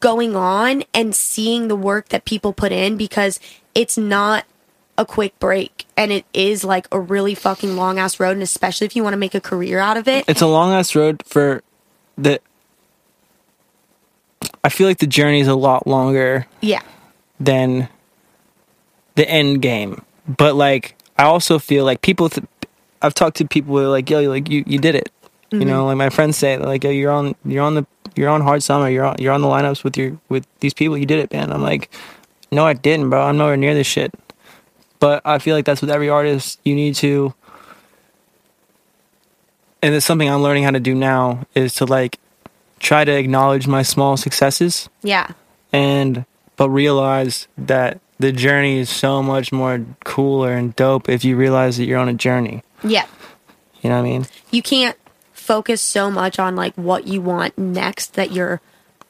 going 0.00 0.34
on 0.36 0.82
and 0.92 1.14
seeing 1.14 1.68
the 1.68 1.76
work 1.76 2.08
that 2.08 2.24
people 2.24 2.52
put 2.52 2.72
in 2.72 2.96
because 2.96 3.38
it's 3.74 3.96
not 3.96 4.44
a 4.98 5.06
quick 5.06 5.38
break 5.38 5.86
and 5.96 6.12
it 6.12 6.24
is 6.34 6.64
like 6.64 6.86
a 6.92 7.00
really 7.00 7.34
fucking 7.34 7.76
long 7.76 7.98
ass 7.98 8.18
road 8.20 8.32
and 8.32 8.42
especially 8.42 8.84
if 8.84 8.94
you 8.96 9.02
want 9.02 9.14
to 9.14 9.18
make 9.18 9.34
a 9.34 9.40
career 9.40 9.78
out 9.78 9.96
of 9.96 10.06
it. 10.08 10.24
it's 10.28 10.42
a 10.42 10.46
long 10.46 10.72
ass 10.72 10.94
road 10.94 11.22
for 11.24 11.62
the. 12.18 12.38
I 14.64 14.68
feel 14.68 14.86
like 14.86 14.98
the 14.98 15.06
journey 15.06 15.40
is 15.40 15.48
a 15.48 15.54
lot 15.54 15.86
longer 15.86 16.46
Yeah. 16.60 16.82
than 17.40 17.88
the 19.14 19.28
end 19.28 19.62
game. 19.62 20.02
But 20.26 20.54
like, 20.56 20.96
I 21.18 21.24
also 21.24 21.58
feel 21.58 21.84
like 21.84 22.00
people. 22.02 22.28
Th- 22.28 22.46
I've 23.00 23.14
talked 23.14 23.36
to 23.38 23.44
people 23.46 23.76
who 23.76 23.84
are 23.84 23.88
like, 23.88 24.08
"Yo, 24.08 24.22
like 24.28 24.48
you, 24.48 24.62
you 24.66 24.78
did 24.78 24.94
it." 24.94 25.10
You 25.52 25.58
mm-hmm. 25.58 25.68
know, 25.68 25.86
like 25.86 25.98
my 25.98 26.08
friends 26.10 26.36
say, 26.38 26.56
like, 26.56 26.82
"Yo, 26.82 26.90
you're 26.90 27.12
on, 27.12 27.34
you're 27.44 27.62
on 27.62 27.74
the, 27.74 27.86
you're 28.16 28.30
on 28.30 28.40
hard 28.40 28.62
summer. 28.62 28.88
You're 28.88 29.04
on, 29.04 29.16
you're 29.18 29.32
on 29.32 29.42
the 29.42 29.48
lineups 29.48 29.84
with 29.84 29.96
your 29.96 30.18
with 30.28 30.46
these 30.60 30.74
people. 30.74 30.96
You 30.96 31.06
did 31.06 31.18
it, 31.18 31.32
man." 31.32 31.52
I'm 31.52 31.62
like, 31.62 31.90
"No, 32.50 32.66
I 32.66 32.72
didn't, 32.72 33.10
bro. 33.10 33.22
I'm 33.22 33.36
nowhere 33.36 33.56
near 33.56 33.74
this 33.74 33.86
shit." 33.86 34.14
But 34.98 35.20
I 35.24 35.38
feel 35.38 35.54
like 35.54 35.64
that's 35.64 35.80
with 35.80 35.90
every 35.90 36.08
artist. 36.08 36.58
You 36.64 36.74
need 36.74 36.94
to, 36.96 37.34
and 39.82 39.94
it's 39.94 40.06
something 40.06 40.28
I'm 40.28 40.42
learning 40.42 40.64
how 40.64 40.70
to 40.70 40.80
do 40.80 40.94
now 40.94 41.46
is 41.54 41.74
to 41.74 41.84
like 41.84 42.18
try 42.78 43.04
to 43.04 43.12
acknowledge 43.12 43.66
my 43.66 43.82
small 43.82 44.16
successes 44.16 44.88
Yeah. 45.02 45.28
and 45.72 46.24
but 46.56 46.68
realize 46.70 47.46
that 47.56 48.00
the 48.18 48.32
journey 48.32 48.78
is 48.78 48.90
so 48.90 49.22
much 49.22 49.52
more 49.52 49.84
cooler 50.04 50.52
and 50.52 50.74
dope 50.76 51.08
if 51.08 51.24
you 51.24 51.36
realize 51.36 51.76
that 51.76 51.84
you're 51.84 51.98
on 51.98 52.08
a 52.08 52.14
journey. 52.14 52.62
Yeah. 52.84 53.06
You 53.82 53.90
know 53.90 53.96
what 53.96 54.06
I 54.06 54.10
mean? 54.10 54.26
you 54.50 54.62
can't 54.62 54.96
focus 55.42 55.82
so 55.82 56.10
much 56.10 56.38
on 56.38 56.56
like 56.56 56.74
what 56.74 57.06
you 57.06 57.20
want 57.20 57.58
next 57.58 58.14
that 58.14 58.32
you're 58.32 58.60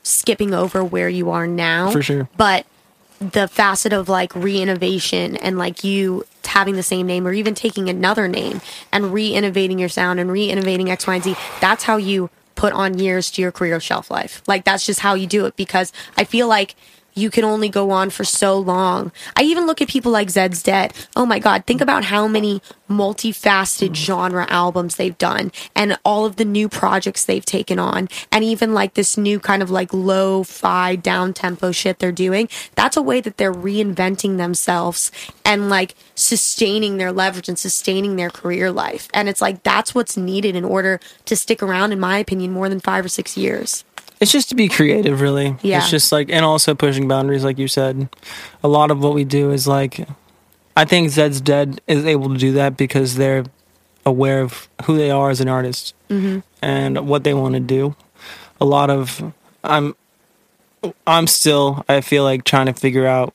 skipping 0.03 0.53
over 0.53 0.83
where 0.83 1.09
you 1.09 1.31
are 1.31 1.47
now. 1.47 1.91
For 1.91 2.03
sure. 2.03 2.29
But 2.37 2.67
the 3.21 3.47
facet 3.47 3.93
of 3.93 4.09
like 4.09 4.35
re-innovation 4.35 5.37
and 5.37 5.57
like 5.57 5.85
you 5.85 6.25
having 6.45 6.75
the 6.75 6.83
same 6.83 7.07
name 7.07 7.27
or 7.27 7.33
even 7.33 7.55
taking 7.55 7.89
another 7.89 8.29
name 8.29 8.61
and 8.91 9.13
re-innovating 9.13 9.79
your 9.79 9.89
sound 9.89 10.21
and 10.21 10.31
re-innovating 10.31 10.91
X, 10.91 11.07
Y, 11.07 11.15
and 11.15 11.25
Z, 11.25 11.37
that's 11.61 11.85
how 11.85 11.97
you 11.97 12.29
put 12.55 12.73
on 12.73 12.99
years 12.99 13.31
to 13.31 13.43
your 13.43 13.53
career 13.53 13.81
shelf 13.81 14.11
life. 14.11 14.43
Like 14.47 14.65
that's 14.65 14.85
just 14.85 15.01
how 15.01 15.15
you 15.15 15.27
do 15.27 15.47
it 15.47 15.57
because 15.57 15.93
I 16.17 16.25
feel 16.25 16.49
like 16.49 16.75
you 17.15 17.31
can 17.31 17.45
only 17.45 17.69
go 17.69 17.91
on 17.91 18.11
for 18.11 18.25
so 18.25 18.59
long. 18.59 19.13
I 19.37 19.43
even 19.43 19.67
look 19.67 19.81
at 19.81 19.89
people 19.89 20.13
like 20.13 20.31
Zed's 20.31 20.63
Dead. 20.63 20.93
Oh 21.17 21.27
my 21.27 21.39
God, 21.39 21.65
think 21.67 21.81
about 21.81 22.05
how 22.05 22.27
many 22.27 22.63
multifaceted 22.89 23.95
genre 23.95 24.47
albums 24.49 24.97
they've 24.97 25.17
done 25.17 25.51
and 25.75 25.99
all 26.05 26.27
of 26.27 26.37
the 26.37 26.45
new 26.45 26.69
projects 26.69 27.25
they've 27.25 27.45
taken 27.45 27.79
on. 27.79 28.09
And 28.31 28.45
even 28.45 28.75
like 28.75 28.95
this 28.95 29.17
new 29.17 29.41
kind 29.41 29.63
of 29.63 29.71
like 29.71 29.93
lo 29.93 30.43
fi 30.43 30.97
down 30.97 31.33
tempo 31.33 31.73
shit 31.73 31.99
they're 31.99 32.13
doing. 32.13 32.49
That's 32.75 32.97
a 32.97 33.03
way 33.03 33.21
that 33.21 33.37
they're 33.37 33.55
reinventing 33.55 34.37
themselves 34.37 35.11
and 35.45 35.69
like 35.69 35.95
sustaining 36.15 36.99
their 36.99 37.13
leverage 37.13 37.49
and 37.49 37.59
sustaining 37.59 38.17
their 38.17 38.31
career 38.31 38.71
life. 38.71 39.09
And 39.15 39.29
it's 39.29 39.41
like 39.41 39.63
that's 39.63 39.95
what's 39.95 40.17
needed 40.17 40.57
in 40.57 40.65
order 40.65 41.01
to 41.27 41.37
stick 41.37 41.63
around, 41.63 41.93
in 41.93 42.01
my 42.01 42.19
opinion, 42.19 42.53
more 42.53 42.69
than 42.69 42.81
five 42.81 43.05
or 43.05 43.09
six 43.09 43.37
years. 43.37 43.85
It's 44.23 44.31
just 44.31 44.49
to 44.51 44.55
be 44.55 44.69
creative, 44.69 45.21
really. 45.21 45.57
Yeah. 45.63 45.79
It's 45.79 45.91
just 45.91 46.13
like, 46.13 46.31
and 46.31 46.45
also 46.45 46.77
pushing 46.77 47.09
boundaries, 47.09 47.43
like 47.43 47.59
you 47.59 47.67
said. 47.67 48.09
A 48.63 48.69
lot 48.69 48.93
of 48.93 49.03
what 49.03 49.15
we 49.15 49.25
do 49.25 49.51
is 49.51 49.67
like, 49.67 50.07
I 50.77 50.85
think 50.85 51.11
Zed's 51.11 51.41
Dead 51.41 51.81
is 51.89 52.07
able 52.07 52.29
to 52.33 52.39
do 52.39 52.53
that 52.53 52.77
because 52.77 53.17
they're 53.17 53.45
aware 54.07 54.41
of 54.41 54.69
who 54.85 54.97
they 54.97 55.11
are 55.11 55.31
as 55.31 55.41
an 55.41 55.49
artist 55.49 55.95
and 56.63 57.09
what 57.09 57.25
they 57.25 57.35
want 57.35 57.55
to 57.55 57.61
do. 57.61 57.97
A 58.61 58.65
lot 58.65 58.91
of, 58.91 59.33
I'm, 59.65 59.97
I'm 61.07 61.27
still, 61.27 61.85
I 61.89 62.01
feel 62.01 62.23
like 62.23 62.45
trying 62.45 62.67
to 62.67 62.75
figure 62.75 63.07
out, 63.07 63.35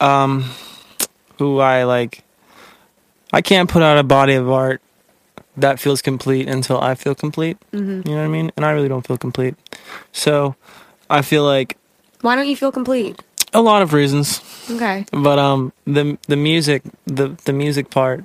um, 0.00 0.50
who 1.38 1.60
I 1.60 1.84
like. 1.84 2.24
I 3.32 3.40
can't 3.40 3.70
put 3.70 3.82
out 3.82 3.98
a 3.98 4.02
body 4.02 4.34
of 4.34 4.50
art 4.50 4.82
that 5.60 5.78
feels 5.80 6.02
complete 6.02 6.48
until 6.48 6.80
I 6.80 6.94
feel 6.94 7.14
complete. 7.14 7.56
Mm-hmm. 7.72 8.08
You 8.08 8.14
know 8.14 8.20
what 8.20 8.24
I 8.24 8.28
mean? 8.28 8.50
And 8.56 8.64
I 8.66 8.70
really 8.72 8.88
don't 8.88 9.06
feel 9.06 9.18
complete. 9.18 9.54
So 10.12 10.54
I 11.08 11.22
feel 11.22 11.44
like 11.44 11.76
Why 12.20 12.36
don't 12.36 12.48
you 12.48 12.56
feel 12.56 12.72
complete? 12.72 13.20
a 13.52 13.60
lot 13.60 13.82
of 13.82 13.92
reasons, 13.92 14.40
Okay. 14.70 15.04
but 15.12 15.38
um, 15.38 15.72
the 15.84 16.16
the 16.28 16.36
music, 16.36 16.82
the 17.06 17.36
the 17.46 17.52
music 17.52 17.90
part, 17.90 18.24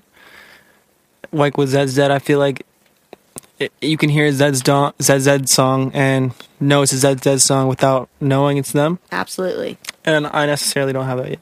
like 1.31 1.57
with 1.57 1.69
Zed's 1.69 1.95
Dead, 1.95 2.11
I 2.11 2.19
feel 2.19 2.37
like 2.39 2.65
it, 3.57 3.71
you 3.81 3.97
can 3.97 4.09
hear 4.09 4.31
Zed's 4.31 4.61
don- 4.61 4.93
Zed 5.01 5.21
Zed 5.21 5.49
song 5.49 5.91
and 5.95 6.33
know 6.59 6.83
it's 6.83 6.91
a 6.93 6.97
Zed 6.97 7.23
Zed 7.23 7.41
song 7.41 7.67
without 7.67 8.07
knowing 8.21 8.57
it's 8.57 8.71
them, 8.71 8.99
Absolutely. 9.11 9.77
and 10.03 10.27
I 10.27 10.45
necessarily 10.45 10.93
don't 10.93 11.05
have 11.05 11.17
that 11.17 11.29
yet. 11.29 11.39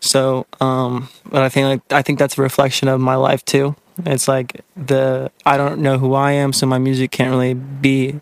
So, 0.00 0.46
um, 0.60 1.08
but 1.24 1.42
I 1.42 1.48
think 1.48 1.64
like 1.64 1.92
I 1.98 2.02
think 2.02 2.18
that's 2.18 2.36
a 2.38 2.42
reflection 2.42 2.88
of 2.88 3.00
my 3.00 3.14
life 3.16 3.42
too. 3.44 3.74
It's 4.06 4.28
like 4.28 4.64
the 4.76 5.30
I 5.44 5.56
don't 5.56 5.80
know 5.80 5.98
who 5.98 6.14
I 6.14 6.32
am, 6.32 6.52
so 6.52 6.66
my 6.66 6.78
music 6.78 7.10
can't 7.10 7.30
really 7.30 7.54
be. 7.54 8.20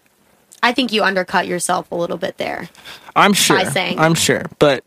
I 0.62 0.72
think 0.72 0.92
you 0.92 1.02
undercut 1.04 1.46
yourself 1.46 1.90
a 1.92 1.94
little 1.94 2.16
bit 2.16 2.38
there. 2.38 2.68
I'm 3.14 3.32
sure. 3.32 3.64
saying 3.66 3.98
I'm 3.98 4.14
sure, 4.14 4.44
but 4.58 4.84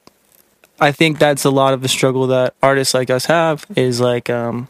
I 0.80 0.92
think 0.92 1.20
that's 1.20 1.46
a 1.46 1.50
lot 1.50 1.74
of 1.74 1.82
the 1.82 1.88
struggle 1.88 2.28
that 2.28 2.54
artists 2.62 2.94
like 2.94 3.10
us 3.10 3.26
have. 3.26 3.66
Is 3.76 4.00
like, 4.00 4.30
um, 4.30 4.70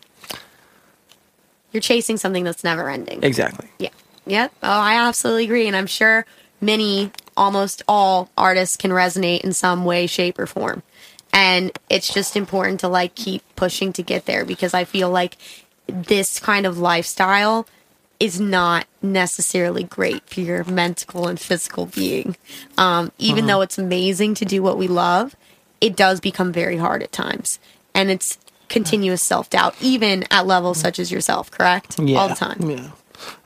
You're 1.72 1.82
chasing 1.82 2.18
something 2.18 2.44
that's 2.44 2.64
never 2.64 2.90
ending. 2.90 3.24
exactly. 3.24 3.70
Yeah. 3.80 3.90
Yep. 4.26 4.54
Oh, 4.62 4.68
I 4.70 4.96
absolutely 4.96 5.46
agree. 5.46 5.68
And 5.68 5.76
I'm 5.76 5.88
sure 5.88 6.26
many, 6.62 7.12
almost 7.36 7.82
all 7.88 8.30
artists 8.38 8.78
can 8.78 8.92
resonate 8.92 9.42
in 9.42 9.54
some 9.54 9.86
way, 9.86 10.06
shape, 10.08 10.38
or 10.38 10.46
form. 10.46 10.84
And 11.34 11.78
it's 11.90 12.14
just 12.14 12.36
important 12.36 12.80
to 12.82 12.88
like 12.88 13.16
keep 13.16 13.44
pushing 13.56 13.94
to 13.94 14.04
get 14.04 14.26
there 14.26 14.46
because 14.46 14.74
I 14.74 14.84
feel 14.84 15.10
like 15.10 15.38
this 15.92 16.40
kind 16.40 16.66
of 16.66 16.78
lifestyle 16.78 17.68
is 18.20 18.40
not 18.40 18.86
necessarily 19.02 19.84
great 19.84 20.28
for 20.30 20.42
your 20.42 20.64
mental 20.66 21.28
and 21.28 21.40
physical 21.40 21.86
being. 21.86 22.36
Um, 22.78 23.12
even 23.18 23.48
though 23.48 23.62
it's 23.62 23.78
amazing 23.78 24.36
to 24.36 24.46
do 24.46 24.62
what 24.62 24.78
we 24.78 24.88
love, 24.88 25.36
it 25.80 25.96
does 25.96 26.20
become 26.20 26.52
very 26.52 26.78
hard 26.78 27.02
at 27.02 27.12
times. 27.12 27.60
And 27.96 28.12
it's 28.12 28.38
continuous 28.68 29.22
self 29.22 29.50
doubt, 29.50 29.76
even 29.82 30.26
at 30.32 30.46
levels 30.46 30.80
such 30.80 31.00
as 31.00 31.12
yourself, 31.12 31.50
correct? 31.50 31.98
Yeah. 32.00 32.20
All 32.20 32.30
the 32.30 32.36
time. 32.36 32.70
Yeah. 32.70 32.92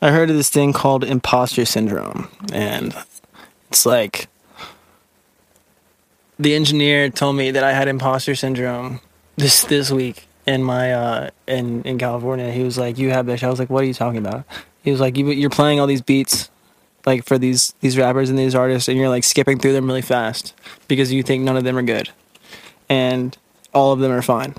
I 0.01 0.11
heard 0.11 0.29
of 0.29 0.35
this 0.35 0.49
thing 0.49 0.73
called 0.73 1.03
imposter 1.03 1.65
syndrome, 1.65 2.29
and 2.51 2.95
it's 3.69 3.85
like 3.87 4.27
the 6.37 6.53
engineer 6.53 7.09
told 7.09 7.35
me 7.35 7.51
that 7.51 7.63
I 7.63 7.73
had 7.73 7.87
imposter 7.87 8.35
syndrome 8.35 9.01
this 9.35 9.63
this 9.63 9.89
week 9.89 10.27
in 10.45 10.63
my 10.63 10.93
uh 10.93 11.29
in 11.47 11.83
in 11.83 11.97
California. 11.97 12.51
He 12.51 12.63
was 12.63 12.77
like, 12.77 12.97
"You 12.97 13.09
have 13.11 13.25
this." 13.25 13.43
I 13.43 13.49
was 13.49 13.59
like, 13.59 13.69
"What 13.69 13.83
are 13.83 13.87
you 13.87 13.93
talking 13.93 14.19
about?" 14.19 14.45
He 14.83 14.91
was 14.91 14.99
like, 14.99 15.17
you, 15.17 15.29
"You're 15.31 15.49
playing 15.49 15.79
all 15.79 15.87
these 15.87 16.01
beats." 16.01 16.49
Like 17.05 17.25
for 17.25 17.37
these 17.37 17.73
these 17.81 17.97
rappers 17.97 18.29
and 18.29 18.39
these 18.39 18.55
artists, 18.55 18.87
and 18.87 18.97
you're 18.97 19.09
like 19.09 19.25
skipping 19.25 19.59
through 19.59 19.73
them 19.73 19.87
really 19.87 20.01
fast 20.01 20.53
because 20.87 21.11
you 21.11 21.21
think 21.21 21.43
none 21.43 21.57
of 21.57 21.65
them 21.65 21.77
are 21.77 21.83
good, 21.83 22.09
and 22.87 23.37
all 23.73 23.91
of 23.91 23.99
them 23.99 24.11
are 24.11 24.21
fine 24.21 24.55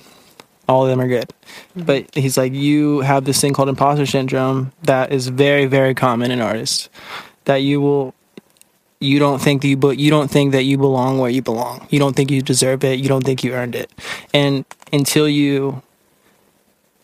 all 0.69 0.85
of 0.85 0.89
them 0.89 1.01
are 1.01 1.09
good. 1.09 1.31
But 1.77 2.15
he's 2.15 2.37
like, 2.37 2.53
you 2.53 3.01
have 3.01 3.25
this 3.25 3.41
thing 3.41 3.53
called 3.53 3.69
imposter 3.69 4.07
syndrome 4.07 4.73
that 4.83 5.13
is 5.13 5.29
very, 5.29 5.67
very 5.67 5.95
common 5.95 6.31
in 6.31 6.41
artists. 6.41 6.89
That 7.45 7.57
you 7.57 7.81
will, 7.81 8.15
you 9.05 9.19
don't 9.19 9.41
think 9.41 9.63
that 9.63 9.69
you, 9.69 9.77
but 9.77 9.99
you 9.99 10.11
don't 10.11 10.31
think 10.31 10.53
that 10.53 10.65
you 10.65 10.79
belong 10.79 11.19
where 11.19 11.31
you 11.31 11.43
belong. 11.43 11.87
You 11.91 11.99
don't 11.99 12.15
think 12.15 12.31
you 12.31 12.43
deserve 12.43 12.85
it. 12.85 12.99
You 12.99 13.09
don't 13.09 13.25
think 13.25 13.45
you 13.45 13.53
earned 13.53 13.75
it. 13.75 13.91
And 14.33 14.65
until 14.93 15.29
you 15.29 15.83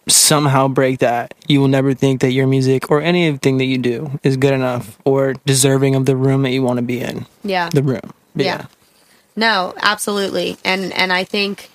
somehow 0.09 0.69
break 0.69 0.99
that, 1.01 1.35
you 1.47 1.61
will 1.61 1.69
never 1.69 1.95
think 1.95 2.21
that 2.21 2.33
your 2.33 2.47
music 2.47 2.91
or 2.91 3.01
anything 3.01 3.59
that 3.59 3.67
you 3.67 3.79
do 3.79 4.19
is 4.23 4.37
good 4.37 4.53
enough 4.53 4.99
or 5.05 5.35
deserving 5.45 5.95
of 5.95 6.07
the 6.07 6.17
room 6.17 6.43
that 6.43 6.51
you 6.51 6.63
want 6.63 6.79
to 6.79 6.83
be 6.83 7.01
in. 7.01 7.27
Yeah. 7.45 7.69
The 7.69 7.83
room. 7.83 8.13
But 8.35 8.45
Yeah. 8.45 8.67
No, 9.37 9.75
absolutely. 9.81 10.59
And 10.65 10.93
and 10.93 11.13
I 11.13 11.25
think 11.25 11.71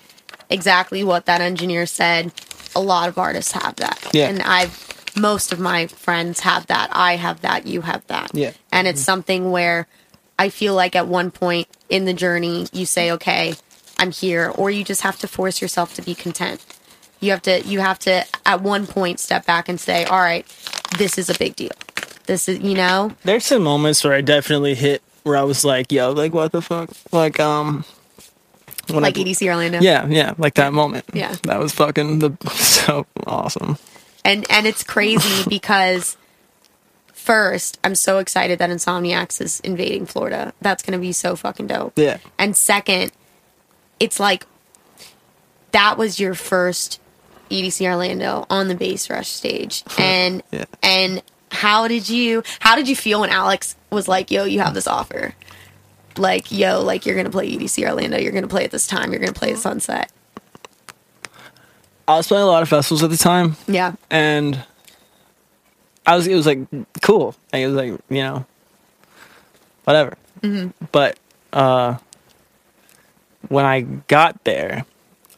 exactly 0.50 1.02
what 1.02 1.26
that 1.26 1.40
engineer 1.40 1.86
said, 1.86 2.32
a 2.74 2.80
lot 2.80 3.08
of 3.08 3.18
artists 3.18 3.52
have 3.52 3.76
that. 3.76 4.10
Yeah. 4.12 4.28
And 4.28 4.42
I've 4.42 4.86
most 5.16 5.52
of 5.52 5.58
my 5.58 5.86
friends 5.86 6.40
have 6.40 6.66
that. 6.66 6.90
I 6.92 7.16
have 7.16 7.40
that, 7.40 7.66
you 7.66 7.80
have 7.80 8.06
that. 8.08 8.30
Yeah. 8.34 8.52
And 8.70 8.86
it's 8.86 9.00
mm-hmm. 9.00 9.04
something 9.04 9.50
where 9.50 9.86
I 10.38 10.48
feel 10.48 10.74
like 10.74 10.94
at 10.96 11.06
one 11.06 11.30
point 11.30 11.68
in 11.88 12.04
the 12.04 12.14
journey 12.14 12.66
you 12.72 12.86
say, 12.86 13.10
Okay, 13.12 13.54
I'm 13.98 14.10
here, 14.10 14.50
or 14.54 14.70
you 14.70 14.84
just 14.84 15.02
have 15.02 15.18
to 15.20 15.28
force 15.28 15.62
yourself 15.62 15.94
to 15.94 16.02
be 16.02 16.14
content. 16.14 16.64
You 17.20 17.30
have 17.30 17.42
to 17.42 17.62
you 17.62 17.80
have 17.80 17.98
to 18.00 18.24
at 18.44 18.60
one 18.60 18.86
point 18.86 19.20
step 19.20 19.46
back 19.46 19.68
and 19.68 19.80
say, 19.80 20.04
"All 20.04 20.18
right, 20.18 20.46
this 20.98 21.16
is 21.18 21.30
a 21.30 21.38
big 21.38 21.56
deal. 21.56 21.70
This 22.26 22.48
is, 22.48 22.58
you 22.58 22.74
know, 22.74 23.12
There's 23.22 23.46
some 23.46 23.62
moments 23.62 24.04
where 24.04 24.12
I 24.12 24.20
definitely 24.20 24.74
hit 24.74 25.02
where 25.22 25.36
I 25.36 25.42
was 25.42 25.64
like, 25.64 25.90
yo, 25.90 26.12
like 26.12 26.34
what 26.34 26.52
the 26.52 26.60
fuck? 26.60 26.90
Like 27.12 27.40
um 27.40 27.84
when 28.88 29.02
like 29.02 29.16
I, 29.16 29.22
EDC 29.22 29.48
Orlando." 29.48 29.80
Yeah, 29.80 30.06
yeah, 30.06 30.34
like 30.36 30.54
that 30.54 30.72
moment. 30.72 31.06
Yeah. 31.14 31.34
That 31.44 31.58
was 31.58 31.72
fucking 31.72 32.18
the 32.18 32.36
so 32.50 33.06
awesome. 33.26 33.78
And 34.24 34.44
and 34.50 34.66
it's 34.66 34.82
crazy 34.82 35.44
because 35.48 36.18
first, 37.26 37.78
I'm 37.84 37.94
so 37.96 38.18
excited 38.18 38.58
that 38.60 38.70
Insomniac's 38.70 39.40
is 39.40 39.60
invading 39.60 40.06
Florida. 40.06 40.52
That's 40.62 40.82
going 40.82 40.92
to 40.98 41.00
be 41.02 41.12
so 41.12 41.36
fucking 41.36 41.66
dope. 41.66 41.92
Yeah. 41.96 42.18
And 42.38 42.56
second, 42.56 43.12
it's 44.00 44.18
like 44.20 44.46
that 45.72 45.98
was 45.98 46.18
your 46.20 46.34
first 46.34 47.00
EDC 47.50 47.84
Orlando 47.86 48.46
on 48.48 48.68
the 48.68 48.74
Bassrush 48.74 49.28
stage. 49.28 49.82
And 49.98 50.42
Yeah. 50.52 50.64
and 50.82 51.22
how 51.50 51.88
did 51.88 52.08
you 52.08 52.42
how 52.60 52.76
did 52.76 52.88
you 52.88 52.96
feel 52.96 53.20
when 53.20 53.30
Alex 53.30 53.76
was 53.90 54.08
like, 54.08 54.30
"Yo, 54.30 54.44
you 54.44 54.60
have 54.60 54.74
this 54.74 54.86
offer." 54.86 55.34
Like, 56.18 56.50
yo, 56.50 56.80
like 56.82 57.04
you're 57.04 57.14
going 57.14 57.26
to 57.26 57.30
play 57.32 57.50
EDC 57.50 57.84
Orlando, 57.86 58.16
you're 58.18 58.32
going 58.32 58.42
to 58.42 58.48
play 58.48 58.64
at 58.64 58.70
this 58.70 58.86
time, 58.86 59.10
you're 59.12 59.20
going 59.20 59.34
to 59.34 59.38
play 59.38 59.52
at 59.52 59.58
sunset. 59.58 60.10
I 62.08 62.16
was 62.16 62.26
playing 62.28 62.44
a 62.44 62.46
lot 62.46 62.62
of 62.62 62.68
festivals 62.68 63.02
at 63.02 63.10
the 63.10 63.16
time 63.18 63.56
Yeah. 63.66 63.92
and 64.10 64.64
I 66.06 66.14
was 66.16 66.26
it 66.26 66.34
was 66.34 66.46
like 66.46 66.60
cool. 67.02 67.34
Like, 67.52 67.62
it 67.62 67.66
was 67.66 67.74
like, 67.76 68.00
you 68.08 68.22
know, 68.22 68.46
whatever. 69.84 70.16
But 70.92 71.18
uh 71.52 71.96
when 73.48 73.64
I 73.64 73.80
got 73.82 74.42
there, 74.44 74.84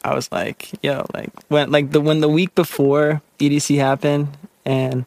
I 0.04 0.14
was 0.14 0.30
like, 0.32 0.70
yo, 0.82 1.06
like 1.14 1.30
when 1.48 1.70
like 1.70 1.90
the 1.92 2.00
when 2.00 2.20
the 2.20 2.28
week 2.28 2.54
before 2.54 3.22
EDC 3.38 3.78
happened 3.78 4.28
and 4.64 5.04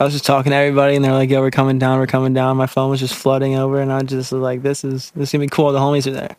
I 0.00 0.04
was 0.04 0.12
just 0.12 0.24
talking 0.26 0.50
to 0.50 0.56
everybody 0.56 0.94
and 0.94 1.04
they're 1.04 1.12
like, 1.12 1.30
yo, 1.30 1.40
we're 1.40 1.50
coming 1.50 1.78
down, 1.78 1.98
we're 1.98 2.06
coming 2.06 2.32
down. 2.34 2.56
My 2.56 2.66
phone 2.66 2.90
was 2.90 3.00
just 3.00 3.14
flooding 3.14 3.56
over 3.56 3.80
and 3.80 3.92
I 3.92 4.02
just 4.02 4.32
was 4.32 4.40
like, 4.42 4.62
this 4.62 4.84
is 4.84 5.10
this 5.12 5.28
is 5.28 5.32
gonna 5.32 5.44
be 5.44 5.48
cool. 5.48 5.72
The 5.72 5.80
homies 5.80 6.06
are 6.06 6.12
there. 6.12 6.36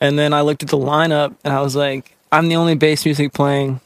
And 0.00 0.18
then 0.18 0.32
I 0.32 0.40
looked 0.42 0.62
at 0.62 0.68
the 0.68 0.78
lineup 0.78 1.34
and 1.44 1.54
I 1.54 1.60
was 1.62 1.76
like, 1.76 2.16
I'm 2.30 2.48
the 2.48 2.56
only 2.56 2.74
bass 2.74 3.04
music 3.04 3.32
playing 3.32 3.80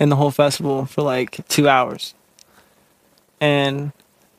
in 0.00 0.08
the 0.08 0.16
whole 0.16 0.30
festival 0.30 0.86
for 0.86 1.02
like 1.02 1.46
two 1.48 1.68
hours. 1.68 2.14
And 3.40 3.92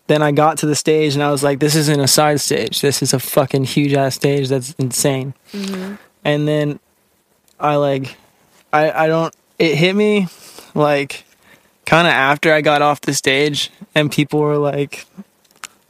then 0.08 0.22
I 0.22 0.32
got 0.32 0.58
to 0.60 0.66
the 0.66 0.76
stage 0.76 1.14
and 1.14 1.24
I 1.24 1.32
was 1.32 1.44
like, 1.44 1.60
this 1.60 1.76
isn't 1.76 2.00
a 2.00 2.08
side 2.08 2.40
stage. 2.42 2.82
This 2.82 3.02
is 3.02 3.14
a 3.14 3.20
fucking 3.20 3.66
huge 3.66 3.94
ass 3.94 4.16
stage. 4.16 4.50
That's 4.50 4.74
insane. 4.74 5.34
Mm-hmm. 5.54 5.96
And 6.26 6.48
then 6.48 6.80
I 7.60 7.76
like, 7.76 8.16
I, 8.74 8.92
I 8.92 9.08
don't, 9.08 9.34
it 9.58 9.76
hit 9.76 9.96
me 9.96 10.28
like 10.74 11.26
kind 11.86 12.08
of 12.08 12.14
after 12.14 12.54
I 12.54 12.62
got 12.62 12.82
off 12.82 13.02
the 13.02 13.14
stage 13.14 13.72
and 13.96 14.12
people 14.12 14.40
were 14.40 14.58
like, 14.58 15.06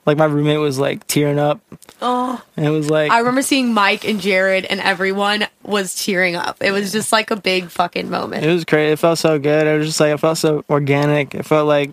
like 0.06 0.18
my 0.18 0.26
roommate 0.26 0.60
was 0.60 0.80
like 0.80 1.06
tearing 1.08 1.40
up 1.40 1.62
Oh. 2.02 2.42
and 2.56 2.66
it 2.66 2.70
was 2.70 2.90
like, 2.90 3.12
I 3.12 3.20
remember 3.20 3.42
seeing 3.42 3.74
Mike 3.74 4.06
and 4.06 4.20
Jared 4.22 4.66
and 4.66 4.80
everyone 4.80 5.46
was 5.64 5.94
tearing 6.04 6.36
up. 6.36 6.58
It 6.62 6.72
was 6.72 6.92
just 6.92 7.12
like 7.12 7.30
a 7.32 7.36
big 7.36 7.70
fucking 7.70 8.10
moment. 8.10 8.46
It 8.46 8.52
was 8.54 8.66
great. 8.66 8.92
It 8.92 9.00
felt 9.00 9.20
so 9.20 9.38
good. 9.38 9.68
It 9.68 9.78
was 9.78 9.88
just 9.88 10.00
like 10.00 10.14
it 10.14 10.20
felt 10.20 10.38
so 10.38 10.64
organic. 10.70 11.36
It 11.36 11.44
felt 11.44 11.68
like 11.68 11.92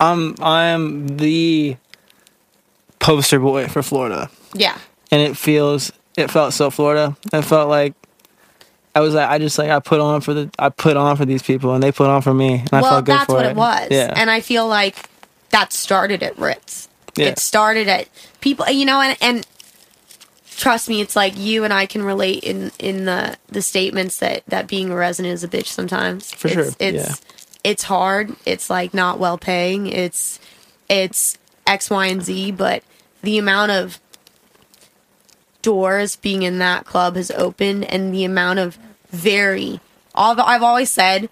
I'm 0.00 0.34
I'm 0.40 1.16
the 1.16 1.76
poster 2.98 3.38
boy 3.38 3.68
for 3.68 3.82
Florida, 3.82 4.30
yeah. 4.54 4.78
and 5.10 5.20
it 5.20 5.36
feels 5.36 5.92
it 6.16 6.30
felt 6.30 6.52
so 6.52 6.70
Florida. 6.70 7.16
It 7.32 7.42
felt 7.42 7.68
like 7.68 7.94
I 8.94 9.00
was 9.00 9.14
like 9.14 9.28
I 9.28 9.38
just 9.38 9.58
like 9.58 9.70
I 9.70 9.80
put 9.80 10.00
on 10.00 10.20
for 10.20 10.34
the 10.34 10.50
I 10.58 10.68
put 10.68 10.96
on 10.96 11.16
for 11.16 11.24
these 11.24 11.42
people, 11.42 11.74
and 11.74 11.82
they 11.82 11.92
put 11.92 12.08
on 12.08 12.22
for 12.22 12.34
me, 12.34 12.54
and 12.60 12.72
I 12.72 12.80
felt 12.82 13.04
good 13.04 13.14
that's 13.14 13.26
for 13.26 13.34
what 13.34 13.46
it. 13.46 13.50
it 13.50 13.56
was. 13.56 13.88
Yeah, 13.90 14.12
And 14.16 14.30
I 14.30 14.40
feel 14.40 14.66
like 14.66 15.08
that 15.50 15.72
started 15.72 16.22
at 16.22 16.38
Ritz. 16.38 16.88
Yeah. 17.16 17.26
It 17.26 17.38
started 17.38 17.88
at 17.88 18.08
people, 18.40 18.68
you 18.68 18.84
know, 18.84 19.00
and, 19.00 19.16
and 19.20 19.46
trust 20.56 20.88
me, 20.88 21.00
it's 21.00 21.16
like 21.16 21.36
you 21.36 21.64
and 21.64 21.72
I 21.72 21.86
can 21.86 22.02
relate 22.02 22.44
in 22.44 22.70
in 22.78 23.04
the 23.04 23.36
the 23.48 23.62
statements 23.62 24.18
that 24.18 24.44
that 24.46 24.66
being 24.66 24.90
a 24.90 24.96
resident 24.96 25.34
is 25.34 25.44
a 25.44 25.48
bitch 25.48 25.66
sometimes. 25.66 26.32
For 26.32 26.48
it's, 26.48 26.54
sure, 26.54 26.70
It's 26.78 27.20
it's 27.68 27.82
hard. 27.82 28.34
It's 28.46 28.70
like 28.70 28.94
not 28.94 29.18
well 29.18 29.36
paying. 29.36 29.88
It's 29.88 30.40
it's 30.88 31.36
X, 31.66 31.90
Y, 31.90 32.06
and 32.06 32.22
Z, 32.22 32.52
but 32.52 32.82
the 33.20 33.36
amount 33.36 33.72
of 33.72 34.00
doors 35.60 36.16
being 36.16 36.44
in 36.44 36.60
that 36.60 36.86
club 36.86 37.16
has 37.16 37.30
opened 37.32 37.84
and 37.84 38.14
the 38.14 38.24
amount 38.24 38.58
of 38.58 38.78
very 39.10 39.80
I've, 40.14 40.38
I've 40.38 40.62
always 40.62 40.90
said 40.90 41.28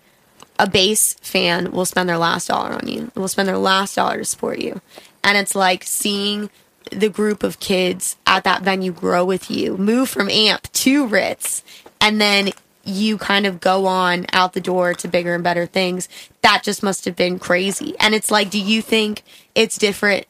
a 0.58 0.68
bass 0.68 1.14
fan 1.22 1.70
will 1.70 1.86
spend 1.86 2.08
their 2.08 2.18
last 2.18 2.48
dollar 2.48 2.72
on 2.72 2.88
you 2.88 3.10
will 3.14 3.28
spend 3.28 3.48
their 3.48 3.56
last 3.56 3.94
dollar 3.94 4.18
to 4.18 4.24
support 4.24 4.58
you 4.58 4.80
and 5.22 5.38
it's 5.38 5.54
like 5.54 5.84
seeing 5.84 6.50
the 6.90 7.08
group 7.08 7.44
of 7.44 7.60
kids 7.60 8.16
at 8.26 8.44
that 8.44 8.62
venue 8.62 8.92
grow 8.92 9.24
with 9.24 9.48
you 9.48 9.76
move 9.76 10.08
from 10.08 10.28
amp 10.28 10.70
to 10.72 11.06
ritz 11.06 11.62
and 12.00 12.20
then 12.20 12.50
you 12.86 13.18
kind 13.18 13.46
of 13.46 13.60
go 13.60 13.86
on 13.86 14.26
out 14.32 14.52
the 14.52 14.60
door 14.60 14.94
to 14.94 15.08
bigger 15.08 15.34
and 15.34 15.44
better 15.44 15.66
things 15.66 16.08
that 16.42 16.62
just 16.62 16.82
must 16.82 17.04
have 17.04 17.16
been 17.16 17.38
crazy 17.38 17.94
and 18.00 18.14
it's 18.14 18.30
like 18.30 18.50
do 18.50 18.60
you 18.60 18.80
think 18.80 19.22
it's 19.54 19.76
different 19.76 20.26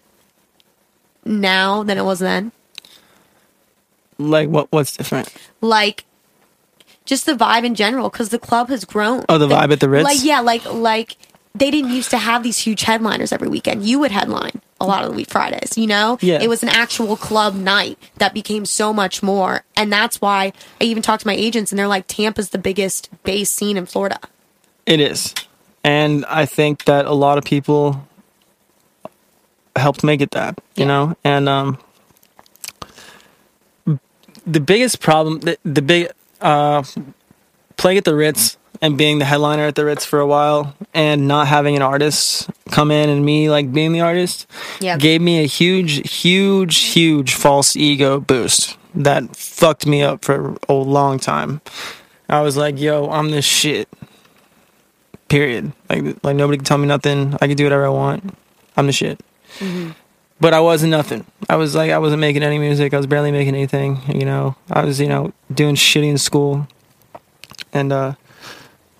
now 1.25 1.83
than 1.83 1.99
it 1.99 2.05
was 2.05 2.19
then 2.21 2.53
like 4.19 4.49
what 4.49 4.71
what's 4.71 4.97
different? 4.97 5.35
like 5.61 6.05
just 7.07 7.25
the 7.25 7.33
vibe 7.33 7.65
in 7.65 7.75
general 7.75 8.11
because 8.11 8.29
the 8.29 8.39
club 8.39 8.69
has 8.69 8.85
grown. 8.85 9.25
Oh, 9.29 9.39
the 9.39 9.47
vibe 9.47 9.73
at 9.73 9.81
the 9.81 9.89
Ritz? 9.89 10.05
Like 10.05 10.19
yeah, 10.23 10.41
like 10.41 10.65
like 10.67 11.17
they 11.55 11.71
didn't 11.71 11.91
used 11.91 12.11
to 12.11 12.19
have 12.19 12.43
these 12.43 12.59
huge 12.59 12.83
headliners 12.83 13.33
every 13.33 13.49
weekend. 13.49 13.87
You 13.87 14.01
would 14.01 14.11
headline 14.11 14.61
a 14.81 14.87
lot 14.87 15.05
of 15.05 15.11
the 15.11 15.17
week 15.17 15.31
Fridays, 15.31 15.79
you 15.79 15.87
know? 15.87 16.19
Yeah. 16.21 16.41
It 16.43 16.49
was 16.49 16.63
an 16.63 16.69
actual 16.69 17.17
club 17.17 17.55
night 17.55 17.99
that 18.17 18.35
became 18.35 18.67
so 18.67 18.93
much 18.93 19.23
more. 19.23 19.65
And 19.77 19.91
that's 19.93 20.21
why 20.21 20.53
I 20.81 20.85
even 20.85 21.03
talked 21.03 21.23
to 21.23 21.27
my 21.27 21.35
agents 21.35 21.73
and 21.73 21.79
they're 21.79 21.89
like, 21.89 22.07
Tampa's 22.09 22.51
the 22.51 22.59
biggest 22.59 23.09
bass 23.25 23.51
scene 23.51 23.77
in 23.77 23.87
Florida. 23.87 24.19
It 24.85 25.01
is. 25.01 25.35
And 25.83 26.25
I 26.27 26.45
think 26.47 26.85
that 26.85 27.07
a 27.07 27.15
lot 27.15 27.39
of 27.39 27.45
people 27.45 28.07
helped 29.77 30.05
make 30.05 30.21
it 30.21 30.33
that, 30.33 30.59
you 30.75 30.83
Yeah. 30.83 30.87
know? 30.87 31.17
And 31.25 31.49
um 31.49 31.79
the 34.47 34.61
biggest 34.61 35.01
problem 35.01 35.41
the, 35.41 35.59
the 35.65 35.83
big 35.83 36.09
uh 36.41 36.83
playing 37.77 37.99
at 37.99 38.05
the 38.05 38.15
Ritz 38.15 38.57
and 38.83 38.97
being 38.99 39.19
the 39.19 39.25
headliner 39.25 39.65
at 39.65 39.75
the 39.75 39.85
Ritz 39.85 40.05
for 40.05 40.21
a 40.21 40.27
while 40.27 40.75
and 40.95 41.27
not 41.29 41.47
having 41.49 41.77
an 41.77 41.83
artist 41.83 42.49
come 42.71 42.91
in 42.91 43.09
and 43.09 43.25
me 43.25 43.49
like 43.51 43.73
being 43.73 43.93
the 43.93 44.01
artist 44.01 44.47
Yeah. 44.81 44.97
gave 44.97 45.21
me 45.21 45.43
a 45.43 45.47
huge 45.47 46.11
huge 46.11 46.77
huge 46.79 47.35
false 47.35 47.77
ego 47.77 48.21
boost 48.21 48.77
that 48.95 49.37
fucked 49.37 49.87
me 49.87 50.03
up 50.03 50.25
for 50.25 50.57
a 50.69 50.73
long 50.73 51.19
time. 51.19 51.61
I 52.29 52.41
was 52.41 52.57
like, 52.57 52.81
"Yo, 52.81 53.09
I'm 53.11 53.31
this 53.31 53.45
shit." 53.45 53.89
period. 55.29 55.73
Like 55.91 56.05
like 56.23 56.37
nobody 56.37 56.59
can 56.59 56.65
tell 56.65 56.79
me 56.79 56.87
nothing. 56.87 57.35
I 57.41 57.47
can 57.49 57.57
do 57.57 57.65
whatever 57.65 57.87
I 57.87 57.91
want. 57.91 58.35
I'm 58.77 58.87
the 58.87 58.93
shit. 58.93 59.21
But 60.41 60.53
I 60.55 60.61
wasn't 60.61 60.91
nothing. 60.91 61.25
I 61.49 61.57
was 61.57 61.75
like 61.75 61.91
I 61.91 61.99
wasn't 61.99 62.21
making 62.21 62.43
any 62.43 62.59
music. 62.59 62.93
I 62.95 62.97
was 62.97 63.07
barely 63.07 63.33
making 63.33 63.55
anything. 63.55 63.99
You 64.13 64.25
know, 64.25 64.55
I 64.71 64.85
was 64.85 65.01
you 65.01 65.09
know 65.09 65.33
doing 65.53 65.75
shitty 65.75 66.09
in 66.11 66.19
school, 66.19 66.69
and 67.73 67.93
uh, 67.93 68.15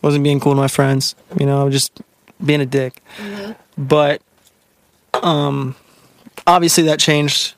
wasn't 0.07 0.23
being 0.23 0.39
cool 0.39 0.53
to 0.53 0.57
my 0.57 0.69
friends. 0.69 1.17
You 1.39 1.47
know, 1.47 1.61
I 1.61 1.65
was 1.65 1.75
just 1.75 2.01
being 2.45 2.61
a 2.61 2.67
dick. 2.67 3.03
But 3.77 4.23
um, 5.15 5.75
obviously 6.47 6.85
that 6.85 7.01
changed. 7.01 7.55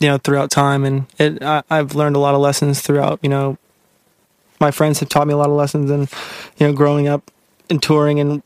You 0.00 0.08
know, 0.08 0.18
throughout 0.18 0.50
time, 0.50 0.84
and 0.84 1.06
it 1.16 1.40
I, 1.44 1.62
I've 1.70 1.94
learned 1.94 2.16
a 2.16 2.18
lot 2.18 2.34
of 2.34 2.40
lessons 2.40 2.80
throughout. 2.80 3.20
You 3.22 3.28
know, 3.28 3.56
my 4.58 4.72
friends 4.72 4.98
have 4.98 5.08
taught 5.08 5.28
me 5.28 5.32
a 5.32 5.36
lot 5.36 5.48
of 5.48 5.54
lessons, 5.54 5.92
and 5.92 6.10
you 6.58 6.66
know, 6.66 6.72
growing 6.72 7.06
up 7.06 7.30
and 7.70 7.80
touring 7.80 8.18
and 8.18 8.42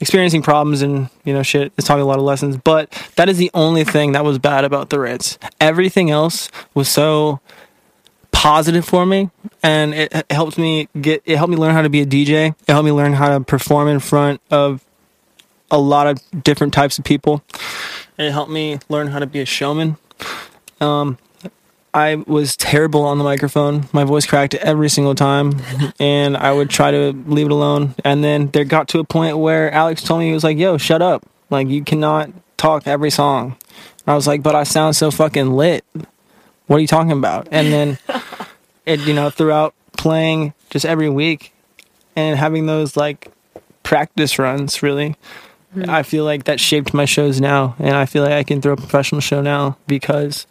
experiencing 0.00 0.42
problems 0.42 0.82
and 0.82 1.08
you 1.24 1.32
know 1.32 1.44
shit 1.44 1.72
it's 1.78 1.86
taught 1.86 1.94
me 1.94 2.02
a 2.02 2.04
lot 2.04 2.18
of 2.18 2.24
lessons 2.24 2.56
but 2.56 2.90
that 3.14 3.28
is 3.28 3.38
the 3.38 3.52
only 3.54 3.84
thing 3.84 4.10
that 4.10 4.24
was 4.24 4.36
bad 4.36 4.64
about 4.64 4.90
the 4.90 4.98
ritz 4.98 5.38
everything 5.60 6.10
else 6.10 6.50
was 6.74 6.88
so 6.88 7.38
positive 8.32 8.84
for 8.84 9.06
me 9.06 9.30
and 9.62 9.94
it 9.94 10.26
helped 10.30 10.58
me 10.58 10.88
get 11.00 11.22
it 11.24 11.36
helped 11.36 11.50
me 11.50 11.56
learn 11.56 11.72
how 11.74 11.82
to 11.82 11.90
be 11.90 12.00
a 12.00 12.06
dj 12.06 12.48
it 12.48 12.56
helped 12.68 12.84
me 12.84 12.90
learn 12.90 13.12
how 13.12 13.28
to 13.28 13.44
perform 13.44 13.86
in 13.86 14.00
front 14.00 14.40
of 14.50 14.84
a 15.70 15.78
lot 15.78 16.06
of 16.06 16.18
different 16.42 16.74
types 16.74 16.98
of 16.98 17.04
people 17.04 17.44
and 18.18 18.26
it 18.26 18.32
helped 18.32 18.50
me 18.50 18.78
learn 18.88 19.06
how 19.08 19.18
to 19.20 19.26
be 19.26 19.40
a 19.40 19.44
showman 19.44 19.96
um 20.80 21.16
I 21.94 22.14
was 22.14 22.56
terrible 22.56 23.04
on 23.04 23.18
the 23.18 23.24
microphone. 23.24 23.86
My 23.92 24.04
voice 24.04 24.24
cracked 24.24 24.54
every 24.54 24.88
single 24.88 25.14
time, 25.14 25.60
and 26.00 26.36
I 26.36 26.50
would 26.52 26.70
try 26.70 26.90
to 26.90 27.12
leave 27.26 27.46
it 27.46 27.52
alone. 27.52 27.94
And 28.02 28.24
then 28.24 28.50
there 28.52 28.64
got 28.64 28.88
to 28.88 28.98
a 28.98 29.04
point 29.04 29.36
where 29.38 29.70
Alex 29.70 30.02
told 30.02 30.20
me 30.20 30.28
he 30.28 30.32
was 30.32 30.44
like, 30.44 30.56
"Yo, 30.56 30.78
shut 30.78 31.02
up! 31.02 31.26
Like 31.50 31.68
you 31.68 31.84
cannot 31.84 32.30
talk 32.56 32.86
every 32.86 33.10
song." 33.10 33.56
I 34.06 34.14
was 34.14 34.26
like, 34.26 34.42
"But 34.42 34.54
I 34.54 34.62
sound 34.62 34.96
so 34.96 35.10
fucking 35.10 35.52
lit. 35.52 35.84
What 36.66 36.78
are 36.78 36.80
you 36.80 36.86
talking 36.86 37.12
about?" 37.12 37.48
And 37.50 37.70
then 37.70 37.98
it, 38.86 39.00
you 39.00 39.14
know, 39.14 39.30
throughout 39.30 39.74
playing 39.96 40.54
just 40.70 40.84
every 40.84 41.08
week, 41.08 41.52
and 42.16 42.38
having 42.38 42.66
those 42.66 42.96
like 42.96 43.28
practice 43.82 44.38
runs 44.38 44.80
really 44.80 45.16
mm-hmm. 45.74 45.90
i 45.90 46.04
feel 46.04 46.24
like 46.24 46.44
that 46.44 46.60
shaped 46.60 46.94
my 46.94 47.04
shows 47.04 47.40
now 47.40 47.74
and 47.80 47.96
i 47.96 48.06
feel 48.06 48.22
like 48.22 48.32
i 48.32 48.44
can 48.44 48.62
throw 48.62 48.74
a 48.74 48.76
professional 48.76 49.20
show 49.20 49.42
now 49.42 49.76
because 49.88 50.46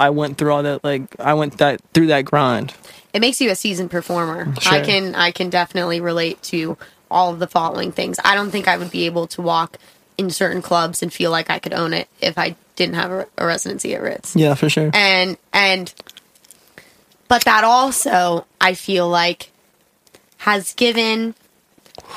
i 0.00 0.10
went 0.10 0.36
through 0.36 0.52
all 0.52 0.62
that 0.64 0.82
like 0.82 1.02
i 1.20 1.32
went 1.32 1.58
that 1.58 1.80
through 1.94 2.08
that 2.08 2.24
grind 2.24 2.74
it 3.12 3.20
makes 3.20 3.40
you 3.40 3.50
a 3.50 3.54
seasoned 3.54 3.90
performer. 3.90 4.54
Sure. 4.60 4.72
I 4.72 4.80
can 4.80 5.14
I 5.14 5.30
can 5.32 5.50
definitely 5.50 6.00
relate 6.00 6.42
to 6.44 6.76
all 7.10 7.32
of 7.32 7.38
the 7.38 7.46
following 7.46 7.90
things. 7.92 8.18
I 8.24 8.34
don't 8.34 8.50
think 8.50 8.68
I 8.68 8.76
would 8.76 8.90
be 8.90 9.06
able 9.06 9.26
to 9.28 9.42
walk 9.42 9.78
in 10.16 10.30
certain 10.30 10.62
clubs 10.62 11.02
and 11.02 11.12
feel 11.12 11.30
like 11.30 11.50
I 11.50 11.58
could 11.58 11.72
own 11.72 11.92
it 11.92 12.08
if 12.20 12.38
I 12.38 12.54
didn't 12.76 12.94
have 12.94 13.10
a, 13.10 13.26
a 13.36 13.46
residency 13.46 13.94
at 13.94 14.02
Ritz. 14.02 14.36
yeah 14.36 14.54
for 14.54 14.68
sure 14.68 14.90
And 14.94 15.36
and 15.52 15.92
but 17.30 17.44
that 17.44 17.62
also 17.62 18.44
I 18.60 18.74
feel 18.74 19.08
like 19.08 19.50
has 20.38 20.74
given 20.74 21.36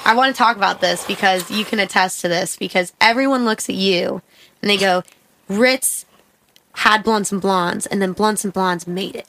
I 0.05 0.15
want 0.15 0.35
to 0.35 0.37
talk 0.37 0.57
about 0.57 0.81
this 0.81 1.05
because 1.05 1.51
you 1.51 1.63
can 1.63 1.79
attest 1.79 2.21
to 2.21 2.27
this 2.27 2.57
because 2.57 2.91
everyone 2.99 3.45
looks 3.45 3.69
at 3.69 3.75
you 3.75 4.23
and 4.61 4.69
they 4.69 4.77
go 4.77 5.03
Ritz 5.47 6.05
had 6.73 7.03
blunts 7.03 7.31
and 7.31 7.39
blondes 7.39 7.85
and 7.85 8.01
then 8.01 8.13
blunts 8.13 8.43
and 8.43 8.51
blondes 8.51 8.87
made 8.87 9.15
it. 9.15 9.27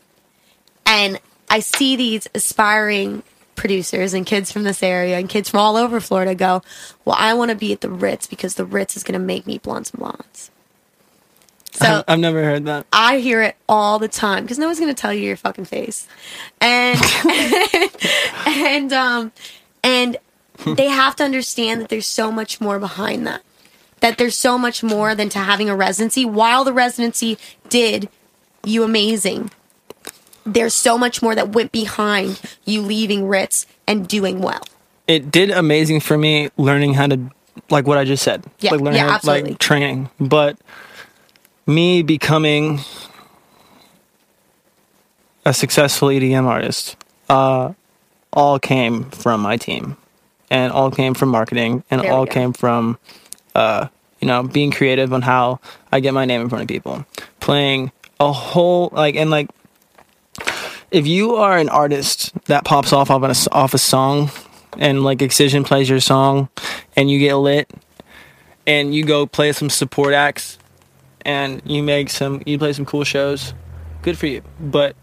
And 0.86 1.20
I 1.50 1.60
see 1.60 1.96
these 1.96 2.26
aspiring 2.34 3.22
producers 3.54 4.14
and 4.14 4.24
kids 4.24 4.50
from 4.50 4.62
this 4.62 4.82
area 4.82 5.18
and 5.18 5.28
kids 5.28 5.50
from 5.50 5.60
all 5.60 5.76
over 5.76 6.00
Florida 6.00 6.34
go, 6.34 6.62
Well, 7.04 7.16
I 7.18 7.34
want 7.34 7.50
to 7.50 7.56
be 7.56 7.72
at 7.74 7.82
the 7.82 7.90
Ritz 7.90 8.26
because 8.26 8.54
the 8.54 8.64
Ritz 8.64 8.96
is 8.96 9.02
going 9.02 9.20
to 9.20 9.24
make 9.24 9.46
me 9.46 9.58
blunts 9.58 9.90
and 9.90 10.00
blondes. 10.00 10.50
So 11.74 12.04
i've 12.06 12.20
never 12.20 12.42
heard 12.42 12.66
that 12.66 12.86
I 12.92 13.18
hear 13.18 13.42
it 13.42 13.56
all 13.68 13.98
the 13.98 14.08
time 14.08 14.44
because 14.44 14.58
no 14.58 14.66
one's 14.66 14.78
going 14.78 14.94
to 14.94 15.00
tell 15.00 15.12
you 15.12 15.22
your 15.22 15.36
fucking 15.36 15.64
face. 15.64 16.06
And, 16.60 17.00
and, 18.46 18.92
um, 18.92 19.32
and 19.82 20.16
they 20.64 20.88
have 20.88 21.16
to 21.16 21.24
understand 21.24 21.80
that 21.80 21.88
there's 21.88 22.06
so 22.06 22.30
much 22.30 22.60
more 22.60 22.78
behind 22.78 23.26
that. 23.26 23.42
That 24.00 24.18
there's 24.18 24.36
so 24.36 24.56
much 24.56 24.82
more 24.82 25.14
than 25.14 25.28
to 25.30 25.38
having 25.38 25.68
a 25.68 25.74
residency. 25.74 26.24
While 26.24 26.62
the 26.62 26.72
residency 26.72 27.38
did 27.68 28.08
you 28.64 28.82
amazing, 28.84 29.50
there's 30.46 30.74
so 30.74 30.96
much 30.96 31.22
more 31.22 31.34
that 31.34 31.50
went 31.50 31.72
behind 31.72 32.40
you 32.64 32.82
leaving 32.82 33.26
Ritz 33.26 33.66
and 33.86 34.06
doing 34.06 34.40
well. 34.40 34.62
it 35.06 35.30
did 35.30 35.50
amazing 35.50 36.00
for 36.00 36.16
me 36.16 36.50
learning 36.56 36.94
how 36.94 37.06
to 37.06 37.30
like 37.70 37.86
what 37.86 37.98
I 37.98 38.04
just 38.04 38.22
said. 38.22 38.44
Yeah, 38.60 38.72
like 38.72 38.80
learning 38.80 39.00
yeah, 39.00 39.08
how 39.08 39.14
absolutely. 39.16 39.50
like 39.50 39.58
training. 39.58 40.10
But 40.20 40.58
me 41.66 42.02
becoming 42.02 42.80
a 45.44 45.54
successful 45.54 46.08
EDM 46.08 46.44
artist, 46.44 46.96
uh, 47.28 47.72
all 48.32 48.58
came 48.58 49.10
from 49.10 49.40
my 49.40 49.56
team. 49.56 49.96
And 50.50 50.72
all 50.72 50.90
came 50.90 51.14
from 51.14 51.30
marketing 51.30 51.82
and 51.90 52.02
all 52.06 52.26
go. 52.26 52.32
came 52.32 52.52
from 52.52 52.98
uh, 53.54 53.88
you 54.20 54.28
know, 54.28 54.42
being 54.42 54.70
creative 54.70 55.12
on 55.12 55.22
how 55.22 55.60
I 55.92 56.00
get 56.00 56.14
my 56.14 56.24
name 56.24 56.40
in 56.40 56.48
front 56.48 56.62
of 56.62 56.68
people. 56.68 57.04
Playing 57.40 57.92
a 58.20 58.32
whole 58.32 58.88
like 58.92 59.16
and 59.16 59.30
like 59.30 59.50
if 60.90 61.06
you 61.06 61.34
are 61.34 61.58
an 61.58 61.68
artist 61.68 62.32
that 62.46 62.64
pops 62.64 62.92
off 62.92 63.10
of 63.10 63.22
a, 63.22 63.34
off 63.52 63.74
a 63.74 63.78
song 63.78 64.30
and 64.78 65.04
like 65.04 65.20
Excision 65.20 65.64
plays 65.64 65.90
your 65.90 66.00
song 66.00 66.48
and 66.96 67.10
you 67.10 67.18
get 67.18 67.34
lit 67.34 67.70
and 68.66 68.94
you 68.94 69.04
go 69.04 69.26
play 69.26 69.52
some 69.52 69.68
support 69.68 70.14
acts 70.14 70.58
and 71.24 71.62
you 71.64 71.82
make 71.82 72.10
some 72.10 72.42
you 72.46 72.58
play 72.58 72.72
some 72.72 72.84
cool 72.84 73.04
shows 73.04 73.54
good 74.02 74.18
for 74.18 74.26
you 74.26 74.42
but 74.60 74.94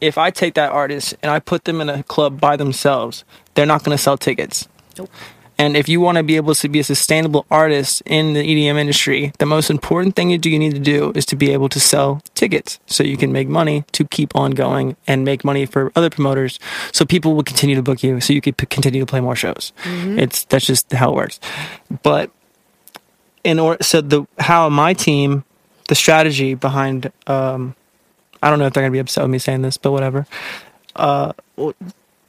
if 0.00 0.16
I 0.18 0.30
take 0.30 0.54
that 0.54 0.70
artist 0.72 1.14
and 1.22 1.30
I 1.30 1.38
put 1.40 1.64
them 1.64 1.80
in 1.80 1.88
a 1.88 2.02
club 2.02 2.40
by 2.40 2.56
themselves 2.56 3.24
they're 3.54 3.66
not 3.66 3.84
going 3.84 3.96
to 3.96 4.02
sell 4.02 4.16
tickets 4.16 4.68
Nope. 4.96 5.10
and 5.58 5.76
if 5.76 5.88
you 5.88 6.00
want 6.00 6.18
to 6.18 6.24
be 6.24 6.36
able 6.36 6.54
to 6.54 6.68
be 6.68 6.78
a 6.80 6.84
sustainable 6.84 7.46
artist 7.50 8.02
in 8.06 8.32
the 8.34 8.40
EDM 8.42 8.78
industry, 8.78 9.32
the 9.38 9.46
most 9.46 9.70
important 9.70 10.14
thing 10.16 10.30
you 10.30 10.38
do 10.38 10.50
you 10.50 10.58
need 10.58 10.74
to 10.74 10.80
do 10.80 11.12
is 11.14 11.26
to 11.26 11.36
be 11.36 11.50
able 11.52 11.68
to 11.68 11.80
sell 11.80 12.20
tickets 12.34 12.78
so 12.86 13.02
you 13.02 13.16
can 13.16 13.32
make 13.32 13.48
money 13.48 13.84
to 13.92 14.04
keep 14.04 14.34
on 14.36 14.52
going 14.52 14.96
and 15.06 15.24
make 15.24 15.44
money 15.44 15.66
for 15.66 15.90
other 15.96 16.10
promoters 16.10 16.58
so 16.92 17.04
people 17.04 17.34
will 17.34 17.42
continue 17.42 17.74
to 17.76 17.82
book 17.82 18.02
you 18.04 18.20
so 18.20 18.32
you 18.32 18.40
can 18.40 18.54
p- 18.54 18.66
continue 18.66 19.00
to 19.00 19.06
play 19.06 19.20
more 19.20 19.36
shows. 19.36 19.72
Mm-hmm. 19.84 20.18
It's 20.20 20.44
that's 20.44 20.66
just 20.66 20.92
how 20.92 21.10
it 21.10 21.16
works. 21.16 21.40
But 22.02 22.30
in 23.44 23.58
order 23.58 23.82
so 23.82 24.00
the 24.00 24.26
how 24.38 24.68
my 24.68 24.94
team 24.94 25.44
the 25.88 25.94
strategy 25.94 26.54
behind 26.54 27.12
um 27.26 27.74
I 28.42 28.50
don't 28.50 28.58
know 28.60 28.66
if 28.66 28.72
they're 28.72 28.82
going 28.82 28.92
to 28.92 28.96
be 28.96 29.00
upset 29.00 29.24
with 29.24 29.30
me 29.32 29.38
saying 29.38 29.62
this, 29.62 29.76
but 29.76 29.90
whatever. 29.92 30.26
Uh 30.96 31.32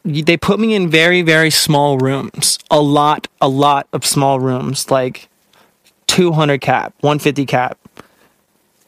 they 0.03 0.37
put 0.37 0.59
me 0.59 0.73
in 0.73 0.89
very 0.89 1.21
very 1.21 1.49
small 1.51 1.97
rooms. 1.97 2.57
A 2.71 2.81
lot 2.81 3.27
a 3.41 3.47
lot 3.47 3.87
of 3.93 4.05
small 4.05 4.39
rooms 4.39 4.89
like 4.89 5.29
200 6.07 6.59
cap 6.61 6.93
150 7.01 7.45
cap 7.45 7.77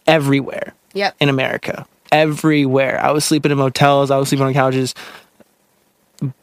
everywhere 0.07 0.73
Yep. 0.93 1.15
in 1.19 1.29
america. 1.29 1.85
Everywhere. 2.11 2.99
I 3.03 3.11
was 3.11 3.23
sleeping 3.23 3.51
in 3.51 3.57
motels. 3.57 4.09
I 4.11 4.17
was 4.17 4.29
sleeping 4.29 4.47
on 4.47 4.53
couches 4.53 4.95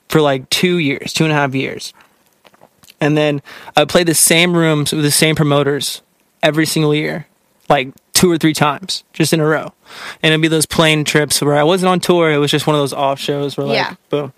for 0.08 0.20
like 0.20 0.48
two 0.50 0.78
years 0.78 1.12
two 1.12 1.24
and 1.24 1.32
a 1.32 1.36
half 1.36 1.54
years. 1.54 1.92
And 3.00 3.16
then 3.16 3.42
i 3.76 3.80
would 3.80 3.88
play 3.88 4.04
the 4.04 4.14
same 4.14 4.56
rooms 4.56 4.92
with 4.92 5.02
the 5.04 5.10
same 5.10 5.34
promoters 5.34 6.02
every 6.42 6.66
single 6.66 6.94
year. 6.94 7.26
Like 7.68 7.88
two 8.18 8.30
or 8.30 8.36
three 8.38 8.52
times 8.54 9.04
just 9.12 9.32
in 9.32 9.40
a 9.40 9.46
row 9.46 9.72
and 10.22 10.32
it'd 10.32 10.42
be 10.42 10.48
those 10.48 10.66
plane 10.66 11.04
trips 11.04 11.40
where 11.40 11.54
i 11.56 11.62
wasn't 11.62 11.88
on 11.88 12.00
tour 12.00 12.30
it 12.30 12.38
was 12.38 12.50
just 12.50 12.66
one 12.66 12.74
of 12.74 12.80
those 12.80 12.92
off 12.92 13.18
shows 13.20 13.56
where 13.56 13.66
like 13.66 13.76
Yeah. 13.76 13.94
boom 14.10 14.32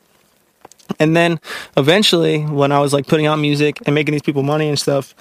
and 0.98 1.16
then 1.16 1.39
eventually, 1.77 2.43
when 2.43 2.73
I 2.73 2.81
was 2.81 2.93
like 2.93 3.07
putting 3.07 3.27
out 3.27 3.39
music 3.39 3.78
and 3.86 3.94
making 3.94 4.11
these 4.11 4.23
people 4.23 4.43
money 4.43 4.69
and 4.69 4.77
stuff, 4.77 5.15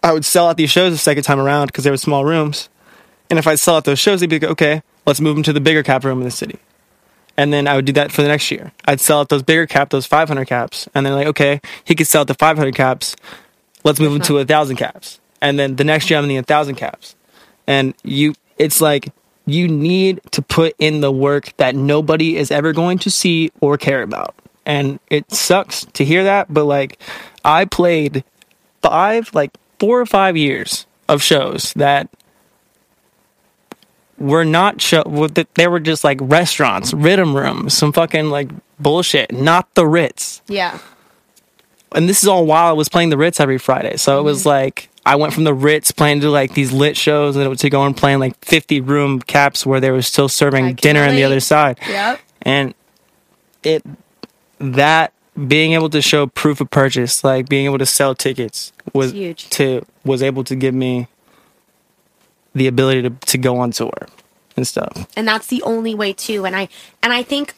I 0.00 0.12
would 0.12 0.24
sell 0.24 0.46
out 0.48 0.56
these 0.56 0.70
shows 0.70 0.92
the 0.92 0.98
second 0.98 1.24
time 1.24 1.40
around 1.40 1.66
because 1.66 1.82
they 1.82 1.90
were 1.90 1.96
small 1.96 2.24
rooms. 2.24 2.68
And 3.28 3.38
if 3.38 3.48
I 3.48 3.56
sell 3.56 3.74
out 3.74 3.84
those 3.84 3.98
shows, 3.98 4.20
they'd 4.20 4.30
be 4.30 4.38
like, 4.38 4.50
okay, 4.52 4.82
let's 5.06 5.20
move 5.20 5.34
them 5.34 5.42
to 5.42 5.52
the 5.52 5.60
bigger 5.60 5.82
cap 5.82 6.04
room 6.04 6.18
in 6.18 6.24
the 6.24 6.30
city. 6.30 6.60
And 7.36 7.52
then 7.52 7.66
I 7.66 7.74
would 7.74 7.84
do 7.84 7.92
that 7.94 8.12
for 8.12 8.22
the 8.22 8.28
next 8.28 8.48
year. 8.52 8.70
I'd 8.84 9.00
sell 9.00 9.18
out 9.18 9.28
those 9.28 9.42
bigger 9.42 9.66
cap, 9.66 9.90
those 9.90 10.06
500 10.06 10.44
caps. 10.46 10.88
And 10.94 11.04
then 11.04 11.12
they're 11.12 11.18
like, 11.24 11.28
okay, 11.30 11.60
he 11.84 11.96
could 11.96 12.06
sell 12.06 12.20
out 12.20 12.28
the 12.28 12.34
500 12.34 12.72
caps. 12.72 13.16
Let's 13.82 13.98
move 13.98 14.12
him 14.14 14.20
to 14.22 14.38
a 14.38 14.44
thousand 14.44 14.76
caps. 14.76 15.18
And 15.42 15.58
then 15.58 15.74
the 15.74 15.84
next 15.84 16.10
year 16.10 16.18
I'm 16.18 16.24
in 16.26 16.28
the 16.28 16.36
1,000 16.36 16.76
caps. 16.76 17.16
And 17.70 17.94
you, 18.02 18.34
it's 18.58 18.80
like, 18.80 19.12
you 19.46 19.68
need 19.68 20.20
to 20.32 20.42
put 20.42 20.74
in 20.80 21.02
the 21.02 21.12
work 21.12 21.56
that 21.58 21.76
nobody 21.76 22.36
is 22.36 22.50
ever 22.50 22.72
going 22.72 22.98
to 22.98 23.10
see 23.10 23.52
or 23.60 23.78
care 23.78 24.02
about. 24.02 24.34
And 24.66 24.98
it 25.08 25.30
sucks 25.30 25.84
to 25.92 26.04
hear 26.04 26.24
that, 26.24 26.52
but 26.52 26.64
like, 26.64 27.00
I 27.44 27.66
played 27.66 28.24
five, 28.82 29.30
like 29.34 29.52
four 29.78 30.00
or 30.00 30.06
five 30.06 30.36
years 30.36 30.84
of 31.08 31.22
shows 31.22 31.72
that 31.74 32.08
were 34.18 34.44
not 34.44 34.82
show. 34.82 35.02
They 35.54 35.68
were 35.68 35.80
just 35.80 36.02
like 36.02 36.18
restaurants, 36.20 36.92
rhythm 36.92 37.36
rooms, 37.36 37.72
some 37.72 37.92
fucking 37.92 38.30
like 38.30 38.50
bullshit. 38.80 39.32
Not 39.32 39.72
the 39.74 39.86
Ritz. 39.86 40.42
Yeah. 40.48 40.78
And 41.92 42.08
this 42.08 42.22
is 42.22 42.28
all 42.28 42.46
while 42.46 42.68
I 42.68 42.72
was 42.72 42.88
playing 42.88 43.10
the 43.10 43.16
Ritz 43.16 43.38
every 43.38 43.58
Friday. 43.58 43.96
So 43.96 44.18
it 44.18 44.22
was 44.22 44.40
mm-hmm. 44.40 44.48
like 44.48 44.89
I 45.06 45.16
went 45.16 45.32
from 45.32 45.44
the 45.44 45.54
Ritz 45.54 45.92
playing 45.92 46.20
to 46.20 46.30
like 46.30 46.54
these 46.54 46.72
lit 46.72 46.96
shows, 46.96 47.36
and 47.36 47.58
to 47.58 47.70
go 47.70 47.84
and 47.84 47.96
playing 47.96 48.18
like 48.20 48.36
fifty 48.44 48.80
room 48.80 49.20
caps 49.20 49.64
where 49.64 49.80
they 49.80 49.90
were 49.90 50.02
still 50.02 50.28
serving 50.28 50.74
dinner 50.74 51.02
on 51.02 51.14
the 51.14 51.24
other 51.24 51.40
side 51.40 51.78
Yep. 51.88 52.20
and 52.42 52.74
it 53.62 53.84
that 54.58 55.12
being 55.48 55.72
able 55.72 55.88
to 55.90 56.02
show 56.02 56.26
proof 56.26 56.60
of 56.60 56.68
purchase 56.70 57.24
like 57.24 57.48
being 57.48 57.64
able 57.64 57.78
to 57.78 57.86
sell 57.86 58.14
tickets 58.14 58.72
was 58.92 59.12
huge. 59.12 59.48
to 59.50 59.84
was 60.04 60.22
able 60.22 60.44
to 60.44 60.54
give 60.54 60.74
me 60.74 61.06
the 62.54 62.66
ability 62.66 63.00
to, 63.02 63.10
to 63.10 63.38
go 63.38 63.58
on 63.58 63.70
tour 63.70 63.92
and 64.56 64.66
stuff 64.66 65.06
and 65.16 65.26
that's 65.26 65.46
the 65.46 65.62
only 65.62 65.94
way 65.94 66.12
too 66.12 66.44
and 66.44 66.54
i 66.56 66.68
and 67.02 67.12
i 67.12 67.22
think 67.22 67.54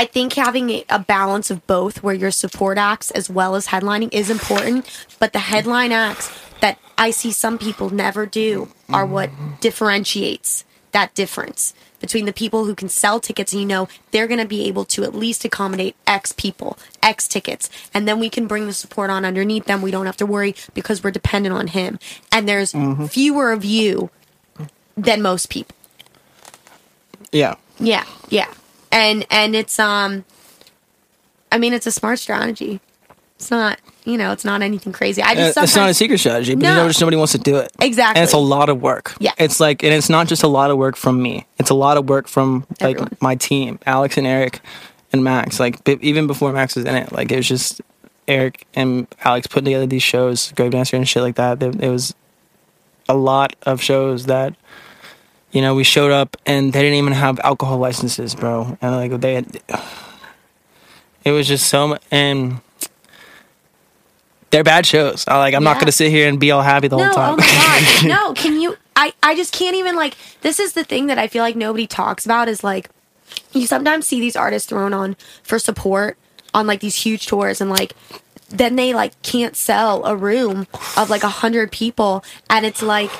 i 0.00 0.04
think 0.04 0.32
having 0.34 0.82
a, 0.88 0.98
balance 0.98 1.50
of 1.50 1.66
both 1.66 2.02
where 2.02 2.14
your 2.14 2.30
support 2.30 2.76
acts 2.78 3.10
as 3.12 3.28
well 3.28 3.54
as 3.54 3.68
headlining 3.68 4.12
is 4.12 4.30
important 4.30 4.82
but 5.18 5.32
the 5.32 5.38
headline 5.52 5.92
acts 5.92 6.30
that 6.60 6.78
i 6.96 7.10
see 7.10 7.32
some 7.32 7.58
people 7.58 7.90
never 7.90 8.26
do 8.26 8.68
are 8.88 9.06
what 9.06 9.30
differentiates 9.60 10.64
that 10.92 11.14
difference 11.14 11.74
between 12.00 12.24
the 12.24 12.32
people 12.32 12.64
who 12.64 12.74
can 12.74 12.88
sell 12.88 13.20
tickets 13.20 13.52
and 13.52 13.60
you 13.60 13.66
know 13.66 13.88
they're 14.10 14.26
going 14.26 14.40
to 14.40 14.46
be 14.46 14.66
able 14.66 14.84
to 14.84 15.04
at 15.04 15.14
least 15.14 15.44
accommodate 15.44 15.94
x 16.06 16.32
people 16.32 16.76
x 17.02 17.28
tickets 17.28 17.70
and 17.94 18.08
then 18.08 18.18
we 18.18 18.28
can 18.28 18.46
bring 18.46 18.66
the 18.66 18.72
support 18.72 19.10
on 19.10 19.24
underneath 19.24 19.66
them. 19.66 19.82
We 19.82 19.90
don't 19.90 20.06
have 20.06 20.16
to 20.18 20.26
worry 20.26 20.54
because 20.74 21.02
we're 21.02 21.10
dependent 21.10 21.54
on 21.54 21.68
him. 21.68 21.98
And 22.32 22.48
there's 22.48 22.72
mm-hmm. 22.72 23.06
fewer 23.06 23.52
of 23.52 23.64
you 23.64 24.10
than 24.96 25.22
most 25.22 25.50
people. 25.50 25.76
Yeah. 27.32 27.56
Yeah, 27.78 28.04
yeah. 28.28 28.52
And 28.92 29.26
and 29.30 29.54
it's 29.54 29.78
um 29.78 30.24
I 31.52 31.58
mean 31.58 31.72
it's 31.72 31.86
a 31.86 31.92
smart 31.92 32.18
strategy. 32.18 32.80
It's 33.36 33.50
not, 33.50 33.80
you 34.04 34.18
know, 34.18 34.32
it's 34.32 34.44
not 34.44 34.60
anything 34.60 34.92
crazy. 34.92 35.22
I 35.22 35.32
Uh, 35.32 35.34
just 35.34 35.58
it's 35.58 35.76
not 35.76 35.88
a 35.88 35.94
secret 35.94 36.18
strategy 36.18 36.54
but 36.54 36.62
No. 36.62 36.70
you 36.70 36.76
know 36.76 36.88
just 36.88 37.00
nobody 37.00 37.16
wants 37.16 37.32
to 37.32 37.38
do 37.38 37.56
it 37.56 37.72
Exactly. 37.80 38.18
and 38.20 38.24
it's 38.24 38.34
a 38.34 38.38
lot 38.38 38.68
of 38.68 38.82
work 38.82 39.14
Yeah. 39.18 39.32
it's 39.38 39.60
like 39.60 39.82
and 39.82 39.94
it's 39.94 40.10
not 40.10 40.26
just 40.28 40.42
a 40.42 40.48
lot 40.48 40.70
of 40.70 40.76
work 40.76 40.94
from 40.96 41.22
me 41.22 41.46
it's 41.58 41.70
a 41.70 41.74
lot 41.74 41.96
of 41.96 42.06
work 42.08 42.28
from 42.28 42.66
like 42.80 42.96
Everyone. 42.96 43.16
my 43.20 43.36
team 43.36 43.78
alex 43.86 44.18
and 44.18 44.26
eric 44.26 44.60
and 45.12 45.24
Max. 45.24 45.58
Like 45.58 45.82
b- 45.84 45.98
even 46.02 46.26
before 46.26 46.52
Max 46.52 46.76
was 46.76 46.84
in 46.84 46.94
it, 46.94 47.10
like 47.12 47.32
it 47.32 47.36
was 47.36 47.48
just 47.48 47.80
Eric 48.28 48.64
and 48.74 49.08
Alex 49.24 49.48
putting 49.48 49.64
together 49.64 49.86
these 49.86 50.04
shows, 50.04 50.52
Grave 50.52 50.70
Dancer 50.70 50.96
and 50.96 51.08
shit 51.08 51.20
like 51.22 51.34
that. 51.34 51.60
It, 51.60 51.82
it 51.82 51.88
was 51.90 52.14
a 53.08 53.14
lot 53.14 53.56
of 53.62 53.82
shows 53.82 54.26
that 54.26 54.54
you 55.52 55.60
know 55.60 55.74
we 55.74 55.84
showed 55.84 56.12
up 56.12 56.36
and 56.46 56.72
they 56.72 56.82
didn't 56.82 56.98
even 56.98 57.12
have 57.12 57.38
alcohol 57.40 57.78
licenses, 57.78 58.34
bro. 58.34 58.78
And 58.80 58.94
like 58.94 59.20
they, 59.20 59.34
had, 59.34 59.60
it 61.24 61.32
was 61.32 61.48
just 61.48 61.68
so 61.68 61.88
much 61.88 62.02
and. 62.10 62.60
They're 64.50 64.64
bad 64.64 64.84
shows. 64.84 65.24
I 65.28 65.38
like. 65.38 65.54
I'm 65.54 65.62
not 65.62 65.78
gonna 65.78 65.92
sit 65.92 66.10
here 66.10 66.28
and 66.28 66.40
be 66.40 66.50
all 66.50 66.62
happy 66.62 66.88
the 66.88 66.96
no, 66.96 67.04
whole 67.04 67.14
time. 67.14 67.34
oh 67.34 67.36
my 67.36 68.00
god, 68.00 68.08
no! 68.08 68.34
Can 68.34 68.60
you? 68.60 68.76
I 68.96 69.12
I 69.22 69.36
just 69.36 69.52
can't 69.52 69.76
even 69.76 69.94
like. 69.94 70.16
This 70.40 70.58
is 70.58 70.72
the 70.72 70.82
thing 70.82 71.06
that 71.06 71.18
I 71.18 71.28
feel 71.28 71.44
like 71.44 71.54
nobody 71.54 71.86
talks 71.86 72.24
about 72.24 72.48
is 72.48 72.64
like, 72.64 72.90
you 73.52 73.68
sometimes 73.68 74.08
see 74.08 74.18
these 74.18 74.34
artists 74.34 74.68
thrown 74.68 74.92
on 74.92 75.16
for 75.44 75.60
support 75.60 76.18
on 76.52 76.66
like 76.66 76.80
these 76.80 76.96
huge 76.96 77.28
tours 77.28 77.60
and 77.60 77.70
like, 77.70 77.94
then 78.48 78.74
they 78.74 78.92
like 78.92 79.22
can't 79.22 79.54
sell 79.54 80.04
a 80.04 80.16
room 80.16 80.66
of 80.96 81.08
like 81.10 81.22
a 81.22 81.28
hundred 81.28 81.70
people 81.70 82.24
and 82.48 82.66
it's 82.66 82.82
like. 82.82 83.12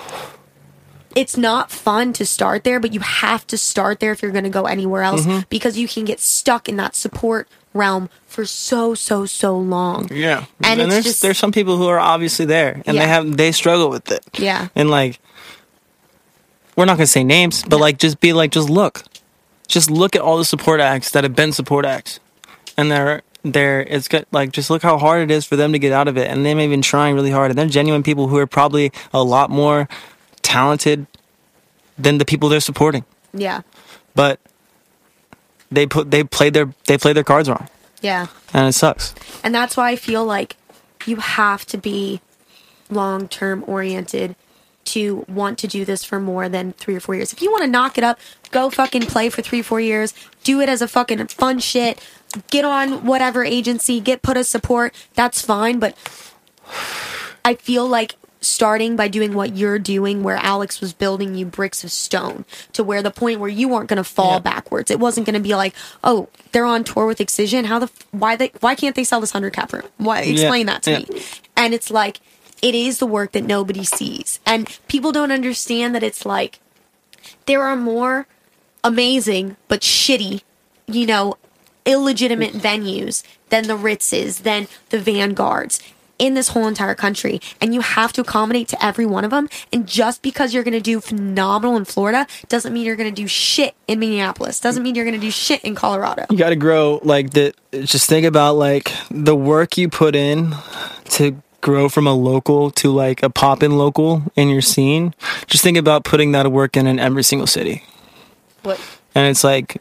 It's 1.17 1.37
not 1.37 1.71
fun 1.71 2.13
to 2.15 2.25
start 2.27 2.63
there, 2.65 2.79
but 2.81 2.93
you 2.95 3.01
have 3.01 3.47
to 3.49 3.59
start 3.59 3.99
there 4.01 4.13
if 4.13 4.23
you're 4.23 4.31
going 4.31 4.45
to 4.45 4.51
go 4.51 4.65
anywhere 4.65 5.03
else 5.03 5.27
Mm-hmm. 5.27 5.41
because 5.49 5.77
you 5.79 5.89
can 5.89 6.05
get 6.05 6.21
stuck 6.21 6.69
in 6.69 6.77
that 6.77 6.95
support 6.95 7.49
realm 7.75 8.09
for 8.27 8.45
so 8.45 8.95
so 8.95 9.27
so 9.27 9.57
long. 9.59 10.09
Yeah, 10.13 10.45
And 10.65 10.81
and, 10.81 10.83
it's 10.83 10.91
there's 10.93 11.05
just- 11.05 11.23
there's 11.23 11.39
some 11.39 11.53
people 11.53 11.77
who 11.77 11.87
are 11.89 11.99
obviously 12.01 12.45
there 12.47 12.83
and 12.87 12.97
Yeah. 12.97 13.03
they 13.03 13.09
have 13.09 13.37
they 13.37 13.53
struggle 13.53 13.91
with 13.91 14.11
it. 14.11 14.25
Yeah. 14.39 14.69
and 14.75 14.91
like 14.91 15.19
we're 16.77 16.85
not 16.85 16.97
gonna 16.97 17.07
say 17.07 17.25
names, 17.25 17.63
but 17.63 17.77
No. 17.77 17.79
like 17.79 17.99
just 17.99 18.21
be 18.21 18.33
like 18.33 18.51
just 18.53 18.71
look, 18.71 19.03
just 19.69 19.91
look 19.91 20.17
at 20.17 20.23
all 20.23 20.39
the 20.39 20.45
support 20.45 20.81
acts 20.81 21.11
that 21.11 21.25
have 21.25 21.35
been 21.37 21.53
support 21.53 21.85
acts, 21.85 22.21
and 22.77 22.91
they're 22.91 23.23
they're 23.43 23.83
it's 23.83 24.09
good 24.09 24.27
like 24.33 24.53
just 24.53 24.71
look 24.71 24.83
how 24.83 24.99
hard 24.99 25.23
it 25.23 25.31
is 25.33 25.45
for 25.47 25.57
them 25.57 25.73
to 25.73 25.79
get 25.79 25.93
out 25.93 26.09
of 26.09 26.17
it, 26.17 26.29
and 26.29 26.45
they 26.45 26.55
may 26.55 26.63
have 26.63 26.71
been 26.71 26.83
trying 26.83 27.15
really 27.15 27.31
hard, 27.31 27.51
and 27.51 27.59
they're 27.59 27.67
genuine 27.67 28.03
people 28.03 28.29
who 28.29 28.37
are 28.39 28.47
probably 28.47 28.93
a 29.13 29.23
lot 29.23 29.51
more 29.51 29.89
talented 30.51 31.07
than 31.99 32.19
the 32.19 32.25
people 32.25 32.49
they're 32.49 32.61
supporting, 32.61 33.05
Yeah. 33.33 33.61
but 34.15 34.41
they 35.71 35.87
put 35.87 36.11
they 36.11 36.25
played 36.25 36.55
their 36.55 36.69
they 36.87 36.99
played 36.99 37.15
their 37.17 37.25
cards 37.25 37.49
wrong, 37.49 37.69
Yeah. 38.01 38.27
and 38.53 38.67
it 38.69 38.73
sucks. 38.73 39.15
And 39.45 39.55
that's 39.55 39.77
why 39.77 39.91
I 39.91 39.97
feel 39.97 40.25
like 40.25 40.57
you 41.07 41.17
have 41.17 41.65
to 41.67 41.79
be 41.79 42.21
long 42.91 43.29
term 43.29 43.63
oriented 43.67 44.35
to 44.87 45.25
want 45.29 45.59
to 45.59 45.69
do 45.69 45.85
this 45.85 46.03
for 46.05 46.19
more 46.19 46.49
than 46.49 46.73
three 46.73 46.97
or 46.97 47.01
four 47.01 47.15
years. 47.15 47.33
If 47.33 47.41
you 47.43 47.51
want 47.53 47.63
to 47.63 47.71
knock 47.71 47.97
it 47.97 48.03
up, 48.03 48.19
go 48.51 48.71
fucking 48.71 49.03
play 49.03 49.29
for 49.31 49.43
three, 49.43 49.63
four 49.63 49.81
years. 49.81 50.13
Do 50.43 50.61
it 50.61 50.69
as 50.69 50.83
a 50.83 50.89
fucking 50.89 51.25
fun 51.29 51.61
shit. 51.61 52.01
Get 52.51 52.65
on 52.65 53.05
whatever 53.05 53.45
agency, 53.45 54.01
get 54.01 54.23
put 54.23 54.37
as 54.37 54.49
support. 54.49 54.93
That's 55.15 55.43
fine. 55.43 55.79
But 55.79 55.97
I 57.45 57.55
feel 57.55 57.87
like 57.87 58.17
starting 58.41 58.97
by 58.97 59.07
doing 59.09 59.35
what 59.35 59.57
you're 59.57 59.79
doing, 59.79 60.23
where 60.23 60.37
Alex 60.37 60.81
was 60.81 60.93
building 60.93 61.35
you 61.35 61.45
bricks 61.45 61.85
of 61.85 61.93
stone 61.93 62.45
to 62.73 62.83
where 62.83 63.03
the 63.03 63.11
point 63.11 63.39
where 63.41 63.51
you 63.51 63.69
weren't 63.69 63.89
going 63.89 63.99
to 63.99 64.05
fall 64.05 64.35
Yeah. 64.35 64.39
backwards. 64.41 64.91
It 64.91 64.99
wasn't 64.99 65.27
going 65.27 65.35
to 65.35 65.41
be 65.41 65.55
like, 65.55 65.75
oh, 66.03 66.29
they're 66.53 66.65
on 66.65 66.85
tour 66.85 67.07
with 67.07 67.21
Excision. 67.21 67.67
How 67.67 67.79
the 67.79 67.85
f- 67.87 68.07
why 68.13 68.37
they 68.37 68.51
why 68.61 68.75
can't 68.75 68.97
they 68.97 69.05
sell 69.05 69.21
this 69.21 69.33
hundred 69.33 69.53
cap 69.53 69.73
room? 69.73 69.85
Why 69.99 70.21
explain 70.21 70.67
that 70.67 70.83
to 70.85 70.91
yeah. 70.93 70.99
me? 71.01 71.23
And 71.57 71.75
it's 71.75 71.91
like 71.91 72.21
it 72.63 72.75
is 72.75 72.99
the 72.99 73.07
work 73.07 73.33
that 73.33 73.45
nobody 73.45 73.85
sees, 73.85 74.41
and 74.47 74.79
people 74.89 75.13
don't 75.13 75.33
understand 75.33 75.95
that 75.95 76.03
it's 76.03 76.25
like 76.25 76.61
there 77.47 77.63
are 77.63 77.77
more 77.77 78.27
amazing 78.83 79.57
but 79.69 79.81
shitty, 79.83 80.43
you 80.87 81.07
know, 81.07 81.37
illegitimate 81.85 82.53
venues 82.53 83.23
than 83.51 83.67
the 83.67 83.77
Ritzes, 83.77 84.43
than 84.43 84.69
the 84.91 84.99
Vanguards 84.99 85.81
in 86.21 86.35
this 86.35 86.49
whole 86.49 86.69
entire 86.69 86.95
country. 86.95 87.41
And 87.61 87.75
you 87.75 87.81
have 87.81 88.13
to 88.13 88.21
accommodate 88.21 88.69
to 88.69 88.85
every 88.85 89.07
one 89.07 89.25
of 89.25 89.31
them. 89.33 89.49
And 89.73 89.89
just 89.89 90.23
because 90.23 90.55
you're 90.55 90.63
going 90.63 90.75
to 90.75 90.81
do 90.81 91.01
phenomenal 91.01 91.77
in 91.77 91.85
Florida 91.87 92.27
doesn't 92.49 92.73
mean 92.73 92.85
you're 92.87 92.95
going 92.97 93.13
to 93.13 93.23
do 93.23 93.27
shit 93.27 93.75
in 93.89 93.99
Minneapolis. 93.99 94.61
Doesn't 94.61 94.83
mean 94.83 94.95
you're 94.95 95.05
going 95.07 95.19
to 95.19 95.27
do 95.27 95.31
shit 95.31 95.65
in 95.65 95.75
Colorado. 95.75 96.27
you 96.31 96.37
got 96.37 96.51
to 96.51 96.57
grow 96.57 97.01
like 97.03 97.31
the 97.31 97.53
just 97.73 98.09
think 98.09 98.27
about 98.27 98.55
like 98.55 98.93
the 99.11 99.35
work 99.35 99.79
you 99.79 99.89
put 99.89 100.15
in 100.15 100.55
to 101.07 101.41
grow 101.63 101.89
from 101.89 102.07
a 102.07 102.13
local 102.15 102.71
to 102.71 102.91
like 102.91 103.23
a 103.23 103.31
pop 103.31 103.63
in 103.63 103.77
local 103.79 104.23
in 104.37 104.49
your 104.49 104.61
scene 104.63 105.15
just 105.47 105.63
think 105.63 105.77
about 105.77 106.05
putting 106.05 106.33
that 106.33 106.51
work 106.51 106.77
in 106.77 106.87
in 106.87 106.99
every 106.99 107.23
single 107.23 107.47
city 107.47 107.85
What? 108.63 108.81
and 109.15 109.27
it's 109.27 109.45
like 109.45 109.81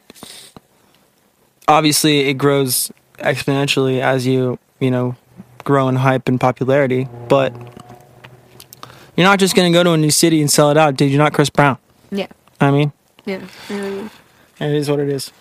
obviously 1.68 2.22
it 2.30 2.34
grows 2.34 2.92
exponentially 3.20 4.02
as 4.02 4.28
you 4.28 4.60
you 4.80 4.92
know 4.92 5.16
grow 5.64 5.88
in 5.90 5.96
hype 5.98 6.28
and 6.28 6.40
popularity 6.40 7.08
but 7.28 7.54
you're 9.16 9.28
not 9.28 9.40
just 9.40 9.56
going 9.56 9.72
to 9.72 9.78
go 9.78 9.84
to 9.84 9.92
a 9.92 9.98
new 9.98 10.12
city 10.12 10.40
and 10.42 10.50
sell 10.50 10.70
it 10.72 10.78
out 10.78 10.96
dude 10.96 11.10
you're 11.12 11.18
not 11.22 11.34
chris 11.34 11.50
brown 11.50 11.78
Yeah. 12.12 12.28
i 12.62 12.72
mean 12.72 12.92
Yeah. 13.26 13.42
Really. 13.70 14.10
it 14.60 14.72
is 14.76 14.90
what 14.90 15.00
it 15.00 15.10
is 15.10 15.32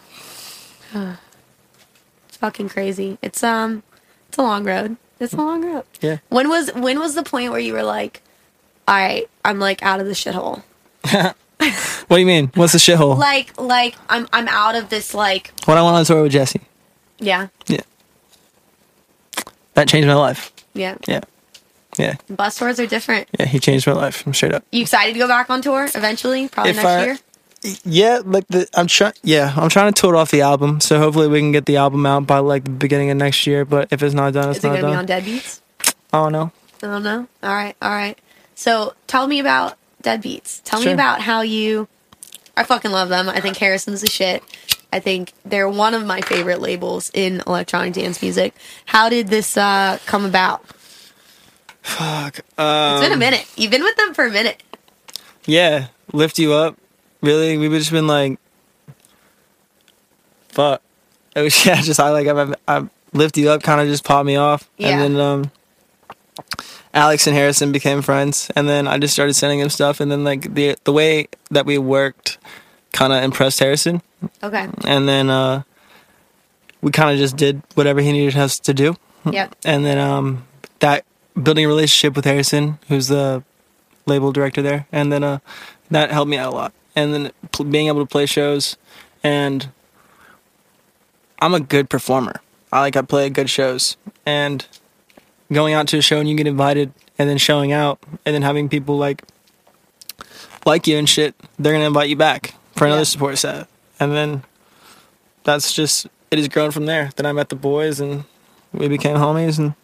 It's 2.29 2.37
fucking 2.37 2.69
crazy. 2.69 3.19
It's 3.23 3.43
um 3.43 3.83
it's 4.29 4.39
a 4.39 4.43
long 4.43 4.65
road. 4.65 4.97
It's 5.19 5.33
a 5.33 5.37
long 5.39 5.65
road. 5.65 5.85
yeah 6.01 6.19
When 6.29 6.49
was 6.49 6.71
when 6.75 6.99
was 6.99 7.15
the 7.15 7.23
point 7.23 7.51
where 7.51 7.61
you 7.61 7.73
were 7.73 7.83
like, 7.83 8.23
all 8.87 8.95
right, 8.95 9.29
I'm 9.45 9.59
like 9.59 9.83
out 9.83 10.01
of 10.01 10.07
the 10.07 10.13
shithole. 10.13 10.63
what 12.07 12.17
do 12.17 12.19
you 12.19 12.27
mean 12.27 12.51
what's 12.55 12.73
the 12.73 12.79
shithole 12.79 13.17
Like 13.19 13.59
like 13.61 13.97
I'm 14.09 14.29
I'm 14.33 14.47
out 14.49 14.77
of 14.77 14.89
this 14.91 15.13
like 15.15 15.53
when 15.65 15.77
i 15.77 15.83
went 15.83 15.97
on 15.97 16.05
tour 16.05 16.23
with 16.23 16.31
jesse 16.33 16.61
yeah 17.19 17.49
Yeah. 17.67 17.81
That 19.79 19.89
changed 19.89 20.09
my 20.09 20.15
life. 20.15 20.53
yeah. 20.75 20.97
Yeah. 21.07 21.21
Yeah. 21.97 22.15
Bus 22.31 22.57
tours 22.59 22.79
are 22.79 22.87
different. 22.87 23.29
Yeah. 23.39 23.47
He 23.47 23.59
changed 23.59 23.87
my 23.87 23.93
life. 23.93 24.25
I'm 24.27 24.33
straight 24.35 24.53
up. 24.55 24.65
You 24.71 24.83
excited 24.83 25.13
to 25.15 25.19
go 25.19 25.27
back 25.27 25.51
on 25.51 25.63
tour 25.63 25.85
eventually? 25.95 26.49
Probably 26.49 26.71
If 26.71 26.77
next 26.77 26.87
I- 26.87 27.05
year. 27.05 27.19
Yeah. 27.85 28.21
Like 28.25 28.47
the, 28.49 28.69
I'm 28.75 28.87
trying, 28.87 29.15
yeah, 29.25 29.53
I'm 29.57 29.69
trying 29.69 29.93
to 29.93 30.01
tour 30.01 30.15
off 30.17 30.31
the 30.31 30.43
album. 30.43 30.81
So 30.81 30.99
hopefully 31.01 31.27
we 31.27 31.41
can 31.41 31.51
get 31.51 31.67
the 31.67 31.77
album 31.77 32.07
out 32.07 32.27
by 32.27 32.39
like 32.39 32.65
the 32.65 32.71
beginning 32.71 33.11
of 33.11 33.17
next 33.17 33.47
year. 33.49 33.65
But 33.65 33.89
if 33.91 34.01
it's 34.03 34.15
not 34.15 34.33
done, 34.33 34.51
it's 34.51 34.59
Is 34.59 34.65
it 34.65 34.69
not 34.69 34.81
gonna 34.81 34.93
be 34.93 34.97
on 34.97 35.07
done. 35.07 35.23
Deadbeats? 35.23 35.61
I 36.13 36.23
don't 36.23 36.33
know. 36.33 36.53
I 36.83 36.87
don't 36.87 37.03
know. 37.03 37.27
All 37.43 37.55
right, 37.55 37.75
all 37.83 37.91
right. 37.91 38.17
So 38.55 38.95
tell 39.09 39.27
me 39.27 39.41
about 39.41 39.77
Deadbeats. 40.05 40.61
Tell 40.65 40.81
me 40.81 40.93
about 40.93 41.21
how 41.21 41.41
you. 41.41 41.89
I 42.57 42.63
fucking 42.65 42.91
love 42.93 43.09
them. 43.09 43.29
I 43.29 43.41
think 43.41 43.57
Harrison's 43.57 44.01
the 44.03 44.07
shit. 44.09 44.43
I 44.93 45.01
think 45.01 45.33
they're 45.45 45.69
one 45.69 45.95
of 45.95 46.05
my 46.07 46.21
favorite 46.23 46.61
labels 46.61 47.11
in 47.15 47.43
electronic 47.47 47.93
dance 47.95 48.23
music. 48.23 48.55
How 48.87 49.09
did 49.09 49.29
this 49.29 49.57
uh, 49.57 49.99
come 50.07 50.25
about? 50.25 50.65
Fuck. 51.83 52.39
It's 52.39 52.59
Um, 52.59 53.01
been 53.01 53.13
a 53.13 53.17
minute. 53.17 53.47
You've 53.57 53.71
been 53.71 53.83
with 53.83 53.97
them 53.97 54.15
for 54.15 54.25
a 54.27 54.31
minute. 54.31 54.63
yeah. 55.47 55.89
Lift 56.13 56.39
you 56.39 56.55
up. 56.55 56.77
Really? 57.21 57.59
We've 57.59 57.71
just 57.73 57.91
been 57.93 58.07
like, 58.07 58.39
fuck. 60.49 60.83
It 61.37 61.43
was, 61.43 61.67
yeah, 61.67 61.81
just 61.83 62.01
I 62.01 62.11
like, 62.11 62.27
I, 62.27 62.55
I 62.67 62.89
lift 63.13 63.37
you 63.37 63.51
up 63.51 63.63
kind 63.63 63.81
of 63.81 63.89
just 63.89 64.05
popped 64.05 64.27
me 64.27 64.37
off. 64.37 64.69
Yeah. 64.79 64.89
And 64.89 65.17
then, 65.17 65.21
um, 65.21 65.51
Alex 66.95 67.27
and 67.27 67.37
Harrison 67.37 67.73
became 67.73 68.01
friends, 68.01 68.51
and 68.57 68.69
then 68.69 68.89
I 68.89 68.97
just 68.99 69.13
started 69.13 69.35
sending 69.35 69.61
him 69.61 69.69
stuff, 69.69 70.01
and 70.01 70.11
then 70.11 70.25
like 70.25 70.55
the 70.55 70.77
the 70.85 70.93
way 70.93 71.29
that 71.51 71.67
we 71.67 71.77
worked 71.77 72.39
kind 72.93 73.13
of 73.13 73.23
impressed 73.23 73.61
Harrison, 73.61 74.03
Okay. 74.43 74.69
and 74.85 75.09
then 75.09 75.31
uh, 75.31 75.63
we 76.81 76.91
kind 76.91 77.11
of 77.11 77.19
just 77.19 77.37
did 77.37 77.63
whatever 77.75 78.01
he 78.01 78.13
needed 78.13 78.37
us 78.37 78.59
to 78.61 78.75
do, 78.75 78.97
Yep. 79.31 79.55
and 79.65 79.85
then 79.85 79.99
um, 79.99 80.47
that 80.81 81.05
building 81.41 81.65
a 81.65 81.69
relationship 81.69 82.17
with 82.17 82.25
Harrison, 82.25 82.79
who's 82.89 83.09
the 83.09 83.43
label 84.07 84.33
director 84.33 84.63
there, 84.63 84.87
and 84.91 85.13
then 85.13 85.23
uh, 85.23 85.39
that 85.91 86.11
helped 86.11 86.29
me 86.31 86.37
out 86.39 86.53
a 86.53 86.57
lot, 86.57 86.73
and 86.97 87.13
then 87.15 87.33
pl- 87.53 87.67
being 87.67 87.87
able 87.89 88.01
to 88.01 88.07
play 88.11 88.27
shows, 88.27 88.77
and 89.23 89.71
I'm 91.41 91.55
a 91.55 91.61
good 91.61 91.89
performer. 91.89 92.41
I 92.73 92.81
like 92.81 92.97
I 92.97 93.03
play 93.03 93.31
good 93.31 93.49
shows, 93.51 93.97
and 94.27 94.67
going 95.53 95.75
out 95.75 95.89
to 95.89 95.99
a 95.99 96.03
show 96.03 96.19
and 96.21 96.29
you 96.29 96.35
get 96.37 96.47
invited, 96.47 96.93
and 97.19 97.29
then 97.29 97.39
showing 97.39 97.71
out, 97.73 97.99
and 98.27 98.35
then 98.35 98.43
having 98.43 98.69
people 98.69 98.97
like 98.99 99.23
like 100.67 100.87
you 100.87 100.97
and 100.99 101.09
shit, 101.09 101.35
they're 101.59 101.73
gonna 101.73 101.87
invite 101.87 102.09
you 102.11 102.17
back 102.17 102.55
for 102.79 102.87
another 102.87 103.01
Yeah. 103.01 103.05
support 103.05 103.39
set, 103.39 103.69
and 104.01 104.13
then 104.13 104.43
that's 105.45 105.73
just 105.73 106.07
it 106.31 106.39
has 106.39 106.49
grown 106.49 106.71
from 106.71 106.87
there. 106.87 107.11
Then 107.17 107.27
I 107.27 107.33
met 107.33 107.49
the 107.49 107.57
boys 107.57 108.01
and 108.01 108.25
we 108.73 108.89
became 108.89 109.17
homies, 109.17 109.59
and 109.59 109.75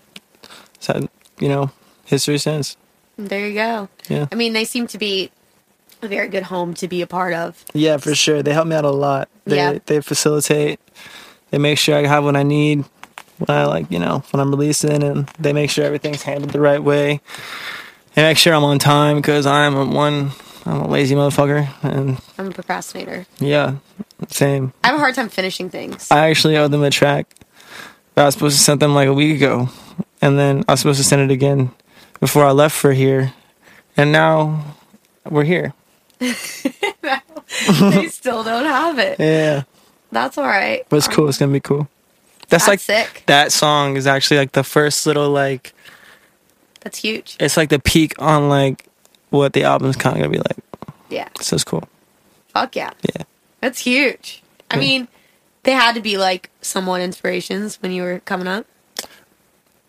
said 0.80 1.08
you 1.40 1.48
know 1.48 1.70
history 2.04 2.38
since. 2.38 2.76
There 3.16 3.46
you 3.46 3.54
go. 3.54 3.88
Yeah. 4.08 4.26
I 4.32 4.34
mean, 4.34 4.52
they 4.54 4.64
seem 4.64 4.86
to 4.88 4.98
be 4.98 5.30
a 6.02 6.08
very 6.08 6.28
good 6.28 6.42
home 6.44 6.74
to 6.74 6.88
be 6.88 7.00
a 7.00 7.06
part 7.06 7.32
of. 7.32 7.64
Yeah, 7.72 7.96
for 7.98 8.14
sure. 8.14 8.42
They 8.42 8.52
help 8.52 8.66
me 8.66 8.74
out 8.76 8.84
a 8.84 8.90
lot. 8.90 9.28
They 9.46 9.56
Yeah. 9.56 9.78
they 9.86 10.00
facilitate. 10.00 10.80
They 11.50 11.58
make 11.58 11.78
sure 11.78 11.96
I 11.96 12.06
have 12.06 12.24
what 12.24 12.34
I 12.36 12.42
need 12.42 12.84
when 13.38 13.56
I 13.56 13.64
like, 13.66 13.86
you 13.90 13.98
know, 14.00 14.22
when 14.32 14.40
I'm 14.40 14.50
releasing 14.50 15.02
and 15.02 15.28
they 15.38 15.52
make 15.52 15.70
sure 15.70 15.84
everything's 15.84 16.22
handled 16.22 16.52
the 16.52 16.60
right 16.60 16.82
way. 16.82 17.20
They 18.14 18.22
make 18.22 18.36
sure 18.38 18.52
I'm 18.54 18.64
on 18.64 18.78
time 18.80 19.16
because 19.16 19.46
I'm 19.46 19.92
one 19.92 20.32
I'm 20.66 20.80
a 20.80 20.88
lazy 20.88 21.14
motherfucker, 21.14 21.68
and 21.82 22.18
I'm 22.38 22.46
a 22.48 22.50
procrastinator. 22.50 23.26
yeah, 23.38 23.76
same. 24.28 24.72
I 24.82 24.88
have 24.88 24.96
a 24.96 24.98
hard 24.98 25.14
time 25.14 25.28
finishing 25.28 25.68
things. 25.70 26.10
I 26.10 26.30
actually 26.30 26.56
owe 26.56 26.68
them 26.68 26.82
a 26.82 26.90
track. 26.90 27.26
I 28.16 28.24
was 28.24 28.34
supposed 28.34 28.56
to 28.56 28.62
send 28.62 28.80
them 28.80 28.94
like 28.94 29.08
a 29.08 29.12
week 29.14 29.36
ago, 29.36 29.68
and 30.22 30.38
then 30.38 30.64
I 30.68 30.72
was 30.72 30.80
supposed 30.80 30.98
to 30.98 31.04
send 31.04 31.22
it 31.22 31.30
again 31.34 31.70
before 32.20 32.44
I 32.46 32.52
left 32.52 32.74
for 32.74 32.92
here, 32.92 33.32
and 33.96 34.10
now 34.12 34.64
we're 35.28 35.44
here. 35.44 35.74
they 36.18 36.32
still 38.08 38.42
don't 38.44 38.64
have 38.64 38.98
it. 38.98 39.18
Yeah, 39.20 39.64
That's 40.12 40.38
all 40.38 40.44
right. 40.44 40.84
but 40.88 40.96
it's 40.96 41.08
cool. 41.08 41.28
It's 41.28 41.38
gonna 41.38 41.52
be 41.52 41.60
cool. 41.60 41.88
That's, 42.48 42.66
That's 42.66 42.68
like 42.68 42.80
sick. 42.80 43.22
that 43.26 43.52
song 43.52 43.96
is 43.96 44.06
actually 44.06 44.36
like 44.38 44.52
the 44.52 44.64
first 44.64 45.06
little 45.06 45.30
like 45.30 45.72
That's 46.80 46.98
huge. 46.98 47.36
it's 47.40 47.56
like 47.56 47.68
the 47.70 47.78
peak 47.78 48.14
on 48.20 48.48
like 48.48 48.86
what 49.38 49.52
the 49.52 49.64
album's 49.64 49.96
kind 49.96 50.16
of 50.16 50.22
gonna 50.22 50.32
be 50.32 50.38
like. 50.38 50.58
Yeah. 51.10 51.28
So 51.40 51.54
it's 51.54 51.64
cool. 51.64 51.88
Fuck 52.48 52.76
yeah. 52.76 52.90
Yeah. 53.14 53.24
That's 53.60 53.80
huge. 53.80 54.42
I 54.70 54.74
Yeah. 54.76 54.80
mean, 54.80 55.08
they 55.64 55.72
had 55.72 55.94
to 55.94 56.00
be 56.00 56.16
like 56.18 56.50
somewhat 56.60 57.00
inspirations 57.00 57.78
when 57.82 57.92
you 57.92 58.02
were 58.02 58.20
coming 58.20 58.46
up. 58.48 58.66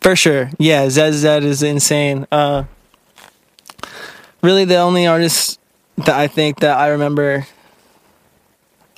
For 0.01 0.15
sure. 0.15 0.51
Yeah, 0.59 0.89
Zed 0.89 1.13
Zed 1.13 1.43
is 1.43 1.63
insane. 1.63 2.27
Uh 2.31 2.63
really 4.41 4.65
the 4.65 4.77
only 4.77 5.07
artist 5.07 5.59
that 5.97 6.09
I 6.15 6.27
think 6.27 6.59
that 6.59 6.77
I 6.77 6.89
remember 6.89 7.47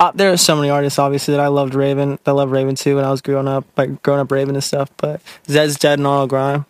uh, 0.00 0.12
there 0.14 0.32
are 0.32 0.36
so 0.36 0.54
many 0.54 0.70
artists 0.70 0.98
obviously 0.98 1.32
that 1.34 1.40
I 1.40 1.48
loved 1.48 1.74
Raven. 1.74 2.18
I 2.24 2.30
loved 2.30 2.52
Raven 2.52 2.74
too 2.76 2.96
when 2.96 3.04
I 3.04 3.10
was 3.10 3.20
growing 3.20 3.48
up, 3.48 3.64
like 3.76 4.00
growing 4.02 4.20
up 4.20 4.30
Raven 4.30 4.54
and 4.54 4.62
stuff, 4.62 4.90
but 4.96 5.20
Zed's 5.48 5.76
dead 5.76 5.98
and 5.98 6.06
RL 6.06 6.26
Grime. 6.28 6.66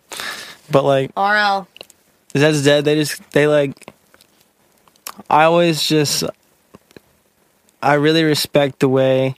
But 0.71 0.83
like 0.83 1.11
RL. 1.15 1.67
Zed's 2.37 2.63
dead, 2.63 2.85
they 2.85 2.95
just 2.95 3.21
they 3.31 3.47
like 3.47 3.91
I 5.29 5.43
always 5.43 5.83
just 5.87 6.23
I 7.81 7.93
really 7.95 8.23
respect 8.23 8.79
the 8.79 8.89
way 8.89 9.35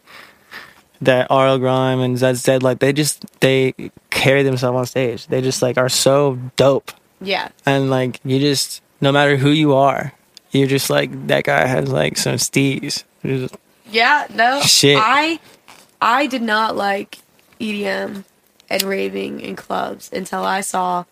that 1.02 1.28
RL 1.30 1.58
Grime 1.58 2.00
and 2.00 2.18
Zed's 2.18 2.44
dead 2.44 2.64
like 2.64 2.80
they 2.80 2.94
just 2.94 3.26
they 3.40 3.74
carry 4.10 4.44
themselves 4.44 4.78
on 4.78 4.86
stage. 4.86 5.28
They 5.28 5.42
just 5.42 5.62
like 5.62 5.78
are 5.78 5.90
so 5.90 6.38
dope. 6.56 6.92
Yeah. 7.22 7.50
And 7.66 7.90
like 7.90 8.20
you 8.24 8.40
just 8.40 8.82
no 9.00 9.12
matter 9.12 9.38
who 9.38 9.50
you 9.50 9.74
are, 9.74 10.14
you're 10.52 10.68
just 10.68 10.90
like 10.90 11.28
that 11.28 11.44
guy 11.44 11.66
has 11.66 11.90
like 11.90 12.18
some 12.18 12.36
steez. 12.36 13.04
Just- 13.24 13.56
Yeah, 13.90 14.28
no. 14.34 14.62
Shit. 14.62 14.98
I 15.00 15.40
I 16.02 16.28
did 16.28 16.42
not 16.42 16.76
like 16.76 17.20
EDM 17.60 18.24
and 18.70 18.84
raving 18.84 19.40
in 19.40 19.56
clubs 19.56 20.10
until 20.12 20.44
I 20.44 20.62
saw 20.62 21.04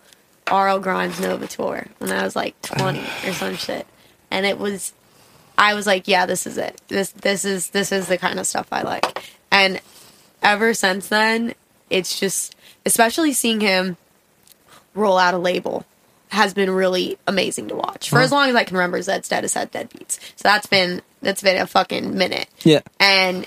RL 0.52 0.80
Grimes 0.80 1.20
Nova 1.20 1.48
tour 1.48 1.86
when 2.00 2.12
I 2.12 2.24
was 2.24 2.36
like 2.36 2.60
20 2.62 3.00
or 3.26 3.34
some 3.34 3.56
shit. 3.56 3.88
And 4.32 4.46
it 4.46 4.58
was 4.58 4.94
I 5.58 5.74
was 5.74 5.86
like, 5.86 6.08
yeah, 6.08 6.26
this 6.26 6.48
is 6.48 6.58
it. 6.58 6.82
This 6.88 7.12
this 7.12 7.46
is 7.46 7.70
this 7.72 7.92
is 7.92 8.08
the 8.08 8.18
kind 8.18 8.40
of 8.40 8.48
stuff 8.48 8.68
I 8.72 8.82
like. 8.84 9.24
And 9.52 9.82
ever 10.42 10.74
since 10.74 11.10
then, 11.10 11.54
it's 11.90 12.20
just 12.20 12.56
especially 12.86 13.34
seeing 13.34 13.60
him 13.60 13.98
roll 14.94 15.18
out 15.18 15.34
a 15.34 15.38
label 15.38 15.86
has 16.30 16.54
been 16.54 16.70
really 16.70 17.18
amazing 17.28 17.68
to 17.70 17.76
watch. 17.76 18.10
For 18.10 18.20
as 18.20 18.32
long 18.32 18.50
as 18.50 18.56
I 18.56 18.64
can 18.64 18.78
remember, 18.78 19.02
Zed's 19.02 19.28
Dead 19.28 19.44
has 19.44 19.56
had 19.56 19.72
Deadbeats. 19.72 20.20
So 20.36 20.44
that's 20.44 20.68
been 20.68 21.02
that's 21.22 21.42
been 21.42 21.62
a 21.62 21.68
fucking 21.68 22.18
minute 22.18 22.48
yeah. 22.64 22.80
and 23.00 23.46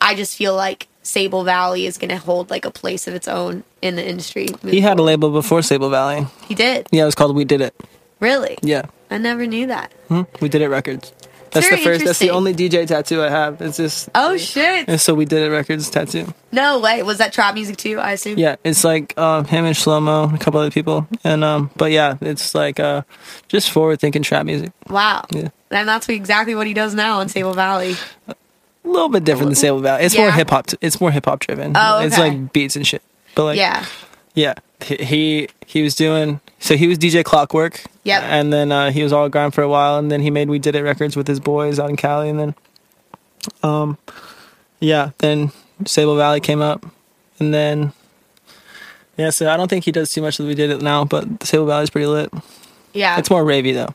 I 0.00 0.14
just 0.14 0.36
feel 0.36 0.54
like 0.54 0.88
Sable 1.06 1.44
Valley 1.44 1.86
is 1.86 1.98
going 1.98 2.10
to 2.10 2.16
hold 2.18 2.50
like 2.50 2.64
a 2.64 2.70
place 2.70 3.06
of 3.06 3.14
its 3.14 3.28
own 3.28 3.62
in 3.80 3.94
the 3.94 4.04
industry. 4.06 4.48
He 4.62 4.80
had 4.80 4.98
a 4.98 5.02
label 5.02 5.30
before 5.30 5.62
Sable 5.62 5.88
Valley. 5.88 6.26
He 6.48 6.54
did 6.54 6.88
Yeah, 6.90 7.02
it 7.02 7.06
was 7.06 7.14
called 7.14 7.36
We 7.36 7.44
Did 7.44 7.60
It. 7.60 7.74
really. 8.18 8.58
Yeah. 8.62 8.82
I 9.08 9.18
never 9.18 9.46
knew 9.46 9.68
that. 9.68 9.92
Hmm? 10.08 10.22
We 10.40 10.48
Did 10.48 10.62
It 10.62 10.68
Records. 10.68 11.12
That's 11.52 11.70
the 11.70 11.76
first 11.78 12.04
that's 12.04 12.18
the 12.18 12.30
only 12.30 12.52
DJ 12.54 12.86
tattoo 12.86 13.22
I 13.22 13.30
have. 13.30 13.62
It's 13.62 13.78
just 13.78 14.10
Oh 14.14 14.36
shit! 14.36 14.88
And 14.88 15.00
so 15.00 15.14
we 15.14 15.24
did 15.24 15.42
it 15.42 15.50
records 15.50 15.88
tattoo. 15.88 16.26
No 16.52 16.80
way. 16.80 17.02
Was 17.02 17.16
that 17.18 17.32
trap 17.32 17.54
music 17.54 17.78
too? 17.78 17.98
I 17.98 18.12
assume. 18.12 18.38
Yeah, 18.38 18.56
it's 18.62 18.84
like 18.84 19.16
um, 19.16 19.46
him 19.46 19.64
and 19.64 19.74
Shlomo, 19.74 20.34
a 20.34 20.38
couple 20.38 20.60
other 20.60 20.70
people, 20.70 21.06
and 21.24 21.42
um, 21.44 21.70
but 21.76 21.92
yeah, 21.92 22.18
it's 22.20 22.54
like 22.54 22.78
uh, 22.78 23.02
just 23.48 23.70
forward 23.70 24.00
thinking 24.00 24.22
trap 24.22 24.44
music. 24.44 24.70
Wow. 24.90 25.24
Yeah. 25.30 25.48
And 25.70 25.88
that's 25.88 26.08
exactly 26.10 26.54
what 26.54 26.66
he 26.66 26.74
does 26.74 26.94
now 26.94 27.20
in 27.20 27.28
Sable 27.30 27.54
Valley. 27.54 27.94
A 28.86 28.88
little 28.88 29.08
bit 29.08 29.24
different 29.24 29.48
than 29.50 29.56
Sable 29.56 29.80
Valley. 29.80 30.04
It's 30.04 30.16
more 30.16 30.30
hip 30.30 30.48
hop. 30.50 30.68
It's 30.80 31.00
more 31.00 31.10
hip 31.10 31.24
hop 31.26 31.40
driven. 31.40 31.72
Oh, 31.76 32.00
It's 32.00 32.16
like 32.18 32.52
beats 32.52 32.76
and 32.76 32.86
shit. 32.86 33.02
But 33.34 33.44
like, 33.44 33.58
yeah. 33.58 33.84
yeah, 34.34 34.54
he 34.82 34.96
he, 34.96 35.48
he 35.66 35.82
was 35.82 35.94
doing. 35.94 36.40
So 36.60 36.76
he 36.76 36.86
was 36.86 36.96
DJ 36.98 37.24
Clockwork. 37.24 37.82
Yep. 38.04 38.22
And 38.22 38.52
then 38.52 38.70
uh, 38.72 38.90
he 38.92 39.02
was 39.02 39.12
RL 39.12 39.28
Grime 39.28 39.50
for 39.50 39.62
a 39.62 39.68
while, 39.68 39.98
and 39.98 40.10
then 40.10 40.20
he 40.22 40.30
made 40.30 40.48
We 40.48 40.58
Did 40.60 40.74
It 40.76 40.82
records 40.82 41.16
with 41.16 41.26
his 41.26 41.40
boys 41.40 41.78
out 41.80 41.90
in 41.90 41.96
Cali, 41.96 42.28
and 42.30 42.38
then, 42.40 42.54
um, 43.62 43.98
yeah, 44.80 45.10
then 45.18 45.50
Sable 45.86 46.16
Valley 46.16 46.40
came 46.40 46.62
up, 46.62 46.86
and 47.40 47.52
then. 47.52 47.92
Yeah, 49.16 49.30
so 49.30 49.50
I 49.50 49.56
don't 49.56 49.68
think 49.68 49.84
he 49.86 49.92
does 49.92 50.12
too 50.12 50.20
much 50.22 50.38
of 50.38 50.46
We 50.46 50.54
Did 50.54 50.70
It 50.70 50.82
now, 50.82 51.04
but 51.04 51.42
Sable 51.42 51.66
Valley's 51.66 51.90
pretty 51.90 52.06
lit. 52.06 52.30
Yeah. 52.92 53.18
It's 53.18 53.30
more 53.30 53.44
ravey 53.44 53.72
though. 53.74 53.94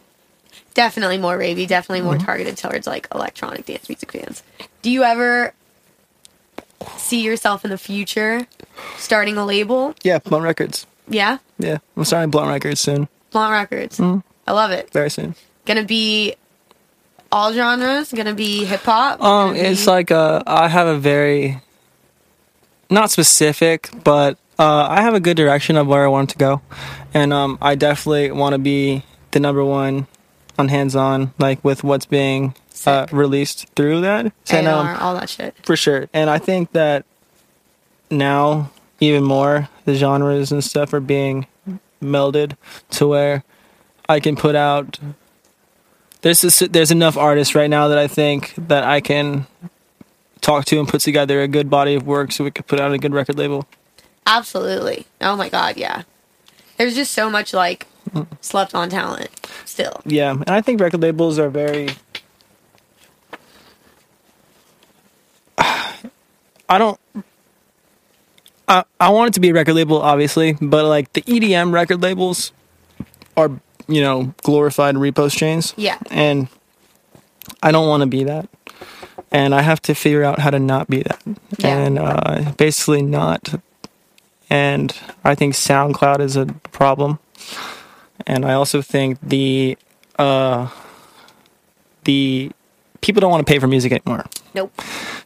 definitely 0.74 1.18
more 1.20 1.38
ravey. 1.38 1.68
Definitely 1.68 2.02
more 2.02 2.16
Mm-hmm. 2.16 2.26
targeted 2.26 2.58
towards 2.58 2.86
like 2.88 3.08
electronic 3.14 3.66
dance 3.66 3.88
music 3.88 4.12
fans. 4.12 4.44
Do 4.82 4.90
you 4.90 5.04
ever 5.04 5.54
see 6.98 7.22
yourself 7.22 7.64
in 7.64 7.72
the 7.72 7.78
future 7.78 8.48
starting 8.98 9.38
a 9.38 9.46
label? 9.46 9.94
Yeah, 10.04 10.20
Blunt 10.20 10.44
Records. 10.44 10.88
Yeah. 11.08 11.38
Yeah, 11.60 11.78
I'm 11.96 12.06
starting 12.06 12.32
Blunt 12.32 12.50
Records 12.50 12.80
soon. 12.80 13.08
Blunt 13.32 13.52
Records. 13.52 13.98
Mm-hmm. 14.00 14.20
I 14.48 14.52
love 14.54 14.72
it. 14.72 14.92
Very 14.92 15.10
soon. 15.10 15.36
Gonna 15.66 15.84
be 15.84 16.36
all 17.32 17.54
genres. 17.54 18.12
Gonna 18.12 18.34
be 18.34 18.66
hip 18.66 18.82
hop. 18.82 19.22
Um, 19.22 19.56
it's 19.56 19.86
be- 19.86 19.92
like 19.92 20.12
uh, 20.12 20.42
I 20.48 20.68
have 20.68 20.88
a 20.88 20.98
very 20.98 21.62
not 22.90 23.12
specific, 23.12 23.90
but 24.04 24.38
uh, 24.60 24.88
I 24.90 25.02
have 25.02 25.14
a 25.14 25.20
good 25.20 25.38
direction 25.38 25.78
of 25.78 25.88
where 25.88 26.04
I 26.04 26.08
want 26.08 26.32
to 26.32 26.38
go, 26.38 26.62
and 27.14 27.32
um, 27.32 27.58
I 27.62 27.76
definitely 27.76 28.32
want 28.32 28.54
to 28.54 28.60
be 28.60 29.04
the 29.32 29.40
number 29.40 29.64
one 29.64 30.08
on 30.58 30.68
hands 30.68 30.96
on, 30.96 31.34
like 31.40 31.64
with 31.64 31.84
what's 31.84 32.06
being 32.06 32.54
uh, 32.88 33.08
released 33.12 33.68
through 33.76 34.02
that. 34.02 34.32
And, 34.50 34.68
um, 34.68 34.98
all 35.00 35.14
that 35.16 35.30
shit. 35.30 35.56
for 35.64 35.76
sure. 35.76 36.10
And 36.14 36.30
I 36.30 36.38
think 36.38 36.72
that 36.74 37.06
now 38.10 38.72
even 39.00 39.24
more 39.24 39.70
the 39.86 39.96
genres 39.96 40.52
and 40.52 40.64
stuff 40.64 40.94
are 40.94 41.00
being 41.00 41.48
melded 42.02 42.56
to 42.92 43.08
where 43.08 43.44
I 44.10 44.20
can 44.20 44.36
put 44.36 44.56
out 44.56 45.00
there's 46.22 46.42
this, 46.42 46.60
there's 46.60 46.92
enough 46.92 47.18
artists 47.18 47.56
right 47.56 47.70
now 47.70 47.88
that 47.88 47.98
I 47.98 48.08
think 48.08 48.54
that 48.56 48.84
I 48.84 49.02
can 49.02 49.48
talk 50.40 50.66
to 50.66 50.80
and 50.80 50.88
put 50.88 51.02
together 51.02 51.42
a 51.42 51.48
good 51.48 51.70
body 51.70 51.96
of 51.96 52.06
work 52.06 52.32
so 52.32 52.44
we 52.44 52.52
could 52.52 52.68
put 52.68 52.80
out 52.80 52.92
a 52.92 52.98
good 52.98 53.14
record 53.14 53.38
label. 53.38 53.68
Absolutely. 54.26 55.08
Oh 55.20 55.36
my 55.36 55.50
god, 55.50 55.78
yeah. 55.78 56.04
There's 56.78 56.96
just 56.96 57.14
so 57.14 57.30
much 57.30 57.54
like 57.54 57.88
slept 58.42 58.76
on 58.76 58.90
talent 58.90 59.30
still. 59.66 60.02
Yeah, 60.06 60.32
and 60.32 60.50
I 60.50 60.62
think 60.62 60.80
record 60.80 61.02
labels 61.02 61.40
are 61.40 61.50
very 61.50 61.90
I 66.72 66.78
don't 66.78 66.98
I 68.66 68.86
I 68.98 69.10
want 69.10 69.28
it 69.28 69.34
to 69.34 69.42
be 69.42 69.50
a 69.50 69.54
record 69.54 69.74
label 69.74 70.02
obviously, 70.02 70.54
but 70.54 70.86
like 70.86 71.12
the 71.12 71.22
EDM 71.24 71.74
record 71.74 72.02
labels 72.02 72.54
are, 73.36 73.52
you 73.90 74.02
know, 74.02 74.34
glorified 74.44 74.96
repost 74.96 75.38
chains. 75.38 75.74
Yeah. 75.76 76.00
And 76.10 76.48
I 77.62 77.74
don't 77.74 77.90
want 77.90 78.02
to 78.02 78.08
be 78.08 78.24
that. 78.24 78.48
And 79.34 79.54
I 79.54 79.64
have 79.64 79.82
to 79.84 79.94
figure 79.94 80.24
out 80.24 80.40
how 80.40 80.50
to 80.50 80.60
not 80.60 80.88
be 80.88 81.04
that. 81.04 81.22
Yeah. 81.60 81.78
And 81.78 82.00
uh 82.00 82.54
basically 82.54 83.02
not 83.02 83.62
and 84.50 84.98
I 85.26 85.36
think 85.36 85.56
SoundCloud 85.56 86.22
is 86.22 86.38
a 86.38 86.46
problem. 86.72 87.20
And 88.26 88.46
I 88.46 88.54
also 88.54 88.82
think 88.82 89.20
the 89.22 89.78
uh 90.18 90.70
the 92.06 92.52
people 93.02 93.20
don't 93.20 93.32
want 93.32 93.46
to 93.46 93.52
pay 93.52 93.60
for 93.60 93.68
music 93.68 93.92
anymore. 93.92 94.26
Nope. 94.54 94.72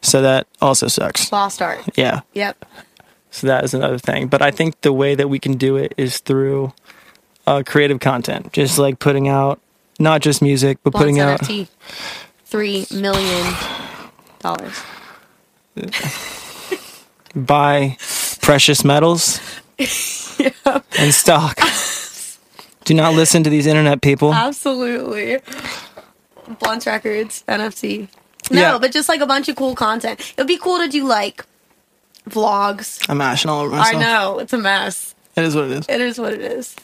So 0.01 0.22
that 0.22 0.47
also 0.61 0.88
sucks. 0.88 1.31
Lost 1.31 1.61
art. 1.61 1.81
Yeah. 1.95 2.22
Yep. 2.34 2.65
So 3.31 3.47
that 3.47 3.63
is 3.63 3.73
another 3.73 3.97
thing. 3.97 4.27
But 4.27 4.41
I 4.41 4.51
think 4.51 4.80
the 4.81 4.93
way 4.93 5.15
that 5.15 5.27
we 5.27 5.39
can 5.39 5.57
do 5.57 5.76
it 5.76 5.93
is 5.97 6.19
through 6.19 6.73
uh, 7.45 7.63
creative 7.65 7.99
content, 7.99 8.53
just 8.53 8.77
like 8.80 8.99
putting 8.99 9.27
out 9.27 9.59
not 9.99 10.22
just 10.22 10.41
music, 10.41 10.80
but 10.84 10.93
putting 10.93 11.19
out 11.19 11.41
NFT. 11.41 11.67
Three 12.45 12.85
million 12.91 13.53
dollars. 14.39 14.81
buy 17.35 17.97
precious 18.41 18.85
metals 18.85 19.39
yep. 20.39 20.85
and 20.97 21.13
stock. 21.13 21.59
Do 22.85 22.93
not 22.93 23.13
listen 23.15 23.43
to 23.43 23.49
these 23.49 23.65
internet 23.65 24.01
people. 24.01 24.34
Absolutely. 24.34 25.39
Blunt 26.59 26.85
Records, 26.85 27.43
NFT. 27.47 28.07
No, 28.51 28.61
Yeah. 28.61 28.77
but 28.77 28.91
just 28.91 29.09
like 29.09 29.22
a 29.22 29.26
bunch 29.27 29.49
of 29.49 29.55
cool 29.55 29.76
content. 29.76 30.19
It 30.19 30.38
would 30.38 30.47
be 30.47 30.57
cool 30.57 30.77
to 30.80 30.88
do 30.88 31.05
like 31.05 31.45
vlogs. 32.30 33.03
I'm 33.09 33.22
ashing 33.22 33.49
all 33.49 33.61
over 33.61 33.76
myself. 33.76 33.95
I 33.95 33.99
know, 33.99 34.39
it's 34.39 34.53
a 34.53 34.57
mess. 34.57 35.15
It 35.35 35.43
is 35.43 35.55
what 35.55 35.65
it 35.65 35.72
is. 35.72 35.85
It 35.89 36.01
is 36.01 36.19
what 36.19 36.34
it 36.34 36.41
is. 36.41 36.76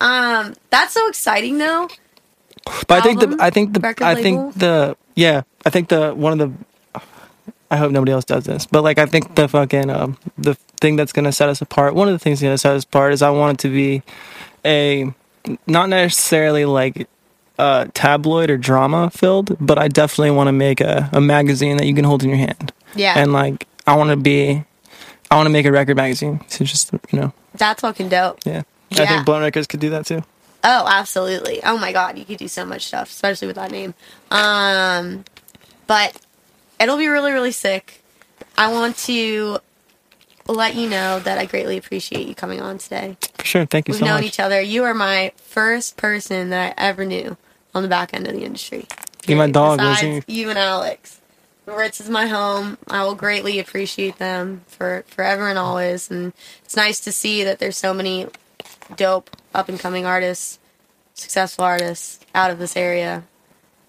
Um, 0.00 0.54
that's 0.70 0.94
so 0.94 1.08
exciting 1.08 1.58
though. 1.58 1.88
But 2.86 2.98
I 2.98 3.00
think 3.02 3.20
the 3.20 3.36
I 3.40 3.50
think 3.50 3.72
the 3.74 3.94
I 4.04 4.14
label? 4.14 4.22
think 4.50 4.54
the 4.58 4.96
yeah 5.14 5.42
I 5.64 5.70
think 5.70 5.88
the 5.88 6.12
one 6.14 6.38
of 6.40 6.50
the 6.94 7.00
I 7.70 7.76
hope 7.76 7.92
nobody 7.92 8.12
else 8.12 8.24
does 8.24 8.44
this, 8.44 8.64
but 8.66 8.82
like 8.82 8.98
I 8.98 9.06
think 9.06 9.34
the 9.34 9.48
fucking 9.48 9.90
um 9.90 10.16
the 10.38 10.54
thing 10.80 10.96
that's 10.96 11.12
gonna 11.12 11.32
set 11.32 11.48
us 11.48 11.60
apart. 11.60 11.94
One 11.94 12.08
of 12.08 12.14
the 12.14 12.18
things 12.18 12.40
that's 12.40 12.46
gonna 12.46 12.58
set 12.58 12.74
us 12.76 12.84
apart 12.84 13.12
is 13.12 13.22
I 13.22 13.30
want 13.30 13.58
it 13.58 13.62
to 13.68 13.72
be 13.74 14.02
a 14.64 15.12
not 15.66 15.88
necessarily 15.88 16.64
like 16.64 17.08
uh 17.58 17.86
tabloid 17.94 18.50
or 18.50 18.56
drama 18.56 19.10
filled, 19.10 19.56
but 19.64 19.78
I 19.78 19.88
definitely 19.88 20.30
want 20.30 20.48
to 20.48 20.52
make 20.52 20.80
a, 20.80 21.08
a 21.12 21.20
magazine 21.20 21.76
that 21.78 21.86
you 21.86 21.94
can 21.94 22.04
hold 22.04 22.22
in 22.22 22.28
your 22.28 22.38
hand. 22.38 22.72
Yeah. 22.94 23.18
And 23.18 23.32
like 23.32 23.66
I 23.86 23.96
want 23.96 24.10
to 24.10 24.16
be 24.16 24.64
I 25.30 25.36
want 25.36 25.46
to 25.46 25.50
make 25.50 25.66
a 25.66 25.72
record 25.72 25.96
magazine. 25.96 26.40
So 26.48 26.64
just 26.64 26.92
you 27.10 27.18
know 27.20 27.32
That's 27.54 27.80
fucking 27.82 28.08
dope. 28.08 28.38
yeah. 28.46 28.62
I 28.92 29.06
think 29.06 29.26
Blunt 29.26 29.42
Records 29.42 29.66
could 29.66 29.80
do 29.80 29.90
that 29.90 30.06
too. 30.06 30.22
Oh, 30.64 30.86
absolutely. 30.88 31.62
Oh 31.62 31.76
my 31.78 31.92
god, 31.92 32.16
you 32.18 32.24
could 32.24 32.38
do 32.38 32.48
so 32.48 32.64
much 32.64 32.86
stuff, 32.86 33.10
especially 33.10 33.46
with 33.48 33.56
that 33.56 33.70
name. 33.70 33.94
Um 34.30 35.24
but 35.86 36.16
it'll 36.80 36.96
be 36.98 37.08
really 37.08 37.32
really 37.32 37.52
sick. 37.52 38.02
I 38.56 38.72
want 38.72 38.96
to 38.98 39.58
let 40.46 40.74
you 40.74 40.88
know 40.88 41.18
that 41.20 41.38
I 41.38 41.44
greatly 41.44 41.76
appreciate 41.76 42.26
you 42.26 42.34
coming 42.34 42.60
on 42.60 42.78
today. 42.78 43.16
For 43.38 43.44
sure. 43.44 43.66
Thank 43.66 43.88
you 43.88 43.92
We've 43.92 43.98
so 44.00 44.06
known 44.06 44.24
each 44.24 44.40
other. 44.40 44.60
You 44.60 44.84
are 44.84 44.94
my 44.94 45.32
first 45.36 45.96
person 45.96 46.50
that 46.50 46.74
I 46.78 46.82
ever 46.82 47.04
knew 47.04 47.36
on 47.74 47.82
the 47.82 47.88
back 47.88 48.14
end 48.14 48.26
of 48.26 48.34
the 48.34 48.44
industry. 48.44 48.86
You're 49.26 49.38
my 49.38 49.50
dog, 49.50 49.78
Besides 49.78 50.24
you 50.26 50.48
and 50.50 50.58
Alex. 50.58 51.20
Ritz 51.66 52.00
is 52.00 52.08
my 52.08 52.26
home. 52.26 52.78
I 52.88 53.04
will 53.04 53.14
greatly 53.14 53.58
appreciate 53.58 54.16
them 54.16 54.62
for 54.68 55.04
forever 55.08 55.48
and 55.48 55.58
always. 55.58 56.10
And 56.10 56.32
it's 56.64 56.76
nice 56.76 56.98
to 57.00 57.12
see 57.12 57.44
that 57.44 57.58
there's 57.58 57.76
so 57.76 57.92
many 57.92 58.26
dope 58.96 59.30
up 59.54 59.68
and 59.68 59.78
coming 59.78 60.06
artists, 60.06 60.58
successful 61.14 61.64
artists 61.64 62.20
out 62.34 62.50
of 62.50 62.58
this 62.58 62.76
area. 62.76 63.24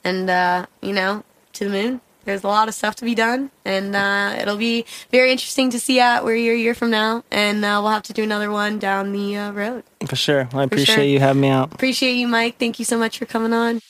And 0.03 0.29
uh, 0.29 0.65
you 0.81 0.93
know, 0.93 1.23
to 1.53 1.65
the 1.65 1.71
moon. 1.71 2.01
There's 2.29 2.43
a 2.43 2.47
lot 2.47 2.67
of 2.67 2.75
stuff 2.75 2.95
to 2.97 3.05
be 3.05 3.15
done, 3.15 3.49
and 3.65 3.95
uh, 3.95 4.35
it'll 4.39 4.55
be 4.55 4.85
very 5.09 5.31
interesting 5.31 5.71
to 5.71 5.79
see 5.79 5.99
at 5.99 6.23
where 6.23 6.35
you're 6.35 6.53
a 6.53 6.59
year 6.59 6.75
from 6.75 6.91
now. 6.91 7.23
And 7.31 7.65
uh, 7.65 7.79
we'll 7.81 7.91
have 7.91 8.03
to 8.03 8.13
do 8.13 8.21
another 8.21 8.51
one 8.51 8.77
down 8.77 9.13
the 9.13 9.35
uh, 9.35 9.51
road. 9.51 9.83
For 10.05 10.15
sure. 10.15 10.47
I 10.53 10.61
appreciate 10.61 10.93
sure. 10.93 11.03
you 11.05 11.19
having 11.19 11.41
me 11.41 11.47
out. 11.47 11.73
Appreciate 11.73 12.13
you, 12.13 12.27
Mike. 12.27 12.59
Thank 12.59 12.77
you 12.77 12.85
so 12.85 12.99
much 12.99 13.17
for 13.17 13.25
coming 13.25 13.51
on. 13.51 13.81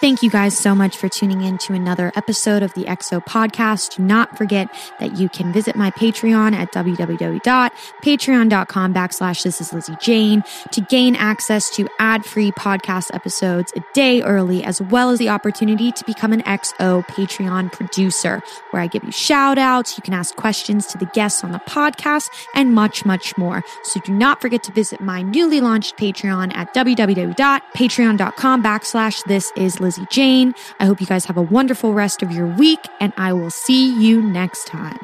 Thank 0.00 0.22
you 0.22 0.30
guys 0.30 0.56
so 0.56 0.74
much 0.74 0.96
for 0.96 1.10
tuning 1.10 1.42
in 1.42 1.58
to 1.58 1.74
another 1.74 2.10
episode 2.16 2.62
of 2.62 2.72
the 2.72 2.84
XO 2.84 3.22
podcast. 3.22 3.96
Do 3.96 4.02
not 4.02 4.38
forget 4.38 4.74
that 4.98 5.18
you 5.18 5.28
can 5.28 5.52
visit 5.52 5.76
my 5.76 5.90
Patreon 5.90 6.54
at 6.54 6.72
www.patreon.com 6.72 8.94
backslash 8.94 9.42
this 9.42 9.60
is 9.60 9.74
Lizzy 9.74 9.94
Jane 10.00 10.42
to 10.72 10.80
gain 10.80 11.16
access 11.16 11.68
to 11.76 11.86
ad-free 11.98 12.52
podcast 12.52 13.14
episodes 13.14 13.74
a 13.76 13.84
day 13.92 14.22
early, 14.22 14.64
as 14.64 14.80
well 14.80 15.10
as 15.10 15.18
the 15.18 15.28
opportunity 15.28 15.92
to 15.92 16.02
become 16.06 16.32
an 16.32 16.40
XO 16.44 17.06
Patreon 17.06 17.70
producer, 17.70 18.42
where 18.70 18.80
I 18.80 18.86
give 18.86 19.04
you 19.04 19.12
shout 19.12 19.58
outs, 19.58 19.98
you 19.98 20.02
can 20.02 20.14
ask 20.14 20.34
questions 20.34 20.86
to 20.86 20.96
the 20.96 21.10
guests 21.12 21.44
on 21.44 21.52
the 21.52 21.58
podcast, 21.58 22.30
and 22.54 22.74
much, 22.74 23.04
much 23.04 23.36
more. 23.36 23.62
So 23.82 24.00
do 24.00 24.14
not 24.14 24.40
forget 24.40 24.62
to 24.62 24.72
visit 24.72 25.02
my 25.02 25.20
newly 25.20 25.60
launched 25.60 25.98
Patreon 25.98 26.56
at 26.56 26.72
www.patreon.com 26.72 28.62
backslash 28.62 29.22
this 29.24 29.52
is 29.56 29.78
Lizzy 29.90 30.06
Jane. 30.08 30.54
I 30.78 30.86
hope 30.86 31.00
you 31.00 31.06
guys 31.08 31.24
have 31.24 31.36
a 31.36 31.42
wonderful 31.42 31.92
rest 31.92 32.22
of 32.22 32.30
your 32.30 32.46
week, 32.46 32.78
and 33.00 33.12
I 33.16 33.32
will 33.32 33.50
see 33.50 33.92
you 33.92 34.22
next 34.22 34.68
time. 34.68 35.00